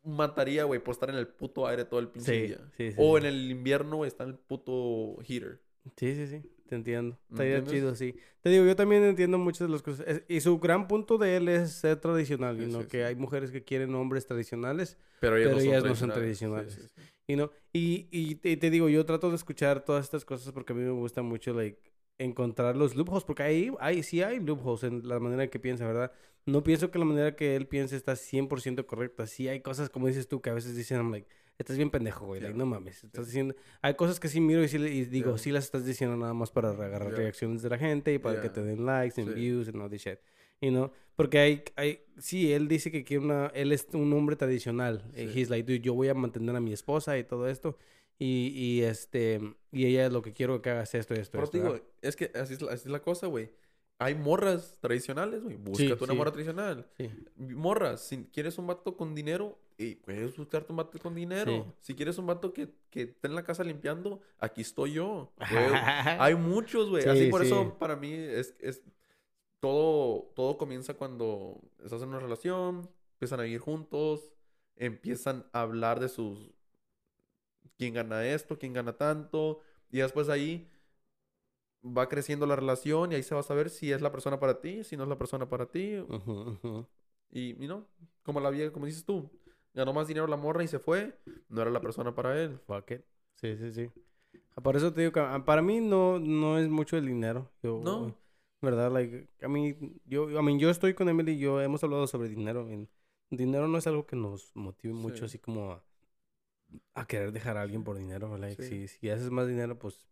mataría, 0.07 0.65
güey, 0.65 0.83
por 0.83 0.93
estar 0.93 1.11
en 1.11 1.17
el 1.17 1.27
puto 1.29 1.67
aire 1.67 1.85
todo 1.85 2.01
el 2.01 2.09
pinche 2.09 2.33
Sí, 2.33 2.47
día. 2.49 2.59
sí, 2.77 2.91
sí, 2.93 2.97
o 2.99 3.19
en 3.19 3.27
el 3.27 3.51
invierno, 3.51 3.97
güey, 3.97 4.09
está 4.09 4.25
en 4.25 4.31
el 4.31 4.37
puto 4.39 5.19
heater. 5.23 5.61
Sí, 5.97 6.15
sí, 6.15 6.27
sí, 6.27 6.43
te 6.69 6.75
entiendo. 6.77 7.19
¿Me 7.29 7.35
Estaría 7.53 7.65
chido, 7.65 7.95
sí. 7.95 8.17
Te 8.41 8.51
digo, 8.51 8.65
yo 8.65 8.75
también 8.75 9.05
entiendo 9.05 9.39
muchas 9.39 9.69
de 9.69 9.73
las 9.73 9.83
cosas. 9.83 10.07
Es- 10.09 10.23
y 10.29 10.41
su 10.41 10.59
gran 10.59 10.89
punto 10.89 11.19
de 11.19 11.37
él 11.37 11.49
es 11.49 11.73
ser 11.73 11.97
tradicional, 12.01 12.57
Sí, 12.59 12.67
¿no? 12.73 12.81
sí, 12.83 12.87
que 12.89 12.99
sí. 12.99 13.03
hay 13.05 13.15
mujeres 13.17 13.51
que 13.51 13.63
quieren 13.65 13.95
hombres 13.95 14.27
tradicionales, 14.27 14.97
Pero 15.21 15.37
ellas, 15.37 15.45
Pero 15.51 15.55
no, 15.57 15.61
son 15.61 15.69
ellas 15.69 15.85
no 15.85 15.95
son 15.95 16.11
tradicionales. 16.11 16.91
Y 17.29 17.37
no 17.37 17.51
y, 17.73 18.09
y 18.13 18.37
te 18.57 18.71
digo, 18.71 18.89
yo 18.89 19.05
trato 19.05 19.29
de 19.31 19.37
escuchar 19.37 19.85
todas 19.85 20.05
estas 20.05 20.25
cosas 20.25 20.53
porque 20.53 20.73
a 20.73 20.77
mí 20.77 20.83
me 20.83 20.91
gusta 20.93 21.23
mucho, 21.23 21.53
like, 21.53 21.81
encontrar 22.19 22.77
los 22.77 22.95
loopholes, 22.97 23.25
porque 23.25 23.43
ahí 23.43 23.73
hay, 23.81 24.03
sí 24.03 24.23
hay 24.23 24.41
loopholes 24.41 24.85
en 24.85 25.07
la 25.09 25.19
manera 25.21 25.47
que 25.49 25.59
piensa, 25.59 25.87
¿verdad? 25.87 26.13
No 26.47 26.63
pienso 26.63 26.91
que 26.91 26.99
la 26.99 27.05
manera 27.05 27.35
que 27.37 27.57
él 27.57 27.67
piensa 27.67 27.97
está 27.97 28.13
100% 28.17 28.87
correcta. 28.87 29.27
Sí 29.27 29.49
hay 29.49 29.61
cosas, 29.61 29.91
como 29.91 30.07
dices 30.07 30.29
tú, 30.29 30.41
que 30.41 30.51
a 30.51 30.55
veces 30.55 30.77
dicen, 30.77 30.99
I'm 30.99 31.11
like, 31.11 31.27
estás 31.59 31.77
bien 31.77 31.91
pendejo, 31.91 32.27
güey, 32.27 32.41
like, 32.41 32.55
Ya. 32.55 32.59
no 32.59 32.67
mames. 32.67 33.03
Estás 33.03 33.27
diciendo... 33.27 33.55
Hay 33.83 33.95
cosas 33.95 34.21
que 34.21 34.29
sí 34.29 34.41
miro 34.41 34.63
y, 34.63 34.69
sí 34.69 34.79
le- 34.79 34.91
y 34.93 35.05
digo, 35.07 35.33
Ya. 35.33 35.39
sí 35.39 35.51
las 35.51 35.65
estás 35.65 35.85
diciendo 35.85 36.17
nada 36.17 36.35
más 36.35 36.51
para 36.51 36.71
agarrar 36.71 37.13
reacciones 37.13 37.63
de 37.63 37.69
la 37.71 37.79
gente 37.79 38.15
y 38.15 38.19
para 38.19 38.41
que 38.41 38.49
te 38.51 38.63
den 38.63 38.87
likes 38.87 39.21
and 39.21 39.35
Sí. 39.35 39.41
views 39.41 39.69
and 39.69 39.83
all 39.83 39.91
this 39.91 40.03
shit. 40.03 40.19
You 40.61 40.71
know? 40.71 40.91
Porque 41.17 41.39
hay, 41.39 41.63
hay, 41.77 42.01
sí, 42.19 42.53
él 42.53 42.69
dice 42.69 42.91
que 42.91 43.03
quiere 43.05 43.25
una, 43.25 43.47
él 43.49 43.73
es 43.73 43.87
un 43.93 44.13
hombre 44.13 44.37
tradicional. 44.37 45.05
Eh, 45.15 45.29
Sí. 45.33 45.41
He's 45.41 45.51
like, 45.51 45.65
dude, 45.71 45.81
yo 45.85 45.95
voy 45.95 46.09
a 46.09 46.15
mantener 46.15 46.55
a 46.57 46.61
mi 46.61 46.73
esposa 46.73 47.19
y 47.19 47.25
todo 47.25 47.49
esto. 47.49 47.77
Y, 48.19 48.53
y 48.55 48.83
este, 48.83 49.41
y 49.73 49.87
ella 49.87 50.09
lo 50.09 50.23
que 50.23 50.33
quiero 50.33 50.63
que 50.63 50.71
hagas 50.71 50.95
esto 50.95 51.15
y 51.15 51.19
esto. 51.19 51.33
Pero 51.33 51.45
esto, 51.45 51.57
digo, 51.59 51.73
¿verdad? 51.73 51.87
es 52.03 52.17
que 52.17 52.31
así 52.35 52.55
es 52.55 52.63
la, 52.63 52.73
así 52.73 52.85
es 52.87 52.91
la 52.91 53.03
cosa, 53.03 53.27
güey. 53.27 53.51
Hay 53.99 54.15
morras 54.15 54.79
tradicionales, 54.81 55.43
güey. 55.43 55.57
Búscate 55.57 56.05
una 56.05 56.13
sí. 56.13 56.19
morra 56.19 56.33
tradicional. 56.33 56.87
Sí. 56.97 57.11
Morras, 57.37 58.03
si 58.03 58.25
quieres 58.25 58.59
un 58.59 58.67
vato 58.67 58.97
con 58.97 59.15
dinero, 59.15 59.59
y 59.79 59.97
puedes 59.97 60.37
buscarte 60.37 60.73
un 60.73 60.77
vato 60.77 60.99
con 60.99 61.15
dinero. 61.15 61.53
Sí. 61.53 61.73
Si 61.81 61.95
quieres 61.95 62.17
un 62.19 62.27
vato 62.27 62.53
que, 62.53 62.71
que 62.91 63.03
esté 63.03 63.29
en 63.29 63.35
la 63.35 63.45
casa 63.45 63.63
limpiando, 63.63 64.21
aquí 64.39 64.63
estoy 64.63 64.95
yo. 64.95 65.33
Güey, 65.51 65.67
hay 66.19 66.35
muchos, 66.35 66.89
güey. 66.89 67.07
Así 67.07 67.27
Sí, 67.27 67.31
por 67.31 67.43
sí. 67.43 67.49
eso, 67.49 67.79
para 67.79 67.97
mí, 67.97 68.13
es, 68.13 68.55
es 68.61 68.83
todo, 69.61 70.33
todo 70.35 70.57
comienza 70.57 70.95
cuando 70.95 71.61
estás 71.83 72.03
en 72.03 72.09
una 72.09 72.21
relación, 72.21 72.89
empiezan 73.15 73.41
a 73.41 73.43
vivir 73.43 73.61
juntos, 73.61 74.33
empiezan 74.77 75.47
a 75.53 75.63
hablar 75.63 76.01
de 76.01 76.09
sus... 76.09 76.53
¿Quién 77.77 77.95
gana 77.95 78.25
esto? 78.27 78.59
¿Quién 78.59 78.73
gana 78.73 78.97
tanto? 78.97 79.61
Y 79.91 79.99
después 79.99 80.29
ahí 80.29 80.69
va 81.85 82.09
creciendo 82.09 82.47
la 82.47 82.57
relación 82.57 83.13
y 83.13 83.15
ahí 83.17 83.23
se 83.23 83.35
va 83.35 83.41
a 83.41 83.45
saber 83.45 83.71
si 83.71 83.93
es 83.93 84.01
la 84.01 84.11
persona 84.11 84.41
para 84.41 84.61
ti, 84.61 84.83
si 84.85 84.97
no 84.97 85.05
es 85.05 85.09
la 85.09 85.19
persona 85.19 85.49
para 85.49 85.67
ti. 85.67 85.99
Ujú, 85.99 86.33
ujú. 86.63 86.87
Y, 87.31 87.63
y 87.63 87.69
no, 87.69 87.87
como 88.23 88.41
la 88.41 88.51
vieja, 88.51 88.73
como 88.73 88.87
dices 88.87 89.05
tú, 89.05 89.31
ganó 89.75 89.93
más 89.93 90.09
dinero 90.09 90.27
la 90.27 90.37
morra 90.37 90.65
y 90.65 90.69
se 90.69 90.79
fue, 90.79 91.19
no 91.49 91.63
era 91.63 91.71
la 91.71 91.81
persona 91.81 92.15
para 92.15 92.41
él. 92.41 92.59
Fuck 92.67 92.93
it. 92.93 93.03
Sí, 93.35 93.57
sí, 93.57 93.73
sí. 93.73 93.91
Ah, 94.57 94.63
Por 94.63 94.77
eso 94.77 94.93
te 94.93 95.03
digo 95.03 95.13
que 95.13 95.21
ah, 95.21 95.43
para 95.45 95.63
mí 95.63 95.81
no, 95.81 96.19
no 96.19 96.59
es 96.59 96.69
mucho 96.69 96.97
el 96.97 97.07
dinero. 97.07 97.51
Yo, 97.63 97.81
No. 97.83 98.17
¿verdad? 98.63 98.91
Like, 98.91 99.29
a 99.43 99.49
mí, 99.49 99.77
yo, 100.07 100.31
I 100.31 100.43
mean, 100.43 100.59
yo 100.59 100.71
estoy 100.71 100.95
con 100.95 101.09
Emily, 101.09 101.39
yo 101.39 101.61
hemos 101.61 101.85
hablado 101.85 102.07
sobre 102.07 102.29
dinero. 102.29 102.67
dinero 103.31 103.69
no 103.69 103.79
es 103.79 103.87
algo 103.87 104.07
que 104.07 104.17
nos 104.17 104.51
motive 104.57 104.95
mucho, 104.95 105.19
Sí. 105.19 105.25
así 105.27 105.39
como 105.39 105.73
a, 105.73 105.85
a 106.95 107.07
querer 107.07 107.33
dejar 107.33 107.57
a 107.57 107.63
alguien 107.63 107.85
por 107.85 107.97
dinero. 107.97 108.37
Like, 108.39 108.63
Sí. 108.63 108.89
si, 108.89 108.99
si 108.99 109.11
haces 109.11 109.31
más 109.31 109.47
dinero, 109.47 109.79
pues, 109.79 110.07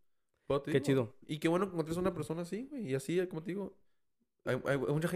te 0.46 0.60
qué 0.64 0.70
digo, 0.72 0.84
chido. 0.84 1.14
Y 1.26 1.38
qué 1.38 1.48
bueno 1.48 1.66
que 1.66 1.72
encontres 1.72 1.96
una 1.96 2.14
persona 2.14 2.42
así, 2.42 2.66
güey. 2.70 2.90
Y 2.90 2.94
así, 2.94 3.24
como 3.26 3.42
te 3.42 3.50
digo, 3.52 3.76
hay, 4.44 4.60
hay- 4.66 4.76
mucha 4.78 5.08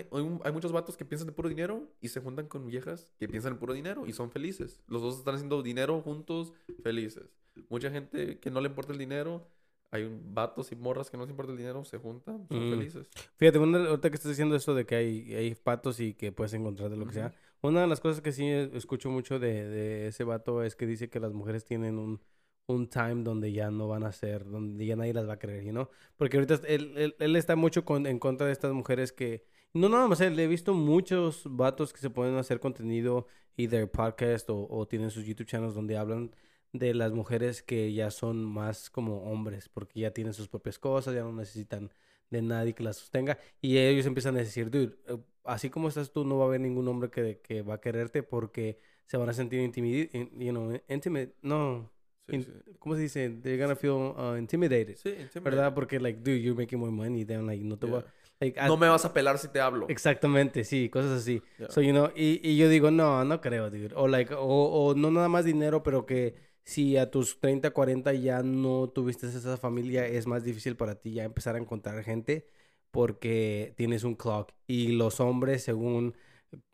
muchos 0.52 0.72
vatos 0.72 0.96
que 0.96 1.04
piensan 1.04 1.28
en 1.28 1.34
puro 1.34 1.48
dinero 1.50 1.86
y 2.00 2.08
se 2.08 2.20
juntan 2.20 2.46
con 2.48 2.66
viejas 2.66 3.12
que 3.18 3.28
piensan 3.28 3.52
en 3.54 3.58
puro 3.58 3.74
dinero 3.74 4.06
y 4.06 4.12
son 4.12 4.30
felices. 4.30 4.80
Los 4.86 5.02
dos 5.02 5.18
están 5.18 5.34
haciendo 5.34 5.62
dinero 5.62 6.00
juntos, 6.00 6.54
felices. 6.82 7.28
Mucha 7.68 7.90
gente 7.90 8.38
que 8.38 8.50
no 8.50 8.60
le 8.62 8.68
importa 8.68 8.92
el 8.92 8.98
dinero, 8.98 9.46
hay 9.90 10.04
un- 10.04 10.34
vatos 10.34 10.72
y 10.72 10.76
morras 10.76 11.10
que 11.10 11.16
no 11.18 11.24
les 11.24 11.30
importa 11.30 11.52
el 11.52 11.58
dinero, 11.58 11.84
se 11.84 11.98
juntan, 11.98 12.46
son 12.48 12.68
Mm. 12.68 12.70
felices. 12.70 13.10
Fíjate, 13.36 13.58
ahorita 13.58 14.08
que 14.10 14.14
estás 14.16 14.30
diciendo 14.30 14.56
esto 14.56 14.74
de 14.74 14.86
que 14.86 14.94
hay, 14.94 15.34
hay 15.34 15.54
patos 15.54 16.00
y 16.00 16.14
que 16.14 16.32
puedes 16.32 16.54
encontrar 16.54 16.88
de 16.90 16.96
lo 16.96 17.06
que 17.06 17.12
sea. 17.14 17.34
Una 17.60 17.80
de 17.82 17.86
las 17.86 18.00
cosas 18.00 18.20
que 18.20 18.32
sí 18.32 18.44
e- 18.44 18.70
escucho 18.76 19.10
mucho 19.10 19.38
de, 19.38 19.68
de 19.68 20.06
ese 20.08 20.24
vato 20.24 20.62
es 20.62 20.76
que 20.76 20.86
dice 20.86 21.08
que 21.10 21.20
las 21.20 21.32
mujeres 21.32 21.64
tienen 21.64 21.98
un, 21.98 22.20
un 22.66 22.88
time 22.88 23.22
donde 23.24 23.52
ya 23.52 23.70
no 23.70 23.88
van 23.88 24.04
a 24.04 24.12
ser, 24.12 24.44
donde 24.44 24.84
ya 24.86 24.96
nadie 24.96 25.14
las 25.14 25.28
va 25.28 25.34
a 25.34 25.38
creer, 25.38 25.64
know? 25.70 25.88
Porque 26.16 26.36
ahorita 26.36 26.60
él, 26.68 26.92
él, 26.96 27.16
él 27.18 27.36
está 27.36 27.56
mucho 27.56 27.84
con, 27.84 28.06
en 28.06 28.18
contra 28.18 28.46
de 28.46 28.52
estas 28.52 28.72
mujeres 28.72 29.12
que... 29.12 29.44
No 29.74 29.88
nada 29.88 30.08
más 30.08 30.20
él, 30.20 30.38
he 30.38 30.46
visto 30.46 30.72
muchos 30.74 31.42
vatos 31.44 31.92
que 31.92 32.00
se 32.00 32.10
pueden 32.10 32.36
hacer 32.36 32.58
contenido, 32.60 33.26
either 33.56 33.90
podcast 33.90 34.48
o, 34.50 34.66
o 34.70 34.86
tienen 34.86 35.10
sus 35.10 35.24
YouTube 35.26 35.46
channels 35.46 35.74
donde 35.74 35.96
hablan 35.96 36.34
de 36.72 36.94
las 36.94 37.12
mujeres 37.12 37.62
que 37.62 37.92
ya 37.92 38.10
son 38.10 38.44
más 38.44 38.90
como 38.90 39.22
hombres, 39.30 39.68
porque 39.68 40.00
ya 40.00 40.12
tienen 40.12 40.32
sus 40.34 40.48
propias 40.48 40.78
cosas, 40.78 41.14
ya 41.14 41.22
no 41.22 41.32
necesitan 41.32 41.90
de 42.30 42.42
nadie 42.42 42.74
que 42.74 42.82
las 42.82 42.96
sostenga. 42.96 43.38
Y 43.60 43.78
ellos 43.78 44.06
empiezan 44.06 44.36
a 44.36 44.40
decir, 44.40 44.70
dude, 44.70 44.96
eh, 45.08 45.18
así 45.44 45.70
como 45.70 45.88
estás 45.88 46.12
tú, 46.12 46.24
no 46.24 46.36
va 46.38 46.44
a 46.44 46.48
haber 46.48 46.60
ningún 46.60 46.86
hombre 46.88 47.10
que, 47.10 47.40
que 47.42 47.62
va 47.62 47.74
a 47.74 47.80
quererte 47.80 48.22
porque 48.22 48.78
se 49.06 49.16
van 49.16 49.28
a 49.28 49.32
sentir 49.32 49.60
intimidados, 49.60 50.10
you 50.38 50.50
know, 50.50 50.72
intimate, 50.88 51.34
no, 51.42 51.90
Sí, 52.28 52.34
in- 52.36 52.42
sí. 52.44 52.50
¿cómo 52.78 52.94
se 52.94 53.00
dice? 53.00 53.30
They're 53.30 53.56
gonna 53.62 53.74
feel 53.74 53.92
uh, 53.92 54.36
intimidated. 54.36 54.96
Sí, 54.96 55.08
intimidating. 55.08 55.42
¿Verdad? 55.44 55.72
Porque, 55.74 55.98
like, 55.98 56.20
dude, 56.20 56.42
you're 56.42 56.54
making 56.60 56.78
more 56.78 56.92
money. 56.92 57.24
Then, 57.24 57.46
like, 57.46 57.64
no 57.64 57.78
te 57.78 57.86
Yeah. 57.86 58.04
like, 58.38 58.60
No 58.66 58.76
me 58.76 58.86
vas 58.86 59.06
a 59.06 59.14
pelar 59.14 59.38
si 59.38 59.48
te 59.48 59.60
hablo. 59.60 59.86
Exactamente, 59.88 60.62
sí, 60.64 60.90
cosas 60.90 61.22
así. 61.22 61.40
Yeah. 61.58 61.70
So, 61.70 61.80
you 61.80 61.92
know, 61.92 62.10
y, 62.14 62.38
y 62.46 62.58
yo 62.58 62.68
digo, 62.68 62.90
no, 62.90 63.24
no 63.24 63.40
creo, 63.40 63.70
dude. 63.70 63.94
O, 63.94 64.06
like, 64.08 64.34
o, 64.34 64.40
o 64.44 64.94
no 64.94 65.10
nada 65.10 65.28
más 65.30 65.46
dinero, 65.46 65.82
pero 65.82 66.04
que 66.04 66.34
si 66.68 66.98
a 66.98 67.10
tus 67.10 67.40
30, 67.40 67.70
40 67.70 68.12
ya 68.12 68.42
no 68.42 68.90
tuviste 68.90 69.26
esa 69.26 69.56
familia, 69.56 70.06
es 70.06 70.26
más 70.26 70.44
difícil 70.44 70.76
para 70.76 70.96
ti 70.96 71.14
ya 71.14 71.24
empezar 71.24 71.54
a 71.54 71.58
encontrar 71.58 72.04
gente 72.04 72.46
porque 72.90 73.72
tienes 73.76 74.04
un 74.04 74.14
clock. 74.14 74.52
Y 74.66 74.88
los 74.88 75.18
hombres, 75.20 75.62
según 75.62 76.14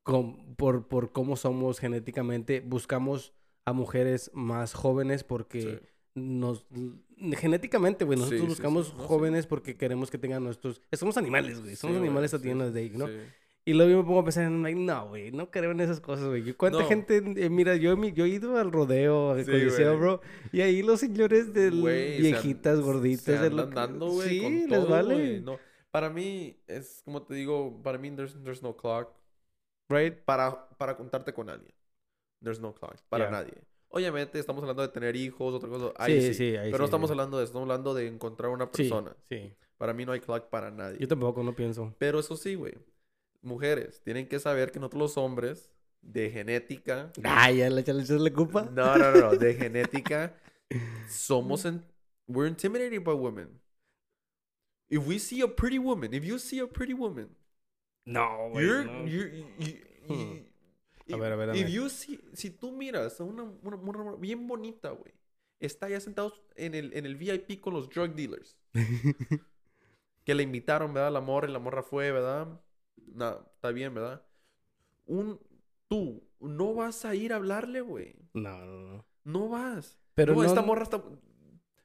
com- 0.02 0.56
por, 0.56 0.88
por 0.88 1.12
cómo 1.12 1.36
somos 1.36 1.78
genéticamente, 1.78 2.60
buscamos 2.60 3.34
a 3.64 3.72
mujeres 3.72 4.32
más 4.34 4.74
jóvenes 4.74 5.22
porque 5.22 5.60
Sí. 5.62 5.78
nos 6.16 6.66
genéticamente, 7.38 8.04
güey, 8.04 8.18
nosotros 8.18 8.40
sí, 8.42 8.46
buscamos 8.48 8.88
sí. 8.88 8.94
jóvenes 8.96 9.46
porque 9.46 9.76
queremos 9.76 10.10
que 10.10 10.18
tengan 10.18 10.42
nuestros 10.42 10.80
somos 10.92 11.16
animales, 11.16 11.60
güey, 11.60 11.76
somos 11.76 11.96
animales 11.96 12.32
the 12.32 12.38
day, 12.72 12.90
sí, 12.90 12.98
¿no? 12.98 13.06
Sí. 13.64 13.70
Y 13.70 13.74
luego 13.74 13.90
yo 13.90 13.98
me 13.98 14.04
pongo 14.04 14.20
a 14.20 14.24
pensar 14.24 14.44
en, 14.44 14.62
like, 14.62 14.78
no, 14.78 15.08
güey, 15.08 15.32
no 15.32 15.50
creo 15.50 15.70
en 15.70 15.80
esas 15.80 16.00
cosas, 16.00 16.26
güey. 16.26 16.52
¿Cuánta 16.54 16.80
No. 16.80 16.88
gente, 16.88 17.16
eh, 17.16 17.48
mira, 17.50 17.76
yo, 17.76 17.94
yo 18.08 18.24
he 18.24 18.28
ido 18.28 18.58
al 18.58 18.70
rodeo, 18.72 19.30
al 19.32 19.44
Sí, 19.44 19.50
coliseo, 19.50 19.98
bro, 19.98 20.20
y 20.52 20.60
ahí 20.60 20.82
los 20.82 21.00
señores 21.00 21.52
de 21.54 21.70
viejitas, 21.70 22.80
gorditas, 22.80 23.24
se 23.24 23.36
andan 23.38 23.70
dando, 23.70 24.08
güey, 24.10 24.28
sí, 24.28 24.40
con 24.40 24.52
les 24.54 24.68
todo, 24.68 24.88
vale. 24.88 25.40
No, 25.40 25.58
para 25.90 26.10
mí, 26.10 26.56
es 26.66 27.02
como 27.04 27.22
te 27.22 27.34
digo, 27.34 27.80
para 27.82 27.98
mí, 27.98 28.10
there's, 28.10 28.34
there's 28.42 28.62
no 28.62 28.76
clock. 28.76 29.10
right? 29.88 30.14
Para, 30.24 30.68
para 30.76 30.96
contarte 30.96 31.32
con 31.32 31.48
alguien. 31.50 31.74
There's 32.42 32.60
no 32.60 32.74
clock. 32.74 32.96
Para 33.08 33.24
Yeah. 33.24 33.30
nadie. 33.30 33.54
Obviamente, 33.88 34.38
estamos 34.40 34.62
hablando 34.62 34.82
de 34.82 34.88
tener 34.88 35.14
hijos, 35.14 35.54
otra 35.54 35.68
cosa. 35.68 35.92
Ahí 35.96 36.20
Sí, 36.20 36.28
sí. 36.28 36.34
sí, 36.34 36.56
ahí 36.56 36.70
Pero 36.72 36.78
sí, 36.78 36.78
no 36.80 36.84
estamos 36.86 37.08
sí. 37.08 37.12
hablando 37.12 37.38
de 37.38 37.44
eso. 37.44 37.50
Estamos 37.50 37.66
hablando 37.70 37.94
de 37.94 38.08
encontrar 38.08 38.50
una 38.50 38.64
Sí, 38.64 38.70
persona. 38.82 39.14
sí. 39.28 39.52
Para 39.78 39.92
mí 39.94 40.04
no 40.04 40.12
hay 40.12 40.20
clock 40.20 40.48
para 40.48 40.70
nadie. 40.70 40.98
Yo 40.98 41.06
tampoco, 41.06 41.42
no 41.44 41.54
pienso. 41.54 41.94
Pero 41.98 42.18
eso 42.18 42.36
sí, 42.36 42.54
güey. 42.56 42.74
Mujeres, 43.44 44.00
tienen 44.02 44.26
que 44.28 44.38
saber 44.38 44.72
que 44.72 44.80
nosotros 44.80 45.00
los 45.02 45.16
hombres, 45.18 45.70
de 46.02 46.30
genética. 46.30 47.12
Ay, 47.22 47.58
ya 47.58 47.70
le 47.70 47.80
echas 47.80 48.10
la 48.10 48.30
culpa. 48.32 48.62
No, 48.72 48.96
no, 48.96 49.10
no, 49.12 49.30
de 49.36 49.54
genética, 49.54 50.34
somos 51.08 51.64
en, 51.64 51.84
we're 52.26 52.48
intimidated 52.48 53.02
by 53.04 53.14
women. 53.14 53.60
If 54.88 55.06
we 55.06 55.18
see 55.18 55.40
a 55.42 55.48
pretty 55.48 55.78
woman, 55.78 56.12
if 56.14 56.24
you 56.24 56.38
see 56.38 56.60
a 56.60 56.66
pretty 56.66 56.92
woman, 56.94 57.28
No, 58.06 58.50
güey. 58.52 58.64
you're, 58.64 58.84
no. 58.84 59.04
you're, 59.06 59.28
you- 59.34 59.46
you- 59.58 59.84
Hmm. 60.06 60.32
if- 61.06 61.14
A 61.14 61.16
ver, 61.16 61.32
a 61.32 61.36
ver, 61.36 61.50
a 61.50 61.56
if 61.56 61.62
ver. 61.64 61.70
you 61.72 61.88
see, 61.88 62.20
si 62.34 62.50
tú 62.50 62.70
miras 62.72 63.18
a 63.20 63.24
una, 63.24 63.42
una 63.62 63.76
morra 63.76 64.14
bien 64.16 64.46
bonita, 64.46 64.90
güey, 64.90 65.12
está 65.60 65.88
ya 65.88 66.00
sentado 66.00 66.32
en 66.56 66.74
el, 66.74 66.92
en 66.94 67.06
el 67.06 67.16
VIP 67.16 67.60
con 67.60 67.72
los 67.74 67.88
drug 67.88 68.14
dealers. 68.14 68.56
que 70.24 70.34
le 70.34 70.42
invitaron, 70.42 70.92
¿verdad? 70.92 71.12
La 71.12 71.20
morra 71.20 71.48
y 71.48 71.52
la 71.52 71.58
morra 71.58 71.82
fue, 71.82 72.12
¿verdad? 72.12 72.60
Nada, 72.96 73.46
está 73.54 73.70
bien, 73.70 73.94
¿verdad? 73.94 74.24
Un, 75.06 75.38
tú 75.88 76.22
no 76.40 76.74
vas 76.74 77.04
a 77.04 77.14
ir 77.14 77.32
a 77.32 77.36
hablarle, 77.36 77.80
güey. 77.80 78.14
No, 78.32 78.58
no, 78.64 78.80
no. 78.96 79.06
No 79.24 79.48
vas. 79.48 79.98
Pero 80.14 80.34
no, 80.34 80.42
no- 80.42 80.48
esta 80.48 80.62
morra 80.62 80.82
está... 80.82 81.02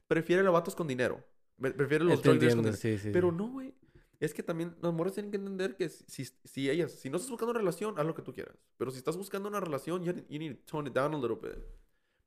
Prefiere 0.07 0.43
los 0.43 0.53
vatos 0.53 0.75
con 0.75 0.87
dinero. 0.87 1.23
Pre- 1.59 1.71
Prefiere 1.73 2.03
los 2.03 2.21
dealers 2.21 2.23
con 2.23 2.33
entiendo, 2.33 2.61
dinero. 2.63 2.77
sí, 2.77 2.97
sí. 2.97 3.09
Pero 3.11 3.31
no, 3.31 3.47
güey. 3.49 3.73
Es 4.19 4.33
que 4.33 4.43
también 4.43 4.75
las 4.81 4.91
morras 4.93 5.13
tienen 5.13 5.31
que 5.31 5.37
entender 5.37 5.75
que 5.77 5.87
si, 5.89 6.25
si, 6.25 6.33
si 6.43 6.69
ellas... 6.69 6.91
Si 6.91 7.09
no 7.09 7.17
estás 7.17 7.29
buscando 7.29 7.51
una 7.51 7.59
relación, 7.59 7.97
haz 7.97 8.05
lo 8.05 8.15
que 8.15 8.21
tú 8.21 8.33
quieras. 8.33 8.55
Pero 8.77 8.91
si 8.91 8.97
estás 8.97 9.15
buscando 9.15 9.47
una 9.47 9.59
relación, 9.59 10.03
you, 10.03 10.13
you 10.27 10.39
need 10.39 10.55
to 10.57 10.61
tone 10.65 10.89
it 10.89 10.95
down 10.95 11.13
a 11.13 11.17
little 11.17 11.37
bit. 11.41 11.63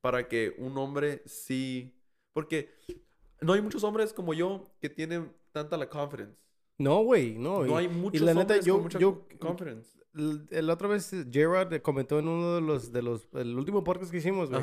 Para 0.01 0.29
que 0.29 0.55
un 0.59 0.77
hombre 0.79 1.23
sí... 1.27 1.95
Porque 2.33 2.71
no 3.43 3.53
hay 3.53 3.61
muchos 3.61 3.85
hombres 3.85 4.13
como 4.15 4.33
yo 4.33 4.65
que 4.81 4.89
tienen 4.89 5.35
tanta 5.53 5.77
la 5.77 5.89
confidence. 5.91 6.35
No, 6.79 7.03
güey, 7.03 7.39
no. 7.39 7.65
No 7.65 7.81
y- 7.81 7.85
hay 7.85 7.89
muchos 7.89 8.21
la 8.23 8.35
neta, 8.35 8.59
yo- 8.61 8.75
con 8.75 8.83
mucha 8.85 8.99
yo- 8.99 9.27
La 10.15 10.73
otra 10.75 10.89
vez 10.89 11.11
Gerard 11.31 11.81
comentó 11.81 12.19
en 12.19 12.29
uno 12.29 12.55
de 12.57 12.61
los, 12.61 12.93
de 12.93 13.03
los, 13.03 13.29
el 13.35 13.57
último 13.57 13.83
podcast 13.83 14.11
que 14.11 14.19
hicimos, 14.19 14.51
güey, 14.51 14.63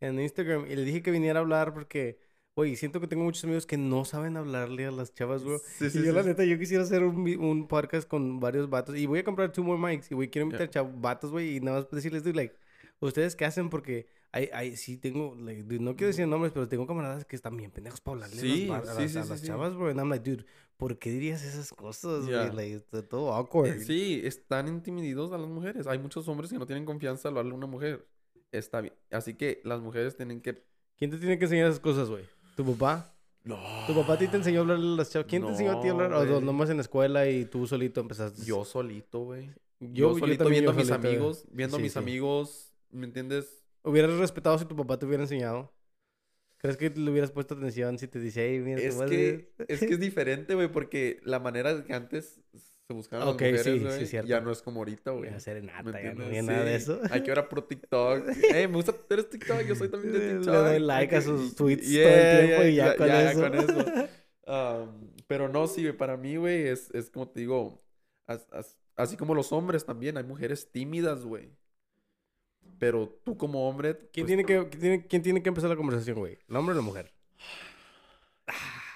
en 0.00 0.20
Instagram, 0.20 0.66
y 0.70 0.74
le 0.76 0.84
dije 0.84 1.02
que 1.02 1.10
viniera 1.10 1.38
a 1.38 1.42
hablar 1.42 1.74
porque, 1.74 2.18
güey, 2.54 2.76
siento 2.76 3.00
que 3.00 3.06
tengo 3.06 3.24
muchos 3.24 3.44
amigos 3.44 3.66
que 3.66 3.76
no 3.76 4.04
saben 4.06 4.36
hablarle 4.36 4.86
a 4.86 4.90
las 4.90 5.12
chavas, 5.12 5.44
bro. 5.44 5.58
Sí, 5.58 5.86
y 5.86 5.90
sí, 5.90 6.02
yo, 6.04 6.12
la 6.12 6.22
neta, 6.22 6.44
yo 6.44 6.58
quisiera 6.58 6.82
hacer 6.82 7.02
un, 7.02 7.66
podcast 7.68 8.08
con 8.08 8.40
varios 8.40 8.70
vatos, 8.70 8.96
y 8.96 9.04
voy 9.06 9.18
a 9.18 9.24
comprar 9.24 9.52
two 9.52 9.62
more 9.64 9.78
mics, 9.80 10.10
y 10.10 10.14
güey, 10.14 10.30
quiero 10.30 10.48
Yeah. 10.48 10.58
meter 10.60 10.70
chav- 10.70 11.00
vatos, 11.00 11.30
güey, 11.30 11.56
y 11.56 11.60
nada 11.60 11.80
más 11.80 11.90
decirles, 11.90 12.22
dude, 12.24 12.34
like, 12.36 12.54
¿ustedes 13.00 13.36
qué 13.36 13.44
hacen? 13.44 13.68
Porque 13.68 14.06
hay, 14.36 14.50
hay, 14.52 14.76
sí 14.76 14.98
tengo, 14.98 15.34
like, 15.34 15.62
dude, 15.62 15.80
no 15.80 15.96
quiero 15.96 16.08
decir 16.08 16.26
nombres, 16.28 16.52
pero 16.52 16.68
tengo 16.68 16.86
camaradas 16.86 17.24
que 17.24 17.36
están 17.36 17.56
bien 17.56 17.70
pendejos 17.70 18.00
para 18.02 18.26
hablarle 18.26 18.38
a 18.38 18.44
las 18.44 18.54
Sí, 18.54 18.70
a, 18.70 18.78
las, 19.00 19.12
sí, 19.12 19.18
a 19.18 19.24
las 19.24 19.42
chavas, 19.42 19.74
bro. 19.74 19.88
And 19.88 19.98
I'm 19.98 20.10
like, 20.10 20.28
dude, 20.30 20.44
¿por 20.76 20.98
qué 20.98 21.10
dirías 21.10 21.42
esas 21.42 21.72
cosas, 21.72 22.26
Yeah. 22.26 22.52
Like, 22.52 22.74
está 22.74 23.02
todo 23.02 23.32
awkward. 23.32 23.68
Eh, 23.68 23.80
Sí, 23.80 24.20
están 24.24 24.68
intimidados 24.68 25.32
a 25.32 25.38
las 25.38 25.48
mujeres. 25.48 25.86
Hay 25.86 25.98
muchos 25.98 26.28
hombres 26.28 26.50
que 26.50 26.58
no 26.58 26.66
tienen 26.66 26.84
confianza 26.84 27.28
al 27.28 27.32
hablarle 27.32 27.52
a 27.52 27.56
una 27.56 27.66
mujer. 27.66 28.06
Está 28.52 28.80
bien. 28.82 28.94
Así 29.10 29.34
que 29.34 29.60
las 29.64 29.80
mujeres 29.80 30.16
tienen 30.16 30.40
que... 30.42 30.62
¿Quién 30.98 31.10
te 31.10 31.16
tiene 31.18 31.38
que 31.38 31.46
enseñar 31.46 31.68
esas 31.68 31.80
cosas, 31.80 32.08
güey? 32.10 32.24
¿Tu 32.56 32.64
papá? 32.64 33.14
No. 33.44 33.58
¿Tu 33.86 33.94
papá 33.94 34.14
a 34.14 34.18
ti 34.18 34.28
te 34.28 34.36
enseñó 34.36 34.58
a 34.58 34.62
hablarle 34.62 34.86
a 34.94 34.96
las 34.96 35.10
chavas? 35.10 35.26
¿Quién 35.28 35.42
te 35.44 35.48
enseñó 35.48 35.78
a 35.78 35.80
ti 35.80 35.88
a 35.88 35.92
hablar? 35.92 36.12
O 36.12 36.40
nomás 36.40 36.68
en 36.68 36.76
la 36.76 36.82
escuela 36.82 37.28
y 37.28 37.46
tú 37.46 37.66
solito 37.66 38.00
empezaste. 38.00 38.44
Yo 38.44 38.64
solito, 38.64 39.20
güey. 39.20 39.46
yo, 39.80 40.12
Yo, 40.12 40.18
solito 40.18 40.48
viendo 40.48 40.72
a 40.72 40.74
mis 40.74 40.88
solito, 40.88 41.02
güey. 41.02 41.14
amigos. 41.16 41.46
Viendo 41.50 41.76
a 41.76 41.80
mis 41.80 41.96
amigos. 41.96 42.72
¿Me 42.90 43.06
entiendes? 43.06 43.65
¿Hubieras 43.86 44.12
respetado 44.18 44.58
si 44.58 44.64
tu 44.66 44.76
papá 44.76 44.98
te 44.98 45.06
hubiera 45.06 45.22
enseñado? 45.22 45.72
¿Crees 46.58 46.76
que 46.76 46.90
le 46.90 47.10
hubieras 47.10 47.30
puesto 47.30 47.54
atención 47.54 47.98
si 47.98 48.08
te 48.08 48.18
dice, 48.18 48.48
hey, 48.48 48.60
mira, 48.60 48.80
Es 48.80 48.94
tu 48.94 49.00
madre"? 49.02 49.50
que, 49.56 49.64
es 49.68 49.80
que 49.80 49.94
es 49.94 50.00
diferente, 50.00 50.54
güey. 50.54 50.68
Porque 50.68 51.20
la 51.24 51.38
manera 51.38 51.84
que 51.84 51.92
antes 51.94 52.40
se 52.88 52.92
buscaban 52.94 53.28
Ok, 53.28 53.40
las 53.42 53.50
mujeres, 53.52 53.62
sí, 53.64 53.78
sí, 53.78 53.84
güey, 53.84 54.06
cierto. 54.06 54.28
ya 54.28 54.40
no 54.40 54.50
es 54.50 54.62
como 54.62 54.80
ahorita, 54.80 55.10
güey. 55.12 55.26
Ya 55.26 55.32
¿Me 55.32 55.40
serenata, 55.40 56.02
ya 56.02 56.14
no 56.14 56.24
había 56.24 56.42
nada 56.42 56.64
de 56.64 56.78
Sí. 56.78 56.84
eso. 56.92 57.00
Hay 57.10 57.22
que 57.22 57.30
ver 57.30 57.38
a 57.40 57.48
pro 57.48 57.64
TikTok. 57.64 58.24
Eh, 58.54 58.68
me 58.68 58.74
gusta 58.76 58.94
eres 59.10 59.28
TikTok. 59.30 59.60
Yo 59.62 59.74
soy 59.76 59.88
también 59.90 60.12
de 60.14 60.18
Le 60.20 60.34
TikTok. 60.38 60.54
doy 60.54 60.74
Hay 60.74 60.80
like 60.80 61.16
a 61.16 61.20
sus 61.20 61.54
tweets 61.54 61.82
todo 61.82 61.92
el 61.92 61.92
yeah, 61.92 62.46
tiempo 62.46 62.62
y 62.64 62.74
ya 62.74 62.84
yeah, 62.84 62.96
con 62.96 63.06
ya, 63.06 63.30
eso. 63.30 63.40
con 63.40 63.54
eso. 63.54 64.08
Um, 64.48 65.10
pero 65.26 65.48
no, 65.48 65.66
sí, 65.66 65.82
güey, 65.82 65.96
para 65.96 66.16
mí, 66.16 66.36
güey, 66.36 66.68
es, 66.68 66.90
es 66.94 67.10
como 67.10 67.28
te 67.28 67.40
digo, 67.40 67.84
as- 68.26 68.46
as- 68.52 68.78
así 68.96 69.16
como 69.16 69.34
los 69.34 69.52
hombres 69.52 69.84
también, 69.84 70.16
hay 70.16 70.24
mujeres 70.24 70.70
tímidas, 70.70 71.24
güey. 71.24 71.50
Pero 72.78 73.08
tú 73.24 73.36
como 73.36 73.68
hombre, 73.68 73.96
¿Quién, 74.12 74.26
pues, 74.26 74.26
tiene 74.26 74.44
que, 74.44 74.68
quién, 74.68 74.80
tiene, 74.80 75.06
quién 75.06 75.22
tiene 75.22 75.42
que 75.42 75.48
empezar 75.48 75.70
la 75.70 75.76
conversación, 75.76 76.18
güey? 76.18 76.38
¿El 76.48 76.56
hombre 76.56 76.72
o 76.74 76.76
la 76.76 76.82
mujer? 76.82 77.12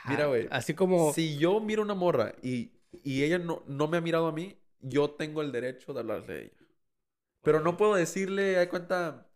Mira, 0.05 0.27
güey, 0.27 0.49
Así 0.51 0.75
como... 0.75 1.13
si 1.13 1.39
yo 1.39 1.61
miro 1.61 1.83
una 1.83 1.95
morra 1.95 2.35
y, 2.43 2.73
y 3.05 3.23
ella 3.25 3.39
no, 3.39 3.63
no 3.67 3.89
me 3.89 3.99
ha 3.99 4.01
mirado 4.01 4.27
a 4.27 4.33
mí, 4.33 4.57
yo 4.81 5.11
tengo 5.11 5.43
el 5.43 5.53
derecho 5.53 5.93
de 5.93 6.01
hablarle 6.01 6.33
a 6.35 6.39
ella. 6.39 6.53
Pero 7.43 7.61
no 7.61 7.77
puedo 7.77 7.95
decirle, 7.95 8.59
hay 8.59 8.69
cuenta, 8.69 9.29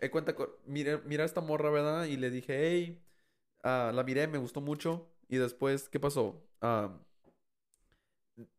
hay 0.00 0.10
cuenta, 0.10 0.34
mira, 0.66 1.00
mira 1.06 1.24
esta 1.24 1.40
morra, 1.40 1.70
¿verdad? 1.70 2.06
Y 2.06 2.16
le 2.16 2.30
dije, 2.30 2.54
hey, 2.58 3.02
ah, 3.64 3.92
la 3.94 4.04
miré, 4.04 4.26
me 4.28 4.38
gustó 4.38 4.60
mucho. 4.60 5.08
Y 5.28 5.38
después, 5.38 5.88
¿qué 5.88 6.00
pasó? 6.00 6.44
Ah, 6.60 6.98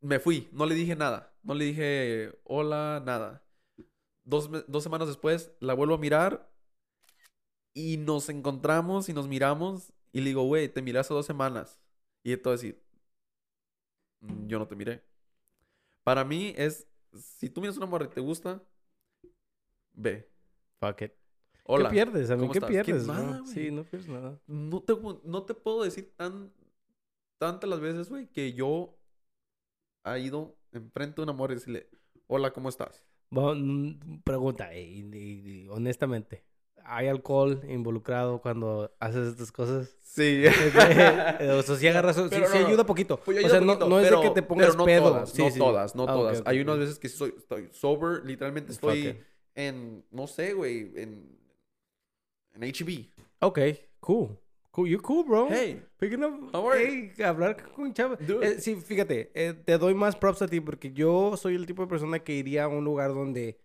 Me 0.02 0.20
fui, 0.20 0.50
no 0.52 0.66
le 0.66 0.76
dije 0.76 0.96
nada. 0.96 1.34
No 1.44 1.54
le 1.56 1.66
dije 1.66 2.32
hola, 2.44 3.02
nada. 3.06 3.43
Dos, 4.26 4.50
dos 4.68 4.84
semanas 4.84 5.08
después 5.08 5.52
la 5.60 5.74
vuelvo 5.74 5.96
a 5.96 5.98
mirar 5.98 6.50
y 7.74 7.98
nos 7.98 8.30
encontramos 8.30 9.10
y 9.10 9.14
nos 9.14 9.28
miramos 9.28 9.92
y 10.12 10.20
le 10.20 10.28
digo, 10.28 10.44
güey, 10.44 10.70
te 10.70 10.82
miré 10.82 11.00
hace 11.00 11.14
dos 11.14 11.26
semanas. 11.26 11.80
Y 12.24 12.32
a 12.34 12.38
decir, 12.38 12.82
"Mm, 14.22 14.48
yo 14.48 14.60
no 14.60 14.68
te 14.68 14.76
miré. 14.76 15.04
Para 16.04 16.24
mí 16.24 16.54
es, 16.58 16.88
si 17.14 17.50
tú 17.50 17.62
miras 17.62 17.78
una 17.78 17.86
morra 17.86 18.06
y 18.06 18.10
te 18.10 18.22
gusta, 18.22 18.62
ve. 19.94 20.30
Fuck 20.80 21.02
it. 21.02 21.14
Hola. 21.66 21.90
¿Qué 21.90 21.96
pierdes? 21.96 22.30
A 22.30 22.36
mí, 22.36 22.42
¿cómo 22.42 22.52
¿qué 22.54 22.60
estás? 22.60 22.72
pierdes? 22.72 23.08
nada, 23.08 23.46
sí, 23.46 23.72
no 23.72 23.84
pierdes 23.84 24.10
nada. 24.10 24.40
No 24.48 24.82
te, 24.82 24.94
no 25.24 25.44
te 25.44 25.54
puedo 25.54 25.84
decir 25.84 26.14
tan, 26.16 26.52
tantas 27.38 27.70
las 27.70 27.80
veces, 27.80 28.10
güey, 28.10 28.28
que 28.28 28.54
yo 28.54 28.98
ha 30.04 30.18
ido 30.20 30.58
enfrente 30.74 31.18
de 31.18 31.24
una 31.24 31.34
morra 31.34 31.54
y 31.54 31.56
decirle, 31.56 31.90
hola, 32.28 32.52
¿cómo 32.52 32.68
estás? 32.70 33.06
Bueno, 33.34 33.56
mm, 33.56 34.22
pregunta, 34.24 34.76
y- 34.78 35.10
y- 35.14 35.64
y 35.66 35.68
honestamente, 35.70 36.44
¿hay 36.86 37.08
alcohol 37.08 37.62
involucrado 37.68 38.40
cuando 38.42 38.92
haces 39.00 39.30
estas 39.30 39.52
cosas? 39.52 39.96
Sí. 40.02 40.44
O 41.58 41.62
sea, 41.64 41.76
sí 41.76 41.88
agarras, 41.88 42.16
sí, 42.16 42.22
Pero 42.30 42.46
sí 42.48 42.54
no, 42.54 42.62
no. 42.62 42.68
ayuda 42.68 42.86
poquito. 42.86 43.18
Pues 43.18 43.38
o 43.38 43.40
ayuda 43.40 43.50
sea, 43.52 43.60
no, 43.62 43.68
poquito, 43.74 43.90
no 43.90 44.00
es 44.00 44.06
pero- 44.08 44.22
de 44.22 44.28
que 44.28 44.34
te 44.36 44.42
pero 44.44 44.48
pongas 44.48 44.76
no 44.78 44.86
pedo. 44.86 45.10
Todas, 45.10 45.30
Sí, 45.32 45.42
no 45.42 45.50
sí. 45.50 45.58
todas, 45.60 45.96
no 45.96 46.04
Ah, 46.04 46.14
todas. 46.14 46.40
ok, 46.42 46.48
Hay 46.48 46.60
ok. 46.62 46.66
unas 46.68 46.78
veces 46.80 47.00
que 47.00 47.10
sí 47.10 47.18
soy, 47.18 47.34
estoy 47.38 47.70
sober, 47.72 48.24
literalmente 48.26 48.72
estoy 48.72 49.08
it. 49.08 49.18
en, 49.56 50.06
no 50.12 50.28
sé, 50.28 50.54
güey, 50.54 50.92
en, 50.96 51.40
en 52.54 52.64
HB. 52.64 53.10
Ok, 53.40 53.60
cool. 54.00 54.38
Cool, 54.74 54.88
you 54.88 55.00
cool, 55.00 55.24
bro. 55.24 55.50
Hey, 55.50 55.84
Picking 56.00 56.24
up, 56.24 56.34
How 56.52 56.68
are 56.68 56.78
hey, 56.80 57.12
hablar 57.20 57.56
con 57.76 57.94
chavos. 57.94 58.18
Eh, 58.20 58.60
sí, 58.60 58.76
fíjate, 58.76 59.32
eh, 59.36 59.54
te 59.54 59.78
doy 59.78 59.94
más 59.94 60.16
props 60.16 60.42
a 60.42 60.48
ti 60.48 60.60
porque 60.60 60.92
yo 60.92 61.38
soy 61.38 61.54
el 61.54 61.68
tipo 61.68 61.84
de 61.84 61.88
persona 61.88 62.18
que 62.18 62.34
iría 62.34 62.64
a 62.64 62.68
un 62.68 62.84
lugar 62.84 63.14
donde 63.14 63.60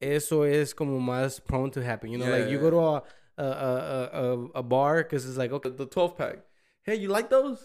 eso 0.00 0.44
es 0.44 0.72
como 0.72 1.00
más 1.00 1.40
prone 1.40 1.72
to 1.72 1.80
happen. 1.80 2.12
You 2.12 2.18
know, 2.18 2.28
Yeah, 2.28 2.36
like 2.36 2.48
you 2.52 2.60
go 2.60 2.70
to 2.70 2.78
a, 2.78 3.02
a, 3.36 3.44
a, 3.44 4.04
a, 4.12 4.48
a 4.54 4.62
bar 4.62 5.02
because 5.02 5.26
it's 5.26 5.36
like, 5.36 5.52
okay, 5.52 5.68
the, 5.68 5.84
the 5.84 5.86
12 5.86 6.16
pack. 6.16 6.38
Hey, 6.84 6.94
you 6.94 7.08
like 7.08 7.28
those? 7.28 7.58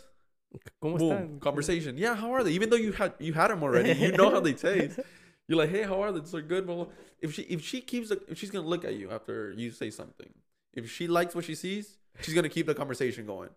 ¿cómo 0.81 0.97
Boom, 0.97 1.11
están? 1.11 1.39
conversation. 1.39 1.97
Yeah, 1.99 2.15
how 2.15 2.33
are 2.33 2.43
they? 2.43 2.51
Even 2.53 2.71
though 2.71 2.81
you 2.81 2.93
had 2.93 3.13
you 3.19 3.33
had 3.33 3.51
them 3.51 3.61
already, 3.61 3.93
you 3.93 4.11
know 4.11 4.31
how 4.31 4.39
they 4.39 4.53
taste. 4.55 4.99
You're 5.47 5.59
like, 5.59 5.69
hey, 5.69 5.83
how 5.83 6.01
are 6.01 6.11
they? 6.11 6.21
They're 6.21 6.41
good. 6.41 6.65
Blah, 6.65 6.75
blah. 6.75 6.87
If 7.21 7.35
she 7.35 7.43
if 7.43 7.61
she 7.63 7.81
keeps 7.81 8.09
if 8.09 8.39
she's 8.39 8.49
gonna 8.49 8.67
look 8.67 8.83
at 8.83 8.95
you 8.95 9.11
after 9.11 9.53
you 9.55 9.69
say 9.69 9.91
something. 9.91 10.33
If 10.73 10.89
she 10.89 11.07
likes 11.07 11.35
what 11.35 11.45
she 11.45 11.53
sees, 11.53 11.99
she's 12.19 12.33
gonna 12.35 12.49
keep 12.49 12.65
the 12.67 12.75
conversation 12.75 13.25
going. 13.25 13.49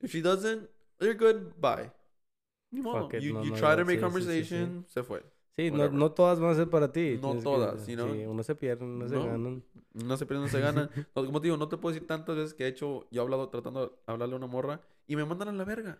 If 0.00 0.10
she 0.12 0.22
doesn't, 0.22 0.68
they're 0.98 1.14
good. 1.14 1.60
Bye. 1.60 1.90
You, 2.70 2.82
Fuck 2.82 3.14
it, 3.14 3.22
you, 3.22 3.32
no, 3.32 3.42
you 3.42 3.50
no, 3.52 3.56
try 3.56 3.70
no, 3.70 3.76
to 3.76 3.84
make 3.84 3.98
sí, 3.98 4.00
sí, 4.00 4.00
sí, 4.00 4.00
sí. 4.00 4.00
conversation, 4.00 4.84
se 4.88 5.02
fue. 5.02 5.22
Sí, 5.56 5.70
no, 5.72 5.88
no 5.90 6.12
todas 6.12 6.38
van 6.38 6.50
a 6.50 6.54
ser 6.54 6.68
para 6.68 6.92
ti. 6.92 7.14
No 7.20 7.28
tienes 7.32 7.36
que- 7.38 7.42
todas, 7.44 7.86
you 7.88 7.96
know? 7.96 8.12
Sí, 8.14 8.26
uno 8.26 8.42
se 8.42 8.54
pierde, 8.54 8.84
uno 8.84 9.08
se 9.08 9.16
ganan. 9.16 9.64
No 9.94 10.16
se 10.16 10.26
pierde, 10.26 10.42
no 10.44 10.48
se 10.48 10.60
gana. 10.60 10.88
No, 11.16 11.24
como 11.26 11.40
te 11.40 11.46
digo, 11.46 11.56
no 11.56 11.68
te 11.68 11.76
puedo 11.78 11.94
decir 11.94 12.06
tantas 12.06 12.36
veces 12.36 12.54
que 12.54 12.64
he 12.64 12.68
hecho, 12.68 13.08
yo 13.10 13.22
he 13.22 13.24
hablado 13.24 13.48
tratando 13.48 13.86
de 13.86 13.92
hablarle 14.06 14.34
a 14.34 14.38
una 14.38 14.46
morra 14.46 14.80
y 15.06 15.16
me 15.16 15.24
mandan 15.24 15.48
a 15.48 15.52
la 15.52 15.64
verga. 15.64 15.98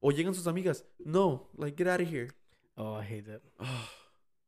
O 0.00 0.12
llegan 0.12 0.34
sus 0.34 0.46
amigas. 0.46 0.86
No, 0.98 1.50
like, 1.58 1.76
get 1.76 1.92
out 1.92 2.00
of 2.00 2.08
here. 2.08 2.30
Oh, 2.76 2.94
I 2.96 3.02
hate 3.02 3.24
that. 3.26 3.42
Ah, 3.58 3.90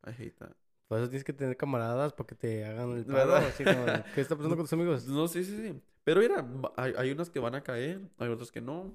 I 0.04 0.12
hate 0.12 0.36
that. 0.38 0.56
Por 0.90 0.98
eso 0.98 1.08
tienes 1.08 1.22
que 1.22 1.32
tener 1.32 1.56
camaradas 1.56 2.12
para 2.12 2.26
que 2.26 2.34
te 2.34 2.64
hagan 2.64 2.90
el 2.96 3.06
paro. 3.06 3.36
Así 3.36 3.62
como, 3.62 3.84
¿qué 4.12 4.20
está 4.20 4.34
pasando 4.34 4.56
con 4.56 4.64
tus 4.64 4.72
amigos? 4.72 5.06
No, 5.06 5.28
sí, 5.28 5.44
sí, 5.44 5.56
sí. 5.56 5.80
Pero 6.02 6.20
mira, 6.20 6.44
hay, 6.76 6.94
hay 6.98 7.12
unas 7.12 7.30
que 7.30 7.38
van 7.38 7.54
a 7.54 7.62
caer, 7.62 8.00
hay 8.18 8.28
otras 8.28 8.50
que 8.50 8.60
no. 8.60 8.92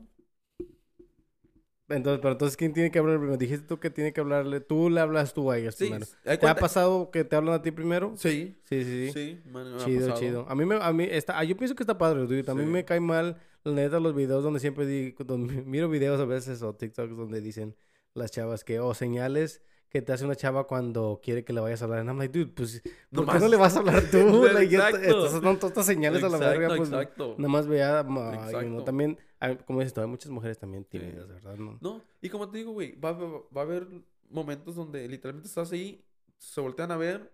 Entonces, 1.87 2.19
pero 2.19 2.31
entonces, 2.33 2.57
¿quién 2.57 2.73
tiene 2.73 2.89
que 2.91 2.97
hablar 2.99 3.17
primero? 3.19 3.37
Dijiste 3.37 3.65
tú 3.65 3.79
que 3.79 3.89
tiene 3.91 4.11
que 4.11 4.19
hablarle. 4.19 4.59
Tú 4.59 4.89
le 4.89 4.99
hablas 4.99 5.33
tú 5.33 5.51
a 5.51 5.57
ellas 5.57 5.75
Sí, 5.75 5.85
primero. 5.85 6.05
¿Te 6.23 6.31
ha 6.31 6.37
cuenta- 6.39 6.59
pasado 6.59 7.11
que 7.11 7.23
te 7.23 7.35
hablan 7.37 7.53
a 7.53 7.61
ti 7.61 7.71
primero? 7.71 8.13
Sí, 8.17 8.59
Sí, 8.65 8.83
sí, 8.83 9.11
sí. 9.11 9.11
sí, 9.43 9.49
man, 9.49 9.75
ha 9.75 9.77
chido, 9.85 10.13
chido. 10.15 10.45
A 10.49 10.55
mí, 10.55 10.65
me, 10.65 10.75
a 10.81 10.91
mí 10.91 11.07
está, 11.09 11.37
ah, 11.39 11.43
yo 11.45 11.55
pienso 11.55 11.75
que 11.75 11.83
está 11.83 11.97
padre, 11.97 12.21
dude. 12.21 12.43
A 12.51 12.55
mí 12.55 12.63
Sí. 12.63 12.67
me 12.67 12.83
cae 12.83 12.99
mal, 12.99 13.37
la 13.63 13.71
neta, 13.71 14.01
los 14.01 14.13
videos 14.15 14.43
donde 14.43 14.59
siempre 14.59 14.85
digo, 14.85 15.23
donde 15.23 15.61
miro 15.65 15.87
videos 15.87 16.19
a 16.19 16.25
veces 16.25 16.61
o 16.63 16.75
TikToks 16.75 17.15
donde 17.15 17.39
dicen 17.39 17.75
las 18.15 18.31
chavas 18.31 18.63
que, 18.63 18.79
o 18.79 18.93
señales 18.95 19.61
que 19.95 20.01
te 20.01 20.11
hace 20.11 20.25
una 20.25 20.35
chava 20.35 20.67
cuando 20.67 21.21
quiere 21.23 21.45
que 21.45 21.53
le 21.53 21.61
vayas 21.61 21.81
a 21.81 21.85
hablar. 21.85 21.99
And 22.01 22.09
I'm 22.09 22.17
like, 22.17 22.37
dude, 22.37 22.51
pues, 22.53 22.81
¿por 22.81 22.91
qué 22.91 23.31
Nomás- 23.31 23.39
no 23.39 23.47
le 23.47 23.55
vas 23.55 23.77
a 23.77 23.79
hablar 23.79 24.03
tú? 24.11 24.17
like, 24.53 24.75
Exacto. 24.75 24.97
estás 24.97 25.31
dando 25.41 25.55
todas 25.57 25.71
estas 25.71 25.85
señales 25.85 26.21
a 26.21 26.27
la 26.27 26.35
Exacto, 26.35 26.59
verga, 26.59 26.75
pues, 26.75 26.89
exacto. 26.89 27.35
nada 27.37 27.47
más 27.49 27.65
vea, 27.65 28.03
ma, 28.03 28.33
Exacto. 28.35 28.83
también, 28.83 29.17
como 29.65 29.79
dices 29.79 29.97
hay 29.97 30.07
muchas 30.07 30.31
mujeres 30.31 30.59
también 30.59 30.83
tímidas, 30.83 31.29
¿verdad? 31.29 31.55
No. 31.55 31.77
No, 31.79 32.01
y 32.21 32.27
como 32.27 32.49
te 32.49 32.57
digo, 32.57 32.73
güey, 32.73 32.99
va, 32.99 33.13
va- 33.13 33.41
va 33.55 33.61
a 33.61 33.63
haber 33.63 33.87
momentos 34.29 34.75
donde 34.75 35.07
literalmente 35.07 35.47
estás 35.47 35.71
ahí, 35.71 36.03
se 36.39 36.59
voltean 36.59 36.91
a 36.91 36.97
ver, 36.97 37.31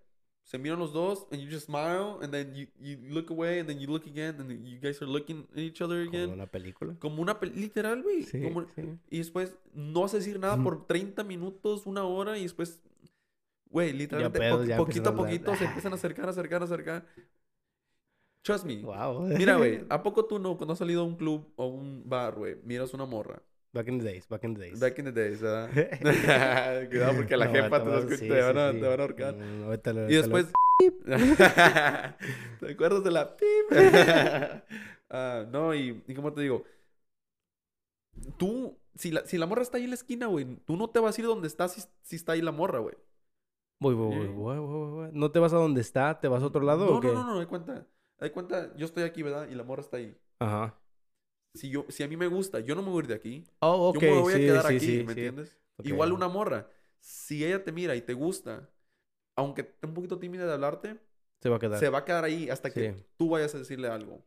se 0.52 0.58
miran 0.58 0.80
los 0.80 0.91
dos, 0.91 1.28
and 1.32 1.39
you 1.41 1.49
just 1.49 1.68
smile, 1.68 2.18
and 2.22 2.30
then 2.34 2.54
you, 2.54 2.68
you 2.82 2.97
look 3.10 3.32
away, 3.32 3.60
and 3.62 3.70
then 3.70 3.80
you 3.80 3.88
look 3.88 4.06
again, 4.06 4.36
and 4.38 4.68
you 4.68 4.78
guys 4.82 5.02
are 5.02 5.10
looking 5.10 5.47
at 5.54 5.60
each 5.60 5.82
other 5.82 6.04
Como 6.06 6.18
again. 6.18 6.30
una 6.34 6.45
película. 6.45 6.93
Como 6.99 7.22
una 7.22 7.39
pel- 7.39 7.54
literal, 7.56 8.04
güey. 8.04 8.24
Sí, 8.24 8.41
como- 8.43 8.66
sí. 8.76 8.82
Y 9.10 9.20
después 9.20 9.56
no 9.74 10.02
vas 10.02 10.14
a 10.14 10.18
decir 10.18 10.38
nada 10.39 10.62
por 10.62 10.86
30 10.88 11.24
minutos, 11.24 11.86
una 11.86 12.04
hora, 12.04 12.38
y 12.38 12.41
después, 12.43 12.82
güey, 13.70 13.93
literalmente 13.93 14.68
ya 14.68 14.76
poquito 14.76 15.10
a 15.12 15.16
poquito 15.16 15.56
se 15.56 15.64
empiezan 15.86 15.93
a 15.93 15.95
acercar, 15.95 16.28
acercar, 16.28 16.64
acercar. 16.64 17.06
Trust 18.43 18.66
me. 18.66 18.82
Wow. 18.82 19.22
Mira, 19.38 19.56
güey, 19.56 19.86
¿a 19.89 20.04
poco 20.04 20.26
tú 20.26 20.38
no, 20.38 20.58
cuando 20.58 20.74
has 20.74 20.80
salido 20.80 21.02
a 21.02 21.06
un 21.06 21.16
club 21.16 21.47
o 21.56 21.68
un 21.68 22.04
bar, 22.10 22.36
güey, 22.36 22.58
miras 22.66 22.93
una 22.93 23.06
morra? 23.06 23.41
Back 23.74 23.88
in 23.88 23.99
the 23.99 24.03
days, 24.05 24.28
back 24.28 24.43
in 24.43 24.53
the 24.53 24.59
days. 24.59 24.80
Back 24.80 24.99
in 24.99 25.05
the 25.05 25.11
days, 25.13 25.39
¿verdad? 25.41 25.69
Cuidado 26.89 27.15
porque 27.15 27.38
la 27.38 27.45
No, 27.45 27.51
jefa 27.53 27.69
te, 27.84 27.89
va- 27.89 27.91
va 27.91 27.95
a 27.95 27.99
escuchar- 28.01 28.17
sí, 28.19 28.28
te 28.28 28.41
van 28.41 28.53
sí, 28.55 28.59
a, 28.59 28.72
sí. 28.74 28.80
te 28.82 28.88
van 28.88 28.99
a 28.99 29.03
ahorcar. 29.03 29.36
Mm, 29.36 29.63
ahorita 29.63 29.93
lo- 29.93 30.09
Y 30.09 30.13
lo- 30.13 30.22
después... 30.22 30.51
¿Te 32.59 32.72
acuerdas 32.72 33.03
de 33.03 33.11
la 33.11 33.38
pip? 33.38 33.72
Ah, 35.09 35.45
no, 35.49 35.74
y, 35.76 36.03
y 36.07 36.13
como 36.15 36.34
te 36.34 36.41
digo, 36.41 36.63
tú, 38.38 38.78
si 38.95 39.11
la, 39.11 39.26
si 39.26 39.38
la 39.38 39.45
morra 39.45 39.61
está 39.61 39.78
ahí 39.78 39.84
en 39.84 39.89
la 39.91 39.95
esquina, 39.95 40.28
güey, 40.28 40.45
tú 40.65 40.76
no 40.78 40.89
te 40.89 40.99
vas 40.99 41.17
a 41.17 41.22
ir 41.22 41.28
donde 41.28 41.47
está 41.47 41.67
si, 41.67 41.82
si 42.01 42.15
está 42.15 42.32
ahí 42.34 42.41
la 42.41 42.51
morra, 42.51 42.80
güey. 42.80 42.95
Voy, 43.80 43.93
voy, 43.95 44.28
voy, 44.28 44.57
voy, 44.59 44.89
voy. 44.91 45.09
¿No 45.13 45.32
te 45.32 45.39
vas 45.39 45.53
a 45.53 45.57
donde 45.57 45.82
está? 45.82 46.19
¿Te 46.19 46.28
vas 46.28 46.43
a 46.43 46.45
otro 46.47 46.61
lado 46.61 46.86
No, 46.86 46.97
o 46.97 46.99
qué? 47.01 47.07
no, 47.07 47.13
no, 47.13 47.26
no, 47.34 47.39
de 47.39 47.47
cuenta. 47.47 47.86
De 48.19 48.32
cuenta, 48.32 48.76
yo 48.76 48.86
estoy 48.86 49.03
aquí, 49.03 49.24
¿verdad? 49.24 49.47
Y 49.49 49.55
la 49.55 49.63
morra 49.63 49.82
está 49.82 49.97
ahí. 49.97 50.15
Ajá. 50.39 50.78
Si, 51.54 51.70
yo, 51.70 51.86
si 51.89 52.04
a 52.04 52.08
mí 52.08 52.16
me 52.18 52.28
gusta, 52.28 52.60
yo 52.60 52.76
no 52.76 52.82
me 52.82 52.89
voy 52.89 53.02
a 53.02 53.04
ir 53.04 53.08
de 53.08 53.16
aquí. 53.16 53.45
Oh, 53.62 53.89
ok. 53.89 54.02
yo 54.02 54.02
me 54.02 54.22
voy 54.22 54.34
sí, 54.34 54.39
a 54.39 54.45
quedar 54.45 54.66
sí, 54.68 54.76
aquí, 54.76 54.86
sí, 54.86 55.04
¿me 55.04 55.12
entiendes? 55.14 55.58
Igual 55.84 56.14
una 56.14 56.28
morra. 56.28 56.70
Si 56.99 57.43
ella 57.45 57.64
te 57.64 57.72
mira 57.72 57.95
y 57.95 58.02
te 58.02 58.14
gusta, 58.14 58.70
aunque 59.36 59.62
esté 59.62 59.88
un 59.88 59.93
poquito 59.93 60.20
tímida 60.20 60.45
de 60.45 60.54
hablarte, 60.54 60.99
Se 61.41 61.49
va 61.49 61.58
a 61.58 61.60
quedar. 61.60 61.80
se 61.80 61.89
va 61.89 61.99
a 61.99 62.06
quedar 62.06 62.24
ahí 62.24 62.49
hasta 62.49 62.72
que 62.72 63.06
tú 63.18 63.30
vayas 63.30 63.54
a 63.56 63.60
decirle 63.60 63.88
algo. 63.89 64.24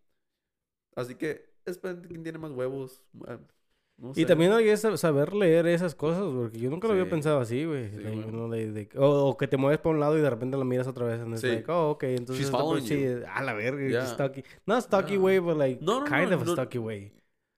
Así 0.96 1.14
que, 1.16 1.54
espérate 1.64 2.08
quién 2.08 2.22
tiene 2.22 2.38
más 2.38 2.50
huevos. 2.52 3.02
No 3.96 4.10
Y 4.10 4.14
sé. 4.22 4.26
también 4.26 4.52
hay 4.52 4.64
que 4.64 4.74
sab- 4.74 4.96
saber 4.96 5.32
leer 5.34 5.66
esas 5.66 5.94
cosas, 5.94 6.24
porque 6.34 6.58
yo 6.58 6.68
nunca 6.70 6.86
lo 6.88 6.92
había 6.94 7.04
Sí. 7.04 7.10
pensado 7.10 7.40
así, 7.40 7.64
güey. 7.64 7.90
Sí, 7.90 7.96
you 8.02 8.48
de- 8.50 8.88
o, 8.96 9.28
o 9.28 9.36
que 9.36 9.46
te 9.46 9.56
mueves 9.56 9.78
por 9.78 9.94
un 9.94 10.00
lado 10.00 10.18
y 10.18 10.20
de 10.20 10.28
repente 10.30 10.56
la 10.56 10.64
miras 10.64 10.86
otra 10.86 11.06
vez. 11.06 11.20
It's 11.26 11.40
Sí. 11.40 11.48
like, 11.48 11.70
oh, 11.70 11.90
ok. 11.90 12.02
Entonces, 12.04 12.36
She's 12.38 12.46
esta 12.46 12.58
following 12.58 12.82
persona- 12.86 13.18
sí, 13.20 13.24
a 13.32 13.42
la 13.42 13.52
verga, 13.54 13.88
Yeah. 13.88 14.06
stalky. 14.06 14.44
Not 14.66 14.80
stalky 14.82 15.12
Yeah. 15.14 15.22
way, 15.22 15.38
but 15.38 15.56
like, 15.56 15.80
No, 15.84 16.00
no, 16.00 16.06
kind 16.06 16.30
no, 16.30 16.36
of 16.36 16.42
a 16.42 16.44
no. 16.44 16.52
stalky 16.52 16.78
way. 16.78 17.12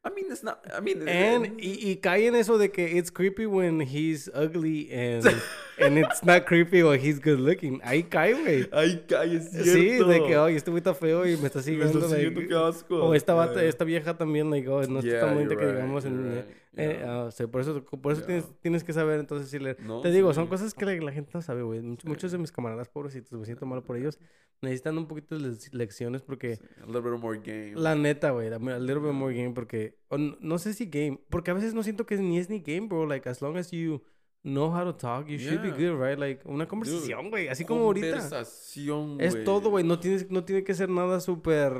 I 0.06 0.10
mean, 0.14 0.26
it's 0.30 0.44
not. 0.44 0.60
I 0.72 0.80
mean, 0.80 1.08
And, 1.08 1.58
y, 1.60 1.90
y 1.90 1.96
cae 1.96 2.28
en 2.28 2.36
eso 2.36 2.58
de 2.58 2.70
que 2.70 2.96
it's 2.96 3.10
creepy 3.10 3.44
when 3.46 3.80
he's 3.80 4.30
ugly 4.32 4.88
and, 4.92 5.26
and 5.80 5.98
it's 5.98 6.22
not 6.24 6.46
creepy 6.46 6.84
when 6.84 7.00
he's 7.00 7.18
good 7.18 7.40
looking. 7.40 7.80
Ahí 7.82 8.04
cae, 8.08 8.32
güey. 8.34 8.68
Ay, 8.72 9.02
calle, 9.08 9.38
es 9.38 9.50
cierto. 9.50 9.72
Sí, 9.72 9.88
de 10.08 10.22
que, 10.28 10.36
oye, 10.36 10.56
este 10.56 10.70
güey 10.70 10.78
está 10.78 10.94
feo 10.94 11.26
y 11.26 11.36
me 11.38 11.46
está 11.48 11.58
Me 11.58 11.64
siguiendo. 11.64 11.98
está 11.98 12.08
like, 12.14 12.24
siguiendo, 12.28 12.48
qué 12.48 12.68
asco. 12.68 13.04
o 13.04 13.14
esta, 13.14 13.34
bata- 13.34 13.64
esta 13.64 13.84
vieja 13.84 14.16
también, 14.16 14.48
like, 14.48 14.68
oh, 14.68 14.82
no 14.84 15.00
está 15.00 15.10
Yeah, 15.10 15.24
bonita 15.34 15.54
you're 15.54 15.56
que 15.58 15.66
right, 15.66 15.74
digamos. 15.76 16.04
en- 16.04 16.12
you're 16.34 16.44
eh, 16.76 16.96
yeah. 17.00 17.12
ah, 17.12 17.24
o 17.24 17.30
sea, 17.30 17.48
por 17.48 17.60
eso, 17.62 17.82
por 17.84 18.12
eso 18.12 18.20
Yeah. 18.20 18.26
tienes, 18.26 18.60
tienes 18.60 18.84
que 18.84 18.92
saber 18.92 19.18
entonces 19.20 19.46
decirle. 19.50 19.76
No, 19.82 20.00
Te 20.02 20.10
digo, 20.10 20.32
son 20.34 20.44
sí. 20.44 20.50
cosas 20.50 20.74
que 20.74 20.84
la, 20.86 20.94
la 20.94 21.12
gente 21.12 21.30
no 21.34 21.42
sabe, 21.42 21.62
güey. 21.62 21.80
Much- 21.80 22.04
Muchos 22.04 22.32
de 22.32 22.38
mis 22.38 22.52
camaradas 22.52 22.88
pobrecitos, 22.88 23.32
me 23.38 23.44
siento 23.44 23.66
mal 23.66 23.82
por 23.82 23.96
ellos, 23.96 24.18
necesitan 24.62 24.96
un 24.98 25.06
poquito 25.08 25.38
de 25.38 25.56
lecciones 25.72 26.22
porque... 26.22 26.56
Sí, 26.56 26.62
A 26.82 26.86
little 26.86 27.00
bit 27.10 27.20
more 27.20 27.38
game. 27.38 27.72
La 27.74 27.94
neta, 27.94 28.30
güey, 28.30 28.48
a 28.52 28.58
little 28.78 29.00
bit 29.00 29.12
more 29.12 29.34
game 29.34 29.52
porque 29.52 29.98
no 30.40 30.58
sé 30.58 30.72
si 30.74 30.86
game, 30.86 31.20
porque 31.30 31.50
a 31.50 31.54
veces 31.54 31.74
no 31.74 31.82
siento 31.82 32.06
que 32.06 32.16
ni 32.18 32.38
es 32.38 32.48
ni 32.50 32.60
game, 32.60 32.86
bro, 32.88 33.06
like 33.06 33.28
as 33.28 33.40
long 33.42 33.56
as 33.56 33.70
you 33.70 34.02
know 34.42 34.70
how 34.72 34.84
to 34.84 34.94
talk, 34.94 35.26
you 35.26 35.38
should 35.38 35.60
be 35.60 35.68
Yeah. 35.76 35.92
good, 35.92 36.00
right? 36.06 36.18
Like 36.18 36.42
una 36.46 36.68
conversación, 36.68 37.30
güey, 37.30 37.48
así 37.48 37.64
como 37.64 37.82
ahorita. 37.84 38.18
Conversación, 38.18 39.20
Es 39.20 39.42
todo, 39.44 39.70
güey, 39.70 39.84
no 39.84 39.98
tienes 39.98 40.30
no 40.30 40.44
tiene 40.44 40.62
que 40.62 40.74
ser 40.74 40.88
nada 40.88 41.20
súper 41.20 41.72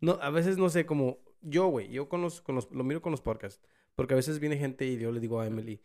no 0.00 0.18
a 0.20 0.30
veces 0.30 0.56
no 0.58 0.68
sé 0.68 0.86
como 0.86 1.18
yo, 1.42 1.66
güey, 1.68 1.88
yo 1.90 2.08
con 2.08 2.22
los 2.22 2.40
con 2.40 2.54
los 2.54 2.70
lo 2.72 2.82
miro 2.82 3.02
con 3.02 3.10
los 3.12 3.20
podcasts, 3.20 3.60
porque 3.94 4.14
a 4.14 4.16
veces 4.16 4.38
viene 4.38 4.56
gente 4.56 4.86
y 4.86 4.98
yo 4.98 5.12
le 5.12 5.20
digo 5.20 5.40
a 5.40 5.46
Emily, 5.46 5.80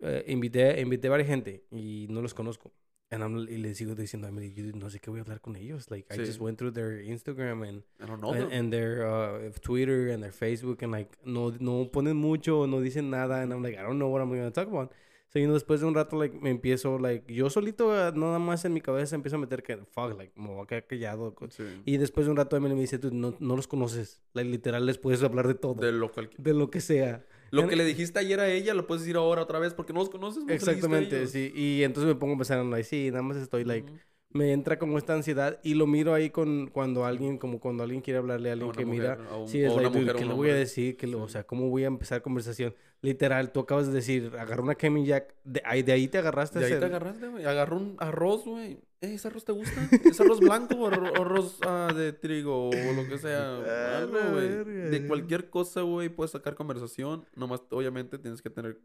eh, 0.00 0.24
invité 0.28 0.80
invité 0.80 1.08
a 1.08 1.10
varias 1.10 1.28
gente 1.28 1.64
y 1.70 2.06
no 2.10 2.20
los 2.22 2.34
conozco. 2.34 2.72
And 3.08 3.22
I'm, 3.22 3.38
y 3.48 3.58
le 3.58 3.72
sigo 3.76 3.94
diciendo 3.94 4.26
a 4.26 4.30
Emily, 4.30 4.52
"Yo 4.52 4.64
no 4.76 4.90
sé 4.90 4.98
qué 4.98 5.10
voy 5.10 5.20
a 5.20 5.22
hablar 5.22 5.40
con 5.40 5.54
ellos. 5.54 5.88
Like, 5.92 6.12
I 6.12 6.16
Sí. 6.18 6.26
just 6.26 6.40
went 6.40 6.58
through 6.58 6.72
their 6.74 7.00
Instagram 7.02 7.62
and, 7.62 7.84
I 8.00 8.06
don't 8.06 8.18
know 8.20 8.32
and, 8.34 8.52
and 8.52 8.72
their 8.72 9.06
uh, 9.06 9.50
Twitter 9.60 10.10
and 10.12 10.22
their 10.24 10.32
Facebook 10.32 10.82
and 10.82 10.92
like, 10.92 11.16
no, 11.24 11.52
no 11.60 11.88
ponen 11.92 12.16
mucho, 12.16 12.66
no 12.66 12.80
dicen 12.80 13.08
nada. 13.10 13.42
And 13.42 13.52
I'm 13.52 13.62
like, 13.62 13.78
I 13.78 13.82
don't 13.82 13.98
know 13.98 14.08
what 14.08 14.20
I'm 14.22 14.28
going 14.28 14.42
to 14.42 14.50
talk 14.50 14.66
about. 14.66 14.92
So, 15.28 15.38
you 15.38 15.46
know, 15.46 15.54
después 15.54 15.80
de 15.80 15.86
un 15.86 15.94
rato, 15.94 16.16
like, 16.18 16.36
me 16.36 16.50
empiezo, 16.50 16.98
like, 16.98 17.32
yo 17.32 17.48
solito, 17.48 17.88
uh, 17.88 18.10
nada 18.16 18.38
más 18.40 18.64
en 18.64 18.72
mi 18.72 18.80
cabeza, 18.80 19.14
empiezo 19.14 19.36
a 19.36 19.38
meter 19.40 19.62
que, 19.62 19.76
fuck, 19.76 20.16
like, 20.18 20.32
me 20.34 20.48
voy 20.48 20.62
a 20.62 20.66
quedar 20.66 20.86
callado. 20.88 21.34
Sí. 21.50 21.62
Y 21.84 21.96
después 21.98 22.26
de 22.26 22.30
un 22.32 22.36
rato 22.36 22.56
Emily 22.56 22.74
me 22.74 22.80
dice, 22.80 22.98
tú 22.98 23.10
no, 23.12 23.36
no 23.38 23.54
los 23.56 23.68
conoces. 23.68 24.20
Like, 24.34 24.50
literal, 24.50 24.84
les 24.84 24.98
puedes 24.98 25.22
hablar 25.22 25.46
de 25.46 25.54
todo. 25.54 25.74
De 25.74 25.92
lo, 25.92 26.10
cual- 26.10 26.30
de 26.38 26.54
lo 26.54 26.70
que 26.70 26.80
sea. 26.80 27.24
Lo 27.50 27.68
que 27.68 27.76
le 27.76 27.84
dijiste 27.84 28.18
ayer 28.18 28.40
a 28.40 28.48
ella, 28.48 28.74
lo 28.74 28.86
puedes 28.86 29.02
decir 29.02 29.16
ahora 29.16 29.42
otra 29.42 29.58
vez 29.58 29.74
porque 29.74 29.92
no 29.92 30.00
los 30.00 30.10
conoces. 30.10 30.44
a 30.48 30.52
Exactamente, 30.52 31.26
sí. 31.26 31.52
Y 31.54 31.82
entonces 31.82 32.12
me 32.12 32.18
pongo 32.18 32.34
a 32.34 32.38
pensar 32.38 32.58
en, 32.58 32.70
like, 32.70 32.84
sí, 32.84 33.10
nada 33.10 33.22
más 33.22 33.36
estoy, 33.36 33.64
like, 33.64 33.88
Ujú. 33.90 33.98
me 34.30 34.52
entra 34.52 34.78
como 34.78 34.98
esta 34.98 35.14
ansiedad 35.14 35.58
y 35.62 35.74
lo 35.74 35.86
miro 35.86 36.12
ahí 36.12 36.30
con 36.30 36.68
cuando 36.68 37.04
alguien, 37.06 37.38
como 37.38 37.58
cuando 37.60 37.82
alguien 37.84 38.00
quiere 38.02 38.18
hablarle 38.18 38.50
a 38.50 38.52
alguien 38.54 38.72
que 38.72 38.84
mira. 38.84 39.16
mujer, 39.16 39.28
a 39.32 39.36
un- 39.36 39.48
Sí, 39.48 39.62
es 39.62 39.74
like, 39.74 39.88
mujer, 39.98 40.16
¿qué 40.16 40.24
le 40.26 40.34
voy 40.34 40.50
a 40.50 40.54
decir? 40.54 40.96
¿Qué 40.96 41.06
le- 41.06 41.16
O 41.16 41.26
Sí. 41.26 41.32
sea, 41.34 41.44
¿cómo 41.44 41.68
voy 41.70 41.84
a 41.84 41.86
empezar 41.86 42.20
conversación? 42.22 42.74
Literal, 43.02 43.52
tú 43.52 43.60
acabas 43.60 43.86
de 43.86 43.92
decir, 43.92 44.32
agarra 44.38 44.62
una 44.62 44.74
Kemin 44.74 45.04
Jack, 45.04 45.34
de 45.44 45.62
ahí, 45.64 45.82
de 45.82 45.92
ahí 45.92 46.08
te 46.08 46.18
agarraste. 46.18 46.58
De 46.58 46.66
ahí 46.66 46.78
te 46.78 46.84
agarraste, 46.84 47.28
güey. 47.28 47.44
Agarró 47.44 47.76
un 47.76 47.94
arroz, 47.98 48.44
güey. 48.44 48.78
Eh, 49.00 49.14
¿Ese 49.14 49.28
arroz 49.28 49.44
te 49.44 49.52
gusta? 49.52 49.88
¿Es 50.04 50.20
arroz 50.20 50.40
blanco 50.40 50.74
o 50.76 50.90
arro- 50.90 51.14
arroz 51.20 51.58
ah, 51.66 51.92
de 51.94 52.12
trigo 52.12 52.70
o 52.70 52.92
lo 52.94 53.06
que 53.08 53.18
sea? 53.18 53.56
Algo, 53.98 54.18
güey. 54.32 54.64
De 54.90 54.98
sí. 55.00 55.06
cualquier 55.06 55.50
cosa, 55.50 55.82
güey, 55.82 56.08
puedes 56.08 56.30
sacar 56.30 56.54
conversación. 56.54 57.26
Nomás, 57.34 57.62
obviamente, 57.70 58.18
tienes 58.18 58.40
que 58.42 58.48
tener 58.50 58.80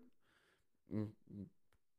mm, 0.89 1.03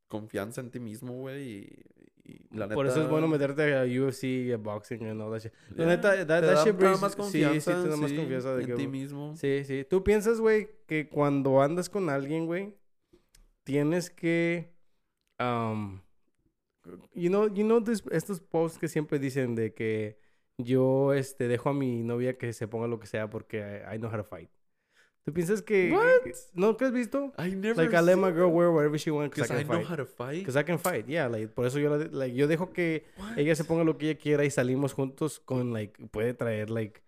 confianza 0.08 0.60
en 0.60 0.70
ti 0.70 0.78
mismo, 0.80 1.14
güey. 1.14 1.42
Y, 1.42 1.84
y 2.24 2.56
la 2.56 2.66
neta... 2.66 2.74
Por 2.74 2.86
eso 2.86 3.02
es 3.02 3.08
bueno 3.08 3.28
meterte 3.28 3.74
a 3.74 3.84
UFC 3.84 4.24
y 4.24 4.52
a 4.52 4.58
boxing 4.58 5.06
and 5.06 5.20
all 5.20 5.32
that 5.32 5.40
shit. 5.40 5.52
La 5.70 5.84
Yeah, 5.84 5.96
neta, 5.96 6.10
that, 6.10 6.18
te 6.18 6.26
that 6.26 6.42
da- 6.42 6.64
shit 6.64 6.76
te 6.76 6.84
da 6.84 6.90
brings- 6.92 7.00
más 7.00 7.12
sí, 7.12 7.16
sí, 7.16 7.22
confianza, 7.22 7.82
te 7.82 7.88
da 7.88 7.96
más 7.96 8.10
sí, 8.10 8.16
confianza 8.16 8.54
de 8.54 8.60
en 8.62 8.66
que... 8.68 8.74
ti 8.74 8.86
mismo. 8.88 9.34
Sí, 9.36 9.64
sí. 9.64 9.86
Tú 9.88 10.04
piensas, 10.04 10.38
güey, 10.38 10.68
que 10.86 11.08
cuando 11.08 11.62
andas 11.62 11.88
con 11.88 12.10
alguien, 12.10 12.44
güey, 12.46 12.74
tienes 13.64 14.10
que, 14.10 14.74
um, 15.40 16.00
you 17.14 17.28
know, 17.30 17.46
you 17.52 17.64
know 17.64 17.80
this- 17.82 18.02
estos 18.10 18.40
posts 18.40 18.78
que 18.78 18.88
siempre 18.88 19.18
dicen 19.18 19.54
de 19.54 19.72
que 19.74 20.18
yo, 20.58 21.12
este, 21.14 21.48
dejo 21.48 21.70
a 21.70 21.74
mi 21.74 22.02
novia 22.02 22.36
que 22.38 22.52
se 22.52 22.68
ponga 22.68 22.86
lo 22.86 22.98
que 23.00 23.06
sea 23.06 23.28
porque 23.30 23.58
I, 23.90 23.94
I 23.96 23.98
know 23.98 24.10
how 24.10 24.16
to 24.18 24.24
fight. 24.24 24.50
¿Tú 25.24 25.32
piensas 25.32 25.62
que, 25.62 25.92
What? 25.92 26.24
que- 26.24 26.32
no, 26.54 26.76
qué 26.76 26.84
has 26.86 26.92
visto? 26.92 27.32
I 27.38 27.54
never 27.54 27.76
Like 27.76 27.96
I 27.96 28.02
let 28.02 28.16
my 28.16 28.32
girl 28.32 28.50
wear 28.52 28.70
whatever 28.70 28.98
she 28.98 29.10
wants 29.12 29.36
because 29.36 29.52
I 29.54 29.60
I 29.60 29.64
know 29.64 29.74
fight. 29.78 29.86
how 29.88 29.96
to 29.96 30.04
fight. 30.06 30.38
Because 30.40 30.58
I 30.58 30.64
can 30.64 30.78
fight, 30.80 31.06
yeah, 31.06 31.28
like, 31.28 31.46
por 31.48 31.64
eso 31.64 31.78
yo, 31.78 31.96
la 31.96 32.04
like, 32.10 32.34
yo 32.34 32.48
dejo 32.48 32.72
que 32.72 33.04
What? 33.16 33.38
ella 33.38 33.54
se 33.54 33.62
ponga 33.64 33.84
lo 33.84 33.96
que 33.96 34.10
ella 34.10 34.18
quiera 34.18 34.44
y 34.44 34.50
salimos 34.50 34.94
juntos 34.94 35.38
con, 35.38 35.72
like, 35.72 36.08
puede 36.08 36.34
traer, 36.34 36.70
like, 36.70 37.02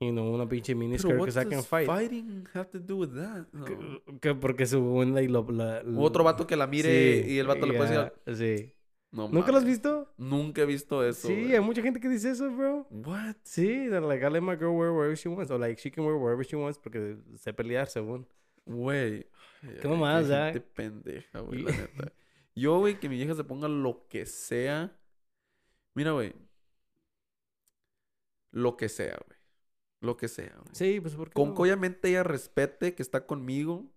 you 0.00 0.10
know, 0.10 0.34
una 0.34 0.48
pinche 0.48 0.74
miniskirt 0.74 1.16
because 1.18 1.40
I 1.40 1.44
can 1.48 1.62
fight. 1.62 1.86
fighting 1.86 2.44
have 2.54 2.70
to 2.70 2.80
do 2.80 2.96
with 2.96 3.10
that? 3.14 3.46
No. 3.52 3.64
Que, 3.64 3.76
que 4.20 4.34
porque 4.34 4.66
su 4.66 5.04
like, 5.04 5.30
lo, 5.30 5.46
la- 5.48 5.82
U 5.86 6.02
Otro 6.02 6.24
vato 6.24 6.48
que 6.48 6.56
la 6.56 6.66
mire 6.66 7.22
Sí, 7.22 7.34
y 7.34 7.38
el 7.38 7.46
vato 7.46 7.66
le 7.66 7.74
puede 7.74 8.10
decir... 8.26 8.66
Sí. 8.66 8.74
No 9.12 9.28
¿Nunca 9.28 9.50
lo 9.50 9.58
has 9.58 9.64
visto? 9.64 10.08
Nunca 10.16 10.62
he 10.62 10.66
visto 10.66 11.04
eso. 11.04 11.26
sí, 11.26 11.52
hay 11.52 11.60
mucha 11.60 11.82
gente 11.82 11.98
que 11.98 12.08
dice 12.08 12.30
eso, 12.30 12.48
bro. 12.50 12.86
What? 12.90 13.36
Sí, 13.42 13.88
they're 13.88 14.00
like, 14.00 14.24
I 14.24 14.30
let 14.30 14.40
my 14.40 14.54
girl 14.54 14.76
wear 14.76 14.92
wherever 14.92 15.16
she 15.16 15.28
wants. 15.28 15.50
O 15.50 15.58
like, 15.58 15.80
she 15.80 15.90
can 15.90 16.04
wear 16.04 16.16
wherever 16.16 16.44
she 16.44 16.54
wants 16.54 16.78
porque 16.78 17.16
sé 17.36 17.52
pelear, 17.52 17.88
según. 17.88 18.26
Güey. 18.66 19.26
¿Qué 19.60 19.80
Qué 19.80 19.88
ah? 19.88 20.50
gente 20.52 20.60
pendeja, 20.60 21.40
güey, 21.40 21.62
la 21.62 21.72
neta. 21.72 22.12
Yo, 22.54 22.78
güey, 22.78 23.00
que 23.00 23.08
mi 23.08 23.16
vieja 23.16 23.34
se 23.34 23.42
ponga 23.42 23.68
lo 23.68 24.06
que 24.08 24.26
sea. 24.26 24.96
Mira, 25.94 26.12
güey. 26.12 26.32
Lo 28.52 28.76
que 28.76 28.88
sea, 28.88 29.18
güey. 29.26 29.38
Lo 30.00 30.16
que 30.16 30.28
sea, 30.28 30.54
güey. 30.56 30.70
Sí, 30.72 31.00
pues 31.00 31.14
porque. 31.14 31.34
Con 31.34 31.54
que 31.54 31.62
obviamente 31.62 32.08
ella 32.08 32.22
respete 32.22 32.94
que 32.94 33.02
está 33.02 33.26
conmigo. 33.26 33.90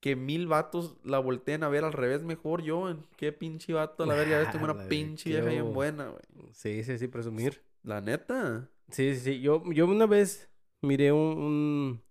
Que 0.00 0.16
mil 0.16 0.46
vatos 0.46 0.96
la 1.04 1.18
volteen 1.18 1.62
a 1.62 1.68
ver 1.68 1.84
al 1.84 1.92
revés 1.92 2.22
mejor 2.22 2.62
yo. 2.62 2.88
en 2.88 3.04
Qué 3.16 3.32
pinche 3.32 3.72
vato. 3.74 4.06
La 4.06 4.14
verga, 4.14 4.38
ves, 4.38 4.50
tengo 4.50 4.66
Nah, 4.66 4.72
una 4.72 4.88
pinche 4.88 5.28
vieja 5.30 5.46
bien 5.48 5.74
buena, 5.74 6.08
güey. 6.08 6.22
Sí, 6.52 6.82
sí, 6.84 6.98
sí, 6.98 7.06
presumir. 7.06 7.62
La 7.82 8.00
neta. 8.00 8.70
Sí, 8.90 9.14
sí, 9.14 9.20
sí. 9.20 9.40
Yo, 9.40 9.62
yo 9.72 9.86
una 9.86 10.06
vez 10.06 10.50
miré 10.82 11.12
un, 11.12 11.38
un, 11.38 12.02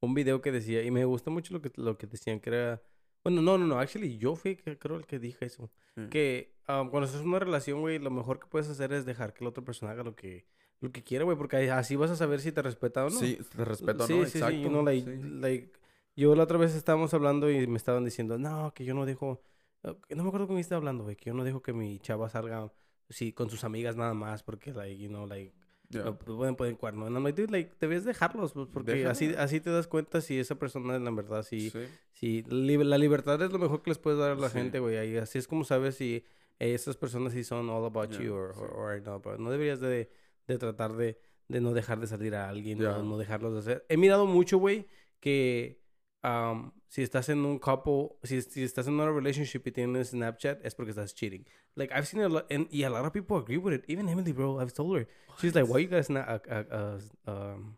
un 0.00 0.14
video 0.14 0.40
que 0.40 0.52
decía, 0.52 0.82
y 0.82 0.90
me 0.90 1.04
gustó 1.04 1.30
mucho 1.30 1.52
lo 1.52 1.60
que, 1.60 1.70
lo 1.76 1.98
que 1.98 2.06
decían, 2.06 2.40
que 2.40 2.50
era... 2.50 2.82
Bueno, 3.22 3.40
no, 3.40 3.56
no, 3.56 3.66
no. 3.66 3.78
Actually, 3.78 4.18
yo 4.18 4.34
fui, 4.36 4.56
creo, 4.56 4.96
el 4.96 5.06
que 5.06 5.18
dije 5.18 5.46
eso. 5.46 5.70
Sí. 5.96 6.08
Que 6.10 6.54
um, 6.68 6.90
cuando 6.90 7.04
estás 7.06 7.22
en 7.22 7.28
una 7.28 7.38
relación, 7.38 7.80
güey, 7.80 7.98
lo 7.98 8.10
mejor 8.10 8.38
que 8.38 8.46
puedes 8.46 8.68
hacer 8.68 8.92
es 8.92 9.06
dejar 9.06 9.32
que 9.32 9.44
la 9.44 9.50
otra 9.50 9.64
persona 9.64 9.92
haga 9.92 10.02
lo 10.02 10.14
que, 10.14 10.46
lo 10.80 10.92
que 10.92 11.02
quiera, 11.02 11.24
güey. 11.24 11.36
Porque 11.36 11.70
así 11.70 11.96
vas 11.96 12.10
a 12.10 12.16
saber 12.16 12.40
si 12.40 12.52
te 12.52 12.60
respeta 12.60 13.06
o 13.06 13.10
no. 13.10 13.18
Sí, 13.18 13.38
te 13.56 13.64
respeto, 13.64 14.06
sí, 14.06 14.12
¿no? 14.14 14.24
sí, 14.24 14.30
sí, 14.30 14.38
Exacto. 14.38 14.56
you 14.58 14.68
know, 14.68 14.84
like, 14.84 15.10
sí. 15.10 15.22
like, 15.40 15.72
yo 16.16 16.34
la 16.34 16.44
otra 16.44 16.58
vez 16.58 16.74
estábamos 16.74 17.12
hablando 17.14 17.50
y 17.50 17.66
me 17.66 17.76
estaban 17.76 18.04
diciendo, 18.04 18.38
no, 18.38 18.72
que 18.74 18.84
yo 18.84 18.94
no 18.94 19.04
dejo, 19.06 19.42
no 19.82 20.22
me 20.22 20.28
acuerdo 20.28 20.46
con 20.46 20.56
quién 20.56 20.60
estaba 20.60 20.78
hablando, 20.78 21.04
güey, 21.04 21.16
que 21.16 21.26
yo 21.30 21.34
no 21.34 21.44
dejo 21.44 21.62
que 21.62 21.72
mi 21.72 21.98
chava 21.98 22.28
salga, 22.28 22.72
sí, 23.08 23.32
con 23.32 23.50
sus 23.50 23.64
amigas 23.64 23.96
nada 23.96 24.14
más, 24.14 24.42
porque, 24.42 24.72
like, 24.72 25.00
you 25.02 25.08
know, 25.08 25.26
like, 25.26 25.52
Ya. 25.90 26.02
no 26.02 26.18
pueden 26.18 26.56
poner 26.56 26.76
cuerno. 26.76 27.06
I'm 27.06 27.22
like, 27.22 27.40
dude, 27.40 27.52
like, 27.52 27.72
debes 27.78 28.04
dejarlos, 28.04 28.52
pues, 28.54 28.68
porque 28.72 29.06
así, 29.06 29.34
así 29.36 29.60
te 29.60 29.70
das 29.70 29.86
cuenta 29.86 30.20
si 30.22 30.38
esa 30.38 30.54
persona, 30.58 30.96
en 30.96 31.04
la 31.04 31.10
verdad, 31.10 31.42
sí, 31.42 31.70
Sí. 32.14 32.42
li- 32.48 32.82
la 32.82 32.96
libertad 32.98 33.40
es 33.42 33.52
lo 33.52 33.58
mejor 33.58 33.82
que 33.82 33.90
les 33.90 33.98
puedes 33.98 34.18
dar 34.18 34.30
a 34.32 34.34
la 34.34 34.48
Sí. 34.48 34.58
gente, 34.58 34.78
güey, 34.80 35.16
así 35.18 35.38
es 35.38 35.46
como 35.46 35.62
sabes 35.64 35.96
si 35.96 36.24
esas 36.58 36.96
personas 36.96 37.32
sí 37.34 37.44
son 37.44 37.68
all 37.68 37.84
about 37.84 38.10
Ya, 38.12 38.22
you 38.22 38.32
or, 38.34 38.54
sí. 38.54 38.60
or, 38.62 38.72
or 38.72 39.02
no, 39.02 39.20
pero 39.20 39.36
no 39.38 39.50
deberías 39.50 39.80
de, 39.80 40.10
de 40.48 40.58
tratar 40.58 40.94
de, 40.94 41.18
de 41.48 41.60
no 41.60 41.72
dejar 41.74 42.00
de 42.00 42.06
salir 42.06 42.34
a 42.34 42.48
alguien, 42.48 42.78
Ya. 42.78 42.92
no, 42.92 43.02
no 43.02 43.18
dejarlos 43.18 43.52
de 43.52 43.58
hacer. 43.60 43.86
He 43.90 43.96
mirado 43.98 44.24
mucho, 44.26 44.56
güey, 44.58 44.86
que 45.20 45.83
um, 46.24 46.72
si 46.88 47.02
estás 47.02 47.28
en 47.28 47.44
un 47.44 47.58
couple, 47.58 48.16
si, 48.24 48.40
si 48.42 48.62
estás 48.64 48.86
en 48.88 48.94
una 48.94 49.10
relationship 49.12 49.62
y 49.66 49.70
tienes 49.72 50.08
Snapchat, 50.10 50.64
es 50.64 50.74
porque 50.74 50.90
estás 50.90 51.14
cheating. 51.14 51.44
Like, 51.76 51.92
I've 51.94 52.06
seen 52.06 52.22
a 52.22 52.28
lot, 52.28 52.50
and, 52.50 52.66
y 52.72 52.82
a 52.84 52.90
lot 52.90 53.04
of 53.04 53.12
people 53.12 53.36
agree 53.36 53.58
with 53.58 53.74
it. 53.74 53.84
Even 53.88 54.08
Emily, 54.08 54.32
bro, 54.32 54.58
I've 54.60 54.72
told 54.72 54.96
her. 54.96 55.06
She's 55.40 55.54
like, 55.54 55.66
why 55.68 55.78
you 55.80 55.88
got 55.88 55.98
a, 55.98 56.12
sna- 56.12 56.26
a, 56.26 56.40
a, 56.48 57.30
a, 57.30 57.30
um, 57.54 57.76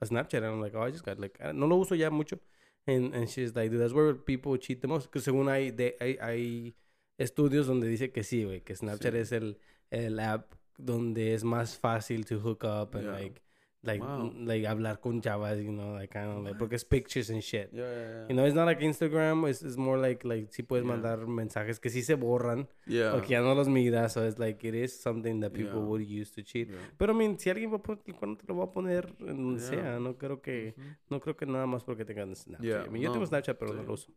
a 0.00 0.06
Snapchat? 0.06 0.38
And 0.38 0.46
I'm 0.46 0.60
like, 0.60 0.74
oh, 0.74 0.82
I 0.82 0.90
just 0.90 1.04
got, 1.04 1.18
like, 1.20 1.38
I- 1.42 1.52
no 1.52 1.66
lo 1.66 1.76
uso 1.80 1.94
ya 1.94 2.10
mucho. 2.10 2.38
And, 2.86 3.14
and 3.14 3.28
she's 3.30 3.54
like, 3.54 3.70
dude, 3.70 3.80
that's 3.80 3.92
where 3.94 4.12
people 4.14 4.56
cheat 4.58 4.80
the 4.82 4.88
most. 4.88 5.10
Que 5.10 5.20
según 5.20 5.48
hay, 5.48 5.70
de, 5.70 5.94
hay, 6.00 6.16
hay 6.20 6.74
estudios 7.18 7.66
donde 7.66 7.86
dice 7.86 8.10
que 8.12 8.22
sí, 8.24 8.44
güey, 8.44 8.60
que 8.62 8.74
Snapchat 8.74 9.12
Sí. 9.12 9.18
es 9.18 9.32
el, 9.32 9.58
el 9.90 10.18
app 10.20 10.52
donde 10.78 11.34
es 11.34 11.44
más 11.44 11.78
fácil 11.78 12.24
to 12.26 12.40
hook 12.40 12.64
up 12.64 12.94
and 12.96 13.04
Yeah. 13.04 13.12
like, 13.12 13.40
like, 13.84 14.02
Wow. 14.02 14.32
like 14.46 14.66
hablar 14.66 14.98
con 15.00 15.20
chavas, 15.20 15.58
you 15.62 15.70
know, 15.72 15.94
like, 15.94 16.12
kind 16.12 16.30
of 16.30 16.42
like, 16.44 16.58
porque 16.58 16.74
es 16.76 16.84
pictures 16.84 17.30
and 17.30 17.40
shit. 17.42 17.70
Ya. 17.72 18.26
You 18.28 18.34
know, 18.34 18.44
it's 18.46 18.54
not 18.54 18.66
like 18.66 18.80
Instagram, 18.84 19.46
it's, 19.48 19.62
it's 19.62 19.76
more 19.76 19.98
like, 19.98 20.24
like, 20.26 20.50
sí 20.50 20.62
puedes 20.62 20.84
Yeah. 20.84 20.92
mandar 20.94 21.26
mensajes 21.26 21.78
que 21.78 21.90
sí 21.90 22.02
se 22.02 22.14
borran, 22.14 22.68
Yeah. 22.86 23.14
o 23.14 23.20
que 23.22 23.28
ya 23.28 23.40
no 23.42 23.54
los 23.54 23.68
miras, 23.68 24.12
so 24.14 24.26
it's 24.26 24.38
like, 24.38 24.66
it 24.66 24.74
is 24.74 24.92
something 25.00 25.40
that 25.40 25.52
people 25.52 25.80
Yeah. 25.80 25.86
would 25.86 26.02
use 26.02 26.32
to 26.34 26.42
cheat. 26.42 26.68
Yeah. 26.70 26.78
Pero, 26.96 27.12
I 27.12 27.16
mean, 27.16 27.38
si 27.38 27.50
alguien 27.50 27.70
va 27.72 27.76
a 27.76 27.82
poner 27.82 28.02
cuerno, 28.14 28.36
te 28.36 28.46
lo 28.46 28.56
va 28.56 28.64
a 28.64 28.72
poner 28.72 29.14
en 29.20 29.26
donde 29.36 29.60
Yeah. 29.60 29.68
sea. 29.70 29.98
No 30.00 30.16
creo 30.16 30.40
que... 30.40 30.74
Ujú. 30.76 30.86
No 31.10 31.20
creo 31.20 31.36
que 31.36 31.46
nada 31.46 31.66
más 31.66 31.84
porque 31.84 32.04
tengan 32.04 32.34
Snapchat. 32.34 32.64
Yeah, 32.64 32.84
I 32.86 32.90
mean, 32.90 33.02
yo 33.02 33.10
tengo 33.12 33.20
no, 33.24 33.26
Snapchat, 33.26 33.58
pero 33.58 33.74
no 33.74 33.82
lo 33.82 33.92
uso. 33.92 34.12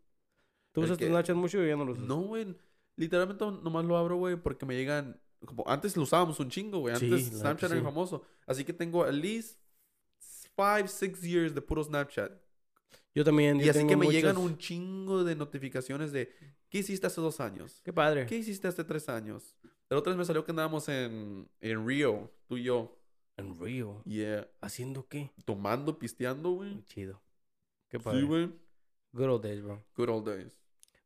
¿Tú 0.71 0.81
usas 0.81 0.97
tu 0.97 1.03
que- 1.05 1.09
Snapchat 1.09 1.35
mucho 1.35 1.59
o 1.59 1.63
ya 1.65 1.75
no 1.75 1.85
lo 1.85 1.91
usas? 1.93 2.05
No, 2.05 2.21
güey. 2.21 2.55
Literalmente 2.95 3.45
nomás 3.63 3.85
lo 3.85 3.95
abro, 3.97 4.15
güey, 4.17 4.35
porque 4.37 4.65
me 4.65 4.75
llegan. 4.75 5.19
Como 5.45 5.63
antes 5.67 5.95
lo 5.95 6.03
usábamos 6.03 6.39
un 6.39 6.49
chingo, 6.49 6.79
güey. 6.79 6.95
Antes 6.95 7.27
Snapchat 7.27 7.71
era 7.71 7.79
sí. 7.79 7.85
famoso. 7.85 8.23
Así 8.45 8.63
que 8.63 8.73
tengo 8.73 9.03
at 9.03 9.13
least 9.13 9.59
five, 10.55 10.87
six 10.87 11.21
years 11.21 11.53
de 11.53 11.61
puro 11.61 11.83
Snapchat. 11.83 12.31
Yo 13.13 13.23
también. 13.23 13.59
Y 13.59 13.65
yo 13.65 13.71
así 13.71 13.79
tengo 13.79 13.89
que 13.89 13.95
me 13.97 14.05
muchos. 14.05 14.13
llegan 14.13 14.37
un 14.37 14.57
chingo 14.57 15.23
de 15.23 15.35
notificaciones 15.35 16.11
de 16.11 16.31
¿qué 16.69 16.79
hiciste 16.79 17.07
hace 17.07 17.21
dos 17.21 17.39
años? 17.39 17.81
Qué 17.83 17.93
padre. 17.93 18.25
¿Qué 18.25 18.37
hiciste 18.37 18.67
hace 18.67 18.83
tres 18.83 19.09
años? 19.09 19.55
El 19.89 19.97
otro 19.97 20.11
vez 20.11 20.17
me 20.17 20.25
salió 20.25 20.43
que 20.43 20.51
andábamos 20.51 20.89
en, 20.89 21.49
en 21.61 21.87
Rio, 21.87 22.31
tú 22.47 22.57
y 22.57 22.63
yo. 22.63 22.97
En 23.37 23.59
Rio. 23.59 24.01
Yeah. 24.05 24.47
¿Haciendo 24.61 25.07
qué? 25.07 25.31
Tomando, 25.45 25.97
pisteando, 25.97 26.51
güey. 26.51 26.83
Chido. 26.85 27.21
Qué 27.87 27.99
padre. 27.99 28.19
Sí, 28.19 28.25
güey. 28.25 28.51
Good 29.13 29.29
old 29.29 29.43
days, 29.43 29.61
bro. 29.61 29.83
Good 29.95 30.09
old 30.09 30.27
days. 30.27 30.59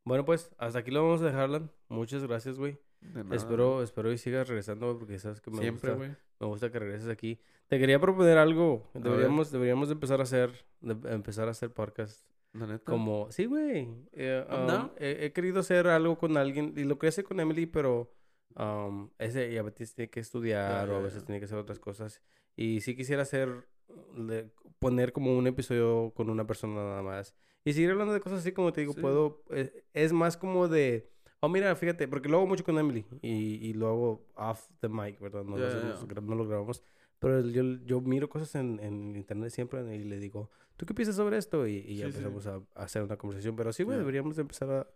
Bueno, 0.03 0.25
pues, 0.25 0.49
hasta 0.57 0.79
aquí 0.79 0.89
lo 0.91 1.03
vamos 1.03 1.21
a 1.21 1.25
dejar, 1.25 1.41
Alan. 1.41 1.71
Muchas 1.89 2.23
gracias, 2.23 2.57
güey. 2.57 2.79
Nada. 3.01 3.35
Espero, 3.35 3.81
espero 3.83 4.11
y 4.11 4.17
sigas 4.17 4.47
regresando, 4.47 4.85
güey, 4.87 4.99
porque 4.99 5.19
sabes 5.19 5.41
que 5.41 5.49
me 5.51 5.57
Siempre, 5.59 5.91
gusta. 5.91 6.05
güey. 6.05 6.17
Me 6.39 6.47
gusta 6.47 6.71
que 6.71 6.79
regreses 6.79 7.07
aquí. 7.09 7.39
Te 7.67 7.79
quería 7.79 7.99
proponer 7.99 8.37
algo. 8.37 8.89
Deberíamos, 8.93 9.51
deberíamos 9.51 9.87
de 9.89 9.93
empezar 9.93 10.19
a 10.19 10.23
hacer, 10.23 10.51
de- 10.81 11.13
empezar 11.13 11.47
a 11.47 11.51
hacer 11.51 11.71
podcast 11.73 12.27
La 12.53 12.67
neta. 12.67 12.85
Como, 12.91 13.31
sí, 13.31 13.45
güey. 13.45 13.87
eh, 14.13 14.45
um, 14.49 14.89
he, 14.97 15.25
he 15.25 15.33
querido 15.33 15.59
hacer 15.61 15.87
algo 15.87 16.17
con 16.17 16.37
alguien 16.37 16.73
y 16.77 16.83
lo 16.83 16.97
quería 16.99 17.09
hacer 17.09 17.23
con 17.23 17.39
Emily, 17.39 17.65
pero 17.65 18.11
um, 18.57 19.09
ese 19.19 19.51
y 19.51 19.57
a 19.57 19.63
veces 19.63 19.93
tiene 19.95 20.09
que 20.09 20.19
estudiar 20.19 20.89
o 20.89 20.97
a 20.97 20.99
veces 20.99 21.21
ya. 21.21 21.25
tiene 21.27 21.39
que 21.39 21.45
hacer 21.45 21.57
otras 21.57 21.79
cosas. 21.79 22.21
Y 22.55 22.81
sí 22.81 22.95
quisiera 22.95 23.21
hacer, 23.23 23.67
le- 24.15 24.51
poner 24.79 25.11
como 25.13 25.35
un 25.37 25.47
episodio 25.47 26.11
con 26.15 26.29
una 26.29 26.45
persona 26.45 26.75
nada 26.75 27.01
más. 27.03 27.35
Y 27.63 27.73
seguir 27.73 27.91
hablando 27.91 28.13
de 28.13 28.19
cosas 28.21 28.39
así 28.39 28.51
como 28.51 28.73
te 28.73 28.81
digo, 28.81 28.93
Sí. 28.93 29.01
puedo, 29.01 29.43
eh, 29.51 29.83
es 29.93 30.11
más 30.13 30.35
como 30.37 30.67
de 30.67 31.10
Oh, 31.43 31.49
mira, 31.49 31.75
fíjate, 31.75 32.07
porque 32.07 32.29
lo 32.29 32.37
hago 32.37 32.47
mucho 32.47 32.63
con 32.63 32.77
Emily 32.77 33.03
y, 33.21 33.55
y 33.67 33.73
lo 33.73 33.87
hago 33.87 34.21
off 34.35 34.67
the 34.79 34.87
mic, 34.87 35.19
¿verdad? 35.19 35.43
No, 35.43 35.57
lo, 35.57 35.63
Ya, 35.67 35.71
ya, 35.71 35.77
hacemos- 35.93 36.07
gra- 36.07 36.21
no 36.23 36.35
lo 36.35 36.47
grabamos. 36.47 36.83
Pero 37.19 37.41
yo, 37.47 37.63
yo 37.85 37.99
miro 38.01 38.29
cosas 38.29 38.53
en, 38.55 38.79
en 38.79 39.15
internet 39.15 39.49
siempre 39.51 39.81
y 39.95 40.03
le 40.03 40.19
digo, 40.19 40.49
¿tú 40.77 40.85
qué 40.85 40.93
piensas 40.93 41.15
sobre 41.15 41.37
esto? 41.37 41.65
Y, 41.67 41.77
y 41.77 41.95
ya 41.97 42.05
Sí, 42.07 42.11
sí. 42.13 42.17
empezamos 42.19 42.45
a, 42.47 42.55
a 42.79 42.83
hacer 42.83 43.03
una 43.03 43.17
conversación. 43.17 43.55
Pero 43.55 43.73
sí, 43.73 43.83
güey, 43.83 43.95
Ya. 43.95 43.99
deberíamos 43.99 44.35
de 44.35 44.41
empezar 44.43 44.69
a, 44.71 44.87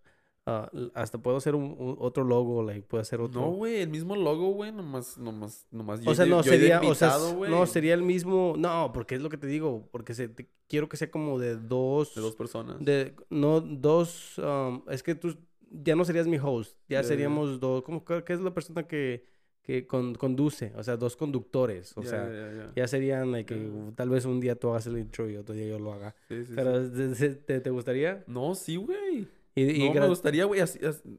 a- 0.47 0.69
Hasta 0.93 1.17
puedo 1.17 1.37
hacer 1.37 1.55
un, 1.55 1.63
un- 1.79 1.95
otro 1.99 2.23
logo, 2.23 2.61
like, 2.61 2.83
puedo 2.83 3.01
hacer 3.01 3.19
otro... 3.21 3.41
No, 3.41 3.49
güey, 3.51 3.77
el 3.77 3.89
mismo 3.89 4.15
logo, 4.15 4.49
güey, 4.53 4.71
nomás, 4.71 5.17
nomás, 5.17 5.65
nomás. 5.71 6.01
O 6.05 6.13
sea, 6.13 6.25
yo- 6.25 6.35
no 6.35 6.43
yo 6.43 6.51
sería, 6.51 6.79
o 6.81 6.93
sea, 6.93 7.07
invitado, 7.09 7.35
güey, 7.37 7.49
no 7.51 7.65
sería 7.65 7.95
el 7.95 8.03
mismo, 8.03 8.53
no, 8.55 8.91
porque 8.93 9.15
es 9.15 9.21
lo 9.21 9.29
que 9.29 9.37
te 9.37 9.47
digo, 9.47 9.87
porque 9.91 10.13
se, 10.13 10.27
te- 10.29 10.47
quiero 10.67 10.87
que 10.89 10.97
sea 10.97 11.09
como 11.09 11.39
de 11.39 11.55
dos, 11.57 12.13
De 12.13 12.21
dos 12.21 12.35
personas. 12.35 12.77
de, 12.85 13.15
no, 13.31 13.61
dos, 13.61 14.37
um, 14.37 14.83
es 14.89 15.01
que 15.01 15.15
tú 15.15 15.35
ya 15.83 15.95
no 15.95 16.05
serías 16.05 16.27
mi 16.27 16.37
host, 16.37 16.77
ya 16.87 17.01
ya. 17.01 17.07
seríamos 17.07 17.59
dos, 17.59 17.83
como 17.83 18.03
que 18.05 18.23
qué 18.23 18.33
es 18.33 18.39
la 18.41 18.53
persona 18.53 18.87
que, 18.87 19.23
que 19.61 19.87
con- 19.87 20.13
conduce, 20.15 20.71
o 20.75 20.83
sea, 20.83 20.95
dos 20.97 21.15
conductores, 21.15 21.97
o 21.97 22.03
Ya, 22.03 22.09
sea, 22.09 22.71
ya, 22.75 22.87
serían, 22.87 23.31
like, 23.31 23.53
que 23.53 23.69
tal 23.95 24.09
vez 24.09 24.25
un 24.25 24.39
día 24.39 24.55
tú 24.55 24.69
hagas 24.69 24.85
el 24.87 24.97
intro 24.97 25.29
y 25.29 25.37
otro 25.37 25.55
día 25.55 25.67
yo 25.67 25.79
lo 25.79 25.91
haga, 25.93 26.15
Sí, 26.27 26.45
sí, 26.45 26.53
pero 26.55 26.83
sí. 27.15 27.35
¿te, 27.45 27.59
te- 27.59 27.69
gustaría? 27.71 28.23
No, 28.27 28.53
sí, 28.55 28.75
güey. 28.75 29.27
Y, 29.57 29.85
y 29.85 29.87
No, 29.89 30.01
me 30.01 30.07
gustaría, 30.09 30.43
güey, 30.43 30.61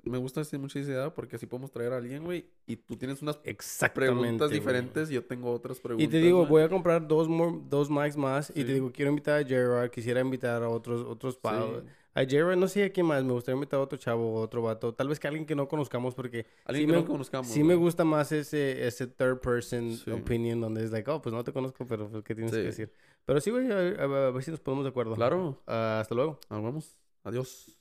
me 0.04 0.18
gusta 0.18 0.42
así 0.42 0.58
mucho 0.58 0.78
esa 0.78 0.90
idea 0.90 1.14
porque 1.14 1.36
así 1.36 1.46
podemos 1.46 1.70
traer 1.70 1.94
a 1.94 1.96
alguien, 1.96 2.22
güey, 2.22 2.44
y 2.66 2.76
tú 2.76 2.94
tienes 2.94 3.22
unas 3.22 3.38
preguntas 3.94 4.50
diferentes 4.50 5.10
y 5.10 5.14
yo 5.14 5.24
tengo 5.24 5.50
otras 5.52 5.80
preguntas. 5.80 6.06
Y 6.06 6.10
te 6.10 6.18
digo, 6.18 6.38
güey. 6.40 6.50
voy 6.50 6.62
a 6.62 6.68
comprar 6.68 7.08
dos, 7.08 7.28
more- 7.28 7.58
dos 7.70 7.88
mics 7.90 8.16
más. 8.18 8.50
Y 8.50 8.60
Sí. 8.60 8.64
te 8.64 8.74
digo, 8.74 8.92
quiero 8.92 9.10
invitar 9.10 9.40
a 9.42 9.44
Gerard. 9.46 9.90
Quisiera 9.90 10.20
invitar 10.20 10.62
a 10.62 10.68
otros, 10.68 11.02
otros 11.08 11.38
Sí. 11.82 11.88
A 12.16 12.24
Gerard, 12.24 12.56
no 12.56 12.66
sé 12.66 12.84
a 12.84 12.90
quién 12.92 13.06
más. 13.06 13.22
Me 13.24 13.32
gustaría 13.32 13.56
invitar 13.56 13.78
a 13.78 13.82
otro 13.82 13.98
chavo, 13.98 14.34
otro 14.40 14.62
vato. 14.62 14.94
Tal 14.94 15.08
vez 15.08 15.20
que 15.20 15.28
alguien 15.28 15.44
que 15.44 15.54
no 15.54 15.68
conozcamos 15.68 16.14
porque 16.14 16.46
Alguien 16.64 16.86
sí 16.88 16.92
que 16.92 16.96
me- 16.98 17.02
no 17.04 17.06
conozcamos. 17.12 17.46
sí 17.48 17.62
me 17.62 17.74
gusta 17.74 18.04
más 18.04 18.32
ese, 18.32 18.86
ese 18.86 19.06
third 19.06 19.38
person 19.40 19.92
Sí. 19.96 20.10
opinion 20.10 20.60
donde 20.60 20.82
es 20.82 20.90
like, 20.90 21.10
oh, 21.10 21.20
pues 21.20 21.34
no 21.34 21.44
te 21.44 21.52
conozco, 21.52 21.86
pero 21.86 22.08
pues, 22.08 22.24
¿qué 22.24 22.34
tienes 22.34 22.52
que 22.52 22.58
decir? 22.62 22.90
Pero 23.26 23.40
sí, 23.40 23.50
güey, 23.50 23.70
a, 23.70 23.76
a- 24.02 24.28
a 24.28 24.30
ver 24.30 24.42
si 24.42 24.50
nos 24.50 24.60
ponemos 24.60 24.84
de 24.84 24.90
acuerdo. 24.90 25.14
Claro. 25.14 25.62
Ah, 25.66 25.98
hasta 26.00 26.14
luego. 26.14 26.40
Nos 26.48 26.62
vemos. 26.62 26.96
Adiós. 27.22 27.75